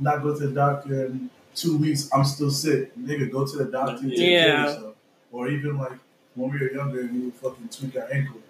not 0.01 0.23
go 0.25 0.37
to 0.37 0.47
the 0.49 0.53
doctor 0.55 1.07
in 1.07 1.31
two 1.55 1.79
weeks. 1.79 2.09
I'm 2.13 2.25
still 2.25 2.51
sick. 2.51 2.97
Nigga, 2.99 3.31
go 3.31 3.47
to 3.47 3.57
the 3.57 3.67
doctor. 3.67 4.03
and 4.03 4.11
Take 4.11 4.19
care 4.19 4.49
Yeah. 4.49 4.63
of 4.65 4.69
yourself. 4.75 4.95
Or 5.31 5.49
even 5.49 5.79
like 5.79 5.99
when 6.35 6.51
we 6.51 6.59
were 6.59 6.73
younger, 6.73 7.03
we 7.13 7.21
would 7.21 7.35
fucking 7.35 7.69
tweak 7.69 7.97
our 7.97 8.09
ankle, 8.13 8.41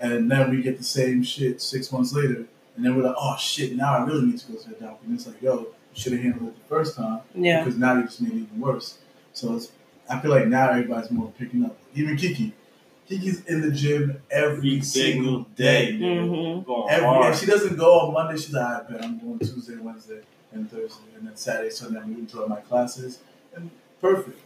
and 0.00 0.30
then 0.30 0.50
we 0.50 0.62
get 0.62 0.78
the 0.78 0.84
same 0.98 1.22
shit 1.22 1.60
six 1.60 1.90
months 1.92 2.12
later, 2.14 2.46
and 2.80 2.86
then 2.86 2.96
we're 2.96 3.02
like, 3.02 3.16
oh 3.18 3.36
shit, 3.38 3.76
now 3.76 3.94
I 3.94 4.04
really 4.06 4.24
need 4.24 4.38
to 4.38 4.52
go 4.52 4.58
to 4.58 4.68
the 4.70 4.74
doctor. 4.76 5.04
And 5.04 5.14
it's 5.14 5.26
like, 5.26 5.42
yo, 5.42 5.58
you 5.58 5.66
should 5.92 6.12
have 6.12 6.22
handled 6.22 6.48
it 6.48 6.54
the 6.56 6.66
first 6.74 6.96
time 6.96 7.20
Yeah. 7.34 7.62
because 7.62 7.78
now 7.78 7.94
you 7.98 8.04
just 8.04 8.22
made 8.22 8.32
it 8.32 8.36
even 8.36 8.58
worse. 8.58 8.96
So 9.34 9.54
it's, 9.54 9.70
I 10.08 10.18
feel 10.18 10.30
like 10.30 10.46
now 10.46 10.70
everybody's 10.70 11.10
more 11.10 11.30
picking 11.38 11.62
up. 11.66 11.76
Even 11.94 12.16
Kiki. 12.16 12.54
Kiki's 13.06 13.44
in 13.44 13.60
the 13.60 13.70
gym 13.70 14.22
every 14.30 14.76
Every 14.76 14.80
single 14.80 15.40
day. 15.56 15.92
hmm 15.98 16.62
Going 16.62 16.88
Every 16.90 17.04
hard. 17.04 17.34
if 17.34 17.40
she 17.40 17.44
doesn't 17.44 17.76
go 17.76 18.00
on 18.00 18.14
Monday, 18.14 18.40
she's 18.40 18.54
like, 18.54 18.64
I 18.64 18.90
bet 18.90 19.04
I'm 19.04 19.18
going 19.18 19.38
Tuesday, 19.40 19.76
Wednesday, 19.76 20.20
and 20.52 20.70
Thursday, 20.70 21.02
and 21.18 21.26
then 21.28 21.36
Saturday, 21.36 21.68
Sunday 21.68 22.00
I'm 22.00 22.26
gonna 22.26 22.46
my 22.48 22.60
classes. 22.62 23.18
And 23.54 23.70
perfect. 24.00 24.38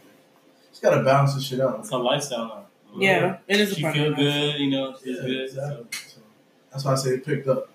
She's 0.71 0.81
gotta 0.81 1.03
balance 1.03 1.35
this 1.35 1.45
shit 1.45 1.61
out. 1.61 1.79
It's 1.79 1.89
a 1.91 1.97
lifestyle 1.97 2.47
now. 2.47 2.65
Yeah. 2.99 3.37
It 3.47 3.61
is 3.61 3.71
a 3.71 3.75
She 3.75 3.81
part 3.81 3.93
feel 3.95 4.11
of 4.11 4.17
good, 4.17 4.59
you 4.59 4.71
know. 4.71 4.93
She's 5.01 5.15
Yeah, 5.15 5.21
good. 5.25 5.41
exactly. 5.45 5.85
So 6.09 6.17
that's 6.69 6.83
why 6.83 6.91
I 6.91 6.95
say 6.95 7.09
it 7.11 7.25
picked 7.25 7.47
up. 7.47 7.69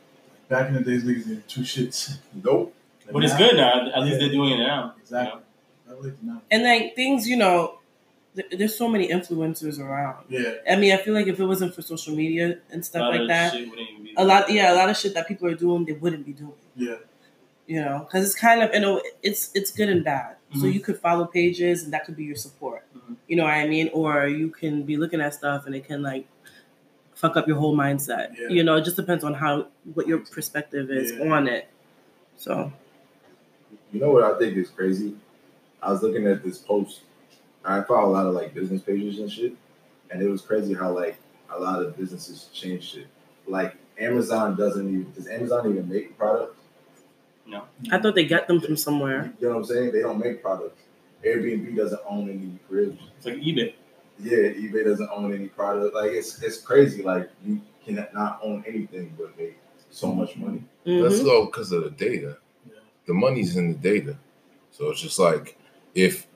Back 0.51 0.69
in 0.69 0.75
the 0.75 0.81
days, 0.81 1.05
niggas 1.05 1.27
did 1.29 1.49
two 1.49 1.63
shits. 1.63 2.19
Nope. 2.45 2.75
But 3.13 3.25
it's 3.25 3.33
now- 3.33 3.39
good 3.39 3.57
now. 3.57 3.91
At 3.95 4.01
least 4.03 4.13
Yeah. 4.15 4.19
they're 4.19 4.29
doing 4.39 4.53
it 4.53 4.59
now. 4.59 4.95
Exactly. 5.01 5.41
I 5.89 5.93
like. 5.95 6.15
And 6.51 6.63
like 6.63 6.95
things, 6.95 7.27
you 7.29 7.37
know, 7.37 7.79
th- 8.37 8.47
there's 8.59 8.77
so 8.77 8.87
many 8.89 9.09
influencers 9.09 9.81
around. 9.81 10.25
Yeah. 10.29 10.55
I 10.71 10.77
mean, 10.77 10.93
I 10.93 10.99
feel 10.99 11.15
like 11.15 11.27
if 11.27 11.41
it 11.41 11.45
wasn't 11.47 11.75
for 11.75 11.83
social 11.83 12.15
media 12.15 12.59
and 12.71 12.85
stuff 12.85 13.07
like 13.15 13.27
that, 13.29 13.53
shit 13.53 13.69
wouldn't 13.71 13.89
even 13.91 14.05
be 14.05 14.15
a 14.17 14.25
lot, 14.25 14.51
yeah, 14.51 14.73
a 14.73 14.77
lot 14.77 14.89
of 14.91 14.97
shit 14.97 15.15
that 15.15 15.27
people 15.27 15.49
are 15.49 15.55
doing, 15.57 15.85
they 15.87 15.93
wouldn't 15.95 16.25
be 16.27 16.33
doing. 16.33 16.53
Yeah. 16.77 16.97
You 17.67 17.81
know, 17.85 18.01
because 18.07 18.25
it's 18.27 18.35
kind 18.35 18.63
of, 18.63 18.73
you 18.75 18.81
know, 18.81 19.01
it's 19.23 19.51
it's 19.55 19.71
good 19.73 19.89
and 19.89 20.05
bad. 20.05 20.37
So 20.55 20.63
Mhm. 20.67 20.73
you 20.75 20.81
could 20.81 20.99
follow 20.99 21.25
pages, 21.27 21.85
and 21.85 21.93
that 21.93 22.05
could 22.05 22.17
be 22.17 22.25
your 22.25 22.35
support. 22.47 22.85
Mhm. 22.97 23.17
You 23.29 23.37
know 23.37 23.45
what 23.45 23.55
I 23.55 23.69
mean? 23.69 23.89
Or 23.93 24.27
you 24.27 24.51
can 24.51 24.83
be 24.83 24.97
looking 24.97 25.21
at 25.21 25.35
stuff, 25.35 25.67
and 25.67 25.75
it 25.77 25.85
can 25.87 26.03
like 26.03 26.27
fuck 27.21 27.37
up 27.37 27.47
your 27.47 27.59
whole 27.59 27.77
mindset. 27.77 28.31
Yeah. 28.39 28.49
You 28.49 28.65
know, 28.65 28.77
it 28.77 28.85
just 28.85 28.97
depends 28.97 29.25
on 29.25 29.35
how 29.35 29.67
what 29.95 30.09
your 30.09 30.19
perspective 30.19 30.91
is 30.91 31.13
Yeah. 31.13 31.31
on 31.33 31.47
it. 31.49 31.69
So 32.37 32.73
You 33.93 34.01
know 34.01 34.11
what 34.11 34.25
I 34.25 34.39
think 34.39 34.57
is 34.57 34.71
crazy? 34.71 35.15
I 35.83 35.93
was 35.93 36.03
looking 36.03 36.27
at 36.27 36.43
this 36.43 36.59
post. 36.59 37.01
I 37.65 37.83
follow 37.83 38.09
a 38.09 38.13
lot 38.13 38.27
of 38.27 38.35
like 38.35 38.55
business 38.55 38.81
pages 38.83 39.19
and 39.19 39.31
shit, 39.31 39.53
and 40.11 40.23
it 40.23 40.29
was 40.29 40.41
crazy 40.43 40.73
how 40.75 40.93
like 40.93 41.17
a 41.51 41.59
lot 41.61 41.83
of 41.83 41.97
businesses 41.97 42.49
change 42.53 42.85
shit. 42.93 43.07
Like 43.47 43.75
Amazon 43.99 44.57
doesn't 44.57 44.89
even 44.89 45.13
does 45.13 45.29
Amazon 45.29 45.69
even 45.71 45.89
make 45.89 46.17
products? 46.17 46.57
No. 47.47 47.65
I 47.91 47.99
thought 47.99 48.15
they 48.15 48.25
got 48.25 48.47
them 48.49 48.61
from 48.61 48.77
somewhere. 48.77 49.33
You 49.41 49.49
know 49.49 49.55
what 49.55 49.61
I'm 49.61 49.65
saying? 49.67 49.93
They 49.93 50.01
don't 50.01 50.19
make 50.19 50.41
products. 50.41 50.81
Airbnb 51.25 51.77
doesn't 51.77 52.01
own 52.09 52.31
any 52.31 52.59
cribs. 52.69 52.99
It's 53.19 53.27
like 53.27 53.37
eBay. 53.37 53.75
Yeah, 54.23 54.37
eBay 54.51 54.85
doesn't 54.85 55.09
own 55.13 55.35
any 55.35 55.49
product. 55.49 55.95
Like 55.95 56.11
it's 56.13 56.43
it's 56.43 56.59
crazy. 56.61 57.03
Like 57.03 57.31
you 57.45 57.61
cannot 57.85 58.41
own 58.43 58.65
anything 58.67 59.15
but 59.19 59.37
make 59.39 59.59
so 59.91 60.13
much 60.13 60.37
money. 60.37 60.63
That's 60.85 61.21
Mhm. 61.21 61.25
low 61.25 61.47
because 61.47 61.73
of 61.73 61.85
the 61.85 61.91
data. 61.91 62.39
Yeah. 62.69 62.75
The 63.07 63.15
money's 63.15 63.57
in 63.57 63.69
the 63.73 63.79
data. 63.79 64.17
So 64.71 64.91
it's 64.91 65.01
just 65.01 65.19
like 65.19 65.57
if 65.95 66.27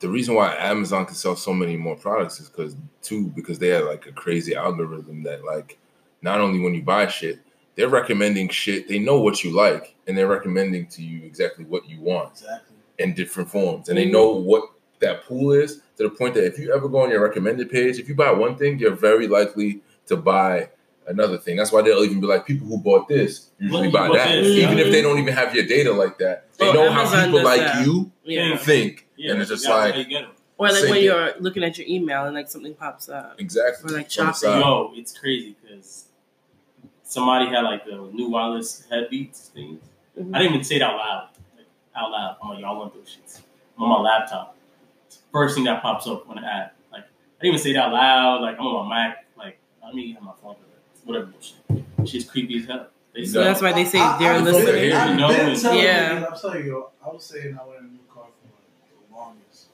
the 0.00 0.08
reason 0.08 0.34
why 0.34 0.54
Amazon 0.56 1.06
can 1.06 1.14
sell 1.14 1.36
so 1.36 1.54
many 1.54 1.76
more 1.76 1.96
products 1.96 2.40
is 2.40 2.48
because 2.48 2.76
two, 3.00 3.28
because 3.28 3.58
they 3.58 3.68
have 3.68 3.86
like 3.86 4.06
a 4.06 4.12
crazy 4.12 4.54
algorithm 4.54 5.22
that 5.22 5.44
like 5.44 5.78
not 6.22 6.40
only 6.40 6.60
when 6.60 6.74
you 6.74 6.82
buy 6.82 7.06
shit, 7.06 7.38
they're 7.74 7.88
recommending 7.88 8.48
shit. 8.48 8.86
They 8.88 8.98
know 8.98 9.20
what 9.20 9.42
you 9.44 9.50
like, 9.52 9.94
and 10.06 10.16
they're 10.16 10.28
recommending 10.28 10.86
to 10.88 11.02
you 11.02 11.24
exactly 11.24 11.64
what 11.64 11.88
you 11.88 12.00
want 12.00 12.32
Exactly. 12.32 12.76
in 12.98 13.14
different 13.14 13.50
forms, 13.50 13.88
and 13.88 13.96
they 13.98 14.10
know 14.10 14.30
what 14.32 14.70
that 15.04 15.24
pool 15.24 15.52
is 15.52 15.80
to 15.96 16.02
the 16.04 16.10
point 16.10 16.34
that 16.34 16.44
if 16.46 16.58
you 16.58 16.74
ever 16.74 16.88
go 16.88 16.98
on 17.02 17.10
your 17.10 17.22
recommended 17.22 17.70
page, 17.70 17.98
if 17.98 18.08
you 18.08 18.14
buy 18.14 18.30
one 18.32 18.56
thing, 18.56 18.78
you're 18.78 18.94
very 18.96 19.28
likely 19.28 19.80
to 20.06 20.16
buy 20.16 20.68
another 21.06 21.36
thing. 21.38 21.56
That's 21.56 21.70
why 21.72 21.82
they'll 21.82 22.02
even 22.04 22.20
be 22.20 22.26
like, 22.26 22.46
people 22.46 22.66
who 22.66 22.78
bought 22.78 23.08
this 23.08 23.50
usually 23.58 23.86
you 23.88 23.92
buy 23.92 24.08
that, 24.08 24.32
this, 24.32 24.46
even 24.48 24.78
yeah. 24.78 24.84
if 24.84 24.90
they 24.92 25.02
don't 25.02 25.18
even 25.18 25.34
have 25.34 25.54
your 25.54 25.66
data 25.66 25.92
like 25.92 26.18
that. 26.18 26.46
They 26.58 26.68
Oh, 26.68 26.72
know 26.72 26.90
how 26.90 27.04
people 27.24 27.42
like 27.44 27.60
that. 27.60 27.86
you 27.86 28.10
Yeah. 28.24 28.56
think, 28.56 29.06
Yeah, 29.16 29.32
and 29.32 29.40
it's 29.40 29.50
just 29.50 29.64
exactly 29.64 30.04
like 30.12 30.26
Or 30.56 30.70
like 30.70 30.84
when 30.88 31.02
you're 31.02 31.32
looking 31.40 31.62
at 31.64 31.76
your 31.78 31.86
email 31.88 32.24
and 32.24 32.34
like 32.34 32.48
something 32.48 32.74
pops 32.74 33.08
up. 33.08 33.34
exactly 33.38 33.92
Or, 33.92 33.96
like, 33.98 34.06
on 34.06 34.10
shopping. 34.10 34.34
side. 34.34 34.60
Yo, 34.60 34.92
it's 34.94 35.18
crazy 35.18 35.56
because 35.62 36.04
somebody 37.02 37.46
had 37.46 37.62
like 37.62 37.84
the 37.84 37.96
new 38.12 38.28
wireless 38.30 38.84
headbeats 38.90 39.48
things. 39.52 39.80
Mhm. 40.18 40.34
I 40.34 40.38
didn't 40.38 40.54
even 40.54 40.64
say 40.64 40.76
it 40.76 40.82
out 40.82 40.96
loud. 40.96 41.28
Like 41.56 41.66
out 41.96 42.10
loud. 42.10 42.36
I'm 42.42 42.48
like, 42.50 42.60
y'all 42.60 42.78
want 42.78 42.94
those 42.94 43.04
shits. 43.16 43.40
I'm 43.76 43.84
on 43.84 44.02
my 44.02 44.10
laptop. 44.10 44.53
It's 45.34 45.40
the 45.40 45.46
first 45.46 45.54
thing 45.56 45.64
that 45.64 45.82
pops 45.82 46.06
up 46.06 46.28
on 46.28 46.36
the 46.36 46.46
app. 46.46 46.74
Like 46.92 47.02
I 47.02 47.42
didn't 47.42 47.54
even 47.54 47.58
say 47.58 47.70
it 47.70 47.76
out 47.76 47.92
loud. 47.92 48.40
Like 48.42 48.58
I'm 48.58 48.66
on 48.66 48.88
my 48.88 49.08
Mac. 49.08 49.24
Like 49.36 49.58
I 49.84 49.92
mean, 49.92 50.14
have 50.14 50.22
my 50.22 50.32
phone. 50.42 50.56
Whatever 51.04 51.26
bullshit. 51.26 52.08
Shit's 52.08 52.30
creepy 52.30 52.58
as 52.60 52.66
hell. 52.66 52.86
They 53.14 53.24
So 53.24 53.44
that's 53.44 53.60
why 53.60 53.72
they 53.72 53.84
say 53.84 53.98
I- 54.00 54.18
they're 54.18 54.32
I've 54.34 54.42
listening. 54.42 54.66
been- 54.66 54.74
They're 54.90 54.98
I've 54.98 55.18
hearing. 55.18 55.52
been 55.52 55.60
telling 55.60 55.78
yeah. 55.80 56.20
niggas, 56.20 56.32
I'm 56.32 56.38
telling 56.40 56.64
you, 56.64 56.86
I 57.04 57.08
was 57.10 57.24
saying 57.24 57.58
I 57.60 57.64
want 57.64 57.78
a 57.80 57.84
new 57.84 57.98
car 58.12 58.24
for 58.24 58.48
the 59.10 59.14
longest. 59.14 59.66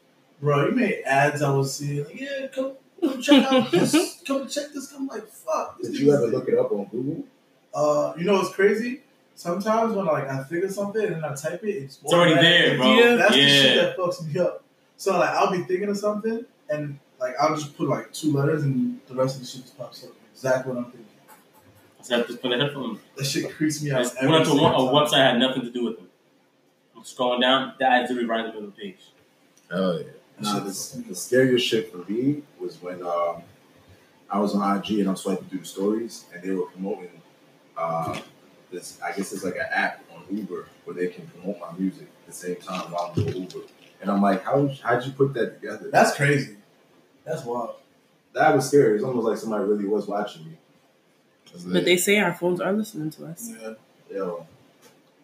Bro, 0.42 0.66
you 0.66 0.72
made 0.72 1.02
ads 1.04 1.40
I 1.42 1.50
was 1.52 1.74
seeing. 1.74 2.04
Like, 2.04 2.20
yeah, 2.20 2.46
come, 2.54 2.72
come 3.00 3.22
check 3.22 3.44
out 3.52 3.70
this. 3.72 4.22
Come 4.26 4.48
check 4.48 4.72
this. 4.74 4.92
I'm 4.92 5.06
like, 5.06 5.26
fuck. 5.28 5.80
Did 5.80 5.98
you 5.98 6.12
ever 6.12 6.26
look 6.26 6.48
it 6.48 6.58
up 6.58 6.72
on 6.72 6.86
Google? 6.86 7.24
Uh, 7.72 8.12
you 8.18 8.24
know 8.24 8.34
what's 8.34 8.52
crazy? 8.54 9.02
Sometimes 9.36 9.94
when 9.94 10.04
like 10.06 10.28
I 10.28 10.42
figure 10.44 10.68
something 10.68 11.02
and 11.02 11.14
then 11.16 11.24
I 11.24 11.34
type 11.34 11.62
it, 11.64 11.68
it's, 11.68 11.98
It's 12.02 12.12
already 12.12 12.34
there, 12.34 12.76
bro. 12.76 12.94
Yeah. 12.94 13.14
That's 13.16 13.34
the 13.34 13.48
shit 13.48 13.76
that 13.76 13.96
fucks 13.96 14.26
me 14.26 14.38
up. 14.40 14.64
So 15.00 15.18
like 15.18 15.30
I'll 15.30 15.50
be 15.50 15.62
thinking 15.62 15.88
of 15.88 15.96
something 15.96 16.44
and 16.68 16.98
like 17.18 17.34
I'll 17.40 17.54
just 17.54 17.74
put 17.74 17.88
like 17.88 18.12
two 18.12 18.32
letters 18.34 18.64
and 18.64 19.00
the 19.08 19.14
rest 19.14 19.36
of 19.36 19.40
the 19.40 19.48
shit 19.48 19.62
just 19.62 19.78
pops 19.78 20.04
up. 20.04 20.10
Exactly 20.34 20.74
what 20.74 20.84
I'm 20.84 20.90
thinking. 20.90 21.06
So 22.02 22.14
I 22.14 22.18
have 22.18 22.26
to 22.26 22.36
put 22.36 22.52
a 22.52 22.58
headphone. 22.58 23.00
That 23.16 23.24
shit 23.24 23.50
creeps 23.50 23.82
me 23.82 23.92
out. 23.92 24.02
just 24.02 24.16
every 24.18 24.30
went 24.30 24.44
to 24.44 24.50
a, 24.50 24.54
single 24.56 24.90
a 24.90 24.92
website 24.92 25.12
that 25.12 25.32
had 25.32 25.38
nothing 25.38 25.62
to 25.62 25.70
do 25.70 25.86
with 25.86 25.96
them. 25.96 26.08
I'm 26.94 27.04
scrolling 27.04 27.40
down. 27.40 27.72
That 27.80 27.92
ad's 27.92 28.10
literally 28.10 28.28
right 28.28 28.40
in 28.40 28.46
the 28.48 28.52
middle 28.52 28.68
of 28.68 28.76
the 28.76 28.82
page. 28.82 28.98
Hell 29.70 30.00
yeah. 30.00 30.04
Nah, 30.38 30.58
the, 30.58 31.04
the 31.08 31.14
scariest 31.14 31.66
shit 31.66 31.90
for 31.90 32.04
me 32.10 32.42
was 32.58 32.82
when 32.82 33.02
um, 33.02 33.36
I 34.28 34.38
was 34.38 34.54
on 34.54 34.76
IG 34.76 34.98
and 34.98 35.08
I'm 35.08 35.16
swiping 35.16 35.48
through 35.48 35.60
the 35.60 35.64
stories 35.64 36.26
and 36.34 36.42
they 36.42 36.50
were 36.50 36.66
promoting 36.66 37.22
uh, 37.74 38.20
this. 38.70 39.00
I 39.02 39.12
guess 39.12 39.32
it's 39.32 39.44
like 39.44 39.56
an 39.56 39.66
app 39.72 40.04
on 40.14 40.24
Uber 40.36 40.68
where 40.84 40.94
they 40.94 41.06
can 41.06 41.26
promote 41.26 41.58
my 41.58 41.72
music 41.78 42.02
at 42.02 42.26
the 42.26 42.32
same 42.34 42.56
time 42.56 42.92
while 42.92 43.14
I'm 43.16 43.24
doing 43.24 43.44
Uber. 43.44 43.64
And 44.00 44.10
I'm 44.10 44.22
like, 44.22 44.42
how 44.44 44.68
how'd 44.82 45.04
you 45.04 45.12
put 45.12 45.34
that 45.34 45.60
together? 45.60 45.90
That's 45.90 46.14
crazy. 46.16 46.56
That's 47.24 47.44
wild. 47.44 47.74
that 48.32 48.54
was 48.54 48.68
scary. 48.68 48.94
It's 48.96 49.04
almost 49.04 49.26
like 49.26 49.36
somebody 49.38 49.64
really 49.64 49.84
was 49.86 50.06
watching 50.06 50.44
me. 50.46 50.52
But 51.66 51.84
they 51.84 51.96
say 51.96 52.18
our 52.18 52.32
phones 52.32 52.60
are 52.60 52.72
listening 52.72 53.10
to 53.10 53.26
us. 53.26 53.50
Yeah. 53.60 53.74
Yo, 54.10 54.46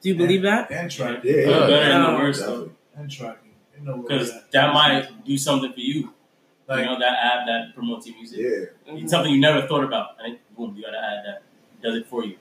Do 0.03 0.09
you 0.09 0.15
believe 0.17 0.43
that? 0.43 0.71
And 0.71 0.91
tracking. 0.91 1.31
yeah, 1.31 1.37
Yeah, 1.37 1.49
yeah, 1.49 1.59
better 1.61 1.89
than 1.89 2.03
Yeah. 2.03 2.11
the 2.11 2.17
worst 2.19 2.41
though. 2.41 2.47
definitely. 2.47 2.73
And 2.97 3.11
tracking. 3.11 3.51
You 3.79 3.85
know 3.87 3.93
where 3.97 4.03
Because 4.03 4.31
we're 4.33 4.43
that 4.53 4.75
might 4.75 5.25
do 5.25 5.39
something 5.39 5.73
for 5.73 5.81
you. 5.81 6.13
like 6.69 6.81
you 6.81 6.87
know, 6.87 6.99
that 6.99 7.17
app 7.25 7.47
that 7.47 7.75
promotes 7.77 8.07
your 8.09 8.17
music. 8.17 8.39
Yeah, 8.41 8.93
Mhm. 8.93 9.03
It's 9.03 9.11
something 9.13 9.33
you 9.33 9.41
never 9.41 9.67
thought 9.69 9.85
about. 9.85 10.17
And 10.23 10.39
boom, 10.57 10.75
you 10.77 10.83
gotta 10.83 10.99
add 10.99 11.25
that. 11.27 11.43
Does 11.83 11.95
it 11.97 12.07
for 12.09 12.25
you. 12.25 12.37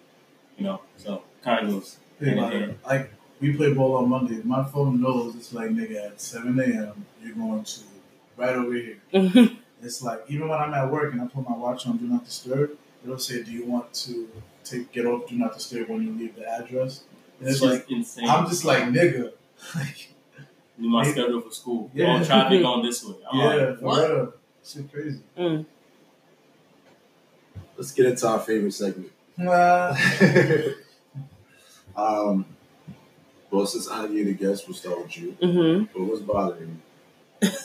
You 0.58 0.64
know, 0.66 0.82
so 0.98 1.22
kind 1.44 1.66
of 1.68 1.74
goes. 1.74 1.98
think 2.20 2.38
about. 2.38 2.54
Like 2.88 3.12
we 3.46 3.54
play 3.56 3.74
ball 3.74 3.96
on 3.98 4.10
Monday. 4.10 4.42
My 4.44 4.64
phone 4.64 5.02
knows 5.02 5.36
it's 5.36 5.54
like 5.54 5.70
nigga 5.70 6.08
at 6.08 6.22
seven 6.22 6.60
AM 6.60 7.06
you're 7.22 7.36
going 7.36 7.64
to 7.64 7.80
right 8.38 8.56
over 8.56 8.74
here. 8.74 8.98
It's 9.84 10.02
like 10.02 10.22
even 10.30 10.48
when 10.48 10.58
I'm 10.58 10.74
at 10.74 10.90
work 10.92 11.14
and 11.14 11.22
I 11.22 11.26
put 11.28 11.48
my 11.48 11.56
watch 11.56 11.86
on 11.86 11.98
do 11.98 12.06
not 12.08 12.26
disturb, 12.26 12.72
it'll 13.04 13.20
say, 13.20 13.44
Do 13.44 13.52
you 13.52 13.66
want 13.66 13.94
to 14.06 14.28
take 14.64 14.92
get 14.92 15.06
off 15.06 15.28
do 15.30 15.36
not 15.38 15.54
disturb 15.54 15.90
when 15.90 16.02
you 16.02 16.12
leave 16.18 16.36
the 16.36 16.48
address? 16.50 17.04
And 17.40 17.50
it's 17.50 17.60
just 17.60 17.72
like 17.72 17.92
insane. 17.92 18.28
I'm 18.28 18.48
just 18.50 18.66
like 18.66 18.84
nigga. 18.86 19.32
Like 19.76 20.10
do 20.80 20.90
my 20.90 21.04
Yeah. 21.06 21.12
schedule 21.12 21.42
for 21.42 21.52
school. 21.52 21.92
Yeah. 21.94 22.08
All 22.18 22.26
traffic 22.26 22.62
going 22.68 22.84
this 22.86 23.06
way. 23.06 23.16
I'm 23.32 23.40
Yeah, 23.40 23.46
like, 23.48 23.80
for 23.80 23.86
what? 23.86 24.10
real. 24.12 24.34
Shit 24.66 24.92
crazy. 24.92 25.20
Mm. 25.38 25.66
let's 27.78 27.92
get 27.92 28.06
into 28.08 28.28
our 28.28 28.40
favorite 28.40 28.74
segment. 28.74 29.12
Nah. 29.38 29.96
um, 31.96 32.46
well, 33.56 33.66
since 33.66 33.90
I 33.90 34.08
need 34.08 34.28
a 34.28 34.34
guest, 34.34 34.68
we'll 34.68 34.76
start 34.76 35.02
with 35.02 35.18
you. 35.18 35.38
Mhm. 35.42 35.90
But 35.94 36.04
what's 36.04 36.22
bothering 36.22 36.82
you? 37.42 37.50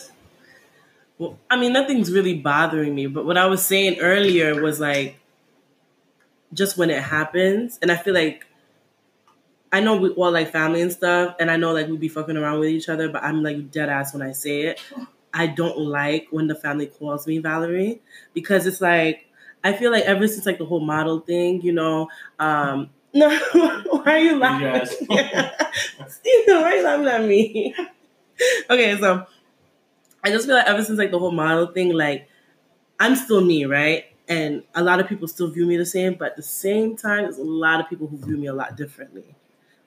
Well, 1.17 1.37
I 1.49 1.57
mean, 1.59 1.71
nothing's 1.73 2.11
really 2.11 2.33
bothering 2.33 2.95
me, 2.95 3.05
but 3.05 3.25
what 3.25 3.37
I 3.37 3.45
was 3.45 3.63
saying 3.63 3.99
earlier 3.99 4.59
was 4.59 4.79
like, 4.79 5.17
just 6.53 6.77
when 6.77 6.89
it 6.89 7.01
happens, 7.01 7.79
and 7.81 7.91
I 7.91 7.95
feel 7.95 8.13
like, 8.13 8.45
I 9.71 9.79
know 9.79 9.95
we 9.95 10.09
all 10.09 10.31
like 10.31 10.51
family 10.51 10.81
and 10.81 10.91
stuff, 10.91 11.35
and 11.39 11.49
I 11.49 11.55
know 11.55 11.71
like 11.73 11.87
we'd 11.87 11.99
be 11.99 12.09
fucking 12.09 12.35
around 12.35 12.59
with 12.59 12.69
each 12.69 12.89
other, 12.89 13.07
but 13.09 13.23
I'm 13.23 13.41
like 13.41 13.71
dead 13.71 13.89
ass 13.89 14.13
when 14.13 14.21
I 14.21 14.33
say 14.33 14.63
it. 14.63 14.81
I 15.33 15.47
don't 15.47 15.77
like 15.77 16.27
when 16.31 16.47
the 16.47 16.55
family 16.55 16.87
calls 16.87 17.25
me 17.25 17.39
Valerie 17.39 18.01
because 18.33 18.67
it's 18.67 18.81
like 18.81 19.27
I 19.63 19.71
feel 19.71 19.91
like 19.91 20.03
ever 20.03 20.27
since 20.27 20.45
like 20.45 20.57
the 20.57 20.65
whole 20.65 20.81
model 20.81 21.21
thing, 21.21 21.61
you 21.61 21.71
know, 21.71 22.09
um, 22.37 22.89
no, 23.13 23.29
why 23.53 24.03
are 24.05 24.19
you 24.19 24.37
laughing? 24.37 24.85
Steven, 26.07 26.61
why 26.61 26.63
are 26.63 26.75
you 26.75 26.83
laughing 26.83 27.07
at 27.07 27.23
me? 27.23 27.75
okay, 28.69 28.97
so 28.99 29.25
I 30.23 30.29
just 30.29 30.45
feel 30.45 30.55
like 30.55 30.67
ever 30.67 30.83
since 30.83 30.97
like 30.97 31.11
the 31.11 31.19
whole 31.19 31.31
model 31.31 31.67
thing, 31.67 31.93
like 31.93 32.27
I'm 32.99 33.15
still 33.15 33.41
me, 33.41 33.65
right? 33.65 34.05
And 34.27 34.63
a 34.75 34.83
lot 34.83 34.99
of 34.99 35.07
people 35.07 35.27
still 35.27 35.49
view 35.49 35.65
me 35.65 35.75
the 35.75 35.85
same, 35.85 36.13
but 36.13 36.31
at 36.31 36.35
the 36.37 36.43
same 36.43 36.95
time, 36.95 37.23
there's 37.23 37.37
a 37.37 37.43
lot 37.43 37.79
of 37.79 37.89
people 37.89 38.07
who 38.07 38.17
view 38.17 38.37
me 38.37 38.47
a 38.47 38.53
lot 38.53 38.77
differently, 38.77 39.35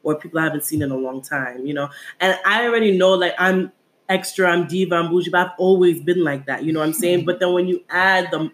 or 0.03 0.17
people 0.17 0.39
I 0.41 0.45
haven't 0.45 0.65
seen 0.65 0.83
in 0.83 0.91
a 0.91 0.97
long 0.97 1.23
time, 1.23 1.67
you 1.67 1.73
know. 1.73 1.89
And 2.21 2.39
I 2.45 2.67
already 2.67 2.97
know, 2.97 3.15
like 3.15 3.35
I'm 3.39 3.73
extra, 4.09 4.51
I'm 4.51 4.67
diva, 4.67 4.97
I'm 4.97 5.11
bougie, 5.11 5.31
but 5.31 5.47
I've 5.47 5.53
always 5.59 6.03
been 6.03 6.23
like 6.23 6.47
that, 6.47 6.65
you 6.65 6.73
know 6.73 6.81
what 6.81 6.87
I'm 6.87 6.93
saying? 6.93 7.21
Mm-hmm. 7.21 7.27
But 7.27 7.41
then 7.41 7.53
when 7.53 7.69
you 7.69 7.83
add 7.89 8.31
the 8.31 8.51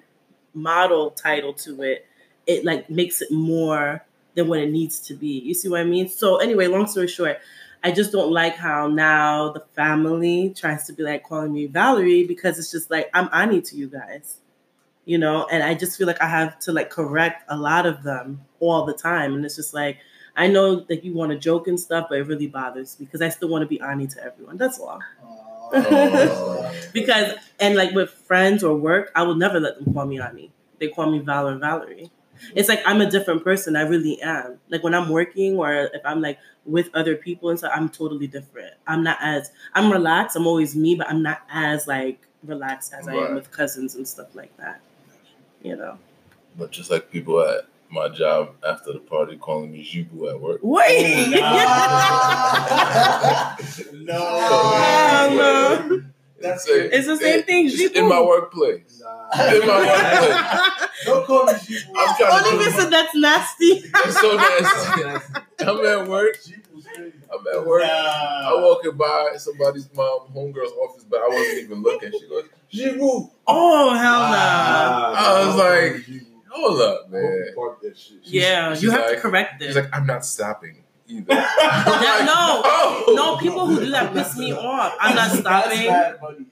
model 0.54 1.10
title 1.10 1.54
to 1.54 1.82
it, 1.82 2.06
it 2.46 2.64
like 2.64 2.88
makes 2.90 3.22
it 3.22 3.32
more 3.32 4.04
than 4.35 4.49
what 4.49 4.61
it 4.61 4.70
needs 4.70 5.01
to 5.01 5.14
be. 5.14 5.41
You 5.41 5.55
see 5.55 5.68
what 5.68 5.81
I 5.81 5.85
mean? 5.85 6.09
So 6.09 6.37
anyway, 6.37 6.66
long 6.66 6.87
story 6.87 7.09
short, 7.09 7.39
I 7.83 7.93
just 7.93 8.12
don't 8.12 8.31
like 8.33 8.57
how 8.57 8.89
now 8.89 9.53
the 9.53 9.61
family 9.74 10.55
tries 10.57 10.87
to 10.87 10.93
be 10.93 11.03
like 11.03 11.24
calling 11.24 11.53
me 11.53 11.66
Valerie 11.66 12.26
because 12.26 12.59
it's 12.59 12.70
just 12.70 12.91
like 12.91 13.11
I'm 13.14 13.28
Ani 13.33 13.61
to 13.62 13.76
you 13.76 13.89
guys. 13.89 14.39
You 15.07 15.18
know, 15.18 15.47
and 15.51 15.62
I 15.62 15.74
just 15.74 15.97
feel 15.99 16.07
like 16.07 16.20
I 16.20 16.28
have 16.28 16.59
to 16.61 16.72
like 16.72 16.91
correct 16.91 17.45
a 17.49 17.57
lot 17.57 17.87
of 17.87 18.03
them 18.03 18.43
all 18.61 18.85
the 18.85 18.93
time. 18.93 19.35
And 19.35 19.45
it's 19.45 19.57
just 19.57 19.74
like 19.74 19.99
I 20.37 20.47
know 20.47 20.81
that 20.81 21.05
you 21.05 21.14
want 21.14 21.33
to 21.33 21.39
joke 21.39 21.68
and 21.68 21.81
stuff, 21.81 22.07
but 22.09 22.18
it 22.18 22.22
really 22.24 22.47
bothers 22.47 22.99
me 23.01 23.07
because 23.07 23.22
I 23.22 23.31
still 23.31 23.49
want 23.49 23.62
to 23.62 23.66
be 23.66 23.81
Ani 23.81 24.07
to 24.09 24.22
everyone. 24.24 24.57
That's 24.57 24.78
all. 24.78 25.01
Oh. 25.24 25.47
Because 26.93 27.35
and 27.61 27.76
like 27.76 27.93
with 27.93 28.11
friends 28.11 28.64
or 28.64 28.74
work, 28.74 29.12
I 29.14 29.22
will 29.22 29.37
never 29.37 29.61
let 29.61 29.78
them 29.78 29.95
call 29.95 30.07
me 30.07 30.20
Ani. 30.20 30.51
They 30.78 30.89
call 30.89 31.11
me 31.11 31.20
Val 31.20 31.49
or 31.49 31.59
Valerie. 31.59 32.11
It's 32.55 32.68
like 32.68 32.80
I'm 32.86 33.01
a 33.01 33.11
different 33.11 33.45
person. 33.45 33.76
I 33.76 33.82
really 33.82 34.20
am. 34.22 34.59
Like 34.68 34.82
when 34.82 34.95
I'm 34.95 35.09
working 35.09 35.57
or 35.57 35.72
if 35.72 36.03
I'm 36.05 36.20
like 36.20 36.38
with 36.64 36.88
other 36.95 37.16
people 37.16 37.51
and 37.51 37.59
stuff, 37.59 37.72
I'm 37.74 37.88
totally 37.88 38.26
different. 38.26 38.74
I'm 38.86 39.03
not 39.03 39.18
as 39.20 39.51
I'm 39.74 39.91
relaxed. 39.91 40.36
I'm 40.36 40.47
always 40.47 40.76
me, 40.76 40.95
but 40.95 41.09
I'm 41.09 41.22
not 41.22 41.43
as 41.51 41.86
like 41.86 42.20
relaxed 42.45 42.93
as 42.93 43.09
I 43.09 43.14
am 43.14 43.34
with 43.34 43.51
cousins 43.51 43.95
and 43.95 44.07
stuff 44.07 44.34
like 44.34 44.55
that. 44.57 44.80
You 45.62 45.76
know. 45.76 45.99
But 46.59 46.70
just 46.70 46.91
like 46.91 47.11
people 47.11 47.41
at 47.41 47.66
my 47.91 48.09
job 48.09 48.55
after 48.66 48.93
the 48.93 48.99
party 49.01 49.36
calling 49.36 49.72
me 49.72 49.84
Jibu 49.84 50.30
at 50.30 50.41
work. 50.41 50.61
Wait. 50.62 51.28
no. 51.41 51.41
Oh, 54.18 55.86
no. 55.91 56.03
That's 56.41 56.68
it. 56.68 56.93
It's 56.93 57.07
the 57.07 57.16
same 57.16 57.41
eh, 57.41 57.43
thing, 57.43 57.66
It's 57.66 57.95
in 57.95 58.09
my 58.09 58.20
workplace. 58.20 59.03
Nah. 59.03 59.53
In 59.53 59.66
my 59.66 59.78
workplace. 59.78 60.88
Don't 61.05 61.26
call 61.26 61.45
me 61.47 61.53
Jibu. 61.53 61.93
I'm 61.97 62.16
trying 62.16 62.43
to 62.45 62.49
Only 62.51 62.64
if 62.66 62.78
it's 62.78 62.91
that's 62.91 63.14
nasty. 63.14 63.64
It's 63.64 64.20
so 64.20 64.36
nasty. 64.36 65.41
I'm 65.61 65.86
at 65.86 66.09
work. 66.09 66.36
Jibu's. 66.36 66.86
I'm 67.32 67.47
at 67.55 67.66
work. 67.66 67.82
Nah. 67.82 67.88
I 67.88 68.53
walking 68.61 68.97
by 68.97 69.32
somebody's 69.36 69.88
mom, 69.95 70.28
homegirl's 70.34 70.72
office, 70.72 71.05
but 71.09 71.20
I 71.20 71.28
wasn't 71.28 71.59
even 71.64 71.82
looking. 71.82 72.12
She 72.12 72.28
goes, 72.28 72.45
Jibu. 72.72 73.30
Oh 73.47 73.95
hell 73.95 74.20
no. 74.30 75.16
I 75.16 75.47
was 75.47 75.57
like, 75.57 76.20
Hold 76.51 76.80
up, 76.80 77.11
man. 77.11 77.47
Park 77.55 77.80
that 77.82 77.97
shit. 77.97 78.18
Yeah, 78.24 78.74
you 78.76 78.91
have 78.91 79.03
like- 79.07 79.14
to 79.16 79.20
correct 79.20 79.62
She's 79.62 79.76
it. 79.76 79.84
like, 79.84 79.95
I'm 79.97 80.07
not 80.07 80.24
stopping. 80.24 80.80
Either. 81.11 81.24
That- 81.34 82.22
no. 82.26 82.62
Oh. 82.64 83.12
No, 83.16 83.36
people 83.38 83.66
who 83.66 83.80
do 83.84 83.90
that 83.90 84.12
piss 84.12 84.36
me 84.36 84.52
off. 84.52 84.96
I'm 85.00 85.14
not 85.16 85.30
stopping. 85.30 85.86
That's 85.88 86.18
bad 86.18 86.20
money. 86.22 86.46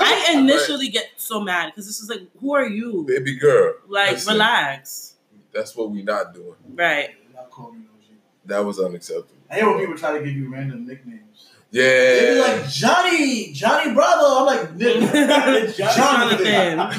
I 0.00 0.34
initially 0.36 0.88
get 0.88 1.06
so 1.16 1.40
mad 1.40 1.66
because 1.72 1.86
this 1.86 2.00
is 2.00 2.08
like, 2.08 2.22
who 2.40 2.54
are 2.54 2.66
you? 2.66 3.04
Baby 3.06 3.36
girl. 3.38 3.74
Like, 3.88 4.12
Listen, 4.12 4.32
relax. 4.34 5.14
That's 5.52 5.74
what 5.76 5.90
we 5.90 6.02
not 6.02 6.34
doing. 6.34 6.54
Right. 6.74 7.10
Not 7.34 7.50
call 7.50 7.72
me 7.72 7.78
no 7.80 7.90
G. 8.06 8.14
That 8.46 8.64
was 8.64 8.78
unacceptable. 8.78 9.28
I 9.50 9.54
hate 9.56 9.64
when 9.64 9.78
people 9.78 9.96
try 9.96 10.18
to 10.18 10.24
give 10.24 10.34
you 10.34 10.50
random 10.52 10.86
nicknames. 10.86 11.48
Yeah. 11.70 11.82
They 11.84 12.34
be 12.34 12.40
like 12.40 12.68
Johnny, 12.68 13.52
Johnny 13.52 13.92
Bravo. 13.94 14.40
I'm 14.40 14.46
like, 14.46 14.76
nigga, 14.78 15.76
Jonathan. 15.96 16.90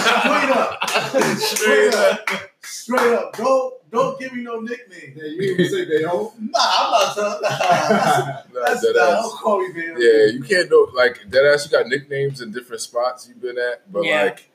Straight 0.00 0.50
up, 0.50 1.38
Straight 1.38 1.94
up. 1.94 2.30
Straight 2.62 3.12
up. 3.14 3.36
Don't 3.36 3.74
don't 3.96 4.20
give 4.20 4.32
me 4.32 4.42
no 4.42 4.60
nickname. 4.60 5.12
Yeah, 5.16 5.24
you 5.24 5.42
even 5.42 5.68
say 5.70 5.84
they 5.84 6.02
home? 6.08 6.32
Nah, 6.52 6.58
I'm 6.60 6.90
not 6.90 7.14
telling. 7.14 7.40
Nah, 7.42 8.42
Nah, 8.60 8.66
that's 8.66 8.82
dead 8.82 8.96
not. 8.96 9.08
ass. 9.18 9.22
Don't 9.24 9.36
call 9.38 9.58
me, 9.60 9.72
man. 9.74 9.96
Yeah, 9.98 10.26
you 10.26 10.42
can't 10.42 10.70
know 10.70 10.88
like 10.94 11.20
deadass. 11.28 11.64
You 11.70 11.78
got 11.78 11.86
nicknames 11.88 12.40
in 12.40 12.52
different 12.52 12.80
spots 12.82 13.28
you've 13.28 13.40
been 13.40 13.58
at, 13.58 13.90
but 13.92 14.04
Yeah. 14.04 14.22
like 14.24 14.50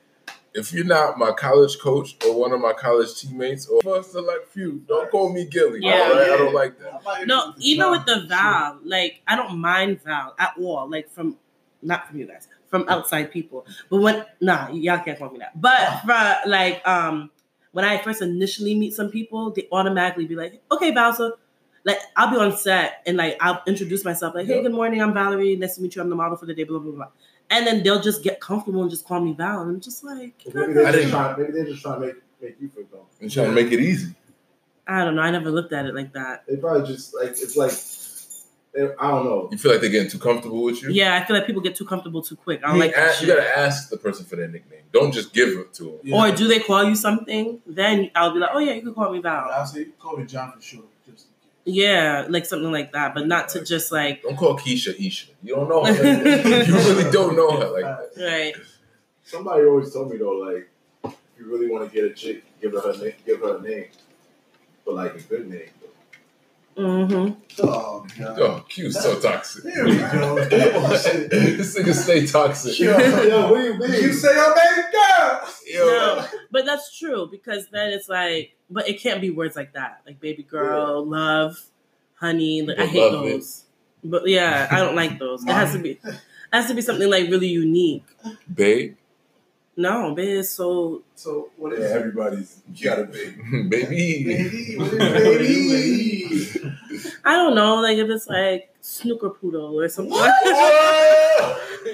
if 0.54 0.72
you're 0.72 0.84
not 0.84 1.18
my 1.18 1.32
college 1.32 1.78
coach 1.78 2.14
or 2.26 2.38
one 2.38 2.52
of 2.52 2.60
my 2.60 2.72
college 2.74 3.18
teammates 3.18 3.66
or 3.66 3.80
a 3.98 4.02
select 4.02 4.48
few, 4.52 4.82
don't 4.86 5.10
call 5.10 5.32
me 5.32 5.46
Gilly. 5.46 5.80
Yeah. 5.82 5.92
all 6.10 6.14
right? 6.14 6.30
I 6.30 6.36
don't 6.36 6.52
like 6.54 6.78
that. 6.78 7.26
No, 7.26 7.54
even 7.58 7.90
with 7.90 8.04
the 8.06 8.20
for 8.22 8.26
Val, 8.28 8.78
like 8.84 9.22
I 9.26 9.36
don't 9.36 9.58
mind 9.58 10.02
Val 10.02 10.34
at 10.38 10.52
all. 10.60 10.90
Like 10.90 11.10
from 11.10 11.38
not 11.80 12.06
from 12.08 12.18
you 12.18 12.26
guys, 12.26 12.48
from 12.68 12.86
outside 12.88 13.30
people. 13.32 13.66
But 13.88 14.00
when 14.02 14.24
nah, 14.40 14.68
y'all 14.72 14.98
can't 15.02 15.18
call 15.18 15.30
me 15.30 15.38
that. 15.38 15.58
But 15.60 16.00
from 16.04 16.50
like 16.50 16.86
um 16.86 17.30
when 17.72 17.84
I 17.84 17.98
first 17.98 18.22
initially 18.22 18.74
meet 18.74 18.94
some 18.94 19.10
people, 19.10 19.50
they 19.50 19.68
automatically 19.72 20.26
be 20.26 20.36
like, 20.36 20.62
"Okay, 20.70 20.90
Bowser. 20.92 21.32
Like 21.84 21.98
I'll 22.16 22.30
be 22.30 22.36
on 22.36 22.56
set 22.56 23.02
and 23.06 23.16
like 23.16 23.36
I'll 23.40 23.60
introduce 23.66 24.04
myself 24.04 24.34
like, 24.34 24.46
"Hey, 24.46 24.62
good 24.62 24.72
morning. 24.72 25.02
I'm 25.02 25.12
Valerie. 25.12 25.56
Nice 25.56 25.74
to 25.76 25.82
meet 25.82 25.96
you. 25.96 26.02
I'm 26.02 26.10
the 26.10 26.16
model 26.16 26.36
for 26.36 26.46
the 26.46 26.54
day." 26.54 26.64
Blah 26.64 26.78
blah 26.78 26.92
blah. 26.92 27.08
And 27.50 27.66
then 27.66 27.82
they'll 27.82 28.00
just 28.00 28.22
get 28.22 28.40
comfortable 28.40 28.82
and 28.82 28.90
just 28.90 29.06
call 29.06 29.20
me 29.20 29.32
Val, 29.34 29.60
and 29.62 29.70
I'm 29.70 29.80
just 29.80 30.02
like, 30.04 30.32
Maybe 30.54 30.72
they're 30.72 30.92
just 30.92 31.08
trying. 31.10 31.38
Maybe 31.40 31.52
they're 31.52 31.64
just 31.66 31.82
trying 31.82 32.00
to 32.00 32.06
make 32.06 32.16
make 32.40 32.56
you 32.60 32.68
feel 32.68 32.84
comfortable. 32.84 33.08
I'm 33.20 33.28
trying 33.28 33.46
to 33.48 33.52
make 33.52 33.72
it 33.72 33.80
easy. 33.80 34.14
I 34.86 35.04
don't 35.04 35.16
know. 35.16 35.22
I 35.22 35.30
never 35.30 35.50
looked 35.50 35.72
at 35.72 35.86
it 35.86 35.94
like 35.94 36.12
that. 36.12 36.44
They 36.46 36.56
probably 36.56 36.86
just 36.86 37.14
like 37.14 37.30
it's 37.30 37.56
like 37.56 37.70
they- 37.70 38.01
I 38.74 39.10
don't 39.10 39.24
know. 39.26 39.48
You 39.52 39.58
feel 39.58 39.70
like 39.72 39.80
they're 39.82 39.90
getting 39.90 40.10
too 40.10 40.18
comfortable 40.18 40.62
with 40.62 40.82
you? 40.82 40.90
Yeah, 40.90 41.14
I 41.14 41.26
feel 41.26 41.36
like 41.36 41.46
people 41.46 41.60
get 41.60 41.76
too 41.76 41.84
comfortable 41.84 42.22
too 42.22 42.36
quick. 42.36 42.60
I 42.64 42.68
don't 42.68 42.76
You, 42.76 42.82
like 42.82 42.94
ask- 42.94 43.20
you 43.20 43.26
gotta 43.28 43.58
ask 43.58 43.90
the 43.90 43.98
person 43.98 44.24
for 44.24 44.36
their 44.36 44.48
nickname. 44.48 44.80
Don't 44.92 45.12
just 45.12 45.32
give 45.34 45.50
it 45.50 45.74
to 45.74 45.84
them. 45.84 45.98
Yeah. 46.02 46.16
Or 46.16 46.34
do 46.34 46.48
they 46.48 46.58
call 46.60 46.84
you 46.84 46.94
something? 46.94 47.60
Then 47.66 48.10
I'll 48.14 48.32
be 48.32 48.38
like, 48.38 48.50
oh 48.54 48.58
yeah, 48.60 48.72
you 48.72 48.82
can 48.82 48.94
call 48.94 49.12
me 49.12 49.20
Val. 49.20 49.50
I'll 49.50 49.66
say 49.66 49.86
call 49.98 50.16
me 50.16 50.24
John 50.24 50.52
for 50.52 50.60
sure. 50.62 50.84
Just 51.06 51.26
Yeah, 51.66 52.26
like 52.30 52.46
something 52.46 52.72
like 52.72 52.92
that, 52.92 53.12
but 53.14 53.26
not 53.26 53.50
to 53.50 53.62
just 53.64 53.92
like 53.92 54.22
Don't 54.22 54.36
call 54.36 54.56
Keisha 54.58 54.94
Isha. 54.98 55.28
You 55.42 55.54
don't 55.56 55.68
know 55.68 55.84
her. 55.84 55.92
you 56.64 56.74
really 56.74 57.10
don't 57.10 57.36
know 57.36 57.50
her 57.60 57.68
like 57.68 57.82
that. 57.84 58.10
right. 58.24 58.54
Somebody 59.24 59.64
always 59.64 59.92
told 59.92 60.10
me 60.10 60.16
though, 60.16 60.32
like 60.32 60.68
if 61.04 61.14
you 61.38 61.44
really 61.50 61.68
want 61.70 61.88
to 61.90 61.94
get 61.94 62.10
a 62.10 62.14
chick, 62.14 62.42
give 62.60 62.72
her 62.72 62.80
her 62.80 62.96
name, 62.96 63.12
give 63.26 63.40
her 63.40 63.58
a 63.58 63.60
name, 63.62 63.86
but 64.86 64.94
like 64.94 65.14
a 65.14 65.20
good 65.20 65.48
name. 65.50 65.68
Mm-hmm. 66.76 67.40
oh 67.62 68.06
god. 68.18 68.38
Oh, 68.40 68.64
Q's 68.68 68.98
so 69.00 69.20
toxic. 69.20 69.64
Here 69.64 69.84
we 69.84 69.96
go. 69.98 70.36
this 70.48 71.76
nigga 71.78 71.94
stay 71.94 72.26
toxic. 72.26 72.78
Yo, 72.78 72.96
Yo, 72.98 73.50
what 73.50 73.58
do 73.58 73.64
you 73.64 73.78
mean? 73.78 73.92
you 73.92 74.12
say 74.12 74.34
your 74.34 74.54
baby 74.54 74.88
girl. 74.92 75.48
Yo. 75.66 75.86
No, 75.86 76.26
but 76.50 76.64
that's 76.64 76.96
true 76.98 77.28
because 77.30 77.68
then 77.70 77.92
it's 77.92 78.08
like, 78.08 78.56
but 78.70 78.88
it 78.88 79.00
can't 79.00 79.20
be 79.20 79.30
words 79.30 79.54
like 79.56 79.74
that, 79.74 80.00
like 80.06 80.18
baby 80.20 80.42
girl, 80.42 81.04
love, 81.04 81.58
honey. 82.14 82.62
Like, 82.62 82.78
I 82.78 82.82
But 82.82 82.88
hate 82.88 83.12
love 83.12 83.26
it. 83.26 83.30
those. 83.32 83.64
But 84.04 84.28
yeah, 84.28 84.68
I 84.70 84.78
don't 84.80 84.96
like 84.96 85.18
those. 85.18 85.44
It 85.44 85.50
has 85.52 85.72
to 85.74 85.78
be, 85.78 85.90
it 85.90 86.14
has 86.52 86.66
to 86.68 86.74
be 86.74 86.80
something 86.82 87.08
like 87.08 87.28
really 87.30 87.48
unique. 87.48 88.04
Babe, 88.52 88.96
No, 89.76 90.14
babe 90.14 90.38
is 90.40 90.50
so. 90.50 91.02
So 91.14 91.48
what 91.56 91.72
Yeah, 91.78 91.86
everybody's 91.86 92.60
got 92.82 93.00
a 93.00 93.04
baby. 93.04 93.62
baby. 93.68 94.24
Baby, 94.24 94.76
baby? 94.78 96.74
I 97.24 97.36
don't 97.36 97.54
know, 97.54 97.76
like 97.76 97.96
if 97.96 98.08
it's 98.10 98.26
like 98.26 98.71
snooker 98.82 99.30
poodle 99.30 99.78
or 99.80 99.88
something. 99.88 100.12
Oh 101.84 101.90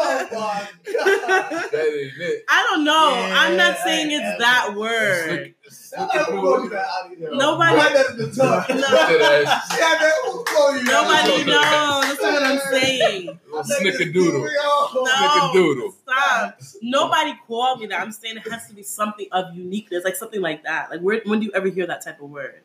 my 0.00 0.26
god. 0.30 0.68
That 0.88 1.74
ain't 1.74 2.12
it. 2.20 2.44
I 2.48 2.62
don't 2.70 2.84
know. 2.84 3.12
I'm 3.32 3.56
not 3.56 3.76
Yeah, 3.78 3.84
saying 3.84 4.10
yeah. 4.10 4.18
it's 4.32 4.38
that 4.42 4.74
word. 4.76 5.54
Somebody 5.68 6.24
called 6.24 6.64
you 6.64 6.70
that 6.70 6.86
out 6.86 7.12
of 7.12 7.18
here. 7.18 7.30
Nobody- 7.32 7.76
Write 7.76 7.92
that 7.94 8.10
in 8.10 8.16
the 8.18 8.34
top. 8.34 8.68
No. 8.70 8.76
That 8.76 9.44
ass. 9.46 9.78
Yeah, 9.78 9.94
that 10.00 10.12
who 10.24 10.44
called 10.44 10.76
you 10.76 10.84
that? 10.84 10.92
Nobody 10.92 11.44
knows. 11.44 12.18
That's 12.18 12.22
what 12.22 12.42
I'm 12.42 12.58
saying. 12.80 13.40
Snickerdoodle. 13.52 14.48
No, 14.94 15.04
Snickerdoodle. 15.04 15.92
stop. 16.02 16.60
Nobody 16.82 17.32
called 17.46 17.80
me 17.80 17.86
that. 17.86 18.00
I'm 18.00 18.12
saying 18.12 18.38
it 18.38 18.48
has 18.50 18.66
to 18.68 18.74
be 18.74 18.82
something 18.82 19.26
of 19.32 19.54
uniqueness, 19.54 20.04
like 20.04 20.16
something 20.16 20.40
like 20.40 20.64
that. 20.64 20.90
Like, 20.90 21.00
where, 21.00 21.20
when 21.26 21.40
do 21.40 21.46
you 21.46 21.52
ever 21.54 21.68
hear 21.68 21.86
that 21.86 22.02
type 22.04 22.20
of 22.22 22.30
word? 22.30 22.62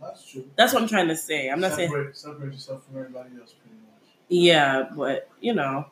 That's 0.00 0.30
true. 0.30 0.44
That's 0.56 0.72
what 0.74 0.82
I'm 0.82 0.88
trying 0.88 1.08
to 1.08 1.16
say. 1.16 1.48
I'm 1.48 1.60
not 1.60 1.72
saying, 1.72 1.88
separate, 1.90 2.16
separate 2.16 2.52
yourself 2.52 2.84
from 2.86 2.98
everybody 2.98 3.30
else, 3.40 3.52
pretty 3.54 3.76
much. 3.82 4.02
yeah, 4.28 4.88
but 4.96 5.28
you 5.40 5.54
know, 5.54 5.86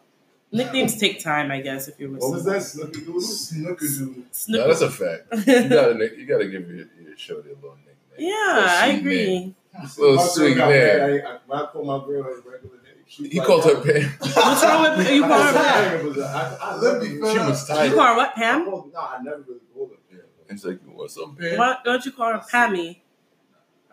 nicknames 0.53 0.99
take 0.99 1.21
time, 1.23 1.51
I 1.51 1.61
guess. 1.61 1.89
If 1.89 1.99
you're 1.99 2.11
with 2.11 2.21
What 2.21 2.33
was 2.33 2.45
that? 2.45 2.63
someone. 2.63 2.93
Snooky 2.93 3.07
Doodle? 3.07 3.21
Snooker 3.23 3.87
dude. 3.87 4.25
No, 4.49 4.69
that's 4.69 4.81
a 4.83 4.91
fact. 4.91 5.23
You 5.47 5.69
gotta, 5.69 6.17
you 6.19 6.27
gotta 6.27 6.47
give 6.47 6.69
your, 6.69 6.87
your 7.03 7.17
shorty 7.17 7.51
a 7.51 7.55
little 7.55 7.77
nickname. 7.79 8.29
yeah, 8.31 8.79
I 8.83 8.97
agree. 8.99 9.27
name. 9.27 9.57
Little 9.99 10.17
My 10.17 10.23
sweet 10.23 10.57
got 10.57 10.69
name. 10.71 10.79
mad. 10.81 11.01
I, 11.01 11.05
I, 11.35 11.39
when 11.47 11.59
I 11.59 11.67
called 11.67 11.87
my 11.87 11.99
girl 12.07 12.23
her 12.23 12.35
regular 12.37 12.77
name, 12.77 13.03
she 13.09 13.29
He 13.29 13.39
like, 13.39 13.47
called 13.49 13.65
her. 13.65 13.77
Pam. 13.83 14.03
What's 14.21 14.63
wrong 14.63 14.97
with 14.99 15.11
you? 15.11 15.23
Call 15.23 15.43
her 15.43 15.53
Pam? 15.53 15.97
It 16.01 16.05
was 16.05 16.19
a- 16.19 16.25
I, 16.27 16.59
I 16.61 16.77
Let 16.77 17.03
me 17.03 17.09
She 17.09 17.17
was 17.19 17.69
You 17.71 17.95
call 17.95 18.07
her 18.07 18.17
what, 18.17 18.35
Pam? 18.37 18.65
called- 18.67 18.93
No, 18.93 19.01
I 19.01 19.19
never 19.23 19.41
really 19.49 19.61
called 19.75 19.91
her 19.91 19.97
Pam. 20.17 20.27
He's 20.51 20.65
like, 20.65 20.79
you 20.85 20.93
want 20.93 21.11
some 21.11 21.35
Pam? 21.35 21.59
Why 21.59 21.77
don't 21.85 22.05
you 22.05 22.13
call 22.13 22.33
her 22.33 22.39
Pammy? 22.39 22.99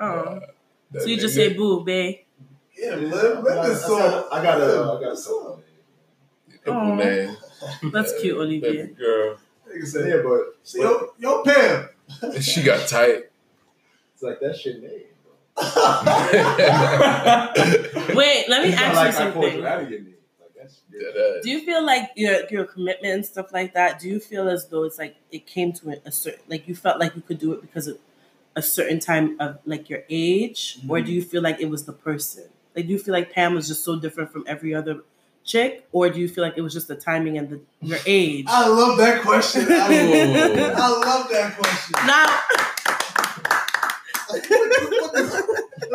Oh, 0.02 0.06
Uh, 0.08 0.40
that 0.92 1.02
so 1.04 1.08
you 1.08 1.18
just 1.18 1.38
nigga- 1.38 1.50
say 1.50 1.54
boo, 1.54 1.84
babe. 1.86 2.16
Yeah, 2.78 2.96
live, 2.96 3.44
live 3.44 3.66
this 3.68 3.84
I 3.84 3.88
song. 3.88 4.00
got, 4.00 4.34
I 4.34 4.44
got 4.44 4.62
a, 4.62 4.64
I 4.64 5.02
got 5.02 5.12
a 5.14 5.18
song. 5.18 5.62
Couple 6.66 7.02
Aw. 7.02 7.36
That's 7.92 8.14
cute, 8.22 8.38
Olivia. 8.38 8.72
Baby 8.72 8.94
girl. 8.94 9.38
Nigga 9.70 9.88
said, 9.88 10.10
Yeah, 10.10 10.22
but 10.24 10.42
so 10.64 10.78
yo, 10.82 11.10
yo, 11.20 11.44
Pam. 11.44 11.90
And 12.22 12.44
she 12.44 12.64
got 12.64 12.88
tight. 12.88 13.24
it's 14.14 14.24
like 14.24 14.40
that 14.42 14.56
shit 14.58 14.82
name. 14.82 15.04
Bro. 15.24 15.62
Wait, 18.16 18.46
let 18.50 18.64
me 18.64 18.70
It's 18.70 18.82
ask 18.82 18.96
like 18.96 19.12
you 19.14 19.18
I 19.18 19.22
something. 19.32 19.58
you 19.58 19.66
out 19.68 19.82
of 19.84 19.90
your 19.92 20.00
name. 20.02 20.16
Like 20.40 20.52
that's 20.60 20.82
That 20.92 21.36
ass. 21.38 21.44
Do 21.44 21.50
you 21.50 21.62
feel 21.66 21.84
like 21.86 22.12
your 22.16 22.46
your 22.50 22.66
commitment 22.66 23.14
and 23.14 23.26
stuff 23.26 23.52
like 23.54 23.74
that? 23.74 24.00
Do 24.00 24.08
you 24.10 24.20
feel 24.20 24.50
as 24.50 24.68
though 24.68 24.84
it's 24.84 24.98
like 25.00 25.16
it 25.32 25.46
came 25.48 25.72
to 25.74 25.90
a, 25.92 25.96
a 26.06 26.12
certain 26.12 26.42
like 26.48 26.68
you 26.68 26.76
felt 26.76 27.00
like 27.00 27.16
you 27.16 27.22
could 27.22 27.40
do 27.40 27.54
it 27.54 27.62
because 27.62 27.88
of 27.88 27.98
a 28.56 28.62
certain 28.62 29.00
time 29.00 29.38
of 29.40 29.60
like 29.66 29.90
your 29.90 30.04
age, 30.10 30.80
or 30.88 30.98
Mm-hmm. 30.98 31.06
do 31.06 31.12
you 31.14 31.22
feel 31.22 31.42
like 31.42 31.60
it 31.62 31.70
was 31.70 31.86
the 31.86 31.94
person? 31.94 32.46
Like, 32.76 32.86
do 32.88 32.92
you 32.94 33.00
feel 33.00 33.14
like 33.14 33.32
Pam 33.32 33.54
was 33.56 33.68
just 33.68 33.84
so 33.84 34.00
different 34.00 34.32
from 34.32 34.44
every 34.48 34.74
other 34.76 35.02
chick, 35.44 35.88
or 35.92 36.10
do 36.10 36.20
you 36.20 36.28
feel 36.30 36.44
like 36.44 36.54
it 36.58 36.62
was 36.62 36.74
just 36.74 36.88
the 36.88 36.96
timing 36.96 37.38
and 37.38 37.50
the 37.50 37.62
your 37.82 38.00
age? 38.06 38.46
I 38.48 38.68
love 38.68 38.98
that 38.98 39.22
question. 39.24 39.66
I, 39.70 39.76
I 40.76 40.90
love 40.90 41.30
that 41.32 41.58
question. 41.58 41.96
now, 42.06 42.40
Like, 44.32 44.50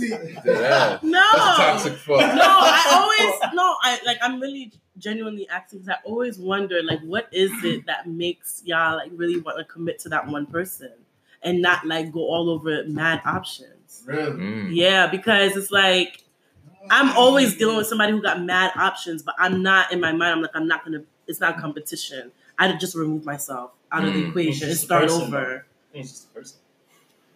no, 1.02 1.22
toxic 1.56 1.94
fuck. 1.94 2.18
no, 2.18 2.42
I 2.42 2.82
always 3.00 3.54
no, 3.54 3.76
I 3.82 3.98
like 4.04 4.18
I'm 4.22 4.40
really 4.40 4.72
genuinely 4.98 5.48
asking 5.48 5.80
because 5.80 5.96
I 5.96 6.06
always 6.08 6.38
wonder 6.38 6.82
like 6.82 7.00
what 7.00 7.28
is 7.32 7.50
it 7.64 7.86
that 7.86 8.06
makes 8.08 8.62
y'all 8.64 8.96
like 8.96 9.10
really 9.14 9.40
want 9.40 9.58
to 9.58 9.64
commit 9.64 9.98
to 10.00 10.08
that 10.10 10.26
one 10.26 10.46
person 10.46 10.90
and 11.42 11.60
not 11.62 11.86
like 11.86 12.12
go 12.12 12.20
all 12.20 12.50
over 12.50 12.84
mad 12.86 13.20
options. 13.24 14.02
Really? 14.06 14.32
Mm. 14.32 14.68
Yeah, 14.74 15.06
because 15.06 15.56
it's 15.56 15.70
like 15.70 16.24
I'm 16.90 17.10
always 17.16 17.56
dealing 17.56 17.76
with 17.76 17.86
somebody 17.86 18.12
who 18.12 18.22
got 18.22 18.42
mad 18.42 18.72
options, 18.76 19.22
but 19.22 19.34
I'm 19.38 19.62
not 19.62 19.92
in 19.92 20.00
my 20.00 20.12
mind. 20.12 20.32
I'm 20.32 20.42
like 20.42 20.50
I'm 20.54 20.66
not 20.68 20.84
gonna. 20.84 21.02
It's 21.26 21.40
not 21.40 21.58
competition. 21.60 22.32
I 22.58 22.72
just 22.76 22.94
remove 22.94 23.24
myself 23.24 23.70
out 23.92 24.04
of 24.04 24.12
the 24.12 24.22
Mm. 24.24 24.28
equation 24.30 24.64
and 24.64 24.72
It's 24.72 24.80
just 24.80 24.82
a 24.82 24.86
start 24.86 25.02
person, 25.04 25.22
over. 25.22 25.66
It's 25.94 26.10
just 26.10 26.24
a 26.30 26.34
person. 26.34 26.58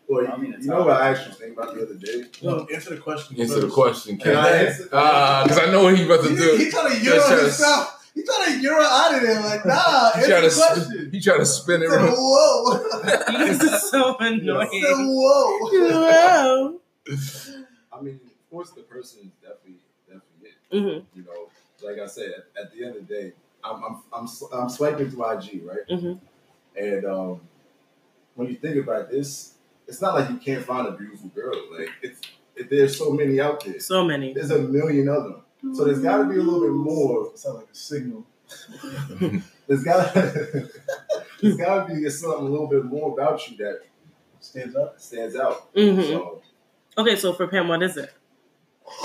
Well, 0.06 0.30
I 0.30 0.36
mean, 0.36 0.52
you, 0.52 0.58
you 0.60 0.66
know 0.66 0.80
what 0.84 1.00
I 1.00 1.08
actually 1.10 1.34
think 1.36 1.56
about 1.58 1.74
the 1.74 1.82
other 1.82 1.94
day? 1.94 2.24
No, 2.42 2.66
answer 2.72 2.90
the 2.94 3.00
question. 3.00 3.40
Answer 3.40 3.54
the 3.54 3.60
first. 3.62 3.74
question, 3.74 4.18
Can 4.18 4.36
I 4.36 4.50
Ken. 4.50 4.66
answer? 4.66 4.84
Because 4.84 5.58
I 5.58 5.70
know 5.70 5.84
what 5.84 5.96
he's 5.96 6.04
about 6.04 6.22
to 6.24 6.28
He, 6.28 6.36
do. 6.36 6.56
he 6.56 6.70
trying 6.70 6.88
to 6.92 7.00
Just 7.00 7.04
euro 7.04 7.20
try 7.26 7.36
to- 7.36 7.42
himself. 7.42 8.03
He 8.14 8.22
trying 8.22 8.52
to 8.52 8.60
euro 8.60 8.82
out 8.82 9.14
of 9.14 9.22
there. 9.22 9.40
Like, 9.42 9.66
nah, 9.66 10.12
He 10.12 10.20
answer 10.20 10.30
try 10.30 10.40
to 10.40 10.54
question. 10.54 11.10
he 11.12 11.20
try 11.20 11.36
to 11.38 11.46
spin 11.46 11.80
He 11.80 11.86
it. 11.86 11.90
said, 11.90 12.00
around. 12.00 12.14
whoa. 12.16 12.72
You 13.32 13.38
guys 13.46 13.60
are 13.64 13.78
so 13.78 14.16
He 14.20 14.24
said, 14.24 14.32
annoying. 14.42 15.14
whoa. 15.16 15.58
Wow. 16.00 16.74
I 17.92 18.00
mean, 18.00 18.20
of 18.24 18.50
course, 18.50 18.70
the 18.70 18.82
person 18.82 19.20
is 19.24 19.30
definitely 19.42 19.80
definitely 20.06 20.48
it. 20.48 20.54
Mhm, 20.76 21.04
You 21.14 21.24
know, 21.24 21.48
like 21.88 21.98
I 21.98 22.06
said, 22.06 22.32
at, 22.56 22.62
at 22.64 22.72
the 22.72 22.84
end 22.84 22.96
of 22.96 23.06
the 23.08 23.14
day, 23.14 23.32
I'm 23.62 23.82
I'm 23.82 23.96
I'm, 24.12 24.28
I'm 24.52 24.68
swiping 24.68 25.10
through 25.10 25.30
IG, 25.32 25.62
right? 25.64 25.86
mhm. 25.90 26.18
And 26.76 27.04
um, 27.04 27.40
when 28.34 28.48
you 28.48 28.56
think 28.56 28.76
about 28.76 29.10
this, 29.10 29.54
it's 29.86 30.00
not 30.00 30.14
like 30.14 30.30
you 30.30 30.36
can't 30.36 30.64
find 30.64 30.86
a 30.88 30.92
beautiful 30.92 31.28
girl. 31.30 31.54
Like 31.76 31.90
it's 32.02 32.20
it, 32.56 32.70
there's 32.70 32.96
so 32.96 33.10
many 33.10 33.40
out 33.40 33.64
there. 33.64 33.78
So 33.80 34.04
many. 34.04 34.32
There's 34.34 34.50
a 34.50 34.58
million 34.60 35.08
of 35.08 35.24
them. 35.24 35.43
So 35.72 35.84
there's 35.84 36.00
got 36.00 36.18
to 36.18 36.24
be 36.24 36.36
a 36.36 36.42
little 36.42 36.60
bit 36.60 36.72
more. 36.72 37.26
It 37.28 37.38
sounds 37.38 37.56
like 37.56 37.68
a 37.72 37.74
signal. 37.74 38.26
There's 39.66 39.82
got 39.82 40.12
to 40.12 40.68
there's 41.40 41.56
got 41.56 41.88
to 41.88 41.94
be 41.94 42.08
something 42.10 42.46
a 42.46 42.50
little 42.50 42.66
bit 42.66 42.84
more 42.84 43.12
about 43.12 43.48
you 43.50 43.56
that 43.56 43.80
Stands 44.40 44.76
up. 44.76 45.00
stands 45.00 45.36
out. 45.36 45.70
hmm 45.74 46.00
So 46.02 46.42
Okay, 46.98 47.16
so 47.16 47.32
for 47.32 47.46
Pam, 47.48 47.66
what 47.68 47.82
is 47.82 47.96
it? 47.96 48.12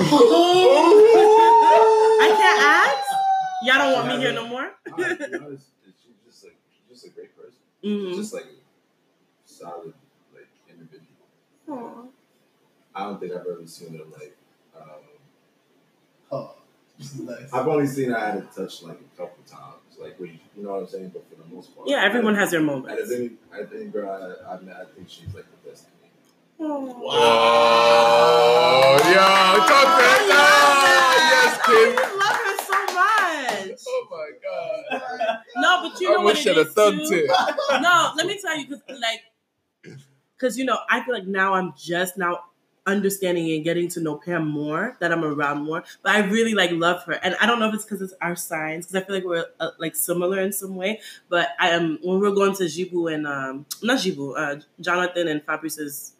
I 2.21 2.27
can't 2.37 2.61
ask. 2.61 3.09
Y'all 3.63 3.77
don't 3.77 3.93
want 3.93 4.07
me 4.09 4.17
here 4.17 4.33
no 4.33 4.47
more. 4.47 4.71
Nah, 4.87 4.97
to 4.97 5.15
be 5.15 5.23
honest, 5.37 5.67
she's 5.85 6.15
just 6.25 6.43
like 6.43 6.57
she's 6.69 6.87
just 7.01 7.05
a 7.05 7.09
great 7.15 7.35
person. 7.37 7.59
hmm 7.83 8.13
Just 8.13 8.33
like 8.33 8.47
solid 9.45 9.93
like 10.33 10.47
individual. 10.69 11.07
Aw. 11.69 12.03
I 12.95 13.03
don't 13.05 13.19
think 13.19 13.31
I've 13.31 13.39
ever 13.47 13.65
seen 13.65 13.93
her 13.97 14.03
like. 14.11 14.35
Um, 14.77 14.83
Oh, 16.31 16.51
this 16.85 16.88
is 16.88 16.88
nice. 17.19 17.51
I've 17.53 17.67
only 17.67 17.87
seen 17.87 18.09
her 18.09 18.17
at 18.17 18.37
a 18.37 18.41
touch 18.41 18.83
like 18.83 18.97
a 18.99 19.17
couple 19.17 19.43
times, 19.47 19.97
like 19.99 20.19
where 20.19 20.29
you, 20.29 20.39
you 20.55 20.63
know 20.63 20.71
what 20.71 20.81
I'm 20.83 20.87
saying. 20.87 21.09
But 21.09 21.25
for 21.29 21.35
the 21.41 21.45
most 21.55 21.75
part, 21.75 21.87
Yeah, 21.87 22.03
everyone 22.03 22.35
has 22.35 22.51
their 22.51 22.59
Out 22.59 22.65
moments. 22.65 23.03
of 23.03 23.11
any, 23.11 23.31
I 23.53 23.63
think 23.65 23.91
girl 23.93 24.09
I, 24.09 24.53
I 24.55 24.59
met, 24.61 24.75
I 24.75 24.85
think 24.95 25.09
she's 25.09 25.33
like 25.33 25.45
the 25.63 25.69
best 25.69 25.85
to 25.85 25.89
me. 26.01 26.69
Aw. 26.69 27.03
Oh, 27.11 28.97
yeah, 29.05 29.55
talk 29.67 29.89
that 29.99 30.21
I 30.31 31.19
Yes, 31.31 31.55
Kim. 31.65 31.95
love 32.19 32.39
her 32.45 32.57
so 32.65 32.79
much. 32.93 33.79
Oh 33.87 34.07
my 34.11 34.29
god. 34.43 35.39
No, 35.57 35.89
but 35.89 36.01
you 36.01 36.09
know 36.09 36.15
I 36.21 36.23
what 36.23 36.33
wish 36.35 36.45
it 36.45 36.51
I 36.51 36.53
had 36.59 36.65
a 36.65 36.69
is 36.69 36.73
thug 36.73 36.93
too? 36.97 37.05
tip. 37.09 37.27
No, 37.81 38.11
let 38.17 38.25
me 38.27 38.37
tell 38.41 38.57
you, 38.57 38.67
because 38.67 38.81
like, 38.89 39.21
because 40.37 40.57
you 40.57 40.65
know, 40.65 40.77
I 40.89 41.01
feel 41.03 41.13
like 41.13 41.27
now 41.27 41.53
I'm 41.53 41.73
just 41.77 42.17
now 42.17 42.43
understanding 42.89 43.51
and 43.55 43.63
getting 43.63 43.87
to 43.89 44.01
know 44.01 44.15
Pam 44.17 44.47
more, 44.47 44.97
that 44.99 45.11
I'm 45.11 45.23
around 45.23 45.63
more. 45.65 45.83
But 46.03 46.15
I 46.15 46.19
really 46.27 46.53
like 46.53 46.71
love 46.71 47.03
her, 47.05 47.13
and 47.13 47.35
I 47.39 47.45
don't 47.45 47.59
know 47.59 47.69
if 47.69 47.75
it's 47.75 47.83
because 47.85 48.01
it's 48.01 48.13
our 48.21 48.35
signs, 48.35 48.87
because 48.87 49.01
I 49.01 49.05
feel 49.05 49.15
like 49.15 49.25
we're 49.25 49.45
uh, 49.59 49.71
like 49.79 49.95
similar 49.95 50.39
in 50.41 50.51
some 50.51 50.75
way. 50.75 50.99
But 51.29 51.49
I 51.59 51.69
am 51.69 51.99
when 52.01 52.19
we 52.19 52.29
we're 52.29 52.35
going 52.35 52.55
to 52.55 52.63
Jibu 52.65 53.13
and 53.13 53.27
um 53.27 53.65
not 53.83 53.99
Jibu, 53.99 54.33
uh, 54.37 54.61
Jonathan 54.81 55.27
and 55.27 55.43
Fabrice's 55.43 56.13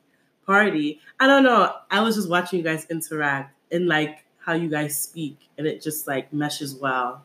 party. 0.45 0.99
I 1.19 1.27
don't 1.27 1.43
know. 1.43 1.73
I 1.91 2.01
was 2.01 2.15
just 2.15 2.29
watching 2.29 2.59
you 2.59 2.63
guys 2.65 2.85
interact 2.89 3.55
and 3.71 3.87
like 3.87 4.23
how 4.39 4.53
you 4.53 4.69
guys 4.69 4.97
speak, 4.99 5.37
and 5.57 5.67
it 5.67 5.81
just 5.81 6.07
like 6.07 6.31
meshes 6.33 6.75
well. 6.75 7.23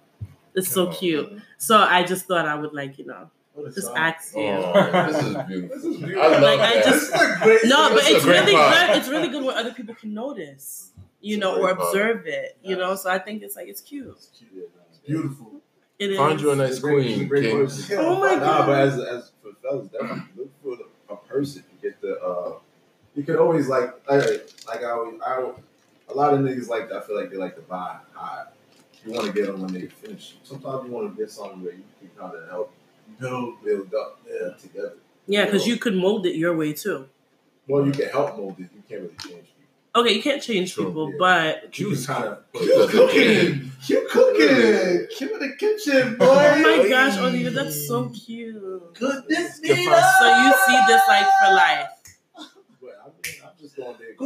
It's 0.55 0.69
so 0.69 0.89
Oh. 0.89 0.93
cute. 0.93 1.33
So 1.59 1.79
I 1.79 2.05
just 2.05 2.27
thought 2.27 2.47
I 2.47 2.55
would 2.55 2.73
like 2.75 2.99
you 2.99 3.07
know 3.07 3.31
just 3.75 3.87
song. 3.87 3.97
ask 3.97 4.35
you. 4.37 4.43
Oh, 4.43 5.07
this 5.13 5.23
is 5.23 5.37
beautiful. 5.47 5.69
This 5.77 5.85
is 5.85 5.97
beautiful. 5.99 6.23
I 6.23 6.27
love 6.29 6.43
Like, 6.43 6.61
I 6.61 6.75
that. 6.75 6.85
just- 6.85 7.13
This 7.13 7.21
is 7.21 7.31
a 7.31 7.45
great. 7.45 7.61
No, 7.65 7.89
but 7.91 7.99
It's 7.99 8.11
a 8.11 8.17
it's 8.17 8.25
great 8.25 8.41
really 8.41 8.53
vibe. 8.55 8.87
good. 8.89 8.97
It's 8.99 9.09
really 9.09 9.29
good 9.29 9.45
when 9.45 9.57
other 9.57 9.73
people 9.73 9.95
can 9.95 10.15
notice, 10.15 10.91
you 11.21 11.37
It's 11.37 11.41
know, 11.41 11.57
or 11.57 11.61
great 11.63 11.77
vibe. 11.77 11.87
observe 11.89 12.27
it, 12.27 12.57
you 12.63 12.77
know. 12.77 12.95
So 12.97 13.11
I 13.11 13.19
think 13.19 13.43
it's 13.43 13.57
like 13.57 13.69
it's 13.69 13.81
cute. 13.81 14.09
It's 14.17 14.31
cute, 14.37 14.51
yeah, 14.55 14.65
It's 14.91 14.99
beautiful. 14.99 15.53
It 15.99 16.11
is. 16.11 16.17
Find 16.19 16.41
you 16.41 16.51
a 16.51 16.57
nice 16.57 16.69
She's 16.71 16.79
a 16.79 16.81
great- 16.83 17.03
she's 17.07 17.13
a 17.15 17.17
queen, 17.17 17.29
great 17.29 17.91
Oh 17.99 18.19
my 18.19 18.35
Nah, 18.35 18.41
God. 18.41 18.67
but 18.67 18.79
as 18.81 18.99
as 18.99 19.31
for 19.43 19.53
fellas, 19.63 19.89
definitely 19.89 20.23
look 20.37 20.51
for 20.63 20.77
the, 20.77 20.87
a 21.09 21.17
person. 21.17 21.63
You 21.73 21.91
get 21.91 22.01
the 22.01 22.21
uh, 22.21 22.59
you 23.15 23.23
could 23.23 23.37
always 23.37 23.69
like 23.69 23.95
like 24.11 24.25
like 24.67 24.83
I 24.83 24.91
always 24.91 25.21
I 25.25 25.35
always- 25.37 25.61
a 26.09 26.15
lot 26.15 26.35
of 26.35 26.41
niggas 26.41 26.69
like 26.69 26.89
that, 26.91 26.99
I 26.99 27.01
feel 27.07 27.17
like 27.19 27.31
they 27.31 27.37
like 27.37 27.55
to 27.55 27.63
buy 27.63 27.97
high. 28.13 28.47
You 29.07 29.13
want 29.13 29.27
to 29.27 29.33
get 29.33 29.47
them 29.47 29.61
when 29.63 29.73
they 29.73 29.87
finish. 29.87 30.37
Sometimes 30.43 30.85
you 30.87 30.91
want 30.91 31.11
to 31.15 31.17
get 31.23 31.31
something 31.31 31.63
where 31.63 31.73
you 31.75 31.85
can 32.01 32.11
kind 32.19 32.35
of 32.37 32.49
help 32.51 32.73
Build. 33.21 33.63
build 33.65 33.95
up 33.95 34.21
Yeah. 34.29 34.55
together. 34.61 34.95
Yeah, 35.27 35.45
because 35.47 35.67
you 35.67 35.77
could 35.79 35.95
mold 35.97 36.27
it 36.27 36.35
your 36.37 36.55
way 36.57 36.73
too. 36.73 37.09
Well, 37.67 37.87
you 37.87 37.93
can 37.93 38.09
help 38.11 38.37
mold 38.37 38.57
it. 38.59 38.69
You 38.75 38.83
can't 38.89 39.03
really 39.03 39.15
change 39.17 39.47
people. 39.49 40.01
Okay, 40.03 40.13
you 40.13 40.23
can't 40.23 40.43
change 40.43 40.75
True, 40.75 40.87
people, 40.87 41.11
yeah. 41.11 41.17
but 41.19 41.79
You 41.79 41.95
can 41.95 42.05
kind 42.05 42.25
of 42.25 42.39
Cute 42.53 42.91
cooking. 42.91 43.73
Cute 43.87 44.11
cooking. 44.11 45.07
Cute 45.17 45.33
in 45.33 45.39
the 45.39 45.57
kitchen, 45.57 46.17
boy. 46.17 46.27
oh 46.27 46.79
my 46.83 46.89
gosh, 46.89 47.17
Olivia, 47.19 47.51
that's 47.51 47.87
so 47.89 48.09
cute. 48.11 48.95
Goodness, 48.95 49.61
Good 49.61 49.77
Nina. 49.79 49.91
for- 49.91 50.03
So 50.21 50.27
you 50.43 50.53
see 50.67 50.79
this 50.89 51.03
like 51.09 51.27
for 51.41 51.55
life. 51.55 51.89
But 52.83 52.91
I 53.01 53.07
mean, 53.07 53.41
I'm 53.45 53.51
just 53.59 53.77
going 53.77 53.97
there. 53.99 54.15
Who 54.19 54.25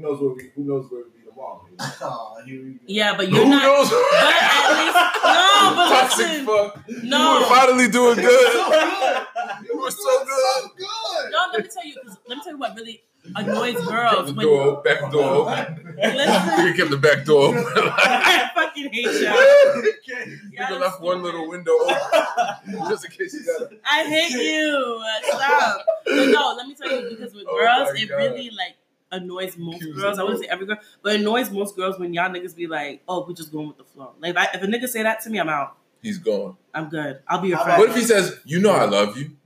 knows 0.00 0.20
where 0.20 0.30
we? 0.30 0.50
Who 0.54 0.64
knows 0.64 0.90
where 0.90 1.02
we 1.04 1.15
be 1.40 1.42
tomorrow? 1.42 1.66
you 1.70 1.76
know? 1.76 1.92
Oh, 2.02 2.42
here 2.44 2.62
we 2.64 2.72
go. 2.72 2.78
Yeah, 2.86 3.16
but 3.16 3.28
you're 3.30 3.46
not. 3.46 3.62
knows? 3.62 3.90
But 3.90 4.34
at 4.42 4.78
least 4.78 4.96
no, 5.24 5.74
but 5.76 5.88
Toxic 5.88 6.26
listen, 6.26 6.46
fuck. 6.46 6.88
No. 7.04 7.34
You 7.34 7.40
were 7.40 7.46
finally 7.46 7.88
doing 7.88 8.16
good. 8.16 8.52
good. 8.52 9.26
You 9.68 9.78
were 9.80 9.90
so 9.90 10.24
good. 10.24 10.62
So 10.62 10.68
good. 10.76 11.30
no. 11.30 11.38
Let 11.52 11.62
me 11.64 11.68
tell 11.72 11.84
you. 11.86 11.94
'cause 12.04 12.16
Let 12.28 12.36
me 12.38 12.42
tell 12.44 12.52
you 12.52 12.58
what 12.58 12.76
really 12.76 13.02
annoys 13.34 13.74
Kept 13.74 13.86
girls 13.88 14.28
the 14.28 14.34
when 14.34 14.46
door, 14.46 14.82
back 14.82 15.10
door 15.10 15.50
open. 15.50 15.94
Listen. 15.96 16.66
You 16.66 16.74
kept 16.74 16.90
the 16.90 16.96
back 16.96 17.24
door 17.24 17.48
open. 17.48 17.64
I 17.76 18.50
fucking 18.54 18.92
hate 18.92 19.04
y'all. 19.04 20.70
You 20.70 20.78
left 20.78 21.00
one 21.00 21.22
little 21.22 21.48
window 21.48 21.72
open 21.72 22.88
just 22.88 23.04
in 23.04 23.10
case 23.10 23.34
you 23.34 23.44
got 23.44 23.72
it. 23.72 23.80
I 23.84 24.04
hate 24.04 24.30
you. 24.30 25.02
Stop. 25.24 25.84
But 26.04 26.26
no, 26.28 26.54
let 26.56 26.68
me 26.68 26.74
tell 26.74 26.90
you 26.90 27.08
because 27.10 27.34
with 27.34 27.44
Oh 27.48 27.58
girls, 27.58 28.00
it 28.00 28.08
God. 28.08 28.16
really 28.16 28.50
like 28.50 28.76
annoys 29.12 29.56
most 29.56 29.84
girls. 29.94 30.18
I 30.18 30.22
wouldn't 30.22 30.42
say 30.42 30.48
every 30.48 30.66
girl, 30.66 30.78
but 31.02 31.16
annoys 31.16 31.50
most 31.50 31.76
girls 31.76 31.98
when 31.98 32.12
y'all 32.14 32.30
niggas 32.30 32.54
be 32.56 32.66
like, 32.66 33.02
"Oh, 33.08 33.24
we 33.26 33.34
just 33.34 33.52
going 33.52 33.68
with 33.68 33.78
the 33.78 33.84
flow." 33.84 34.12
Like 34.20 34.30
if, 34.30 34.36
I, 34.36 34.44
if 34.54 34.62
a 34.62 34.66
nigga 34.66 34.88
say 34.88 35.02
that 35.02 35.20
to 35.22 35.30
me, 35.30 35.38
I'm 35.38 35.48
out. 35.48 35.76
He's 36.02 36.18
gone. 36.18 36.56
I'm 36.74 36.88
good. 36.88 37.20
I'll 37.26 37.40
be 37.40 37.48
your 37.48 37.58
friend. 37.58 37.78
What 37.80 37.90
if 37.90 37.96
he 37.96 38.02
says, 38.02 38.38
"You 38.44 38.60
know 38.60 38.72
I 38.72 38.84
love 38.84 39.16
you"? 39.16 39.30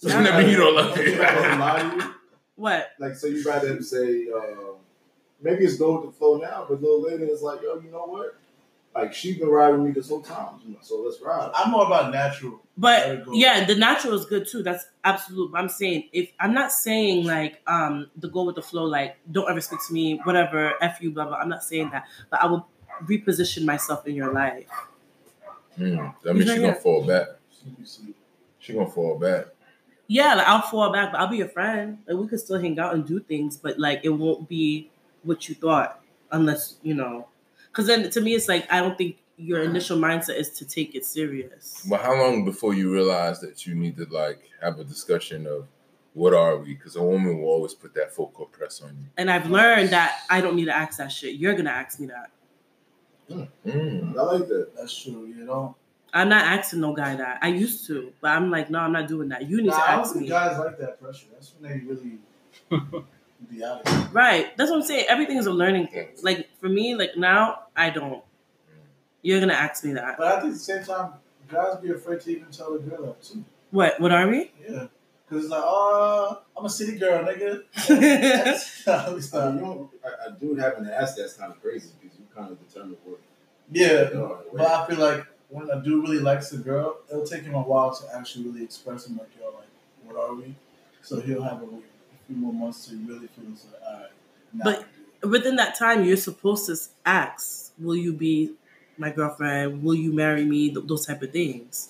So 0.00 0.08
Yeah. 0.08 0.22
that 0.22 0.38
mean 0.40 0.50
you 0.50 0.56
don't 0.56 0.76
love 0.76 0.96
me. 0.96 1.04
don't 1.06 1.58
lie 1.58 1.80
to 1.90 1.96
you? 1.96 2.14
What? 2.54 2.90
Like, 3.00 3.16
so 3.16 3.26
you 3.26 3.42
rather 3.42 3.66
him 3.66 3.82
say, 3.82 4.28
uh, 4.32 4.74
maybe 5.42 5.64
it's 5.64 5.76
go 5.76 5.96
with 6.00 6.10
the 6.10 6.16
flow 6.16 6.36
now, 6.38 6.66
but 6.68 6.74
a 6.74 6.80
little 6.80 7.02
later 7.02 7.24
it's 7.24 7.42
like, 7.42 7.62
yo, 7.62 7.80
you 7.80 7.90
know 7.90 8.04
what? 8.06 8.36
Like, 8.98 9.14
she's 9.14 9.38
been 9.38 9.48
riding 9.48 9.78
with 9.78 9.86
me 9.86 9.92
this 9.92 10.08
whole 10.08 10.20
time, 10.22 10.60
so 10.80 11.02
let's 11.02 11.20
ride. 11.22 11.52
I'm 11.54 11.70
more 11.70 11.86
about 11.86 12.10
natural. 12.10 12.60
But 12.76 13.24
yeah, 13.32 13.64
the 13.64 13.76
natural 13.76 14.14
is 14.14 14.24
good 14.24 14.46
too. 14.48 14.62
That's 14.62 14.86
absolute. 15.04 15.52
But 15.52 15.58
I'm 15.58 15.68
saying 15.68 16.08
if 16.12 16.32
I'm 16.40 16.52
not 16.52 16.72
saying 16.72 17.24
like 17.24 17.60
um 17.66 18.10
the 18.16 18.28
go 18.28 18.42
with 18.42 18.56
the 18.56 18.62
flow, 18.62 18.84
like 18.84 19.16
don't 19.30 19.48
ever 19.48 19.60
speak 19.60 19.78
to 19.86 19.92
me, 19.92 20.20
whatever, 20.24 20.74
f 20.82 20.98
you, 21.00 21.12
blah 21.12 21.26
blah. 21.26 21.36
I'm 21.36 21.48
not 21.48 21.62
saying 21.62 21.90
that, 21.90 22.06
but 22.30 22.42
I 22.42 22.46
will 22.46 22.66
reposition 23.04 23.64
myself 23.64 24.06
in 24.06 24.16
your 24.16 24.32
life. 24.32 24.66
Mm, 25.78 26.14
that 26.22 26.34
means 26.34 26.44
He's 26.46 26.54
she 26.54 26.58
not 26.58 26.62
gonna 26.62 26.66
yet. 26.74 26.82
fall 26.82 27.06
back. 27.06 27.26
Sleepy 27.52 27.84
sleep. 27.84 28.16
She 28.58 28.72
gonna 28.72 28.90
fall 28.90 29.18
back. 29.18 29.46
Yeah, 30.08 30.34
like 30.34 30.46
I'll 30.48 30.62
fall 30.62 30.92
back, 30.92 31.12
but 31.12 31.20
I'll 31.20 31.28
be 31.28 31.36
your 31.36 31.48
friend. 31.48 31.98
Like 32.06 32.16
we 32.16 32.26
could 32.26 32.40
still 32.40 32.60
hang 32.60 32.78
out 32.78 32.94
and 32.94 33.06
do 33.06 33.20
things, 33.20 33.56
but 33.56 33.78
like 33.78 34.00
it 34.02 34.08
won't 34.08 34.48
be 34.48 34.90
what 35.22 35.48
you 35.48 35.54
thought 35.54 36.00
unless 36.32 36.76
you 36.82 36.94
know. 36.94 37.28
Because 37.78 37.86
then 37.86 38.10
to 38.10 38.20
me, 38.20 38.34
it's 38.34 38.48
like 38.48 38.66
I 38.72 38.80
don't 38.80 38.98
think 38.98 39.18
your 39.36 39.62
initial 39.62 39.96
mindset 39.96 40.34
is 40.34 40.50
to 40.50 40.64
take 40.64 40.96
it 40.96 41.04
serious. 41.04 41.86
But 41.88 42.00
how 42.00 42.12
long 42.16 42.44
before 42.44 42.74
you 42.74 42.92
realize 42.92 43.38
that 43.42 43.68
you 43.68 43.76
need 43.76 43.96
to 43.98 44.04
like 44.06 44.40
have 44.60 44.80
a 44.80 44.84
discussion 44.84 45.46
of 45.46 45.68
what 46.12 46.34
are 46.34 46.56
we? 46.58 46.74
Because 46.74 46.96
a 46.96 47.02
woman 47.04 47.40
will 47.40 47.46
always 47.48 47.74
put 47.74 47.94
that 47.94 48.12
full 48.12 48.30
court 48.30 48.50
press 48.50 48.80
on 48.82 48.88
you. 48.88 49.04
And 49.16 49.30
I've 49.30 49.48
learned 49.48 49.90
that 49.90 50.22
I 50.28 50.40
don't 50.40 50.56
need 50.56 50.64
to 50.64 50.76
ask 50.76 50.98
that 50.98 51.12
shit. 51.12 51.36
You're 51.36 51.54
gonna 51.54 51.70
ask 51.70 52.00
me 52.00 52.08
that. 52.08 52.30
Mm. 53.64 54.18
I 54.18 54.22
like 54.22 54.48
that. 54.48 54.70
That's 54.76 55.00
true. 55.00 55.26
You 55.26 55.44
know. 55.44 55.76
I'm 56.12 56.28
not 56.30 56.46
asking 56.46 56.80
no 56.80 56.94
guy 56.94 57.14
that. 57.14 57.38
I 57.42 57.46
used 57.48 57.86
to, 57.86 58.12
but 58.20 58.32
I'm 58.32 58.50
like, 58.50 58.70
no, 58.70 58.80
I'm 58.80 58.90
not 58.90 59.06
doing 59.06 59.28
that. 59.28 59.48
You 59.48 59.58
need 59.58 59.66
Nah, 59.68 59.76
to 59.76 59.82
I 59.84 59.90
don't 59.92 60.00
ask 60.00 60.12
think 60.14 60.22
me. 60.24 60.30
guys 60.30 60.58
like 60.58 60.78
that 60.78 61.00
pressure. 61.00 61.26
That's 61.32 61.54
when 61.60 61.70
they 61.70 61.78
really 61.86 63.04
be 63.46 63.64
out 63.64 63.86
of 63.86 63.92
it. 63.92 64.12
Right. 64.12 64.56
That's 64.56 64.70
what 64.70 64.76
I'm 64.78 64.82
saying. 64.82 65.06
Everything 65.08 65.36
is 65.36 65.46
a 65.46 65.52
learning 65.52 65.88
thing. 65.88 66.08
Like 66.22 66.48
for 66.60 66.68
me, 66.68 66.94
like 66.94 67.16
now, 67.16 67.64
I 67.76 67.90
don't. 67.90 68.22
You're 69.22 69.40
gonna 69.40 69.52
ask 69.52 69.84
me 69.84 69.92
that. 69.94 70.16
But 70.16 70.26
I 70.26 70.40
think 70.40 70.52
at 70.52 70.58
the 70.58 70.58
same 70.58 70.84
time, 70.84 71.12
guys 71.48 71.76
be 71.76 71.90
afraid 71.90 72.20
to 72.20 72.30
even 72.30 72.50
tell 72.50 72.74
a 72.74 72.78
girl 72.78 73.06
that 73.06 73.22
too. 73.22 73.44
What? 73.70 74.00
What 74.00 74.12
are 74.12 74.28
we? 74.28 74.50
Yeah. 74.68 74.86
Because 75.28 75.44
it's 75.44 75.52
like, 75.52 75.62
oh, 75.62 76.40
I'm 76.56 76.64
a 76.64 76.70
city 76.70 76.98
girl, 76.98 77.22
nigga. 77.22 77.62
That's- 77.88 78.88
I 78.88 79.10
mean, 79.10 79.58
you 79.58 79.60
don't, 79.60 79.90
a, 80.02 80.30
a 80.30 80.32
dude 80.32 80.58
having 80.58 80.84
to 80.84 80.94
ask 80.94 81.16
that's 81.18 81.34
kind 81.34 81.52
of 81.52 81.60
crazy 81.60 81.90
because 82.00 82.18
you 82.18 82.24
kind 82.34 82.50
of 82.50 82.66
determine 82.66 82.96
what 83.04 83.20
yeah. 83.70 84.08
you 84.08 84.14
know, 84.14 84.24
in 84.24 84.24
a 84.24 84.24
way. 84.24 84.40
But 84.54 84.70
I 84.70 84.86
feel 84.86 84.98
like 84.98 85.26
when 85.50 85.68
a 85.70 85.82
dude 85.82 86.02
really 86.02 86.20
likes 86.20 86.52
a 86.52 86.58
girl, 86.58 86.98
it'll 87.10 87.26
take 87.26 87.42
him 87.42 87.54
a 87.54 87.60
while 87.60 87.94
to 87.94 88.16
actually 88.16 88.46
really 88.46 88.64
express 88.64 89.06
him 89.06 89.18
like, 89.18 89.28
yo, 89.38 89.46
like, 89.50 89.68
what 90.04 90.16
are 90.16 90.34
we? 90.34 90.54
So 91.02 91.20
he'll 91.20 91.42
have 91.42 91.62
a, 91.62 91.66
a 91.66 91.97
few 92.28 92.36
more 92.36 92.52
months 92.52 92.86
to 92.86 92.96
really 92.96 93.26
feel 93.28 93.46
it's 93.52 93.64
like, 93.72 93.82
all 93.86 94.00
right. 94.00 94.10
Now 94.54 94.64
But- 94.64 94.84
Within 95.28 95.56
that 95.56 95.74
time, 95.76 96.04
you're 96.04 96.16
supposed 96.16 96.66
to 96.66 96.76
ask, 97.04 97.72
"Will 97.76 97.96
you 97.96 98.12
be 98.12 98.52
my 98.98 99.10
girlfriend? 99.10 99.82
Will 99.82 99.96
you 99.96 100.12
marry 100.12 100.44
me?" 100.44 100.70
Those 100.70 101.06
type 101.06 101.22
of 101.22 101.32
things. 101.32 101.88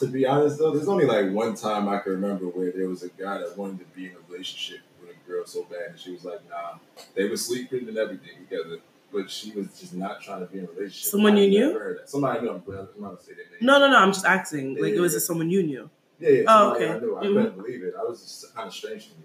To 0.00 0.06
be 0.06 0.26
honest 0.26 0.58
though, 0.58 0.72
there's 0.72 0.86
only 0.86 1.06
like 1.06 1.32
one 1.32 1.54
time 1.54 1.88
I 1.88 1.98
can 2.00 2.12
remember 2.12 2.44
where 2.46 2.70
there 2.70 2.86
was 2.86 3.02
a 3.02 3.08
guy 3.08 3.38
that 3.38 3.56
wanted 3.56 3.78
to 3.78 3.86
be 3.96 4.04
in 4.04 4.12
a 4.12 4.30
relationship 4.30 4.80
with 5.00 5.12
a 5.16 5.30
girl 5.30 5.46
so 5.46 5.62
bad, 5.64 5.92
and 5.92 5.98
she 5.98 6.12
was 6.12 6.26
like, 6.26 6.40
"Nah." 6.50 6.76
They 7.14 7.26
were 7.26 7.38
sleeping 7.38 7.88
and 7.88 7.96
everything 7.96 8.36
together, 8.46 8.80
but 9.10 9.30
she 9.30 9.50
was 9.52 9.68
just 9.80 9.94
not 9.94 10.20
trying 10.20 10.40
to 10.40 10.52
be 10.52 10.58
in 10.58 10.66
a 10.66 10.68
relationship. 10.68 11.10
Someone 11.10 11.38
you 11.38 11.44
I've 11.44 11.48
knew? 11.50 11.72
heard 11.78 11.98
that. 12.00 12.10
Somebody 12.10 12.38
I 12.38 12.42
knew. 12.42 12.50
I'm 12.50 12.62
I'm 12.68 12.74
not 12.76 12.92
gonna 13.00 13.22
say 13.22 13.32
their 13.32 13.46
name. 13.46 13.60
No, 13.62 13.78
no, 13.80 13.90
no. 13.90 13.96
I'm 13.96 14.12
just 14.12 14.26
asking. 14.26 14.74
Like, 14.76 14.92
Yeah, 14.94 15.00
was 15.00 15.14
yeah. 15.14 15.16
it 15.16 15.20
someone 15.22 15.48
you 15.48 15.62
knew? 15.62 15.88
Yeah, 16.20 16.28
yeah. 16.28 16.42
Oh, 16.48 16.74
okay. 16.74 16.90
I 16.92 16.98
knew. 16.98 17.16
I 17.16 17.24
Mhm. 17.24 17.32
couldn't 17.32 17.56
believe 17.56 17.82
it. 17.82 17.94
I 17.98 18.02
was 18.04 18.20
just 18.20 18.54
kind 18.54 18.68
of 18.68 18.74
strange 18.74 19.04
to 19.08 19.14
me. 19.14 19.24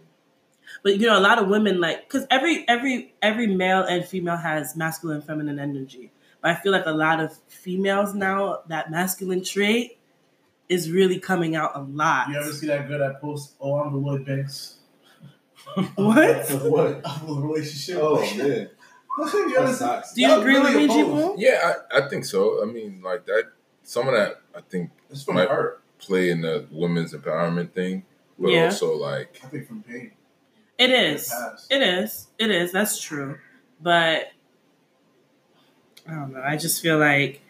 But 0.82 1.00
you 1.00 1.08
know, 1.08 1.18
a 1.18 1.22
lot 1.22 1.40
of 1.40 1.48
women 1.48 1.80
like 1.80 2.08
because 2.10 2.26
every 2.32 2.68
every 2.68 3.14
every 3.22 3.48
male 3.48 3.84
and 3.84 4.04
female 4.06 4.38
has 4.38 4.76
masculine 4.76 5.18
and 5.18 5.26
feminine 5.26 5.60
energy. 5.60 6.12
But 6.42 6.52
I 6.52 6.56
feel 6.56 6.72
like 6.72 6.86
a 6.86 6.92
lot 6.92 7.20
of 7.20 7.38
females 7.48 8.14
now 8.14 8.60
that 8.68 8.90
masculine 8.92 9.44
trait 9.44 9.98
is 10.70 10.90
really 10.92 11.20
coming 11.20 11.56
out 11.56 11.72
a 11.76 11.82
lot. 11.82 12.30
You 12.30 12.38
ever 12.38 12.52
see 12.52 12.68
that 12.68 12.88
girl 12.88 13.00
that 13.00 13.22
posts, 13.22 13.54
"Oh, 13.62 13.76
I'm 13.76 13.94
the 13.94 14.00
Lloyd 14.00 14.26
Banks 14.26 14.78
What? 15.96 16.50
what? 16.64 17.02
of 17.06 17.30
a 17.30 17.34
relationship"? 17.42 17.98
Oh 18.02 18.20
man, 18.38 18.70
you 19.18 19.56
ever 19.58 19.66
that's 19.68 19.78
see? 19.80 19.86
toxic. 19.86 20.16
Do 20.16 20.22
you 20.22 20.28
That 20.30 20.40
agree 20.40 20.60
with 20.60 20.76
me, 20.76 21.02
opposed. 21.02 21.40
Yeah, 21.40 21.74
I, 21.92 22.00
I 22.00 22.10
think 22.10 22.26
so. 22.26 22.62
I 22.64 22.66
mean, 22.66 23.02
like 23.04 23.26
that. 23.28 23.52
Some 23.84 24.08
of 24.08 24.14
that 24.16 24.42
I 24.56 24.62
think 24.62 24.92
It's 25.10 25.24
from 25.24 25.38
Right. 25.38 25.48
her. 25.50 25.80
play 26.00 26.30
in 26.30 26.42
the 26.42 26.66
women's 26.72 27.14
empowerment 27.14 27.72
thing, 27.74 28.04
but 28.40 28.50
Yeah. 28.50 28.66
also 28.66 28.96
like 28.98 29.40
I 29.44 29.48
think 29.48 29.68
from 29.68 29.84
pain. 29.84 30.12
It 30.78 30.90
is. 30.90 31.34
It 31.70 31.82
is. 31.82 32.28
It 32.40 32.52
is. 32.52 32.72
That's 32.72 33.00
true. 33.00 33.38
But 33.82 34.32
I 36.08 36.14
don't 36.14 36.34
know. 36.34 36.42
I 36.42 36.58
just 36.58 36.82
feel 36.82 36.98
like 36.98 37.42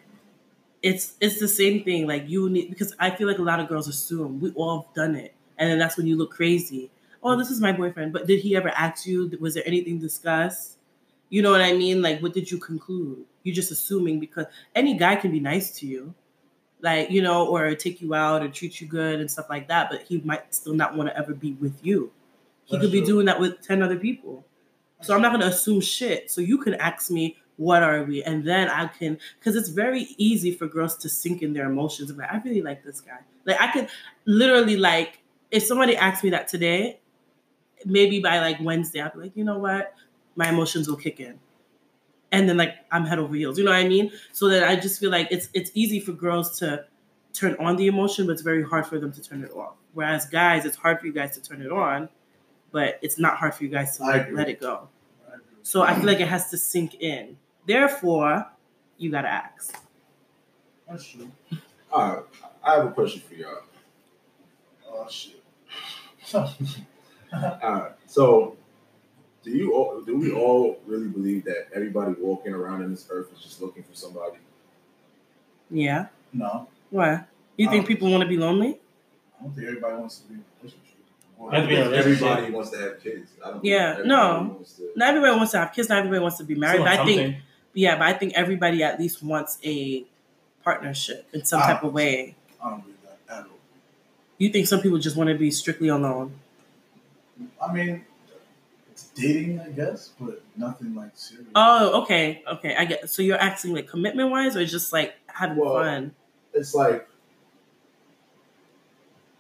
it's 0.82 1.16
it's 1.22 1.40
the 1.40 1.48
same 1.48 1.84
thing. 1.84 2.08
Like 2.08 2.30
you 2.30 2.50
need 2.50 2.70
because 2.70 2.94
I 3.00 3.10
feel 3.12 3.28
like 3.28 3.40
a 3.40 3.44
lot 3.44 3.60
of 3.60 3.68
girls 3.68 3.88
assume 3.88 4.40
we 4.40 4.52
all 4.52 4.82
have 4.82 4.94
done 4.94 5.16
it, 5.16 5.34
and 5.58 5.70
then 5.70 5.80
that's 5.80 5.98
when 5.98 6.08
you 6.08 6.18
look 6.18 6.32
crazy. 6.32 6.92
Oh, 7.24 7.38
this 7.38 7.50
is 7.50 7.62
my 7.62 7.72
boyfriend, 7.72 8.12
but 8.12 8.28
did 8.28 8.42
he 8.42 8.56
ever 8.56 8.70
ask 8.70 9.06
you? 9.06 9.32
Was 9.40 9.54
there 9.54 9.64
anything 9.66 9.98
discussed? 10.00 10.78
You 11.30 11.42
know 11.42 11.52
what 11.52 11.62
I 11.62 11.74
mean? 11.74 12.02
Like, 12.02 12.22
what 12.22 12.34
did 12.34 12.52
you 12.52 12.58
conclude? 12.58 13.26
You're 13.44 13.56
just 13.56 13.72
assuming 13.72 14.20
because 14.20 14.46
any 14.76 14.96
guy 14.96 15.16
can 15.16 15.32
be 15.32 15.40
nice 15.40 15.72
to 15.80 15.88
you, 15.88 16.14
like 16.82 17.10
you 17.10 17.22
know, 17.22 17.48
or 17.48 17.74
take 17.76 18.02
you 18.02 18.14
out 18.14 18.44
or 18.44 18.50
treat 18.50 18.82
you 18.82 18.88
good 18.88 19.20
and 19.20 19.32
stuff 19.32 19.50
like 19.50 19.70
that. 19.70 19.90
But 19.90 20.04
he 20.04 20.20
might 20.20 20.54
still 20.54 20.74
not 20.74 20.96
want 20.96 21.10
to 21.10 21.18
ever 21.18 21.34
be 21.34 21.54
with 21.54 21.80
you. 21.84 22.12
He 22.66 22.76
That's 22.76 22.86
could 22.86 22.92
be 22.92 23.00
true. 23.00 23.08
doing 23.08 23.26
that 23.26 23.40
with 23.40 23.62
10 23.62 23.82
other 23.82 23.98
people. 23.98 24.46
So 25.02 25.14
I'm 25.14 25.22
not 25.22 25.30
going 25.30 25.42
to 25.42 25.48
assume 25.48 25.82
shit. 25.82 26.32
So 26.32 26.40
you 26.40 26.58
can 26.58 26.76
ask 26.76 27.12
me, 27.12 27.38
what 27.58 27.84
are 27.84 28.04
we? 28.04 28.24
And 28.24 28.48
then 28.48 28.70
I 28.70 28.88
can, 28.88 29.20
because 29.38 29.56
it's 29.56 29.70
very 29.70 30.08
easy 30.18 30.52
for 30.52 30.68
girls 30.68 30.96
to 30.98 31.10
sink 31.10 31.42
in 31.42 31.54
their 31.54 31.70
emotions. 31.70 32.12
Like, 32.12 32.32
I 32.32 32.38
really 32.38 32.62
like 32.62 32.84
this 32.84 33.02
guy. 33.02 33.20
Like, 33.46 33.60
I 33.60 33.72
could 33.72 33.90
literally, 34.26 34.78
like, 34.78 35.20
if 35.52 35.64
somebody 35.64 35.96
asked 35.96 36.24
me 36.24 36.30
that 36.32 36.48
today, 36.48 37.00
maybe 37.86 38.20
by 38.20 38.40
like 38.40 38.58
Wednesday, 38.62 39.02
I'd 39.02 39.14
be 39.14 39.20
like, 39.20 39.36
you 39.36 39.44
know 39.44 39.60
what? 39.60 39.94
My 40.36 40.50
emotions 40.50 40.88
will 40.88 40.96
kick 40.96 41.20
in. 41.20 41.40
And 42.32 42.50
then, 42.50 42.58
like, 42.58 42.76
I'm 42.92 43.06
head 43.06 43.20
over 43.20 43.36
heels. 43.36 43.60
You 43.60 43.66
know 43.66 43.72
what 43.72 43.82
I 43.82 43.88
mean? 43.88 44.12
So 44.32 44.48
that 44.50 44.68
I 44.68 44.76
just 44.76 45.00
feel 45.00 45.12
like 45.12 45.28
it's 45.30 45.50
it's 45.54 45.70
easy 45.76 46.00
for 46.00 46.14
girls 46.14 46.58
to 46.60 46.86
turn 47.34 47.56
on 47.60 47.76
the 47.76 47.86
emotion, 47.88 48.26
but 48.26 48.32
it's 48.32 48.42
very 48.42 48.64
hard 48.64 48.88
for 48.88 49.00
them 49.00 49.12
to 49.12 49.22
turn 49.22 49.44
it 49.44 49.52
off. 49.52 49.76
Whereas 49.94 50.26
guys, 50.26 50.66
it's 50.66 50.78
hard 50.78 51.00
for 51.00 51.06
you 51.06 51.14
guys 51.14 51.36
to 51.38 51.42
turn 51.42 51.62
it 51.62 51.72
on, 51.72 52.10
but 52.74 53.00
it's 53.02 53.18
not 53.18 53.38
hard 53.38 53.54
for 53.56 53.64
you 53.64 53.70
guys 53.70 53.96
to 53.98 54.04
like, 54.04 54.30
let 54.34 54.50
it 54.50 54.60
go. 54.60 54.90
I. 55.32 55.38
So 55.62 55.82
I 55.84 55.96
feel 55.96 56.06
like 56.06 56.20
it 56.20 56.28
has 56.28 56.50
to 56.50 56.58
sink 56.58 56.96
in. 56.96 57.38
Therefore, 57.66 58.46
you 58.98 59.10
gotta 59.12 59.30
ask. 59.30 59.80
That's 60.90 61.08
true. 61.08 61.32
All 61.94 62.14
right, 62.16 62.24
I 62.62 62.74
have 62.76 62.86
a 62.88 62.92
question 62.92 63.22
for 63.22 63.36
y'all. 63.36 63.60
Oh 64.90 65.08
shit. 65.10 65.42
All 66.34 66.50
right, 67.34 67.92
so 68.08 68.58
do 69.44 69.52
you 69.52 69.74
all 69.74 70.02
do 70.02 70.18
we 70.18 70.32
all 70.32 70.80
really 70.86 71.08
believe 71.08 71.46
that 71.46 71.68
everybody 71.74 72.14
walking 72.20 72.54
around 72.54 72.82
in 72.84 72.92
this 72.92 73.08
earth 73.10 73.32
is 73.34 73.40
just 73.42 73.62
looking 73.62 73.84
for 73.84 73.94
somebody? 73.96 74.38
Yeah. 75.70 76.08
no, 76.34 76.68
Why? 76.90 77.24
You 77.58 77.70
think 77.70 77.86
Oh. 77.86 77.88
people 77.88 78.12
want 78.12 78.22
to 78.24 78.28
be 78.30 78.38
lonely? 78.38 78.80
I 79.40 79.44
don't 79.44 79.54
think 79.54 79.68
everybody 79.68 79.96
wants 79.98 80.20
to 80.20 80.28
be 80.34 80.40
in 81.50 81.56
a 81.56 81.62
to 81.62 81.68
be 81.68 81.76
in 81.76 81.82
a 81.94 81.96
Everybody 81.96 82.52
wants 82.52 82.70
to 82.72 82.78
have 82.78 83.04
kids. 83.04 83.32
I 83.46 83.52
don't 83.52 83.66
Yeah, 83.66 83.90
everybody 83.92 84.08
no. 84.10 84.60
to- 84.78 84.92
Not 84.96 85.10
everybody 85.10 85.36
wants 85.38 85.52
to 85.54 85.58
have 85.60 85.74
kids. 85.74 85.90
Not 85.90 86.00
everybody 86.00 86.22
wants 86.22 86.38
to 86.38 86.44
be 86.44 86.56
married. 86.56 86.80
But 86.80 86.88
I 87.00 87.06
think, 87.06 87.38
yeah, 87.74 87.96
but 87.98 88.08
I 88.08 88.14
think 88.14 88.34
everybody 88.36 88.84
at 88.84 89.00
least 89.00 89.24
wants 89.24 89.58
a 89.64 90.06
partnership 90.64 91.28
in 91.34 91.44
some 91.46 91.62
type 91.62 91.84
of 91.84 91.94
way. 91.94 92.36
I 92.64 92.70
don't 92.70 92.82
believe 92.82 92.98
that 93.28 93.36
at 93.36 93.44
all. 93.44 93.50
You 94.38 94.50
think 94.50 94.68
some 94.68 94.82
people 94.82 94.98
just 95.00 95.16
want 95.18 95.30
to 95.30 95.36
be 95.38 95.52
strictly 95.52 95.90
alone? 95.90 96.34
I 97.62 97.74
mean, 97.74 98.06
it's 98.92 99.06
dating, 99.10 99.60
I 99.60 99.70
guess, 99.70 100.12
but 100.20 100.42
nothing 100.56 100.96
like 100.96 101.12
serious. 101.16 101.48
Oh, 101.56 102.04
okay, 102.04 102.44
okay. 102.48 102.76
I 102.76 102.86
get. 102.86 103.10
So 103.10 103.22
you're 103.22 103.38
asking 103.38 103.74
like 103.74 103.88
commitment 103.88 104.30
wise, 104.32 104.56
or 104.56 104.66
just 104.66 104.94
like 104.94 105.16
having 105.28 105.58
Well, 105.58 105.74
fun? 105.76 106.14
It's 106.54 106.74
like 106.76 107.08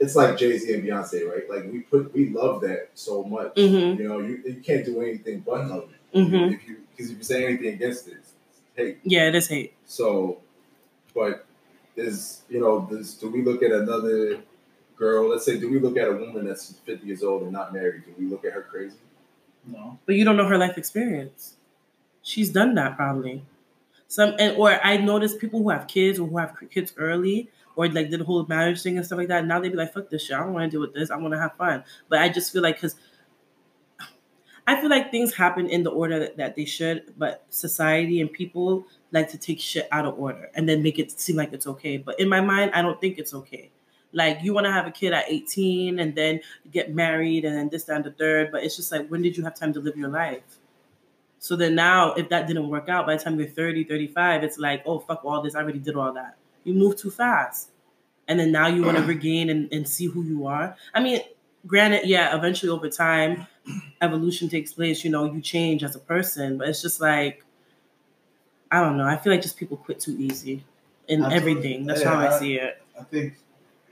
it's 0.03 0.15
like 0.15 0.37
Jay 0.37 0.57
Z 0.57 0.73
and 0.73 0.83
Beyonce, 0.83 1.29
right? 1.31 1.49
Like 1.49 1.71
we 1.71 1.79
put 1.79 2.13
we 2.13 2.29
love 2.29 2.61
that 2.61 2.89
so 2.93 3.23
much. 3.23 3.55
Mhm. 3.55 3.97
You 3.97 4.07
know, 4.07 4.19
you 4.19 4.41
you 4.45 4.61
can't 4.67 4.85
do 4.85 5.01
anything 5.01 5.39
but 5.39 5.67
love 5.67 5.89
it. 5.95 6.17
Mhm. 6.17 6.53
If 6.53 6.67
you 6.67 6.77
because 6.91 7.11
if 7.11 7.17
you 7.17 7.23
say 7.23 7.45
anything 7.45 7.73
against 7.73 8.07
it, 8.07 8.15
it's 8.19 8.33
hate. 8.75 8.97
Yeah, 9.03 9.27
it 9.29 9.35
is 9.35 9.47
hate. 9.47 9.73
So, 9.85 10.37
but 11.15 11.45
is 11.95 12.41
you 12.49 12.59
know, 12.59 12.87
this, 12.91 13.13
do 13.15 13.29
we 13.29 13.41
look 13.43 13.63
at 13.63 13.71
another 13.71 14.41
girl? 14.97 15.29
Let's 15.29 15.45
say, 15.45 15.59
do 15.59 15.69
we 15.71 15.79
look 15.79 15.97
at 15.97 16.07
a 16.07 16.13
woman 16.13 16.45
that's 16.45 16.73
fifty 16.85 17.07
years 17.07 17.23
old 17.23 17.43
and 17.43 17.51
not 17.51 17.73
married? 17.73 18.03
Do 18.05 18.13
we 18.19 18.25
look 18.29 18.45
at 18.45 18.53
her 18.53 18.61
crazy? 18.63 18.97
No. 19.65 19.97
but 20.05 20.15
you 20.15 20.25
don't 20.25 20.35
know 20.35 20.45
her 20.45 20.57
life 20.57 20.77
experience. 20.77 21.55
She's 22.21 22.49
done 22.49 22.75
that 22.75 22.97
probably. 22.97 23.43
Some 24.13 24.35
and 24.37 24.55
or 24.57 24.79
I 24.85 24.97
notice 24.97 25.35
people 25.35 25.63
who 25.63 25.71
have 25.71 25.87
kids 25.87 26.19
or 26.19 26.27
who 26.27 26.37
have 26.37 26.55
kids 26.69 26.93
early 26.97 27.49
or 27.75 27.87
like 27.87 28.11
did 28.11 28.19
the 28.19 28.23
whole 28.23 28.45
marriage 28.45 28.83
thing 28.83 28.95
and 28.95 29.03
stuff 29.03 29.17
like 29.17 29.29
that. 29.29 29.43
Now 29.43 29.59
they'd 29.59 29.69
be 29.69 29.75
like, 29.75 29.91
"Fuck 29.91 30.11
this 30.11 30.27
shit! 30.27 30.37
I 30.37 30.41
don't 30.41 30.53
want 30.53 30.65
to 30.65 30.69
deal 30.69 30.81
with 30.81 30.93
this. 30.93 31.09
I 31.09 31.15
want 31.15 31.33
to 31.33 31.39
have 31.39 31.55
fun." 31.55 31.83
But 32.09 32.19
I 32.19 32.29
just 32.29 32.53
feel 32.53 32.61
like 32.61 32.75
because 32.75 32.95
I 34.67 34.79
feel 34.79 34.91
like 34.91 35.09
things 35.09 35.33
happen 35.33 35.67
in 35.67 35.81
the 35.81 35.89
order 35.89 36.19
that, 36.19 36.37
that 36.37 36.55
they 36.55 36.65
should, 36.65 37.15
but 37.17 37.43
society 37.49 38.21
and 38.21 38.31
people 38.31 38.85
like 39.11 39.31
to 39.31 39.39
take 39.39 39.59
shit 39.59 39.87
out 39.91 40.05
of 40.05 40.19
order 40.19 40.51
and 40.53 40.69
then 40.69 40.83
make 40.83 40.99
it 40.99 41.09
seem 41.19 41.35
like 41.35 41.51
it's 41.51 41.65
okay. 41.65 41.97
But 41.97 42.19
in 42.19 42.29
my 42.29 42.39
mind, 42.39 42.69
I 42.75 42.83
don't 42.83 43.01
think 43.01 43.17
it's 43.17 43.33
okay. 43.33 43.71
Like 44.11 44.43
you 44.43 44.53
want 44.53 44.67
to 44.67 44.71
have 44.71 44.85
a 44.85 44.91
kid 44.91 45.13
at 45.13 45.25
18 45.27 45.97
and 45.97 46.13
then 46.13 46.39
get 46.71 46.93
married 46.93 47.45
and 47.45 47.57
then 47.57 47.69
this, 47.69 47.85
that, 47.85 47.95
and 47.95 48.05
the 48.05 48.11
third. 48.11 48.51
But 48.51 48.63
it's 48.63 48.75
just 48.75 48.91
like, 48.91 49.07
when 49.07 49.23
did 49.23 49.35
you 49.35 49.43
have 49.43 49.55
time 49.55 49.73
to 49.73 49.79
live 49.79 49.97
your 49.97 50.09
life? 50.09 50.59
So 51.43 51.57
then 51.57 51.75
now, 51.75 52.13
if 52.13 52.29
that 52.29 52.47
didn't 52.47 52.69
work 52.69 52.87
out, 52.87 53.05
by 53.05 53.17
the 53.17 53.21
time 53.21 53.37
you're 53.37 53.49
30, 53.49 53.83
35, 53.83 54.45
it's 54.45 54.57
like, 54.57 54.81
oh, 54.85 54.99
fuck 54.99 55.25
all 55.25 55.41
this. 55.41 55.55
I 55.55 55.59
already 55.61 55.77
did 55.79 55.93
all 55.97 56.13
that. 56.13 56.37
You 56.63 56.73
move 56.73 56.95
too 56.95 57.11
fast. 57.11 57.69
And 58.29 58.39
then 58.39 58.53
now 58.53 58.67
you 58.67 58.81
want 58.81 58.95
to 59.01 59.03
regain 59.03 59.49
and, 59.49 59.69
and 59.73 59.85
see 59.85 60.05
who 60.05 60.23
you 60.23 60.47
are. 60.47 60.77
I 60.93 61.03
mean, 61.03 61.19
granted, 61.67 62.03
yeah, 62.05 62.33
eventually 62.33 62.69
over 62.69 62.87
time, 62.87 63.45
evolution 64.01 64.47
takes 64.47 64.71
place. 64.71 65.03
You 65.03 65.11
know, 65.11 65.25
you 65.25 65.41
change 65.41 65.83
as 65.83 65.97
a 65.97 65.99
person. 65.99 66.57
But 66.59 66.69
it's 66.69 66.81
just 66.81 67.01
like, 67.01 67.43
I 68.71 68.79
don't 68.79 68.95
know. 68.95 69.05
I 69.05 69.17
feel 69.17 69.33
like 69.33 69.41
just 69.41 69.57
people 69.57 69.75
quit 69.75 69.99
too 69.99 70.15
easy 70.17 70.63
in 71.09 71.25
Absolutely. 71.25 71.51
everything. 71.51 71.85
That's 71.85 71.99
Yeah, 72.03 72.09
how 72.15 72.19
I 72.21 72.33
I- 72.35 72.39
see 72.39 72.53
it. 72.55 72.81
I 72.97 73.03
think 73.03 73.33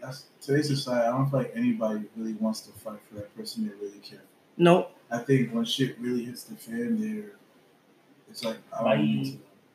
that's 0.01 0.23
today's 0.39 0.67
society. 0.69 1.05
I 1.05 1.11
don't 1.11 1.29
feel 1.29 1.39
like 1.39 1.51
anybody 1.53 2.05
really 2.15 2.31
wants 2.35 2.61
to 2.61 2.71
fight 2.79 2.99
for 3.09 3.15
that 3.15 3.35
person 3.35 3.67
they 3.67 3.73
really 3.85 3.99
care. 3.99 4.21
Nope. 4.55 4.95
I 5.11 5.17
think 5.17 5.53
when 5.53 5.65
shit 5.65 5.99
really 5.99 6.23
hits 6.23 6.43
the 6.43 6.55
fan, 6.55 6.97
they're 7.01 7.31
it's 8.31 8.43
like 8.43 8.57
I 8.77 8.83
don't 8.95 9.05
need 9.05 9.25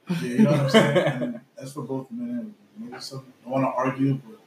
to. 0.08 0.14
Yeah, 0.14 0.20
you 0.22 0.38
know 0.44 0.50
what 0.52 0.60
I'm 0.60 0.70
saying. 0.70 0.96
and 1.22 1.40
that's 1.56 1.72
for 1.72 1.82
both 1.82 2.10
men 2.10 2.28
and 2.28 2.38
women. 2.38 2.54
Maybe 2.78 3.00
some 3.00 3.24
don't 3.42 3.52
want 3.52 3.64
to 3.64 3.68
argue, 3.68 4.14
but 4.14 4.38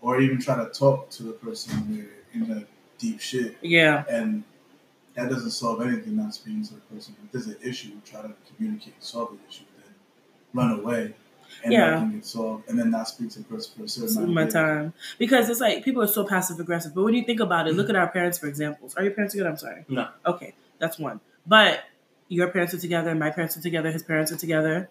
or 0.00 0.20
even 0.20 0.40
try 0.40 0.56
to 0.62 0.70
talk 0.70 1.10
to 1.10 1.22
the 1.24 1.32
person 1.32 1.72
when 1.80 1.96
they're 1.96 2.08
in 2.34 2.48
the 2.48 2.66
deep 2.98 3.20
shit, 3.20 3.56
Yeah. 3.62 4.04
and 4.08 4.44
that 5.14 5.28
doesn't 5.30 5.50
solve 5.50 5.82
anything. 5.82 6.16
Not 6.16 6.34
speaking 6.34 6.62
to 6.64 6.74
the 6.74 6.80
person. 6.82 7.16
If 7.24 7.32
there's 7.32 7.46
an 7.48 7.56
issue, 7.62 7.92
try 8.04 8.22
to 8.22 8.32
communicate 8.56 8.94
and 8.94 9.02
solve 9.02 9.30
the 9.32 9.38
issue. 9.48 9.64
Then 9.82 9.94
run 10.54 10.78
away. 10.80 11.14
And 11.64 11.72
Yeah. 11.72 11.90
nothing 11.94 12.12
gets 12.12 12.30
solved, 12.30 12.68
and 12.68 12.78
then 12.78 12.90
not 12.90 13.08
speak 13.08 13.30
to 13.30 13.38
the 13.38 13.44
person 13.46 13.72
for 13.76 13.84
a 13.84 13.88
certain 13.88 14.16
amount 14.16 14.28
of 14.28 14.34
my 14.34 14.46
time 14.60 14.92
because 15.18 15.48
it's 15.48 15.60
like 15.60 15.82
people 15.82 16.02
are 16.02 16.06
so 16.06 16.24
passive 16.24 16.60
aggressive. 16.60 16.94
But 16.94 17.02
when 17.04 17.14
you 17.14 17.24
think 17.24 17.40
about 17.40 17.66
it, 17.66 17.74
look 17.74 17.88
at 17.90 17.96
our 17.96 18.06
parents 18.08 18.38
for 18.38 18.46
examples. 18.46 18.94
Are 18.96 19.02
your 19.02 19.12
parents 19.12 19.34
good? 19.34 19.46
I'm 19.46 19.56
sorry. 19.56 19.84
No. 19.88 20.08
Okay, 20.26 20.54
that's 20.78 20.98
one. 21.00 21.18
But 21.46 21.80
your 22.28 22.48
parents 22.48 22.74
are 22.74 22.78
together. 22.78 23.14
My 23.14 23.30
parents 23.30 23.56
are 23.56 23.60
together. 23.60 23.90
His 23.90 24.02
parents 24.02 24.30
are 24.32 24.36
together. 24.36 24.88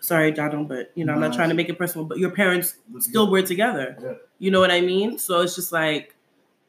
Sorry, 0.00 0.30
Donald, 0.32 0.68
but 0.68 0.90
you 0.94 1.04
know 1.04 1.12
I'm 1.12 1.20
not 1.20 1.34
trying 1.34 1.50
to 1.50 1.54
make 1.54 1.68
it 1.68 1.76
personal. 1.78 2.06
But 2.06 2.18
your 2.18 2.30
parents 2.30 2.76
Look 2.90 3.02
still 3.02 3.26
good. 3.26 3.32
were 3.32 3.42
together. 3.42 3.96
Yeah. 4.02 4.14
You 4.38 4.50
know 4.50 4.60
what 4.60 4.70
I 4.70 4.80
mean? 4.80 5.18
So 5.18 5.40
it's 5.42 5.54
just 5.54 5.72
like 5.72 6.14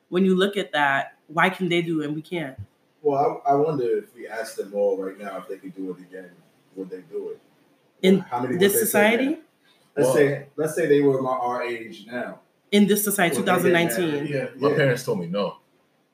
when 0.10 0.26
you 0.26 0.36
look 0.36 0.58
at 0.58 0.74
that, 0.74 1.14
why 1.28 1.50
can 1.50 1.70
they 1.70 1.82
do 1.82 2.02
it 2.02 2.08
and 2.08 2.16
we 2.16 2.22
can't? 2.22 2.58
Well, 3.02 3.42
I, 3.46 3.52
I 3.52 3.56
wonder 3.56 3.86
if 3.98 4.14
we 4.14 4.28
asked 4.28 4.58
them 4.58 4.74
all 4.76 5.02
right 5.02 5.18
now 5.18 5.38
if 5.38 5.48
they 5.48 5.58
could 5.58 5.74
do 5.76 5.92
it 5.92 6.00
again, 6.02 6.30
would 6.76 6.90
they 6.90 7.02
do 7.10 7.30
it? 7.30 7.40
In 8.02 8.20
How 8.20 8.42
many 8.42 8.58
This 8.58 8.74
they 8.74 8.80
say 8.80 8.86
society. 8.86 9.28
Let's 9.96 10.08
Well- 10.08 10.14
say 10.16 10.46
let's 10.58 10.76
say 10.76 10.88
they 10.88 11.02
were 11.02 11.22
my 11.22 11.32
our 11.32 11.64
age 11.64 12.06
now. 12.08 12.40
in 12.72 12.88
this 12.88 13.04
society, 13.04 13.36
Well, 13.38 13.46
2019, 13.46 14.12
married. 14.12 14.30
Yeah. 14.30 14.48
My 14.58 14.74
parents 14.74 15.04
told 15.04 15.20
me 15.20 15.28
no. 15.28 15.58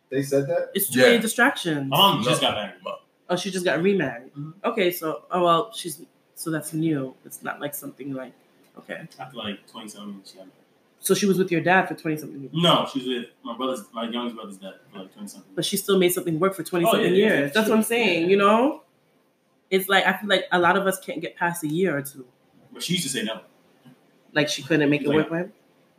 They 0.10 0.22
said 0.22 0.48
that. 0.48 0.70
it's 0.76 0.90
too 0.90 1.00
Yeah. 1.00 1.08
many 1.08 1.20
distractions. 1.20 1.90
My 1.90 1.98
mom 1.98 2.24
just 2.24 2.42
No. 2.44 2.48
got 2.50 2.56
married. 2.58 2.82
Oh, 3.30 3.36
she 3.36 3.52
just 3.52 3.66
got 3.66 3.82
remarried. 3.82 4.34
Mhm. 4.36 4.54
Okay, 4.64 4.92
so 4.92 5.24
oh 5.32 5.44
well, 5.44 5.72
she's 5.74 6.02
so 6.36 6.50
that's 6.52 6.74
new. 6.74 7.14
It's 7.26 7.42
not 7.44 7.60
like 7.60 7.74
something 7.76 8.14
like 8.14 8.34
okay. 8.80 9.08
After 9.20 9.38
like 9.38 9.68
20 9.70 9.88
something, 9.90 10.22
she 10.26 10.38
married. 10.38 10.52
So 11.00 11.14
she 11.14 11.26
was 11.28 11.38
with 11.38 11.52
your 11.52 11.62
dad 11.62 11.88
for 11.88 11.94
twenty 11.94 12.18
something 12.18 12.42
years, 12.42 12.52
No, 12.54 12.88
she 12.92 13.00
was 13.00 13.08
with 13.08 13.26
my 13.44 13.56
brother's, 13.56 13.84
my 13.94 14.10
youngest 14.10 14.36
brother's 14.36 14.58
dad 14.58 14.74
for 14.92 15.00
like 15.00 15.14
twenty 15.14 15.28
something. 15.28 15.52
but 15.56 15.64
she 15.64 15.78
still 15.78 15.98
made 16.00 16.12
something 16.12 16.40
work 16.40 16.56
for 16.56 16.64
twenty 16.64 16.86
Oh, 16.86 16.92
something 16.94 17.14
yeah, 17.14 17.18
yeah, 17.20 17.26
years. 17.28 17.40
yeah. 17.50 17.54
That's 17.54 17.70
what 17.70 17.78
I'm 17.78 17.84
saying. 17.84 18.30
You 18.30 18.38
know, 18.38 18.82
it's 19.70 19.88
like 19.90 20.06
I 20.08 20.18
feel 20.18 20.30
like 20.30 20.46
a 20.52 20.60
lot 20.60 20.76
of 20.76 20.88
us 20.88 21.00
can't 21.00 21.22
get 21.22 21.36
past 21.36 21.64
a 21.64 21.68
year 21.68 21.96
or 21.98 22.02
two. 22.02 22.26
But 22.74 22.82
she 22.84 22.94
used 22.94 23.06
to 23.06 23.10
say 23.12 23.24
no. 23.24 23.42
Like 24.34 24.50
she 24.50 24.64
couldn't 24.64 24.90
make 24.90 25.02
it 25.04 25.10
work 25.10 25.30
with. 25.30 25.50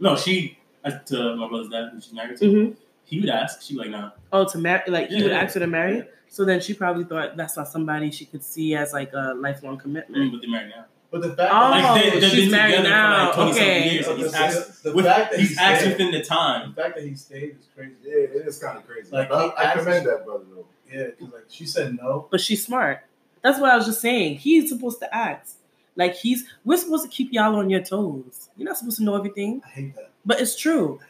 No, 0.00 0.16
she 0.16 0.58
to 1.06 1.36
my 1.36 1.48
brother's 1.48 1.68
dad, 1.68 1.90
who 1.92 2.00
she's 2.00 2.12
married 2.12 2.36
to. 2.38 2.44
Mm-hmm. 2.44 2.74
He 3.08 3.20
would 3.20 3.30
ask. 3.30 3.62
She 3.62 3.74
would 3.74 3.86
like, 3.86 3.90
nah. 3.90 4.10
Oh, 4.32 4.44
to 4.48 4.58
marry, 4.58 4.82
like 4.90 5.08
he 5.08 5.16
Yeah, 5.16 5.22
would 5.24 5.32
yeah. 5.32 5.38
ask 5.40 5.54
her 5.54 5.60
to 5.60 5.66
marry. 5.66 6.04
So 6.28 6.44
then 6.44 6.60
she 6.60 6.74
probably 6.74 7.04
thought 7.04 7.36
that's 7.36 7.56
not 7.56 7.68
somebody 7.68 8.10
she 8.10 8.26
could 8.26 8.44
see 8.44 8.74
as 8.74 8.92
like 8.92 9.12
a 9.14 9.32
lifelong 9.34 9.72
I 9.72 9.74
mean, 9.74 9.80
commitment. 9.80 10.32
but 10.32 10.40
they're 10.42 10.50
married 10.50 10.72
now. 10.76 10.84
But 11.10 11.22
the 11.22 11.28
fact 11.34 11.50
Oh, 11.54 11.70
that 11.70 11.70
Like, 11.94 12.04
they- 12.12 12.20
they've 12.20 12.30
she's 12.30 12.40
been 12.42 12.50
married 12.50 12.70
together 12.76 12.88
for, 12.88 12.94
now. 12.94 13.24
like, 13.26 13.34
20 13.34 13.50
something 13.52 13.62
Okay. 13.64 13.90
years. 13.92 14.06
the, 14.06 14.14
He's 14.16 14.32
the- 14.32 14.38
asked, 14.38 14.82
the 14.84 14.92
with, 14.92 15.04
fact 15.06 15.30
that 15.30 15.40
he's 15.40 15.48
he 15.58 15.64
asked 15.64 15.86
within 15.86 16.10
the 16.10 16.22
time. 16.22 16.74
the 16.76 16.82
fact 16.82 16.94
that 16.96 17.04
he 17.04 17.14
stayed 17.14 17.56
is 17.58 17.66
crazy. 17.74 17.94
Yeah, 18.04 18.12
it 18.14 18.46
is 18.46 18.58
kind 18.58 18.76
of 18.76 18.86
crazy. 18.86 19.08
Like, 19.10 19.30
Like, 19.30 19.54
I, 19.56 19.62
I 19.62 19.64
asked- 19.72 19.78
commend 19.86 20.06
that 20.06 20.26
brother 20.26 20.44
though. 20.54 20.66
Yeah, 20.92 21.04
because 21.18 21.32
like 21.32 21.44
she 21.48 21.64
said 21.64 21.96
no. 21.96 22.28
But 22.30 22.42
she's 22.42 22.62
smart. 22.64 23.00
That's 23.42 23.58
what 23.58 23.70
I 23.70 23.76
was 23.76 23.86
just 23.86 24.02
saying. 24.02 24.36
He's 24.36 24.68
supposed 24.68 24.98
to 25.00 25.14
act. 25.14 25.50
Like 25.96 26.14
he's 26.14 26.44
we're 26.64 26.76
supposed 26.76 27.04
to 27.04 27.08
keep 27.10 27.32
y'all 27.32 27.56
on 27.56 27.70
your 27.70 27.82
toes. 27.82 28.50
You're 28.58 28.68
not 28.68 28.76
supposed 28.76 28.98
to 28.98 29.04
know 29.04 29.16
everything. 29.16 29.62
I 29.64 29.68
hate 29.70 29.94
that. 29.96 30.10
But 30.26 30.40
it's 30.42 30.56
true. 30.56 31.00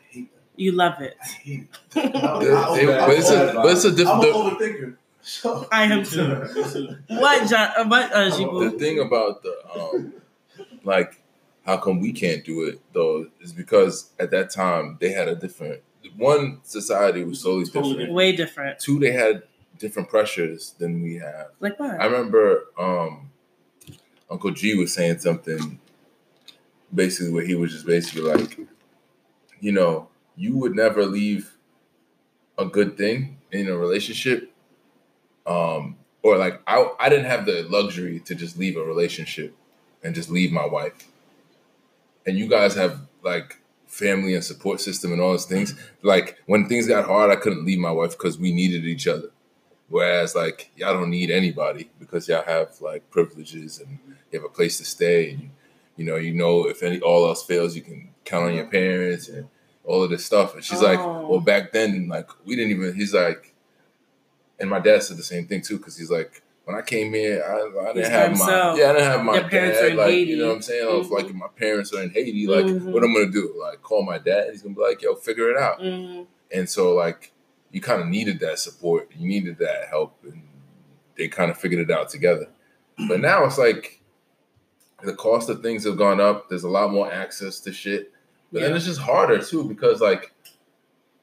I 0.58 0.62
hate 0.62 0.62
that. 0.62 0.62
You 0.62 0.72
love 0.72 1.00
it. 1.00 1.16
I 1.20 1.38
it. 1.44 1.68
They- 1.94 2.52
I- 2.52 2.76
they- 2.76 2.86
but 2.86 3.10
it's 3.18 3.30
a 3.30 3.52
but 3.54 3.72
it's 3.72 3.84
a 3.84 3.88
I'm 3.88 3.94
different. 3.96 4.24
an 4.24 4.30
The, 4.30 4.64
overthinker. 4.66 4.96
So 5.20 5.68
I 5.70 5.82
am 5.84 5.98
Me 5.98 6.04
too. 6.04 6.10
too. 6.10 6.54
Me 6.54 6.72
too. 6.72 6.96
What 7.08 7.48
John 7.48 7.68
uh, 7.76 7.84
what 7.86 8.12
uh 8.12 8.30
the 8.30 8.76
thing 8.78 8.98
about 9.00 9.42
the 9.42 9.54
um, 9.74 10.12
like 10.84 11.22
how 11.64 11.76
come 11.76 12.00
we 12.00 12.12
can't 12.12 12.44
do 12.44 12.64
it 12.64 12.80
though 12.92 13.26
is 13.40 13.52
because 13.52 14.10
at 14.18 14.30
that 14.30 14.50
time 14.50 14.96
they 15.00 15.10
had 15.12 15.28
a 15.28 15.34
different 15.34 15.82
one 16.16 16.60
society 16.62 17.24
was 17.24 17.42
totally 17.42 17.66
Totally 17.66 17.92
different. 17.94 18.12
Way 18.14 18.32
different. 18.36 18.78
Two, 18.78 18.98
they 18.98 19.12
had 19.12 19.42
different 19.78 20.08
pressures 20.08 20.74
than 20.78 21.02
we 21.02 21.16
have. 21.16 21.48
Like 21.60 21.78
what? 21.78 22.00
I 22.00 22.06
remember 22.06 22.64
um, 22.78 23.30
Uncle 24.30 24.50
G 24.52 24.74
was 24.76 24.94
saying 24.94 25.18
something 25.18 25.78
basically 26.94 27.32
where 27.32 27.44
he 27.44 27.54
was 27.54 27.72
just 27.72 27.84
basically 27.86 28.22
like, 28.22 28.58
you 29.60 29.72
know, 29.72 30.08
you 30.38 30.56
would 30.56 30.74
never 30.74 31.04
leave 31.04 31.56
a 32.56 32.64
good 32.64 32.96
thing 32.96 33.38
in 33.50 33.68
a 33.68 33.76
relationship. 33.76 34.52
Um, 35.46 35.96
or 36.22 36.36
like 36.38 36.62
I, 36.66 36.88
I 37.00 37.08
didn't 37.08 37.26
have 37.26 37.44
the 37.44 37.66
luxury 37.68 38.20
to 38.20 38.34
just 38.34 38.56
leave 38.56 38.76
a 38.76 38.82
relationship 38.82 39.54
and 40.02 40.14
just 40.14 40.30
leave 40.30 40.52
my 40.52 40.66
wife. 40.66 41.08
And 42.26 42.38
you 42.38 42.48
guys 42.48 42.74
have 42.74 43.00
like 43.22 43.58
family 43.86 44.34
and 44.34 44.44
support 44.44 44.80
system 44.80 45.12
and 45.12 45.20
all 45.20 45.32
those 45.32 45.46
things. 45.46 45.74
Like 46.02 46.38
when 46.46 46.68
things 46.68 46.86
got 46.86 47.06
hard, 47.06 47.30
I 47.30 47.36
couldn't 47.36 47.64
leave 47.64 47.78
my 47.78 47.90
wife 47.90 48.12
because 48.12 48.38
we 48.38 48.52
needed 48.52 48.84
each 48.84 49.08
other. 49.08 49.30
Whereas 49.88 50.34
like 50.34 50.70
y'all 50.76 50.94
don't 50.94 51.10
need 51.10 51.30
anybody 51.30 51.90
because 51.98 52.28
y'all 52.28 52.44
have 52.44 52.80
like 52.80 53.10
privileges 53.10 53.80
and 53.80 53.98
you 54.30 54.38
have 54.38 54.44
a 54.44 54.52
place 54.52 54.78
to 54.78 54.84
stay 54.84 55.30
and 55.30 55.42
you, 55.42 55.50
you 55.96 56.04
know 56.04 56.16
you 56.16 56.34
know 56.34 56.68
if 56.68 56.82
any 56.82 57.00
all 57.00 57.26
else 57.26 57.42
fails 57.42 57.74
you 57.74 57.80
can 57.80 58.10
count 58.26 58.44
on 58.44 58.54
your 58.54 58.66
parents 58.66 59.30
and 59.30 59.48
all 59.88 60.02
of 60.04 60.10
this 60.10 60.24
stuff. 60.24 60.54
And 60.54 60.62
she's 60.62 60.82
like, 60.82 60.98
Oh. 61.00 61.26
well 61.28 61.40
back 61.40 61.72
then 61.72 62.08
like 62.08 62.28
we 62.44 62.54
didn't 62.56 62.72
even. 62.72 62.94
He's 62.94 63.14
like, 63.14 63.54
and 64.60 64.68
my 64.68 64.78
dad 64.80 65.02
said 65.02 65.16
the 65.16 65.22
same 65.22 65.46
thing 65.46 65.62
too 65.62 65.78
because 65.78 65.96
he's 65.96 66.10
like. 66.10 66.42
When 66.64 66.76
I 66.76 66.82
came 66.82 67.14
here, 67.14 67.42
I, 67.42 67.88
I 67.88 67.92
didn't 67.94 68.10
have 68.10 68.38
my 68.38 68.74
yeah, 68.76 68.90
I 68.90 68.92
didn't 68.92 69.04
have 69.04 69.24
my 69.24 69.42
parents 69.42 69.78
are 69.80 69.88
dad. 69.88 69.96
Like 69.96 70.10
Haiti. 70.10 70.30
you 70.32 70.36
know 70.36 70.48
what 70.48 70.56
I'm 70.56 70.60
saying? 70.60 70.86
I 70.86 70.92
was 70.94 71.08
like, 71.08 71.24
if 71.24 71.32
my 71.34 71.48
parents 71.56 71.94
are 71.94 72.02
in 72.02 72.10
Haiti, 72.10 72.46
like 72.46 72.66
Mhm. 72.66 72.92
what 72.92 73.02
I'm 73.02 73.14
gonna 73.14 73.30
do? 73.30 73.54
Like 73.58 73.80
call 73.80 74.02
my 74.04 74.18
dad? 74.18 74.50
He's 74.52 74.60
gonna 74.60 74.74
be 74.74 74.82
like, 74.82 75.00
yo, 75.00 75.14
figure 75.14 75.48
it 75.50 75.56
out. 75.56 75.80
Mhm. 75.80 76.26
And 76.52 76.68
so 76.68 76.92
like 76.94 77.32
you 77.72 77.80
kind 77.80 78.02
of 78.02 78.08
needed 78.08 78.38
that 78.40 78.58
support, 78.58 79.10
you 79.16 79.26
needed 79.26 79.56
that 79.60 79.88
help, 79.88 80.18
and 80.24 80.42
they 81.16 81.26
kind 81.28 81.50
of 81.50 81.56
figured 81.56 81.80
it 81.80 81.90
out 81.90 82.10
together. 82.10 82.48
But 83.08 83.20
now 83.20 83.46
it's 83.46 83.56
like 83.56 84.02
the 85.02 85.14
cost 85.14 85.48
of 85.48 85.62
things 85.62 85.84
have 85.84 85.96
gone 85.96 86.20
up. 86.20 86.50
There's 86.50 86.64
a 86.64 86.68
lot 86.68 86.92
more 86.92 87.10
access 87.10 87.60
to 87.60 87.72
shit, 87.72 88.12
but 88.52 88.60
then 88.62 88.74
it's 88.76 88.86
just 88.86 89.00
harder 89.00 89.42
too 89.42 89.64
because 89.64 90.00
like 90.00 90.32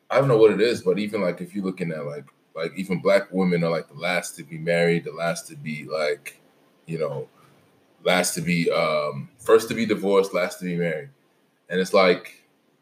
I 0.10 0.20
don't 0.20 0.28
know 0.28 0.38
what 0.38 0.52
it 0.52 0.62
is, 0.62 0.82
but 0.84 1.00
even 1.00 1.22
like 1.22 1.42
if 1.42 1.56
you're 1.56 1.66
looking 1.66 1.92
at 1.92 2.06
like 2.06 2.26
like 2.56 2.72
even 2.76 3.02
black 3.02 3.32
women 3.32 3.64
are 3.64 3.70
like 3.70 3.88
the 3.88 3.96
last 3.96 4.36
to 4.38 4.44
be 4.44 4.58
married, 4.58 5.04
the 5.06 5.12
last 5.12 5.48
to 5.48 5.56
be 5.56 5.86
like 5.86 6.40
you 6.86 7.00
know 7.00 7.28
last 8.04 8.36
to 8.36 8.42
be 8.42 8.70
um 8.72 9.30
first 9.40 9.68
to 9.70 9.74
be 9.74 9.86
divorced, 9.86 10.34
last 10.34 10.60
to 10.60 10.66
be 10.66 10.76
married, 10.76 11.10
and 11.70 11.80
it's 11.80 11.94
like 11.94 12.42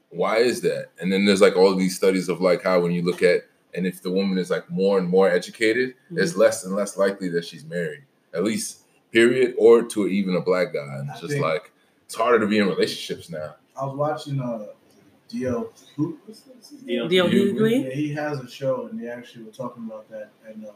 why 0.09 0.37
is 0.37 0.61
that? 0.61 0.89
And 0.99 1.11
then 1.11 1.25
there's 1.25 1.41
like 1.41 1.55
all 1.55 1.73
these 1.75 1.95
studies 1.95 2.29
of 2.29 2.39
like 2.39 2.61
how 2.61 2.79
when 2.81 2.91
you 2.91 3.01
look 3.01 3.23
at 3.23 3.41
and 3.73 3.87
if 3.87 4.03
the 4.03 4.11
woman 4.11 4.37
is 4.37 4.51
like 4.51 4.69
more 4.69 4.99
and 4.99 5.09
more 5.09 5.27
educated, 5.29 5.95
it's 6.11 6.35
less 6.35 6.65
and 6.65 6.75
less 6.75 6.97
likely 6.97 7.29
that 7.29 7.43
she's 7.45 7.65
married, 7.65 8.03
at 8.35 8.43
least 8.43 8.81
period, 9.11 9.55
or 9.57 9.81
to 9.81 10.07
even 10.07 10.35
a 10.35 10.41
black 10.41 10.73
guy. 10.73 10.97
And 10.99 11.09
it's 11.09 11.17
I 11.17 11.21
just 11.21 11.33
think- 11.33 11.43
like 11.43 11.71
it's 12.05 12.13
harder 12.13 12.37
to 12.39 12.45
be 12.45 12.59
in 12.59 12.67
relationships 12.67 13.29
now. 13.29 13.55
I 13.79 13.85
was 13.85 13.95
watching 13.95 14.39
uh 14.41 14.67
DL 15.31 15.69
who 15.95 16.19
what's 16.25 16.43
what's 16.47 16.69
his 16.69 16.83
name? 16.83 17.09
DL 17.29 17.29
Hughley? 17.53 17.83
Yeah, 17.85 17.95
he 17.95 18.13
has 18.13 18.39
a 18.39 18.49
show, 18.49 18.87
and 18.87 18.99
they 19.01 19.07
actually 19.07 19.45
were 19.45 19.51
talking 19.51 19.83
about 19.85 20.09
that, 20.09 20.29
and 20.47 20.65
um, 20.67 20.73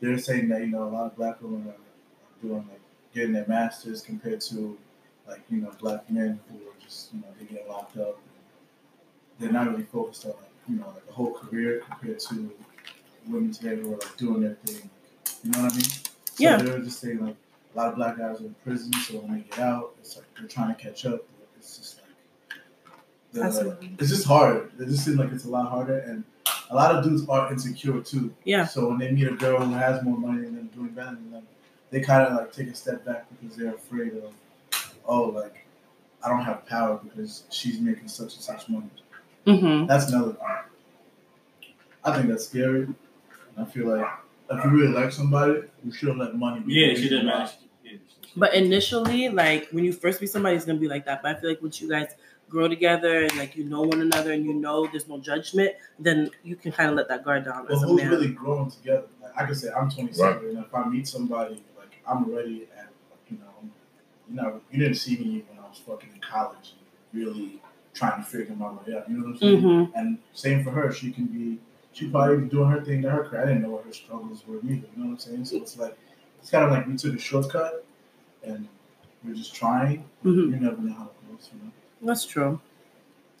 they're 0.00 0.18
saying 0.18 0.48
that 0.48 0.60
you 0.60 0.68
know 0.68 0.84
a 0.84 0.90
lot 0.90 1.06
of 1.06 1.16
black 1.16 1.40
women 1.42 1.66
are, 1.66 1.70
are 1.72 2.42
doing 2.42 2.66
like 2.68 2.80
getting 3.14 3.32
their 3.32 3.46
masters 3.48 4.02
compared 4.02 4.40
to 4.42 4.78
like 5.26 5.42
you 5.50 5.58
know 5.58 5.72
black 5.80 6.08
men 6.10 6.38
who 6.48 6.56
are 6.68 6.74
just 6.82 7.12
you 7.14 7.20
know 7.20 7.26
they 7.38 7.46
get 7.46 7.68
locked 7.68 7.96
up. 7.96 8.18
they're 9.38 9.50
not 9.52 9.70
really 9.70 9.84
focused 9.84 10.24
on 10.26 10.32
like 10.32 10.50
you 10.68 10.76
know 10.76 10.86
like 10.88 11.02
a 11.08 11.12
whole 11.12 11.32
career 11.32 11.82
compared 11.88 12.20
to 12.20 12.50
women 13.26 13.50
today 13.52 13.76
who 13.80 13.88
are 13.94 13.98
like 13.98 14.16
doing 14.16 14.40
their 14.42 14.54
thing. 14.64 14.88
You 15.42 15.50
know 15.52 15.62
what 15.62 15.72
I 15.72 15.76
mean? 15.76 15.84
So 15.84 16.02
Yeah. 16.38 16.56
They 16.58 16.70
were 16.70 16.78
just 16.78 17.00
saying 17.00 17.18
like 17.24 17.36
a 17.74 17.78
lot 17.78 17.88
of 17.88 17.96
black 17.96 18.18
guys 18.18 18.40
are 18.40 18.44
in 18.44 18.54
prison, 18.64 18.92
so 18.92 19.18
when 19.18 19.34
they 19.38 19.40
get 19.48 19.58
out, 19.58 19.94
it's 19.98 20.16
like 20.16 20.26
they're 20.38 20.48
trying 20.48 20.74
to 20.74 20.80
catch 20.82 21.06
up. 21.06 21.20
It's 21.58 21.76
just 21.78 21.96
like 21.96 21.99
the- 21.99 21.99
Absolutely. 23.38 23.94
it's 23.98 24.10
just 24.10 24.26
hard. 24.26 24.70
It 24.80 24.86
just 24.88 25.04
seems 25.04 25.16
like 25.18 25.30
it's 25.32 25.44
a 25.44 25.50
lot 25.50 25.68
harder, 25.70 25.98
and 25.98 26.24
a 26.70 26.74
lot 26.74 26.94
of 26.94 27.04
dudes 27.04 27.28
are 27.28 27.52
insecure 27.52 28.00
too. 28.00 28.34
Yeah. 28.44 28.64
So 28.66 28.88
when 28.88 28.98
they 28.98 29.10
meet 29.12 29.28
a 29.28 29.32
girl 29.32 29.60
who 29.60 29.72
has 29.74 30.02
more 30.02 30.16
money 30.18 30.42
than 30.42 30.56
them, 30.56 30.70
doing 30.74 30.88
better 30.90 31.10
than 31.12 31.30
them, 31.30 31.42
they 31.90 32.00
kind 32.00 32.26
of 32.26 32.32
like 32.34 32.52
take 32.52 32.68
a 32.68 32.74
step 32.74 33.04
back 33.04 33.26
because 33.40 33.56
they're 33.56 33.74
afraid 33.74 34.12
of, 34.14 34.32
oh, 35.06 35.24
like 35.24 35.64
I 36.24 36.28
don't 36.28 36.42
have 36.44 36.66
power 36.66 37.00
because 37.02 37.44
she's 37.50 37.80
making 37.80 38.08
such 38.08 38.34
and 38.34 38.42
such 38.42 38.68
money. 38.68 38.90
Mm-hmm. 39.46 39.86
That's 39.86 40.08
another 40.10 40.32
thing. 40.32 40.46
I 42.04 42.16
think 42.16 42.28
that's 42.28 42.46
scary. 42.48 42.82
And 42.84 42.96
I 43.58 43.64
feel 43.64 43.86
like 43.88 44.06
if 44.50 44.64
you 44.64 44.70
really 44.70 44.92
like 44.92 45.12
somebody, 45.12 45.62
you 45.84 45.92
shouldn't 45.92 46.18
let 46.18 46.34
money. 46.36 46.60
Be 46.60 46.72
Yeah, 46.74 46.88
she 46.94 47.02
reason 47.02 47.08
didn't 47.10 47.26
why. 47.26 47.32
manage. 47.38 47.50
Yeah, 47.84 47.90
she- 48.22 48.30
But 48.36 48.54
initially, 48.54 49.28
like 49.28 49.68
when 49.70 49.84
you 49.84 49.92
first 49.92 50.20
meet 50.20 50.30
somebody, 50.30 50.56
it's 50.56 50.64
gonna 50.64 50.78
be 50.78 50.88
like 50.88 51.04
that. 51.06 51.22
But 51.22 51.36
I 51.36 51.40
feel 51.40 51.50
like 51.50 51.62
once 51.62 51.80
you 51.80 51.88
guys 51.88 52.14
grow 52.50 52.68
together 52.68 53.22
and 53.22 53.36
like 53.38 53.56
you 53.56 53.64
know 53.64 53.82
one 53.82 54.00
another 54.00 54.32
and 54.32 54.44
you 54.44 54.52
know 54.54 54.86
there's 54.90 55.08
no 55.08 55.18
judgment, 55.18 55.72
then 55.98 56.30
you 56.42 56.56
can 56.56 56.72
kind 56.72 56.90
of 56.90 56.96
let 56.96 57.08
that 57.08 57.24
guard 57.24 57.44
down 57.44 57.64
Well, 57.66 57.76
as 57.76 57.82
a 57.82 57.86
who's 57.86 58.02
man. 58.02 58.10
really 58.10 58.28
growing 58.28 58.70
together? 58.70 59.06
Like 59.22 59.32
I 59.36 59.46
can 59.46 59.54
say 59.54 59.68
I'm 59.70 59.90
27, 59.90 60.48
and 60.50 60.58
if 60.58 60.74
I 60.74 60.84
meet 60.88 61.06
somebody, 61.08 61.62
like 61.78 61.92
I'm 62.06 62.24
already 62.24 62.68
at, 62.76 62.88
like, 63.10 63.24
you 63.30 63.38
know, 63.38 63.70
you 64.28 64.34
know, 64.36 64.60
you 64.70 64.78
didn't 64.78 64.96
see 64.96 65.16
me 65.16 65.44
when 65.48 65.58
I 65.64 65.68
was 65.68 65.78
fucking 65.78 66.10
in 66.14 66.20
college, 66.20 66.74
really 67.12 67.62
trying 67.94 68.22
to 68.22 68.28
figure 68.28 68.54
my 68.54 68.70
way 68.72 68.94
out. 68.96 69.08
You 69.08 69.16
know 69.18 69.24
what 69.26 69.30
I'm 69.34 69.38
saying? 69.38 69.62
Mhm. 69.62 69.92
And 69.94 70.18
same 70.32 70.62
for 70.64 70.70
her. 70.70 70.92
She 70.92 71.10
can 71.12 71.26
be, 71.26 71.58
she 71.92 72.08
probably 72.08 72.38
be 72.38 72.48
doing 72.48 72.70
her 72.70 72.80
thing 72.84 73.02
to 73.02 73.10
her 73.10 73.24
career. 73.24 73.42
I 73.42 73.46
didn't 73.46 73.62
know 73.62 73.70
what 73.70 73.84
her 73.84 73.92
struggles 73.92 74.44
were 74.46 74.56
either. 74.58 74.70
You 74.72 74.88
know 74.96 75.06
what 75.06 75.12
I'm 75.12 75.18
saying? 75.18 75.44
So 75.46 75.56
it's 75.56 75.76
like, 75.78 75.96
it's 76.40 76.50
kind 76.50 76.64
of 76.64 76.70
like 76.70 76.86
we 76.86 76.96
took 76.96 77.14
a 77.14 77.18
shortcut, 77.18 77.84
and 78.44 78.68
we're 79.24 79.34
just 79.34 79.54
trying. 79.54 80.04
Mhm. 80.24 80.50
You 80.52 80.56
never 80.60 80.80
know 80.80 80.94
how 80.94 81.04
it 81.06 81.28
goes. 81.36 81.50
You 81.52 81.58
know? 81.64 81.72
That's 82.02 82.24
true. 82.24 82.60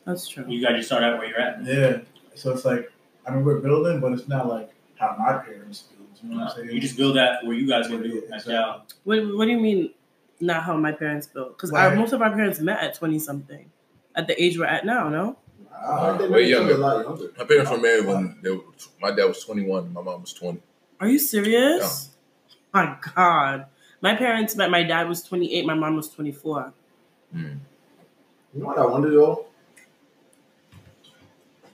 That's 0.04 0.28
true. 0.28 0.44
You 0.48 0.60
got 0.62 0.72
to 0.72 0.82
start 0.82 1.02
out 1.04 1.18
where 1.18 1.28
you're 1.28 1.40
at. 1.40 1.64
Yeah. 1.64 1.98
So 2.34 2.52
it's 2.52 2.64
like, 2.64 2.90
I 3.26 3.30
mean, 3.32 3.44
we're 3.44 3.58
building, 3.60 4.00
but 4.00 4.12
it's 4.12 4.28
not 4.28 4.48
like 4.48 4.70
how 4.96 5.14
my 5.18 5.38
parents 5.38 5.82
built. 5.82 6.08
You 6.22 6.30
know 6.30 6.44
what 6.44 6.50
I'm 6.52 6.56
saying? 6.56 6.70
You 6.70 6.80
just 6.80 6.96
build 6.96 7.16
that 7.16 7.44
where 7.44 7.54
you 7.56 7.66
guys 7.68 7.88
gonna 7.88 8.02
do 8.02 8.22
Yeah, 8.28 8.36
as 8.36 8.46
y'all. 8.46 8.82
What, 9.04 9.18
what 9.36 9.44
do 9.46 9.50
you 9.52 9.58
mean? 9.60 9.90
Not 10.40 10.62
how 10.64 10.76
my 10.76 10.92
parents 10.92 11.26
built? 11.26 11.56
Because 11.56 11.70
Right. 11.70 11.96
most 11.96 12.12
of 12.12 12.22
our 12.22 12.30
parents 12.30 12.60
met 12.60 12.80
at 12.82 12.94
twenty 12.94 13.18
something, 13.18 13.70
at 14.14 14.26
the 14.26 14.42
age 14.42 14.58
we're 14.58 14.64
at 14.66 14.84
now. 14.86 15.08
No. 15.08 15.36
Uh, 15.82 16.16
they 16.18 16.24
Way 16.28 16.30
made 16.42 16.48
each 16.48 16.54
other 16.56 16.70
younger. 16.78 17.02
younger. 17.02 17.32
My 17.38 17.44
parents 17.44 17.70
were 17.70 17.78
married 17.78 18.06
when 18.06 18.38
they 18.42 18.50
were, 18.50 18.62
my 19.00 19.10
dad 19.12 19.24
was 19.24 19.42
21, 19.44 19.92
my 19.92 20.02
mom 20.02 20.20
was 20.22 20.32
20. 20.34 20.60
Are 21.00 21.08
you 21.08 21.18
serious? 21.18 22.10
My 22.72 22.96
God. 23.14 23.66
My 24.02 24.14
parents 24.14 24.56
met. 24.56 24.70
My 24.70 24.82
dad 24.82 25.08
was 25.08 25.22
twenty 25.22 25.54
eight. 25.54 25.66
My 25.66 25.74
mom 25.74 25.96
was 25.96 26.08
twenty 26.10 26.32
four. 26.32 26.72
You 28.54 28.60
know 28.60 28.66
what 28.66 28.78
I 28.78 28.86
wonder 28.86 29.10
though? 29.10 29.46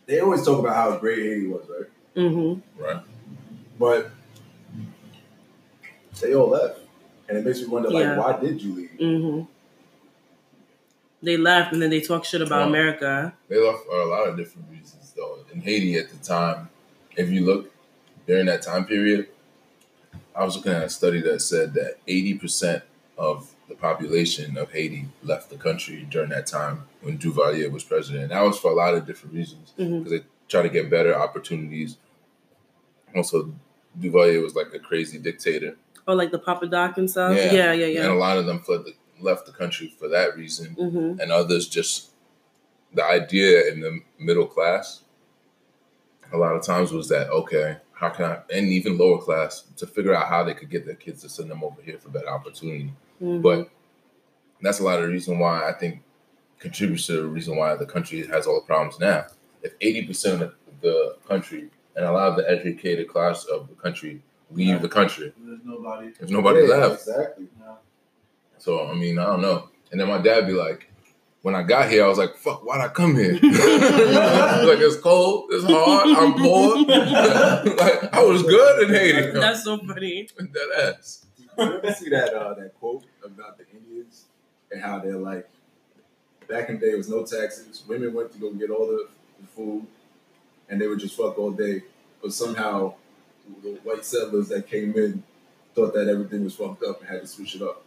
They 0.07 0.21
always 0.21 0.45
talk 0.45 0.61
about 0.61 0.77
how 0.77 0.97
great 0.99 1.19
Haiti 1.19 1.47
was, 1.49 1.65
right? 1.69 1.91
Mm-hmm. 2.17 2.83
Right. 2.83 3.03
But 3.79 4.11
they 6.21 6.35
all 6.35 6.49
left, 6.49 6.81
and 7.29 7.37
it 7.39 7.45
makes 7.45 7.61
me 7.61 7.67
wonder, 7.67 7.91
like, 7.91 8.05
Yeah. 8.05 8.19
why 8.19 8.39
did 8.41 8.63
you 8.63 8.75
leave? 8.75 8.91
Mm-hmm. 9.01 9.43
They 11.23 11.37
left 11.37 11.73
and 11.73 11.83
then 11.83 11.91
they 11.91 12.01
talk 12.01 12.25
shit 12.25 12.41
about 12.41 12.63
Wow. 12.63 12.69
America. 12.69 13.35
They 13.49 13.59
left 13.59 13.85
for 13.85 13.99
a 14.01 14.07
lot 14.07 14.29
of 14.29 14.37
different 14.37 14.69
reasons, 14.71 15.13
though. 15.17 15.39
In 15.53 15.61
Haiti 15.61 15.97
at 15.99 16.11
the 16.11 16.19
time, 16.19 16.69
if 17.17 17.29
you 17.31 17.45
look 17.45 17.73
during 18.27 18.47
that 18.47 18.63
time 18.63 18.85
period, 18.85 19.29
I 20.37 20.45
was 20.45 20.57
looking 20.57 20.73
at 20.73 20.85
a 20.85 20.89
study 20.91 21.21
that 21.23 21.41
said 21.43 21.75
that 21.75 21.97
80% 22.07 22.83
of 23.19 23.51
the 23.69 23.75
population 23.75 24.57
of 24.57 24.71
Haiti 24.73 25.09
left 25.23 25.51
the 25.51 25.57
country 25.57 26.07
during 26.11 26.31
that 26.31 26.47
time 26.47 26.85
when 27.01 27.19
Duvalier 27.19 27.71
was 27.71 27.83
president. 27.85 28.25
And 28.25 28.31
That 28.33 28.43
was 28.43 28.59
for 28.59 28.71
a 28.71 28.75
lot 28.75 28.95
of 28.95 29.07
different 29.07 29.35
reasons 29.35 29.73
because 29.77 30.11
they 30.11 30.21
try 30.49 30.63
to 30.63 30.69
get 30.69 30.89
better 30.91 31.15
opportunities. 31.15 31.97
Also, 33.15 33.53
Duvalier 33.99 34.43
was 34.43 34.55
like 34.55 34.73
a 34.75 34.79
crazy 34.79 35.19
dictator. 35.19 35.77
Or 36.07 36.15
like 36.15 36.31
the 36.31 36.39
Papa 36.39 36.67
Doc 36.67 36.99
and 36.99 37.11
stuff. 37.11 37.37
Yeah. 37.37 37.73
Yeah, 37.73 37.87
yeah, 37.87 38.03
And 38.03 38.13
a 38.13 38.15
lot 38.15 38.39
of 38.39 38.47
them 38.47 38.61
fled 38.61 38.85
the, 38.85 38.95
left 39.21 39.47
the 39.47 39.53
country 39.53 39.89
for 39.99 40.09
that 40.09 40.37
reason. 40.37 40.75
hmm 40.75 41.21
and 41.21 41.33
others 41.33 41.67
just 41.69 42.11
the 42.95 43.05
idea 43.05 43.67
in 43.73 43.81
the 43.81 44.01
middle 44.19 44.47
class 44.47 45.03
a 46.33 46.37
lot 46.37 46.55
of 46.55 46.63
times 46.63 46.93
was 46.93 47.09
that 47.09 47.29
okay 47.31 47.77
how 47.97 48.09
can 48.11 48.25
i 48.27 48.39
and 48.55 48.69
even 48.69 48.97
lower 48.99 49.19
class 49.19 49.65
to 49.77 49.87
figure 49.87 50.15
out 50.15 50.29
how 50.29 50.45
they 50.45 50.55
could 50.55 50.71
get 50.71 50.85
their 50.87 50.95
kids 50.95 51.23
to 51.23 51.29
send 51.29 51.51
them 51.51 51.65
over 51.65 51.81
here 51.83 51.99
for 51.99 52.09
better 52.11 52.29
opportunity 52.31 52.93
hmm 53.19 53.41
but 53.41 53.71
that's 54.63 54.81
a 54.81 54.83
lot 54.85 54.99
of 54.99 55.07
the 55.07 55.13
reason 55.13 55.39
why 55.39 55.69
i 55.69 55.73
think 55.73 56.03
contributes 56.59 57.07
to 57.07 57.13
the 57.23 57.27
reason 57.27 57.57
why 57.57 57.75
the 57.75 57.85
country 57.87 58.27
has 58.27 58.47
all 58.47 58.61
the 58.61 58.67
problems 58.67 58.99
now 59.01 59.25
if 59.63 59.79
80% 59.81 60.43
of 60.43 60.55
the 60.81 61.17
country 61.27 61.69
and 61.97 62.05
a 62.05 62.13
lot 62.13 62.29
of 62.29 62.37
the 62.37 62.49
educated 62.49 63.09
class 63.09 63.45
of 63.45 63.69
the 63.69 63.75
country 63.75 64.23
leave 64.51 64.81
the 64.83 64.89
country 64.89 65.33
There's 65.39 65.61
nobody. 65.65 66.11
there's 66.19 66.31
nobody 66.31 66.61
Yeah, 66.61 66.75
left 66.77 66.95
Exactly. 67.09 67.47
No. 67.59 67.79
so 68.59 68.87
I 68.89 68.95
mean, 68.95 69.19
I 69.19 69.25
don't 69.27 69.43
know. 69.43 69.69
And 69.91 70.01
then 70.01 70.09
my 70.09 70.19
dad 70.19 70.47
be 70.47 70.53
like, 70.53 70.89
when 71.43 71.55
I 71.55 71.63
got 71.63 71.91
here, 71.91 72.05
I 72.05 72.09
was 72.09 72.19
like, 72.19 72.35
fuck, 72.37 72.65
why'd 72.65 72.81
I 72.81 72.89
come 72.89 73.15
here? 73.15 73.33
like 73.35 73.43
it's 73.43 74.97
cold, 74.97 75.49
it's 75.53 75.65
hard, 75.65 76.09
I'm 76.09 76.35
poor. 76.35 76.77
like 77.77 78.13
I 78.13 78.23
was 78.23 78.43
good 78.43 78.89
in 78.89 78.95
Haiti. 78.95 79.31
That's 79.41 79.65
so 79.65 79.79
funny. 79.79 80.29
that 80.37 80.97
ass. 80.99 81.27
You 81.39 81.65
ever 81.65 81.93
see 81.93 82.11
that 82.11 82.35
uh, 82.35 82.55
that 82.55 82.75
quote 82.79 83.05
about 83.25 83.59
the 83.59 83.65
Indians 83.71 84.25
and 84.71 84.83
how 84.83 84.99
they're 84.99 85.17
like 85.17 85.49
back 86.49 86.69
in 86.69 86.79
the 86.79 86.87
day 86.87 86.93
it 86.93 86.97
was 86.97 87.09
no 87.09 87.25
taxes. 87.25 87.83
Women 87.89 88.13
went 88.13 88.33
to 88.33 88.39
go 88.39 88.53
get 88.53 88.71
all 88.71 88.87
the, 88.87 89.09
the 89.41 89.47
food 89.47 89.87
and 90.69 90.81
they 90.81 90.87
would 90.87 90.99
just 90.99 91.17
fuck 91.17 91.39
all 91.39 91.53
day. 91.53 91.83
But 92.21 92.33
somehow 92.33 92.95
the 93.63 93.79
white 93.85 94.05
settlers 94.05 94.49
that 94.49 94.69
came 94.69 94.97
in 94.97 95.23
thought 95.75 95.95
that 95.95 96.09
everything 96.09 96.45
was 96.45 96.55
fucked 96.55 96.83
up 96.83 97.01
and 97.01 97.09
had 97.09 97.21
to 97.21 97.27
switch 97.27 97.55
it 97.55 97.63
up. 97.63 97.85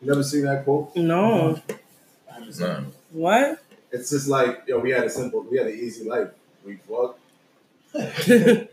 You 0.00 0.08
never 0.08 0.22
seen 0.22 0.44
that 0.44 0.64
quote? 0.64 0.94
No. 0.96 1.60
Nah. 2.58 2.80
What? 3.10 3.60
It's 3.92 4.10
just 4.10 4.28
like, 4.28 4.64
yo, 4.66 4.78
we 4.80 4.90
had 4.90 5.04
a 5.04 5.10
simple 5.10 5.42
we 5.42 5.58
had 5.58 5.68
an 5.68 5.74
easy 5.74 6.04
life. 6.08 6.28
We 6.64 6.76
fucked. 6.76 7.20
okay, 7.96 8.66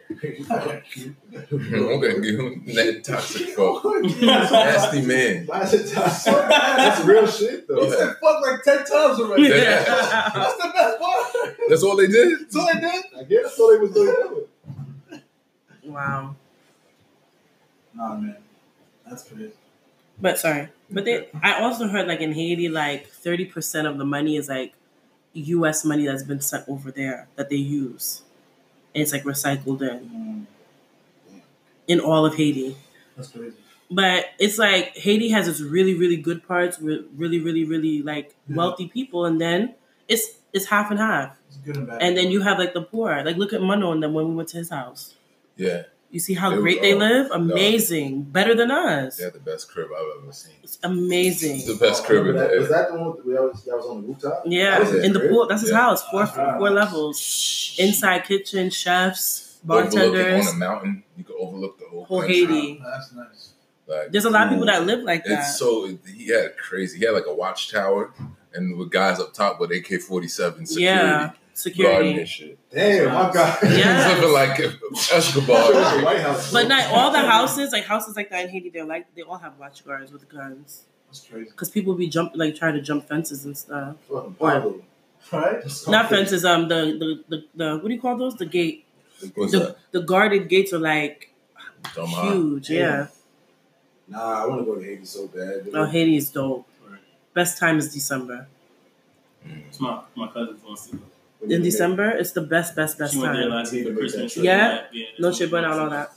give 2.21 2.39
him 2.39 2.65
that 2.73 3.03
toxic 3.05 3.49
fuck. 3.55 3.83
Nasty 3.85 5.01
man. 5.05 5.45
That's 5.45 7.03
real 7.05 7.27
shit 7.27 7.67
though. 7.67 7.83
He 7.85 7.91
said 7.91 8.15
fuck 8.19 8.41
like 8.41 8.63
10 8.63 8.77
times 8.79 9.19
already. 9.19 9.43
Yeah. 9.43 9.83
That's 10.33 10.55
the 10.57 10.71
best 10.73 10.99
part. 10.99 11.57
That's 11.69 11.83
all 11.83 11.95
they 11.95 12.07
did? 12.07 12.51
So 12.51 12.61
I 12.61 12.73
did. 12.79 13.05
I 13.19 13.23
guess 13.23 13.43
that's 13.43 13.59
all 13.59 13.71
they 13.73 13.77
was 13.79 13.91
doing. 13.91 15.21
wow. 15.83 16.35
Nah, 17.93 18.15
man. 18.15 18.37
That's 19.07 19.23
crazy. 19.23 19.51
But 20.21 20.39
sorry. 20.39 20.69
But 20.89 21.05
they 21.05 21.27
I 21.41 21.61
also 21.61 21.87
heard 21.87 22.07
like 22.07 22.19
in 22.21 22.33
Haiti, 22.33 22.69
like 22.69 23.07
thirty 23.07 23.45
percent 23.45 23.87
of 23.87 23.97
the 23.97 24.05
money 24.05 24.35
is 24.37 24.49
like 24.49 24.73
US 25.33 25.83
money 25.85 26.05
that's 26.05 26.23
been 26.23 26.41
sent 26.41 26.67
over 26.69 26.91
there 26.91 27.27
that 27.35 27.49
they 27.49 27.55
use. 27.57 28.21
And 28.93 29.01
it's 29.01 29.11
like 29.13 29.23
recycled 29.23 29.81
in 29.81 29.99
Mm, 30.01 30.45
in 31.87 31.99
all 31.99 32.25
of 32.25 32.35
Haiti. 32.35 32.75
that's 33.15 33.29
crazy. 33.29 33.55
But 33.89 34.25
it's 34.39 34.57
like 34.57 34.95
Haiti 34.97 35.29
has 35.29 35.47
its 35.47 35.59
really, 35.61 35.93
really 35.95 36.15
good 36.15 36.47
parts 36.47 36.79
with 36.79 37.05
really, 37.15 37.39
really, 37.39 37.65
really 37.65 38.01
like 38.01 38.35
Yeah. 38.47 38.55
wealthy 38.57 38.87
people, 38.87 39.25
and 39.25 39.39
then 39.41 39.75
it's 40.07 40.37
it's 40.53 40.65
half 40.65 40.91
and 40.91 40.99
half. 40.99 41.35
It's 41.47 41.57
good 41.57 41.77
and 41.77 41.87
bad. 41.87 42.01
And 42.01 42.17
then 42.17 42.31
you 42.31 42.41
have 42.41 42.59
like 42.59 42.73
the 42.73 42.81
poor. 42.81 43.23
Like 43.23 43.37
look 43.37 43.53
at 43.53 43.61
Mano 43.61 43.91
and 43.91 44.01
then 44.03 44.13
when 44.13 44.27
we 44.29 44.35
went 44.35 44.49
to 44.49 44.57
his 44.57 44.69
house. 44.69 45.15
Yeah, 45.57 45.83
You 46.11 46.19
see 46.19 46.33
how 46.33 46.49
They 46.49 46.57
great 46.57 46.77
were- 46.77 46.81
they 46.81 46.93
oh, 46.93 46.97
live? 46.97 47.27
no. 47.29 47.35
Amazing. 47.35 48.23
Better 48.23 48.53
than 48.53 48.69
us. 48.69 49.15
they 49.17 49.23
had 49.23 49.33
the 49.33 49.39
best 49.39 49.71
crib 49.71 49.87
I've 49.97 50.21
ever 50.23 50.33
seen. 50.33 50.53
It's 50.61 50.77
amazing. 50.83 51.65
The 51.65 51.75
best 51.79 52.03
crib 52.03 52.27
in 52.27 52.35
that, 52.35 52.51
the 52.51 52.59
was 52.59 52.69
that 52.69 52.91
the 52.91 52.97
one 52.99 53.15
that 53.15 53.41
was, 53.41 53.63
that 53.63 53.77
was 53.77 53.85
on 53.85 54.01
the 54.01 54.07
rooftop? 54.09 54.43
Yeah, 54.45 54.79
That 54.83 54.93
it, 54.95 55.05
in 55.05 55.13
the 55.13 55.19
right? 55.21 55.29
pool. 55.29 55.47
That's 55.47 55.61
his 55.61 55.69
Yeah. 55.71 55.77
house. 55.77 56.03
Four 56.09 56.25
That's 56.25 56.37
right. 56.37 56.57
four 56.57 56.69
levels. 56.69 57.75
Inside 57.79 58.25
kitchen, 58.25 58.69
chefs, 58.69 59.59
Overlooking 59.69 59.99
bartenders, 59.99 60.47
on 60.47 60.55
a 60.55 60.57
mountain, 60.57 61.03
you 61.17 61.23
can 61.23 61.35
overlook 61.39 61.79
the 61.79 61.85
whole, 61.85 62.03
whole 62.05 62.19
country. 62.21 62.45
Haiti. 62.45 62.81
That's 62.83 63.13
nice. 63.13 63.49
Like, 63.87 64.11
There's 64.11 64.25
a 64.25 64.29
lot 64.29 64.47
of 64.47 64.49
people 64.51 64.65
that 64.65 64.85
live 64.85 65.03
like 65.03 65.23
that. 65.25 65.39
It's 65.39 65.57
so 65.57 65.87
he 66.07 66.27
had 66.29 66.57
crazy. 66.57 66.99
He 66.99 67.05
had 67.05 67.11
like 67.13 67.25
a 67.27 67.33
watchtower, 67.33 68.13
and 68.53 68.77
with 68.77 68.89
guys 68.91 69.19
up 69.19 69.33
top 69.33 69.59
with 69.59 69.71
AK 69.71 69.99
forty 70.01 70.27
seven 70.27 70.65
security, 70.65 70.85
Yeah, 70.97 71.09
guarding 71.11 71.35
security. 71.61 72.13
his 72.13 72.29
shit. 72.29 72.57
Damn, 72.71 73.13
my 73.13 73.31
God. 73.33 73.57
Yeah. 73.63 74.07
He's 74.09 74.17
living 74.17 74.33
like 74.33 74.59
Escobar. 75.11 75.73
The 75.73 76.01
White 76.03 76.19
House. 76.21 76.51
But 76.51 76.67
not 76.67 76.91
all 76.93 77.11
the 77.11 77.19
houses, 77.19 77.71
like 77.71 77.85
houses 77.85 78.15
like 78.15 78.29
that 78.29 78.45
in 78.45 78.49
Haiti, 78.49 78.69
they're 78.69 78.85
like 78.85 79.13
they 79.15 79.21
all 79.21 79.37
have 79.37 79.57
watch 79.59 79.85
guards 79.85 80.11
with 80.11 80.27
guns 80.29 80.83
That's 81.07 81.21
crazy. 81.27 81.49
because 81.49 81.69
people 81.69 81.93
be 81.95 82.07
jump 82.07 82.31
like 82.35 82.55
trying 82.55 82.73
to 82.75 82.81
jump 82.81 83.07
fences 83.07 83.45
and 83.45 83.57
stuff. 83.57 83.95
Fucking 84.09 84.33
Pablo. 84.35 84.81
Right? 85.31 85.63
Not 85.87 86.09
fences. 86.09 86.43
Um, 86.45 86.67
the 86.67 86.97
the, 87.29 87.35
the 87.37 87.45
the 87.55 87.75
what 87.77 87.87
do 87.87 87.93
you 87.93 88.01
call 88.01 88.17
those? 88.17 88.35
The 88.35 88.45
gate. 88.45 88.85
What's 89.35 89.51
The, 89.51 89.59
that? 89.59 89.77
the 89.91 90.01
guarded 90.01 90.49
gates 90.49 90.73
are 90.73 90.79
like 90.79 91.31
Tomahawk. 91.93 92.33
huge. 92.33 92.69
Yeah. 92.71 93.07
Nah, 94.07 94.43
I 94.43 94.47
want 94.47 94.61
to 94.61 94.65
go 94.65 94.75
to 94.75 94.81
Haiti 94.83 95.05
so 95.05 95.27
bad. 95.27 95.69
Oh, 95.73 95.85
Haiti 95.85 96.17
is 96.17 96.29
dope. 96.31 96.67
Best 97.33 97.57
time 97.59 97.77
is 97.77 97.93
December. 97.93 98.47
It's 99.45 99.79
my 99.79 100.01
my 100.15 100.27
cousin's 100.27 100.63
wants 100.63 100.87
to 100.87 100.97
go. 100.97 101.03
In 101.49 101.61
December, 101.63 102.09
it's 102.11 102.31
the 102.33 102.41
best, 102.41 102.75
best, 102.75 102.99
best 102.99 103.13
She 103.13 103.19
went 103.19 103.33
there 103.33 103.43
time. 103.43 103.51
last 103.51 103.73
year 103.73 103.85
for 103.91 103.97
Christmas. 103.99 104.37
Yeah? 104.37 104.85
yeah 104.91 105.05
No 105.19 105.27
that's 105.29 105.37
shit, 105.39 105.51
what 105.51 105.61
but 105.63 105.67
she 105.67 105.73
out 105.73 105.79
all 105.79 105.89
that. 105.89 106.11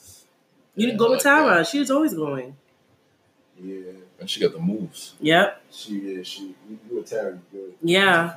You 0.77 0.83
Yeah, 0.83 0.87
need 0.87 0.93
to 0.93 0.99
go 0.99 1.07
I 1.07 1.11
with 1.11 1.17
like 1.19 1.23
Tara. 1.25 1.55
that. 1.57 1.67
She's 1.67 1.91
always 1.91 2.15
going. 2.15 2.57
Yeah, 3.63 3.81
And 4.21 4.29
she 4.29 4.41
got 4.41 4.53
the 4.53 4.59
moves. 4.59 5.15
Yep. 5.21 5.63
she 5.71 5.97
is. 5.99 6.27
She, 6.27 6.43
you, 6.69 6.79
you 6.91 6.97
were 6.97 7.03
terrible 7.03 7.41
good. 7.53 7.75
Yeah. 7.83 8.35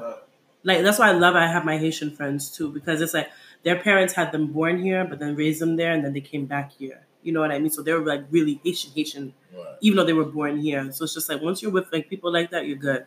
Like 0.64 0.82
that's 0.84 1.00
why 1.00 1.10
I 1.10 1.14
love 1.14 1.36
I 1.36 1.48
have 1.48 1.66
my 1.66 1.78
Haitian 1.78 2.12
friends 2.12 2.50
too 2.52 2.72
because 2.72 3.02
it's 3.02 3.14
like 3.14 3.30
their 3.64 3.78
parents 3.80 4.14
had 4.14 4.32
them 4.32 4.48
born 4.54 4.82
here 4.82 5.04
but 5.06 5.20
then 5.20 5.36
raised 5.36 5.60
them 5.62 5.76
there 5.76 5.92
and 5.92 6.06
then 6.06 6.14
they 6.14 6.22
came 6.22 6.46
back 6.46 6.72
here. 6.74 7.02
You 7.24 7.32
know 7.34 7.42
what 7.42 7.52
I 7.52 7.60
mean? 7.60 7.70
So 7.72 7.82
they 7.82 7.94
were 7.94 8.06
like 8.06 8.26
really 8.32 8.62
Haitian 8.64 8.92
Haitian 8.96 9.34
Right. 9.56 9.76
even 9.82 9.98
though 9.98 10.06
they 10.06 10.14
were 10.14 10.26
born 10.26 10.58
here. 10.60 10.92
So 10.92 11.04
it's 11.06 11.14
just 11.16 11.28
like 11.30 11.42
once 11.42 11.62
you're 11.62 11.72
with 11.72 11.92
like 11.92 12.10
people 12.10 12.32
like 12.32 12.52
that, 12.52 12.66
you're 12.68 12.78
good. 12.78 13.06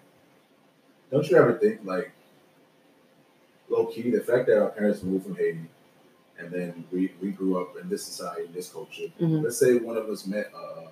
Don't 1.11 1.29
you 1.31 1.37
ever 1.37 1.55
think 1.59 1.81
like 1.85 2.11
low 2.11 2.11
key 3.91 4.11
the 4.11 4.21
fact 4.21 4.47
that 4.47 4.59
our 4.63 4.71
parents 4.71 5.03
moved 5.03 5.25
from 5.27 5.37
Haiti 5.37 5.67
and 6.39 6.51
then 6.51 6.85
we, 6.91 7.13
we 7.21 7.31
grew 7.31 7.61
up 7.61 7.77
in 7.81 7.89
this 7.89 8.03
society, 8.03 8.47
in 8.47 8.53
this 8.55 8.71
culture. 8.71 9.09
Mhm. 9.21 9.43
Let's 9.43 9.59
say 9.59 9.75
one 9.77 9.97
of 9.99 10.09
us 10.09 10.27
met 10.27 10.51
uh, 10.55 10.89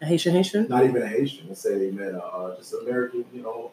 A 0.00 0.06
Haitian 0.06 0.32
Haitian? 0.34 0.68
not 0.68 0.84
even 0.84 1.02
a 1.02 1.06
Haitian. 1.08 1.48
Let's 1.48 1.60
say 1.60 1.76
they 1.78 1.90
met 1.90 2.14
uh, 2.14 2.18
uh, 2.18 2.56
just 2.56 2.72
American, 2.74 3.24
you 3.34 3.42
know, 3.42 3.72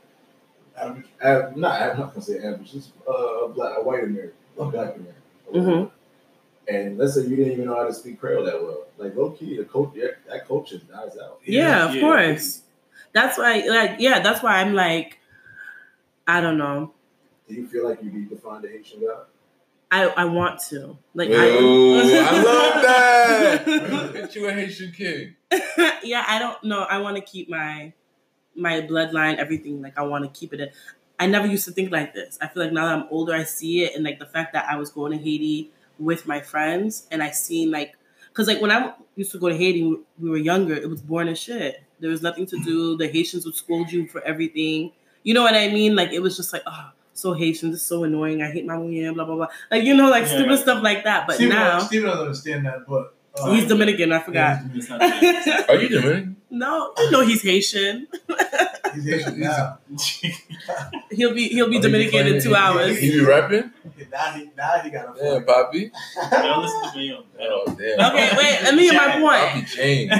Average. 0.78 1.06
av- 1.24 1.58
not 1.58 1.82
I'm 1.82 2.00
not 2.00 2.14
gonna 2.14 2.22
say 2.26 2.38
average, 2.40 2.72
just 2.72 2.92
uh, 3.08 3.12
a 3.46 3.50
black, 3.50 3.78
a 3.78 3.84
white 3.84 4.04
American, 4.04 4.34
a 4.58 4.66
black 4.66 4.96
American. 4.96 5.14
Mhm. 5.54 5.92
And 6.68 6.98
let's 6.98 7.16
say 7.16 7.22
you 7.26 7.36
didn't 7.36 7.54
even 7.54 7.66
know 7.66 7.76
how 7.76 7.86
to 7.88 7.94
speak 7.94 8.20
Creole 8.20 8.46
that 8.46 8.62
well. 8.62 8.84
Like 8.98 9.16
low 9.16 9.32
key, 9.32 9.58
the 9.58 9.66
culture 9.66 10.18
that 10.30 10.48
culture 10.48 10.78
dies 10.78 11.18
out. 11.24 11.40
Yeah, 11.44 11.90
of 11.90 11.96
Yeah. 11.96 12.02
course. 12.02 12.62
That's 13.12 13.38
why 13.38 13.64
like 13.68 13.96
yeah, 14.00 14.20
that's 14.22 14.42
why 14.44 14.62
I'm 14.62 14.74
like 14.74 15.18
I 16.28 16.42
don't 16.42 16.58
know. 16.58 16.94
Do 17.50 17.56
you 17.56 17.68
feel 17.68 17.90
like 17.90 18.02
you 18.04 18.12
need 18.12 18.30
to 18.30 18.38
find 18.38 18.64
a 18.64 18.68
Haitian 18.70 19.02
guy? 19.02 19.24
I, 19.92 20.06
I 20.06 20.26
want 20.26 20.60
to. 20.70 20.98
Like 21.16 21.30
Ooh, 21.30 21.34
I 22.00 22.44
love 22.44 22.84
that. 22.84 23.66
Get 24.14 24.36
you 24.36 24.48
a 24.48 24.54
Haitian 24.54 24.92
king. 24.92 25.36
yeah, 26.04 26.24
I 26.28 26.38
don't 26.38 26.64
know. 26.64 26.84
I 26.84 27.00
want 27.00 27.16
to 27.18 27.22
keep 27.24 27.50
my 27.50 27.92
my 28.56 28.82
bloodline, 28.82 29.38
everything. 29.38 29.82
Like 29.82 29.98
I 29.98 30.04
want 30.04 30.32
to 30.32 30.40
keep 30.40 30.54
it. 30.54 30.60
In. 30.60 30.70
I 31.20 31.26
never 31.26 31.48
used 31.48 31.66
to 31.66 31.72
think 31.72 31.92
like 31.92 32.14
this. 32.14 32.38
I 32.40 32.48
feel 32.48 32.64
like 32.64 32.72
now 32.72 32.86
that 32.86 33.00
I'm 33.00 33.08
older, 33.10 33.34
I 33.34 33.44
see 33.46 33.84
it, 33.84 33.96
and 33.96 34.04
like 34.04 34.20
the 34.20 34.26
fact 34.28 34.54
that 34.54 34.68
I 34.70 34.76
was 34.76 34.92
going 34.92 35.12
to 35.12 35.18
Haiti 35.18 35.72
with 35.98 36.28
my 36.28 36.40
friends, 36.40 37.08
and 37.12 37.24
I 37.24 37.32
seen 37.32 37.72
like, 37.72 37.96
cause 38.34 38.48
like 38.48 38.62
when 38.62 38.72
I 38.72 38.94
used 39.16 39.32
to 39.32 39.40
go 39.40 39.50
to 39.50 39.58
Haiti, 39.58 39.84
we- 39.84 40.00
we 40.20 40.30
were 40.30 40.38
younger. 40.38 40.76
It 40.76 40.90
was 40.90 41.02
boring 41.02 41.30
as 41.30 41.40
shit. 41.40 41.82
There 42.00 42.12
was 42.12 42.22
nothing 42.22 42.46
to 42.46 42.64
do. 42.64 42.96
The 42.96 43.08
Haitians 43.08 43.44
would 43.46 43.56
scold 43.56 43.92
you 43.92 44.08
for 44.08 44.22
everything. 44.24 44.92
You 45.24 45.34
know 45.34 45.42
what 45.42 45.56
I 45.56 45.68
mean? 45.70 45.96
Like 45.96 46.12
it 46.14 46.22
was 46.22 46.38
just 46.38 46.54
like, 46.54 46.62
oh, 46.68 46.92
so 47.20 47.34
Haitian. 47.34 47.72
This 47.72 47.82
is 47.82 47.86
so 47.86 48.04
annoying. 48.04 48.42
I 48.42 48.52
hate 48.52 48.66
my 48.66 48.78
mujer. 48.78 49.12
Blah 49.14 49.26
blah 49.26 49.36
blah. 49.36 49.48
Like 49.72 49.84
you 49.84 49.96
know, 49.96 50.10
like 50.10 50.24
Yeah. 50.24 50.36
stupid 50.38 50.60
stuff 50.60 50.84
like 50.84 51.04
that. 51.04 51.28
But 51.28 51.36
Steven, 51.38 51.56
now 51.56 51.80
Steven 51.80 52.08
doesn't 52.10 52.22
understand 52.26 52.66
that, 52.66 52.88
but 52.88 53.16
uh, 53.40 53.54
he's 53.54 53.68
Dominican. 53.68 54.12
I 54.12 54.20
forgot. 54.20 54.60
yeah, 54.64 54.68
he's 54.74 54.84
It's 54.84 54.90
not 54.90 55.00
that. 55.00 55.66
Are 55.70 55.76
you 55.76 55.90
Dominican? 55.90 56.36
no, 56.50 56.94
you 56.98 57.12
know 57.12 57.22
he's 57.22 57.42
Haitian. 57.42 58.08
He's 58.96 59.06
Haitian 59.06 59.40
now. 59.40 59.78
He'll 61.12 61.34
be 61.34 61.48
he'll 61.50 61.70
be 61.70 61.78
Oh, 61.78 61.80
he 61.80 61.80
Dominican 61.80 62.26
in 62.28 62.42
two 62.42 62.56
hours. 62.56 62.98
He 62.98 63.12
be 63.12 63.22
rapping? 63.24 63.72
Now 64.12 64.32
he, 64.32 64.50
now 64.58 64.80
he 64.80 64.90
got 64.90 65.16
a 65.16 65.20
Damn, 65.22 65.46
Poppy. 65.46 65.92
Yo, 66.32 66.60
listen 66.60 66.92
to 66.92 66.98
me. 66.98 67.10
yo. 67.10 67.24
Oh, 67.40 67.66
damn. 67.78 68.12
Okay, 68.12 68.30
wait. 68.36 68.60
Let 68.64 68.74
me 68.76 68.90
get 68.90 68.96
my 68.96 69.20
point. 69.20 69.54
Poppy 69.54 69.66
changed. 69.66 70.16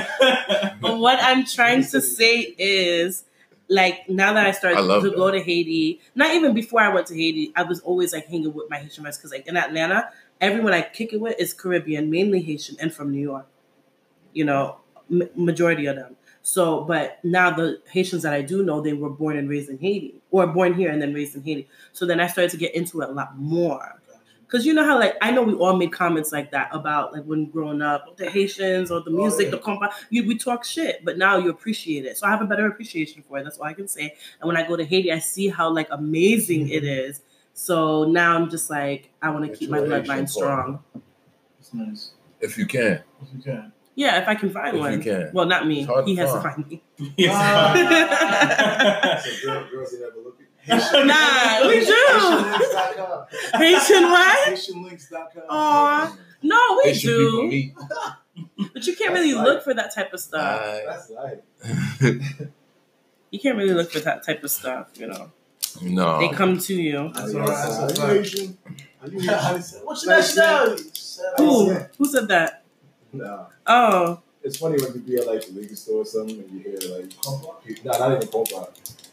But 0.82 1.00
what 1.00 1.18
I'm 1.20 1.46
trying 1.46 1.82
to 1.84 2.00
say 2.02 2.42
is, 2.60 3.24
like, 3.70 4.10
now 4.10 4.34
that 4.34 4.46
I 4.46 4.52
started 4.52 4.80
I 4.80 5.00
to 5.00 5.10
that. 5.10 5.16
go 5.16 5.32
to 5.32 5.42
Haiti, 5.42 6.00
not 6.16 6.34
even 6.36 6.54
before 6.54 6.82
I 6.82 6.90
went 6.90 7.08
to 7.08 7.16
Haiti, 7.16 7.54
I 7.56 7.64
was 7.64 7.80
always 7.82 8.14
like 8.14 8.28
hanging 8.28 8.54
with 8.54 8.70
my 8.70 8.78
Haitian 8.78 9.04
friends 9.04 9.18
because, 9.18 9.32
like, 9.32 9.48
in 9.48 9.56
Atlanta, 9.58 10.10
everyone 10.42 10.74
I 10.74 10.82
kick 10.82 11.14
it 11.14 11.22
with 11.22 11.40
is 11.40 11.54
Caribbean, 11.54 12.10
mainly 12.10 12.42
Haitian, 12.42 12.78
and 12.80 12.94
from 12.94 13.12
New 13.12 13.22
York. 13.22 13.48
You 14.34 14.46
know, 14.46 14.78
m- 15.12 15.30
majority 15.36 15.86
of 15.86 15.96
them. 15.96 16.16
So, 16.42 16.82
but 16.82 17.20
now 17.24 17.52
the 17.52 17.82
Haitians 17.92 18.24
that 18.24 18.34
I 18.34 18.42
do 18.42 18.64
know, 18.64 18.82
they 18.82 18.94
were 18.94 19.10
born 19.10 19.38
and 19.38 19.50
raised 19.50 19.70
in 19.70 19.78
Haiti, 19.78 20.16
or 20.32 20.48
born 20.48 20.74
here 20.74 20.90
and 20.90 21.02
then 21.02 21.14
raised 21.14 21.36
in 21.36 21.44
Haiti. 21.44 21.68
So 21.94 22.06
then 22.06 22.20
I 22.20 22.28
started 22.28 22.52
to 22.52 22.58
get 22.58 22.74
into 22.74 23.02
it 23.02 23.10
a 23.10 23.12
lot 23.12 23.38
more. 23.38 23.99
Cause 24.50 24.66
you 24.66 24.74
know 24.74 24.84
how 24.84 24.98
like 24.98 25.16
I 25.22 25.30
know 25.32 25.44
we 25.44 25.54
all 25.54 25.76
made 25.76 25.94
comments 25.94 26.32
like 26.32 26.50
that 26.52 26.70
about 26.74 27.14
like 27.14 27.24
when 27.24 27.46
growing 27.52 27.82
up 27.84 28.18
the 28.18 28.30
Haitians 28.30 28.90
or 28.90 29.00
the 29.02 29.12
Oh, 29.12 29.14
music, 29.14 29.46
yeah. 29.46 29.52
the 29.52 29.58
compa. 29.60 29.92
You 30.10 30.26
we 30.28 30.38
talk 30.38 30.66
shit, 30.66 31.06
but 31.06 31.18
now 31.20 31.38
you 31.38 31.50
appreciate 31.52 32.06
it. 32.06 32.18
So 32.18 32.26
I 32.26 32.32
have 32.32 32.42
a 32.42 32.46
better 32.46 32.66
appreciation 32.66 33.24
for 33.28 33.38
it. 33.38 33.44
That's 33.44 33.60
all 33.60 33.66
I 33.66 33.74
can 33.74 33.88
say. 33.88 34.16
And 34.42 34.48
when 34.48 34.58
I 34.58 34.68
go 34.68 34.76
to 34.76 34.84
Haiti, 34.84 35.12
I 35.12 35.20
see 35.20 35.50
how 35.50 35.70
like 35.72 35.88
amazing 35.92 36.70
it 36.70 36.84
Mm-hmm. 36.84 37.10
is. 37.10 37.22
So 37.54 38.06
now 38.06 38.36
I'm 38.36 38.50
just 38.50 38.70
like 38.72 39.12
I 39.22 39.30
want 39.30 39.46
to 39.46 39.56
keep 39.56 39.70
my 39.70 39.80
bloodline 39.80 40.28
strong. 40.28 40.84
It's 41.60 41.74
nice. 41.74 42.12
If 42.42 42.58
you 42.58 42.66
can. 42.66 43.04
If 43.22 43.28
you 43.36 43.42
can. 43.44 43.72
Yeah, 43.96 44.22
if 44.22 44.28
I 44.30 44.36
can 44.36 44.50
find 44.50 44.70
If 44.70 44.74
you 44.76 44.80
one. 44.80 45.04
can. 45.04 45.30
Well, 45.34 45.46
not 45.46 45.68
me. 45.68 45.86
He 46.06 46.16
to 46.16 46.22
has 46.22 46.34
to 46.34 46.42
find. 46.42 46.56
find 46.56 46.68
me. 46.70 46.82
So 49.20 49.30
girl, 49.46 49.68
girls 49.70 49.94
ain't 49.94 50.02
never 50.04 50.20
looking. 50.24 50.46
Nah, 50.70 51.68
we 51.68 51.80
do. 51.86 51.96
HaitianLinks.com. 51.96 53.26
Haitian 53.60 54.04
what? 54.04 54.50
HaitianLinks.com. 54.50 55.44
Aw, 55.50 56.18
no, 56.44 56.82
we 56.84 56.90
Haitian 56.92 57.10
people 57.10 57.32
do. 57.42 57.48
meet. 57.48 57.74
But 58.74 58.88
you 58.88 58.96
can't 58.96 59.12
really 59.14 59.34
That's 59.34 59.46
look 59.46 59.64
for 59.66 59.74
that 59.74 59.94
type 59.94 60.14
of 60.14 60.20
stuff. 60.22 60.62
That's 60.86 61.10
life. 61.10 61.40
You 63.32 63.40
can't 63.40 63.58
really 63.58 63.74
look 63.74 63.92
for 63.92 64.00
that 64.00 64.26
type 64.26 64.44
of 64.44 64.50
stuff. 64.52 64.88
You 64.96 65.08
know, 65.08 65.32
no. 65.82 66.20
they 66.20 66.30
come 66.30 66.58
to 66.58 66.74
you. 66.74 66.98
Oh, 66.98 67.12
that's 67.14 67.34
Are 67.36 67.40
right. 67.40 67.48
That's 67.48 67.80
outside? 67.80 67.98
a 68.00 68.02
Are 68.12 68.16
you 68.16 68.24
fact. 68.24 68.36
Haitian? 68.36 68.58
Are 69.02 69.08
you 69.10 69.20
Yeah, 69.22 69.38
Haitian? 69.42 69.56
I 69.56 69.60
said, 69.60 69.82
What's 69.84 70.06
your 70.06 70.16
nationality? 70.16 70.84
Who? 71.38 71.74
Who 71.98 72.06
said 72.06 72.28
that? 72.30 72.64
Nah. 73.12 73.46
Oh, 73.68 74.22
It's 74.42 74.58
funny 74.58 74.82
when 74.82 74.94
you 74.94 75.00
be 75.02 75.18
at 75.18 75.28
like 75.28 75.46
the 75.46 75.52
liquor 75.54 75.76
store 75.76 76.02
or 76.04 76.06
something 76.06 76.40
and 76.40 76.50
you 76.52 76.60
hear 76.60 76.80
like 76.98 77.10
compa. 77.10 77.84
Nah, 77.86 77.98
not 77.98 78.12
even 78.16 78.28
compa, 78.30 78.70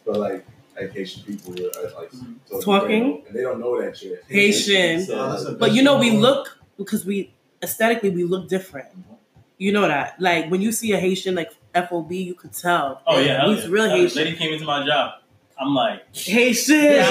but 0.07 0.17
like 0.19 0.47
like 0.79 0.93
Haitian 0.93 1.23
people 1.25 1.53
are 1.53 2.01
like 2.01 2.11
mm-hmm. 2.11 2.35
talking, 2.49 2.63
Talking? 2.63 3.23
and 3.27 3.37
they 3.37 3.43
don't 3.43 3.61
know 3.61 3.81
that 3.81 3.97
shit. 3.97 4.25
Haitian. 4.29 5.05
So, 5.05 5.15
Oh, 5.19 5.55
but 5.59 5.73
you 5.73 5.83
know, 5.83 5.99
we 5.99 6.11
look 6.11 6.59
because 6.77 7.05
we 7.05 7.35
aesthetically 7.63 8.11
we 8.11 8.25
look 8.25 8.49
different. 8.49 8.89
Mm-hmm. 8.91 9.15
You 9.59 9.73
know 9.73 9.89
that. 9.89 10.21
Like 10.21 10.51
when 10.51 10.61
you 10.61 10.73
see 10.73 10.93
a 10.93 10.99
Haitian 10.99 11.35
like 11.35 11.53
FOB, 11.75 12.13
you 12.13 12.35
could 12.35 12.53
tell. 12.53 13.03
Oh 13.07 13.19
yeah, 13.19 13.47
he's 13.47 13.65
yeah. 13.65 13.71
real 13.71 13.89
Haitian. 13.91 14.25
Lady 14.25 14.37
came 14.37 14.53
into 14.53 14.67
my 14.67 14.85
job. 14.87 15.15
I'm 15.59 15.75
like, 15.75 16.15
Haitian. 16.15 16.77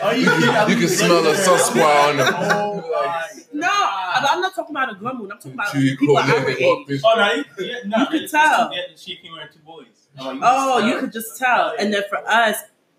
Oh, 0.00 0.10
you, 0.12 0.22
you 0.22 0.80
can 0.80 0.88
smell 0.88 1.26
a 1.26 1.34
susqua 1.34 2.08
on 2.10 2.16
them. 2.16 2.34
Oh, 2.34 3.44
no, 3.52 3.68
I'm 3.70 4.24
I'm 4.26 4.40
not 4.40 4.54
talking 4.54 4.74
about 4.74 4.92
a 4.92 4.94
grandma. 4.94 5.22
I'm 5.24 5.28
talking 5.30 5.52
about 5.52 5.74
You 5.74 5.96
people 5.96 6.16
call 6.16 6.18
our 6.18 6.40
them 6.40 6.48
age. 6.48 6.62
up, 6.62 7.04
oh 7.04 7.14
no, 7.16 7.32
you, 7.34 7.44
yeah, 7.66 7.76
no, 7.86 7.98
You 7.98 8.06
could 8.06 8.22
it's- 8.22 8.30
tell. 8.30 8.72
Yeah, 8.72 8.80
she 8.96 9.16
came 9.16 9.32
wearing 9.32 9.48
two 9.52 9.58
boys. 9.60 9.86
I'm 10.20 10.40
like, 10.40 10.50
Oh, 10.52 10.86
you 10.86 10.98
could 11.00 11.12
just 11.12 11.38
tell. 11.38 11.74
And 11.78 11.92
then 11.92 12.02
for 12.08 12.18
us, 12.18 12.56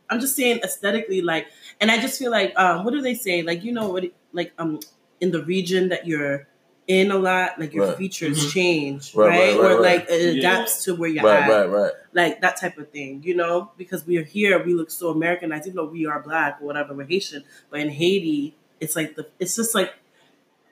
I'm 0.10 0.20
just 0.20 0.36
saying 0.36 0.62
aesthetically, 0.64 1.22
like, 1.22 1.48
and 1.80 1.92
I 1.92 2.00
just 2.02 2.18
feel 2.18 2.32
like, 2.32 2.54
um, 2.58 2.84
what 2.84 2.92
do 2.92 3.02
they 3.02 3.14
say? 3.14 3.42
Like, 3.42 3.64
you 3.64 3.72
know 3.72 3.90
what? 3.90 4.06
it- 4.06 4.14
Like, 4.32 4.54
um, 4.60 4.80
in 5.22 5.32
the 5.32 5.44
region 5.44 5.90
that 5.90 6.06
you're 6.08 6.48
in 6.88 7.12
a 7.12 7.18
lot, 7.18 7.60
like 7.60 7.74
your 7.74 7.88
Right. 7.88 7.98
features 7.98 8.46
Mhm. 8.46 8.52
change, 8.52 9.16
Right, 9.16 9.28
right? 9.28 9.38
right, 9.38 9.60
right, 9.60 9.72
or 9.72 9.74
right. 9.82 9.82
like 10.00 10.10
it 10.10 10.22
Yeah. 10.36 10.40
adapts 10.40 10.84
to 10.86 10.96
where 10.96 11.10
you're 11.10 11.24
Right, 11.24 11.44
at, 11.44 11.50
right, 11.50 11.66
right. 11.70 11.92
like 12.14 12.42
that 12.42 12.58
type 12.58 12.78
of 12.80 12.90
thing, 12.90 13.22
you 13.24 13.36
know? 13.36 13.72
Because 13.78 14.06
we 14.08 14.18
are 14.18 14.24
here, 14.24 14.64
we 14.64 14.74
look 14.74 14.90
so 14.90 15.10
Americanized, 15.10 15.68
even 15.68 15.76
though 15.78 15.86
we 15.86 16.06
are 16.08 16.20
black 16.22 16.58
or 16.62 16.66
whatever, 16.66 16.94
we're 16.96 17.06
Haitian. 17.06 17.44
But 17.70 17.82
in 17.82 17.90
Haiti, 17.90 18.56
it's 18.80 18.96
like 18.96 19.16
the, 19.16 19.28
it's 19.40 19.56
just 19.56 19.76
like, 19.76 19.94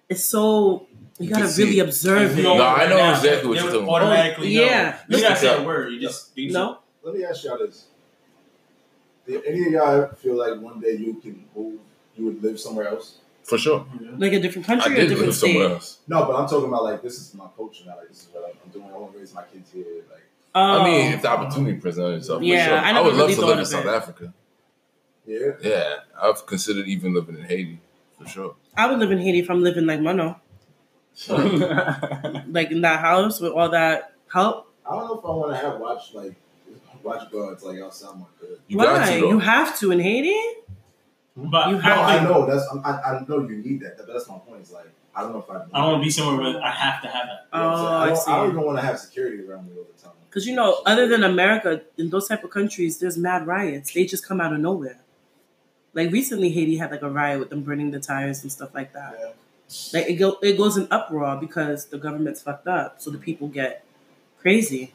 it's 0.09 0.23
so 0.25 0.87
you 1.19 1.25
You 1.25 1.29
gotta 1.31 1.45
can 1.47 1.55
really 1.57 1.79
observe 1.79 2.33
You 2.35 2.39
it. 2.41 2.43
know 2.43 2.57
No, 2.57 2.65
I 2.65 2.87
know 2.87 2.97
now, 2.97 3.09
exactly 3.11 3.47
what 3.49 3.53
they 3.55 3.63
you're 3.63 3.63
would 3.65 3.71
talking 3.73 3.83
about. 3.87 4.01
Automatically, 4.03 4.57
Oh, 4.59 4.61
know. 4.65 4.71
yeah. 4.71 4.99
You 5.09 5.21
gotta 5.21 5.35
say 5.35 5.57
a 5.57 5.63
word. 5.63 5.93
You 5.93 5.99
just 5.99 6.37
you 6.37 6.51
No, 6.51 6.79
Let 7.03 7.15
me 7.15 7.23
ask 7.25 7.43
y'all 7.43 7.57
this: 7.57 7.85
Did 9.25 9.43
any 9.45 9.65
of 9.67 9.71
y'all 9.73 10.07
feel 10.15 10.35
like 10.35 10.59
one 10.61 10.79
day 10.79 10.95
you 10.95 11.15
can 11.15 11.45
move, 11.55 11.79
you 12.15 12.25
would 12.25 12.41
live 12.41 12.59
somewhere 12.59 12.87
else? 12.89 13.17
For 13.43 13.57
sure. 13.57 13.85
like 14.17 14.33
a 14.33 14.39
different 14.41 14.69
I 14.69 14.75
country 14.75 14.91
or 14.93 14.95
a 14.95 14.99
did 15.01 15.07
different 15.09 15.27
live 15.29 15.35
state. 15.37 15.53
somewhere 15.53 15.69
else. 15.71 15.99
No, 16.07 16.25
but 16.25 16.35
I'm 16.35 16.47
talking 16.49 16.67
about 16.67 16.83
like 16.83 17.01
this 17.01 17.17
is 17.19 17.33
my 17.33 17.45
culture 17.55 17.83
now. 17.87 17.95
Like 17.97 18.09
this 18.09 18.23
is 18.23 18.29
what 18.33 18.43
I'm, 18.45 18.57
I'm 18.63 18.71
doing. 18.71 18.93
I 18.93 18.97
want 18.97 19.13
to 19.13 19.19
raise 19.19 19.33
my 19.33 19.43
kids 19.43 19.71
here. 19.71 19.85
Like 20.11 20.23
Oh. 20.55 20.81
I 20.81 20.83
mean, 20.83 21.13
if 21.13 21.21
the 21.21 21.29
opportunity 21.29 21.77
presented 21.79 22.15
itself, 22.15 22.41
Yeah, 22.41 22.63
for 22.65 22.69
sure. 22.69 22.77
I 22.79 22.89
I, 22.89 22.91
never 22.93 23.05
would 23.05 23.15
love 23.15 23.31
to 23.35 23.45
live 23.45 23.59
in 23.59 23.65
South 23.65 23.85
it. 23.85 23.89
Africa. 23.89 24.33
yeah, 25.25 25.51
Yeah, 25.61 25.95
I've 26.21 26.45
considered 26.45 26.87
even 26.87 27.13
living 27.13 27.37
in 27.37 27.43
Haiti 27.43 27.79
for 28.17 28.27
sure. 28.27 28.55
I 28.75 28.89
would 28.89 28.97
live 28.99 29.11
in 29.11 29.19
Haiti 29.19 29.39
if 29.39 29.49
I'm 29.51 29.61
living 29.61 29.85
like 29.85 29.99
Mono, 30.01 30.39
like 31.27 32.71
in 32.71 32.81
that 32.81 32.99
house 32.99 33.39
with 33.39 33.51
all 33.53 33.69
that 33.69 34.13
help. 34.31 34.71
I 34.85 34.95
don't 34.95 35.07
know 35.07 35.19
if 35.19 35.25
I 35.25 35.29
want 35.29 35.51
to 35.51 35.57
have 35.57 35.79
watch 35.79 36.13
like 36.13 36.35
watch 37.03 37.31
guards 37.31 37.63
like 37.63 37.79
outside 37.79 38.17
my 38.17 38.25
crib. 38.39 38.59
You 38.67 38.77
got 38.77 39.01
Why? 39.07 39.15
You 39.17 39.39
have 39.39 39.77
to 39.79 39.91
in 39.91 39.99
Haiti. 39.99 40.35
Hmm? 41.35 41.49
But 41.49 41.69
You 41.69 41.75
No, 41.75 41.81
have 41.81 41.99
I 41.99 42.23
know 42.23 42.45
that's 42.45 42.65
I, 42.83 42.91
I 42.91 43.25
know 43.27 43.47
you 43.47 43.57
need 43.57 43.81
that. 43.81 43.97
That- 43.97 44.07
That's 44.07 44.27
my 44.27 44.37
point. 44.39 44.61
It's 44.61 44.71
like 44.71 44.89
I 45.15 45.21
don't 45.21 45.33
know 45.33 45.39
if 45.39 45.49
I. 45.49 45.55
I 45.55 45.81
don't 45.81 45.91
want 45.93 46.01
to 46.03 46.05
be 46.05 46.11
somewhere 46.11 46.53
where 46.53 46.63
I 46.63 46.69
have 46.71 47.01
to 47.01 47.07
have 47.07 47.25
that. 47.27 47.47
You 47.51 47.59
know 47.59 47.69
what 47.69 47.77
I'm? 47.77 47.83
Oh, 47.83 47.87
I, 47.87 48.03
I 48.03 48.07
don't, 48.09 48.29
I 48.29 48.35
don't 48.37 48.49
even 48.51 48.61
want 48.63 48.77
to 48.77 48.85
have 48.85 48.99
security 48.99 49.43
around 49.43 49.65
me 49.67 49.73
all 49.77 49.85
the 49.95 50.01
time. 50.01 50.11
Because 50.29 50.45
you 50.45 50.53
know, 50.55 50.81
other 50.85 51.07
than 51.07 51.23
America, 51.23 51.81
in 51.97 52.11
those 52.11 52.27
type 52.27 52.43
of 52.43 52.51
countries, 52.51 52.99
there's 52.99 53.17
mad 53.17 53.47
riots. 53.47 53.93
They 53.93 54.05
just 54.05 54.27
come 54.27 54.39
out 54.39 54.53
of 54.53 54.59
nowhere. 54.59 54.99
Like 55.95 56.11
recently, 56.11 56.49
Haiti 56.49 56.77
had 56.77 56.91
like 56.91 57.01
a 57.01 57.09
riot 57.09 57.39
with 57.39 57.49
them 57.49 57.63
burning 57.63 57.89
the 57.91 57.99
tires 57.99 58.43
and 58.43 58.51
stuff 58.51 58.75
like 58.75 58.93
that. 58.93 59.17
Yeah. 59.19 59.31
Like 59.93 60.07
it 60.07 60.13
go, 60.13 60.37
it 60.41 60.57
goes 60.57 60.77
in 60.77 60.87
uproar 60.89 61.37
because 61.37 61.85
the 61.85 61.97
government's 61.97 62.41
fucked 62.41 62.67
up, 62.67 63.01
so 63.01 63.11
the 63.11 63.17
people 63.17 63.47
get 63.47 63.83
crazy. 64.39 64.93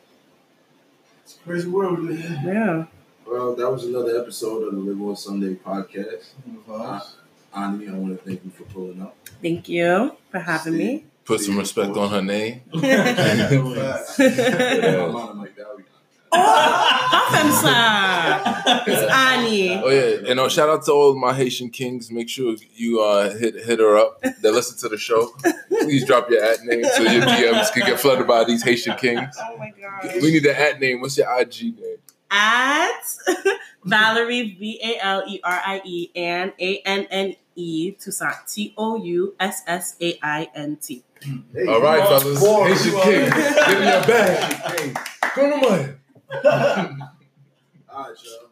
It's 1.24 1.36
a 1.36 1.40
crazy 1.40 1.68
world 1.68 1.98
we 1.98 2.08
live 2.08 2.24
in. 2.24 2.46
Yeah. 2.46 2.84
Well, 3.26 3.54
that 3.54 3.70
was 3.70 3.84
another 3.84 4.20
episode 4.20 4.66
of 4.66 4.74
the 4.74 4.80
Live 4.80 5.00
on 5.00 5.16
Sunday 5.16 5.54
podcast. 5.54 6.30
Vibes. 6.68 7.14
Uh, 7.54 7.58
Ani, 7.58 7.88
I 7.88 7.92
want 7.92 8.18
to 8.18 8.24
thank 8.24 8.44
you 8.44 8.50
for 8.50 8.64
pulling 8.64 9.02
up. 9.02 9.16
Thank 9.42 9.68
you 9.68 10.16
for 10.30 10.38
having 10.38 10.76
me. 10.76 11.04
Put 11.24 11.40
some 11.40 11.58
respect 11.58 11.96
on 11.96 12.10
her 12.10 12.22
name. 12.22 12.62
Facts. 16.32 16.34
Yeah. 16.34 17.12
I'm 17.12 17.52
on 17.52 17.62
Mike 17.62 17.64
Valley. 17.64 18.42
Offensa. 18.42 18.82
It's 18.86 19.12
Ani. 19.12 19.82
Oh 19.82 19.88
yeah, 19.90 20.30
and 20.30 20.40
uh, 20.40 20.48
shout 20.48 20.68
out 20.68 20.84
to 20.84 20.92
all 20.92 21.14
my 21.18 21.34
Haitian 21.34 21.70
kings. 21.70 22.10
Make 22.10 22.28
sure 22.28 22.56
you 22.74 23.00
uh, 23.00 23.30
hit 23.36 23.54
hit 23.54 23.78
her 23.78 23.96
up. 23.96 24.20
That 24.22 24.52
listen 24.52 24.78
to 24.78 24.88
the 24.88 24.98
show. 24.98 25.34
Please 25.68 26.04
drop 26.06 26.30
your 26.30 26.42
at 26.42 26.62
name 26.64 26.84
so 26.84 27.02
your 27.02 27.22
DMs 27.22 27.72
can 27.72 27.86
get 27.86 28.00
flooded 28.00 28.26
by 28.26 28.44
these 28.44 28.62
Haitian 28.62 28.96
kings. 28.96 29.34
Oh 29.40 29.56
my 29.58 29.72
god. 29.80 30.22
We 30.22 30.32
need 30.32 30.44
the 30.44 30.58
at 30.58 30.80
name. 30.80 31.00
What's 31.00 31.16
your 31.18 31.28
IG 31.40 31.78
name? 31.78 31.96
At 32.30 33.02
Valerie 33.84 34.56
V 34.58 34.80
A 34.82 35.04
L 35.04 35.22
E 35.28 35.40
R 35.44 35.62
I 35.66 35.82
E 35.84 36.10
and 36.16 36.52
A 36.58 36.78
N 36.84 37.06
N 37.10 37.34
E 37.56 37.92
Toussaint 37.92 38.36
T 38.48 38.74
O 38.78 38.96
U 38.96 39.34
S 39.38 39.62
S 39.66 39.96
A 40.00 40.18
I 40.22 40.48
N 40.54 40.76
T. 40.80 41.02
All 41.68 41.80
right, 41.80 42.02
you 42.10 42.20
fellas. 42.40 42.84
Haitian 42.84 42.96
You 42.96 43.02
king. 43.02 43.30
Give 43.30 43.78
me 43.78 43.84
your 43.84 44.06
bag. 44.06 44.52
Haitian 44.54 44.76
king. 44.94 44.96
Go 45.36 45.50
to 45.50 45.68
mine. 45.68 45.98
All 46.44 46.50
right, 46.50 48.16
y'all. 48.24 48.51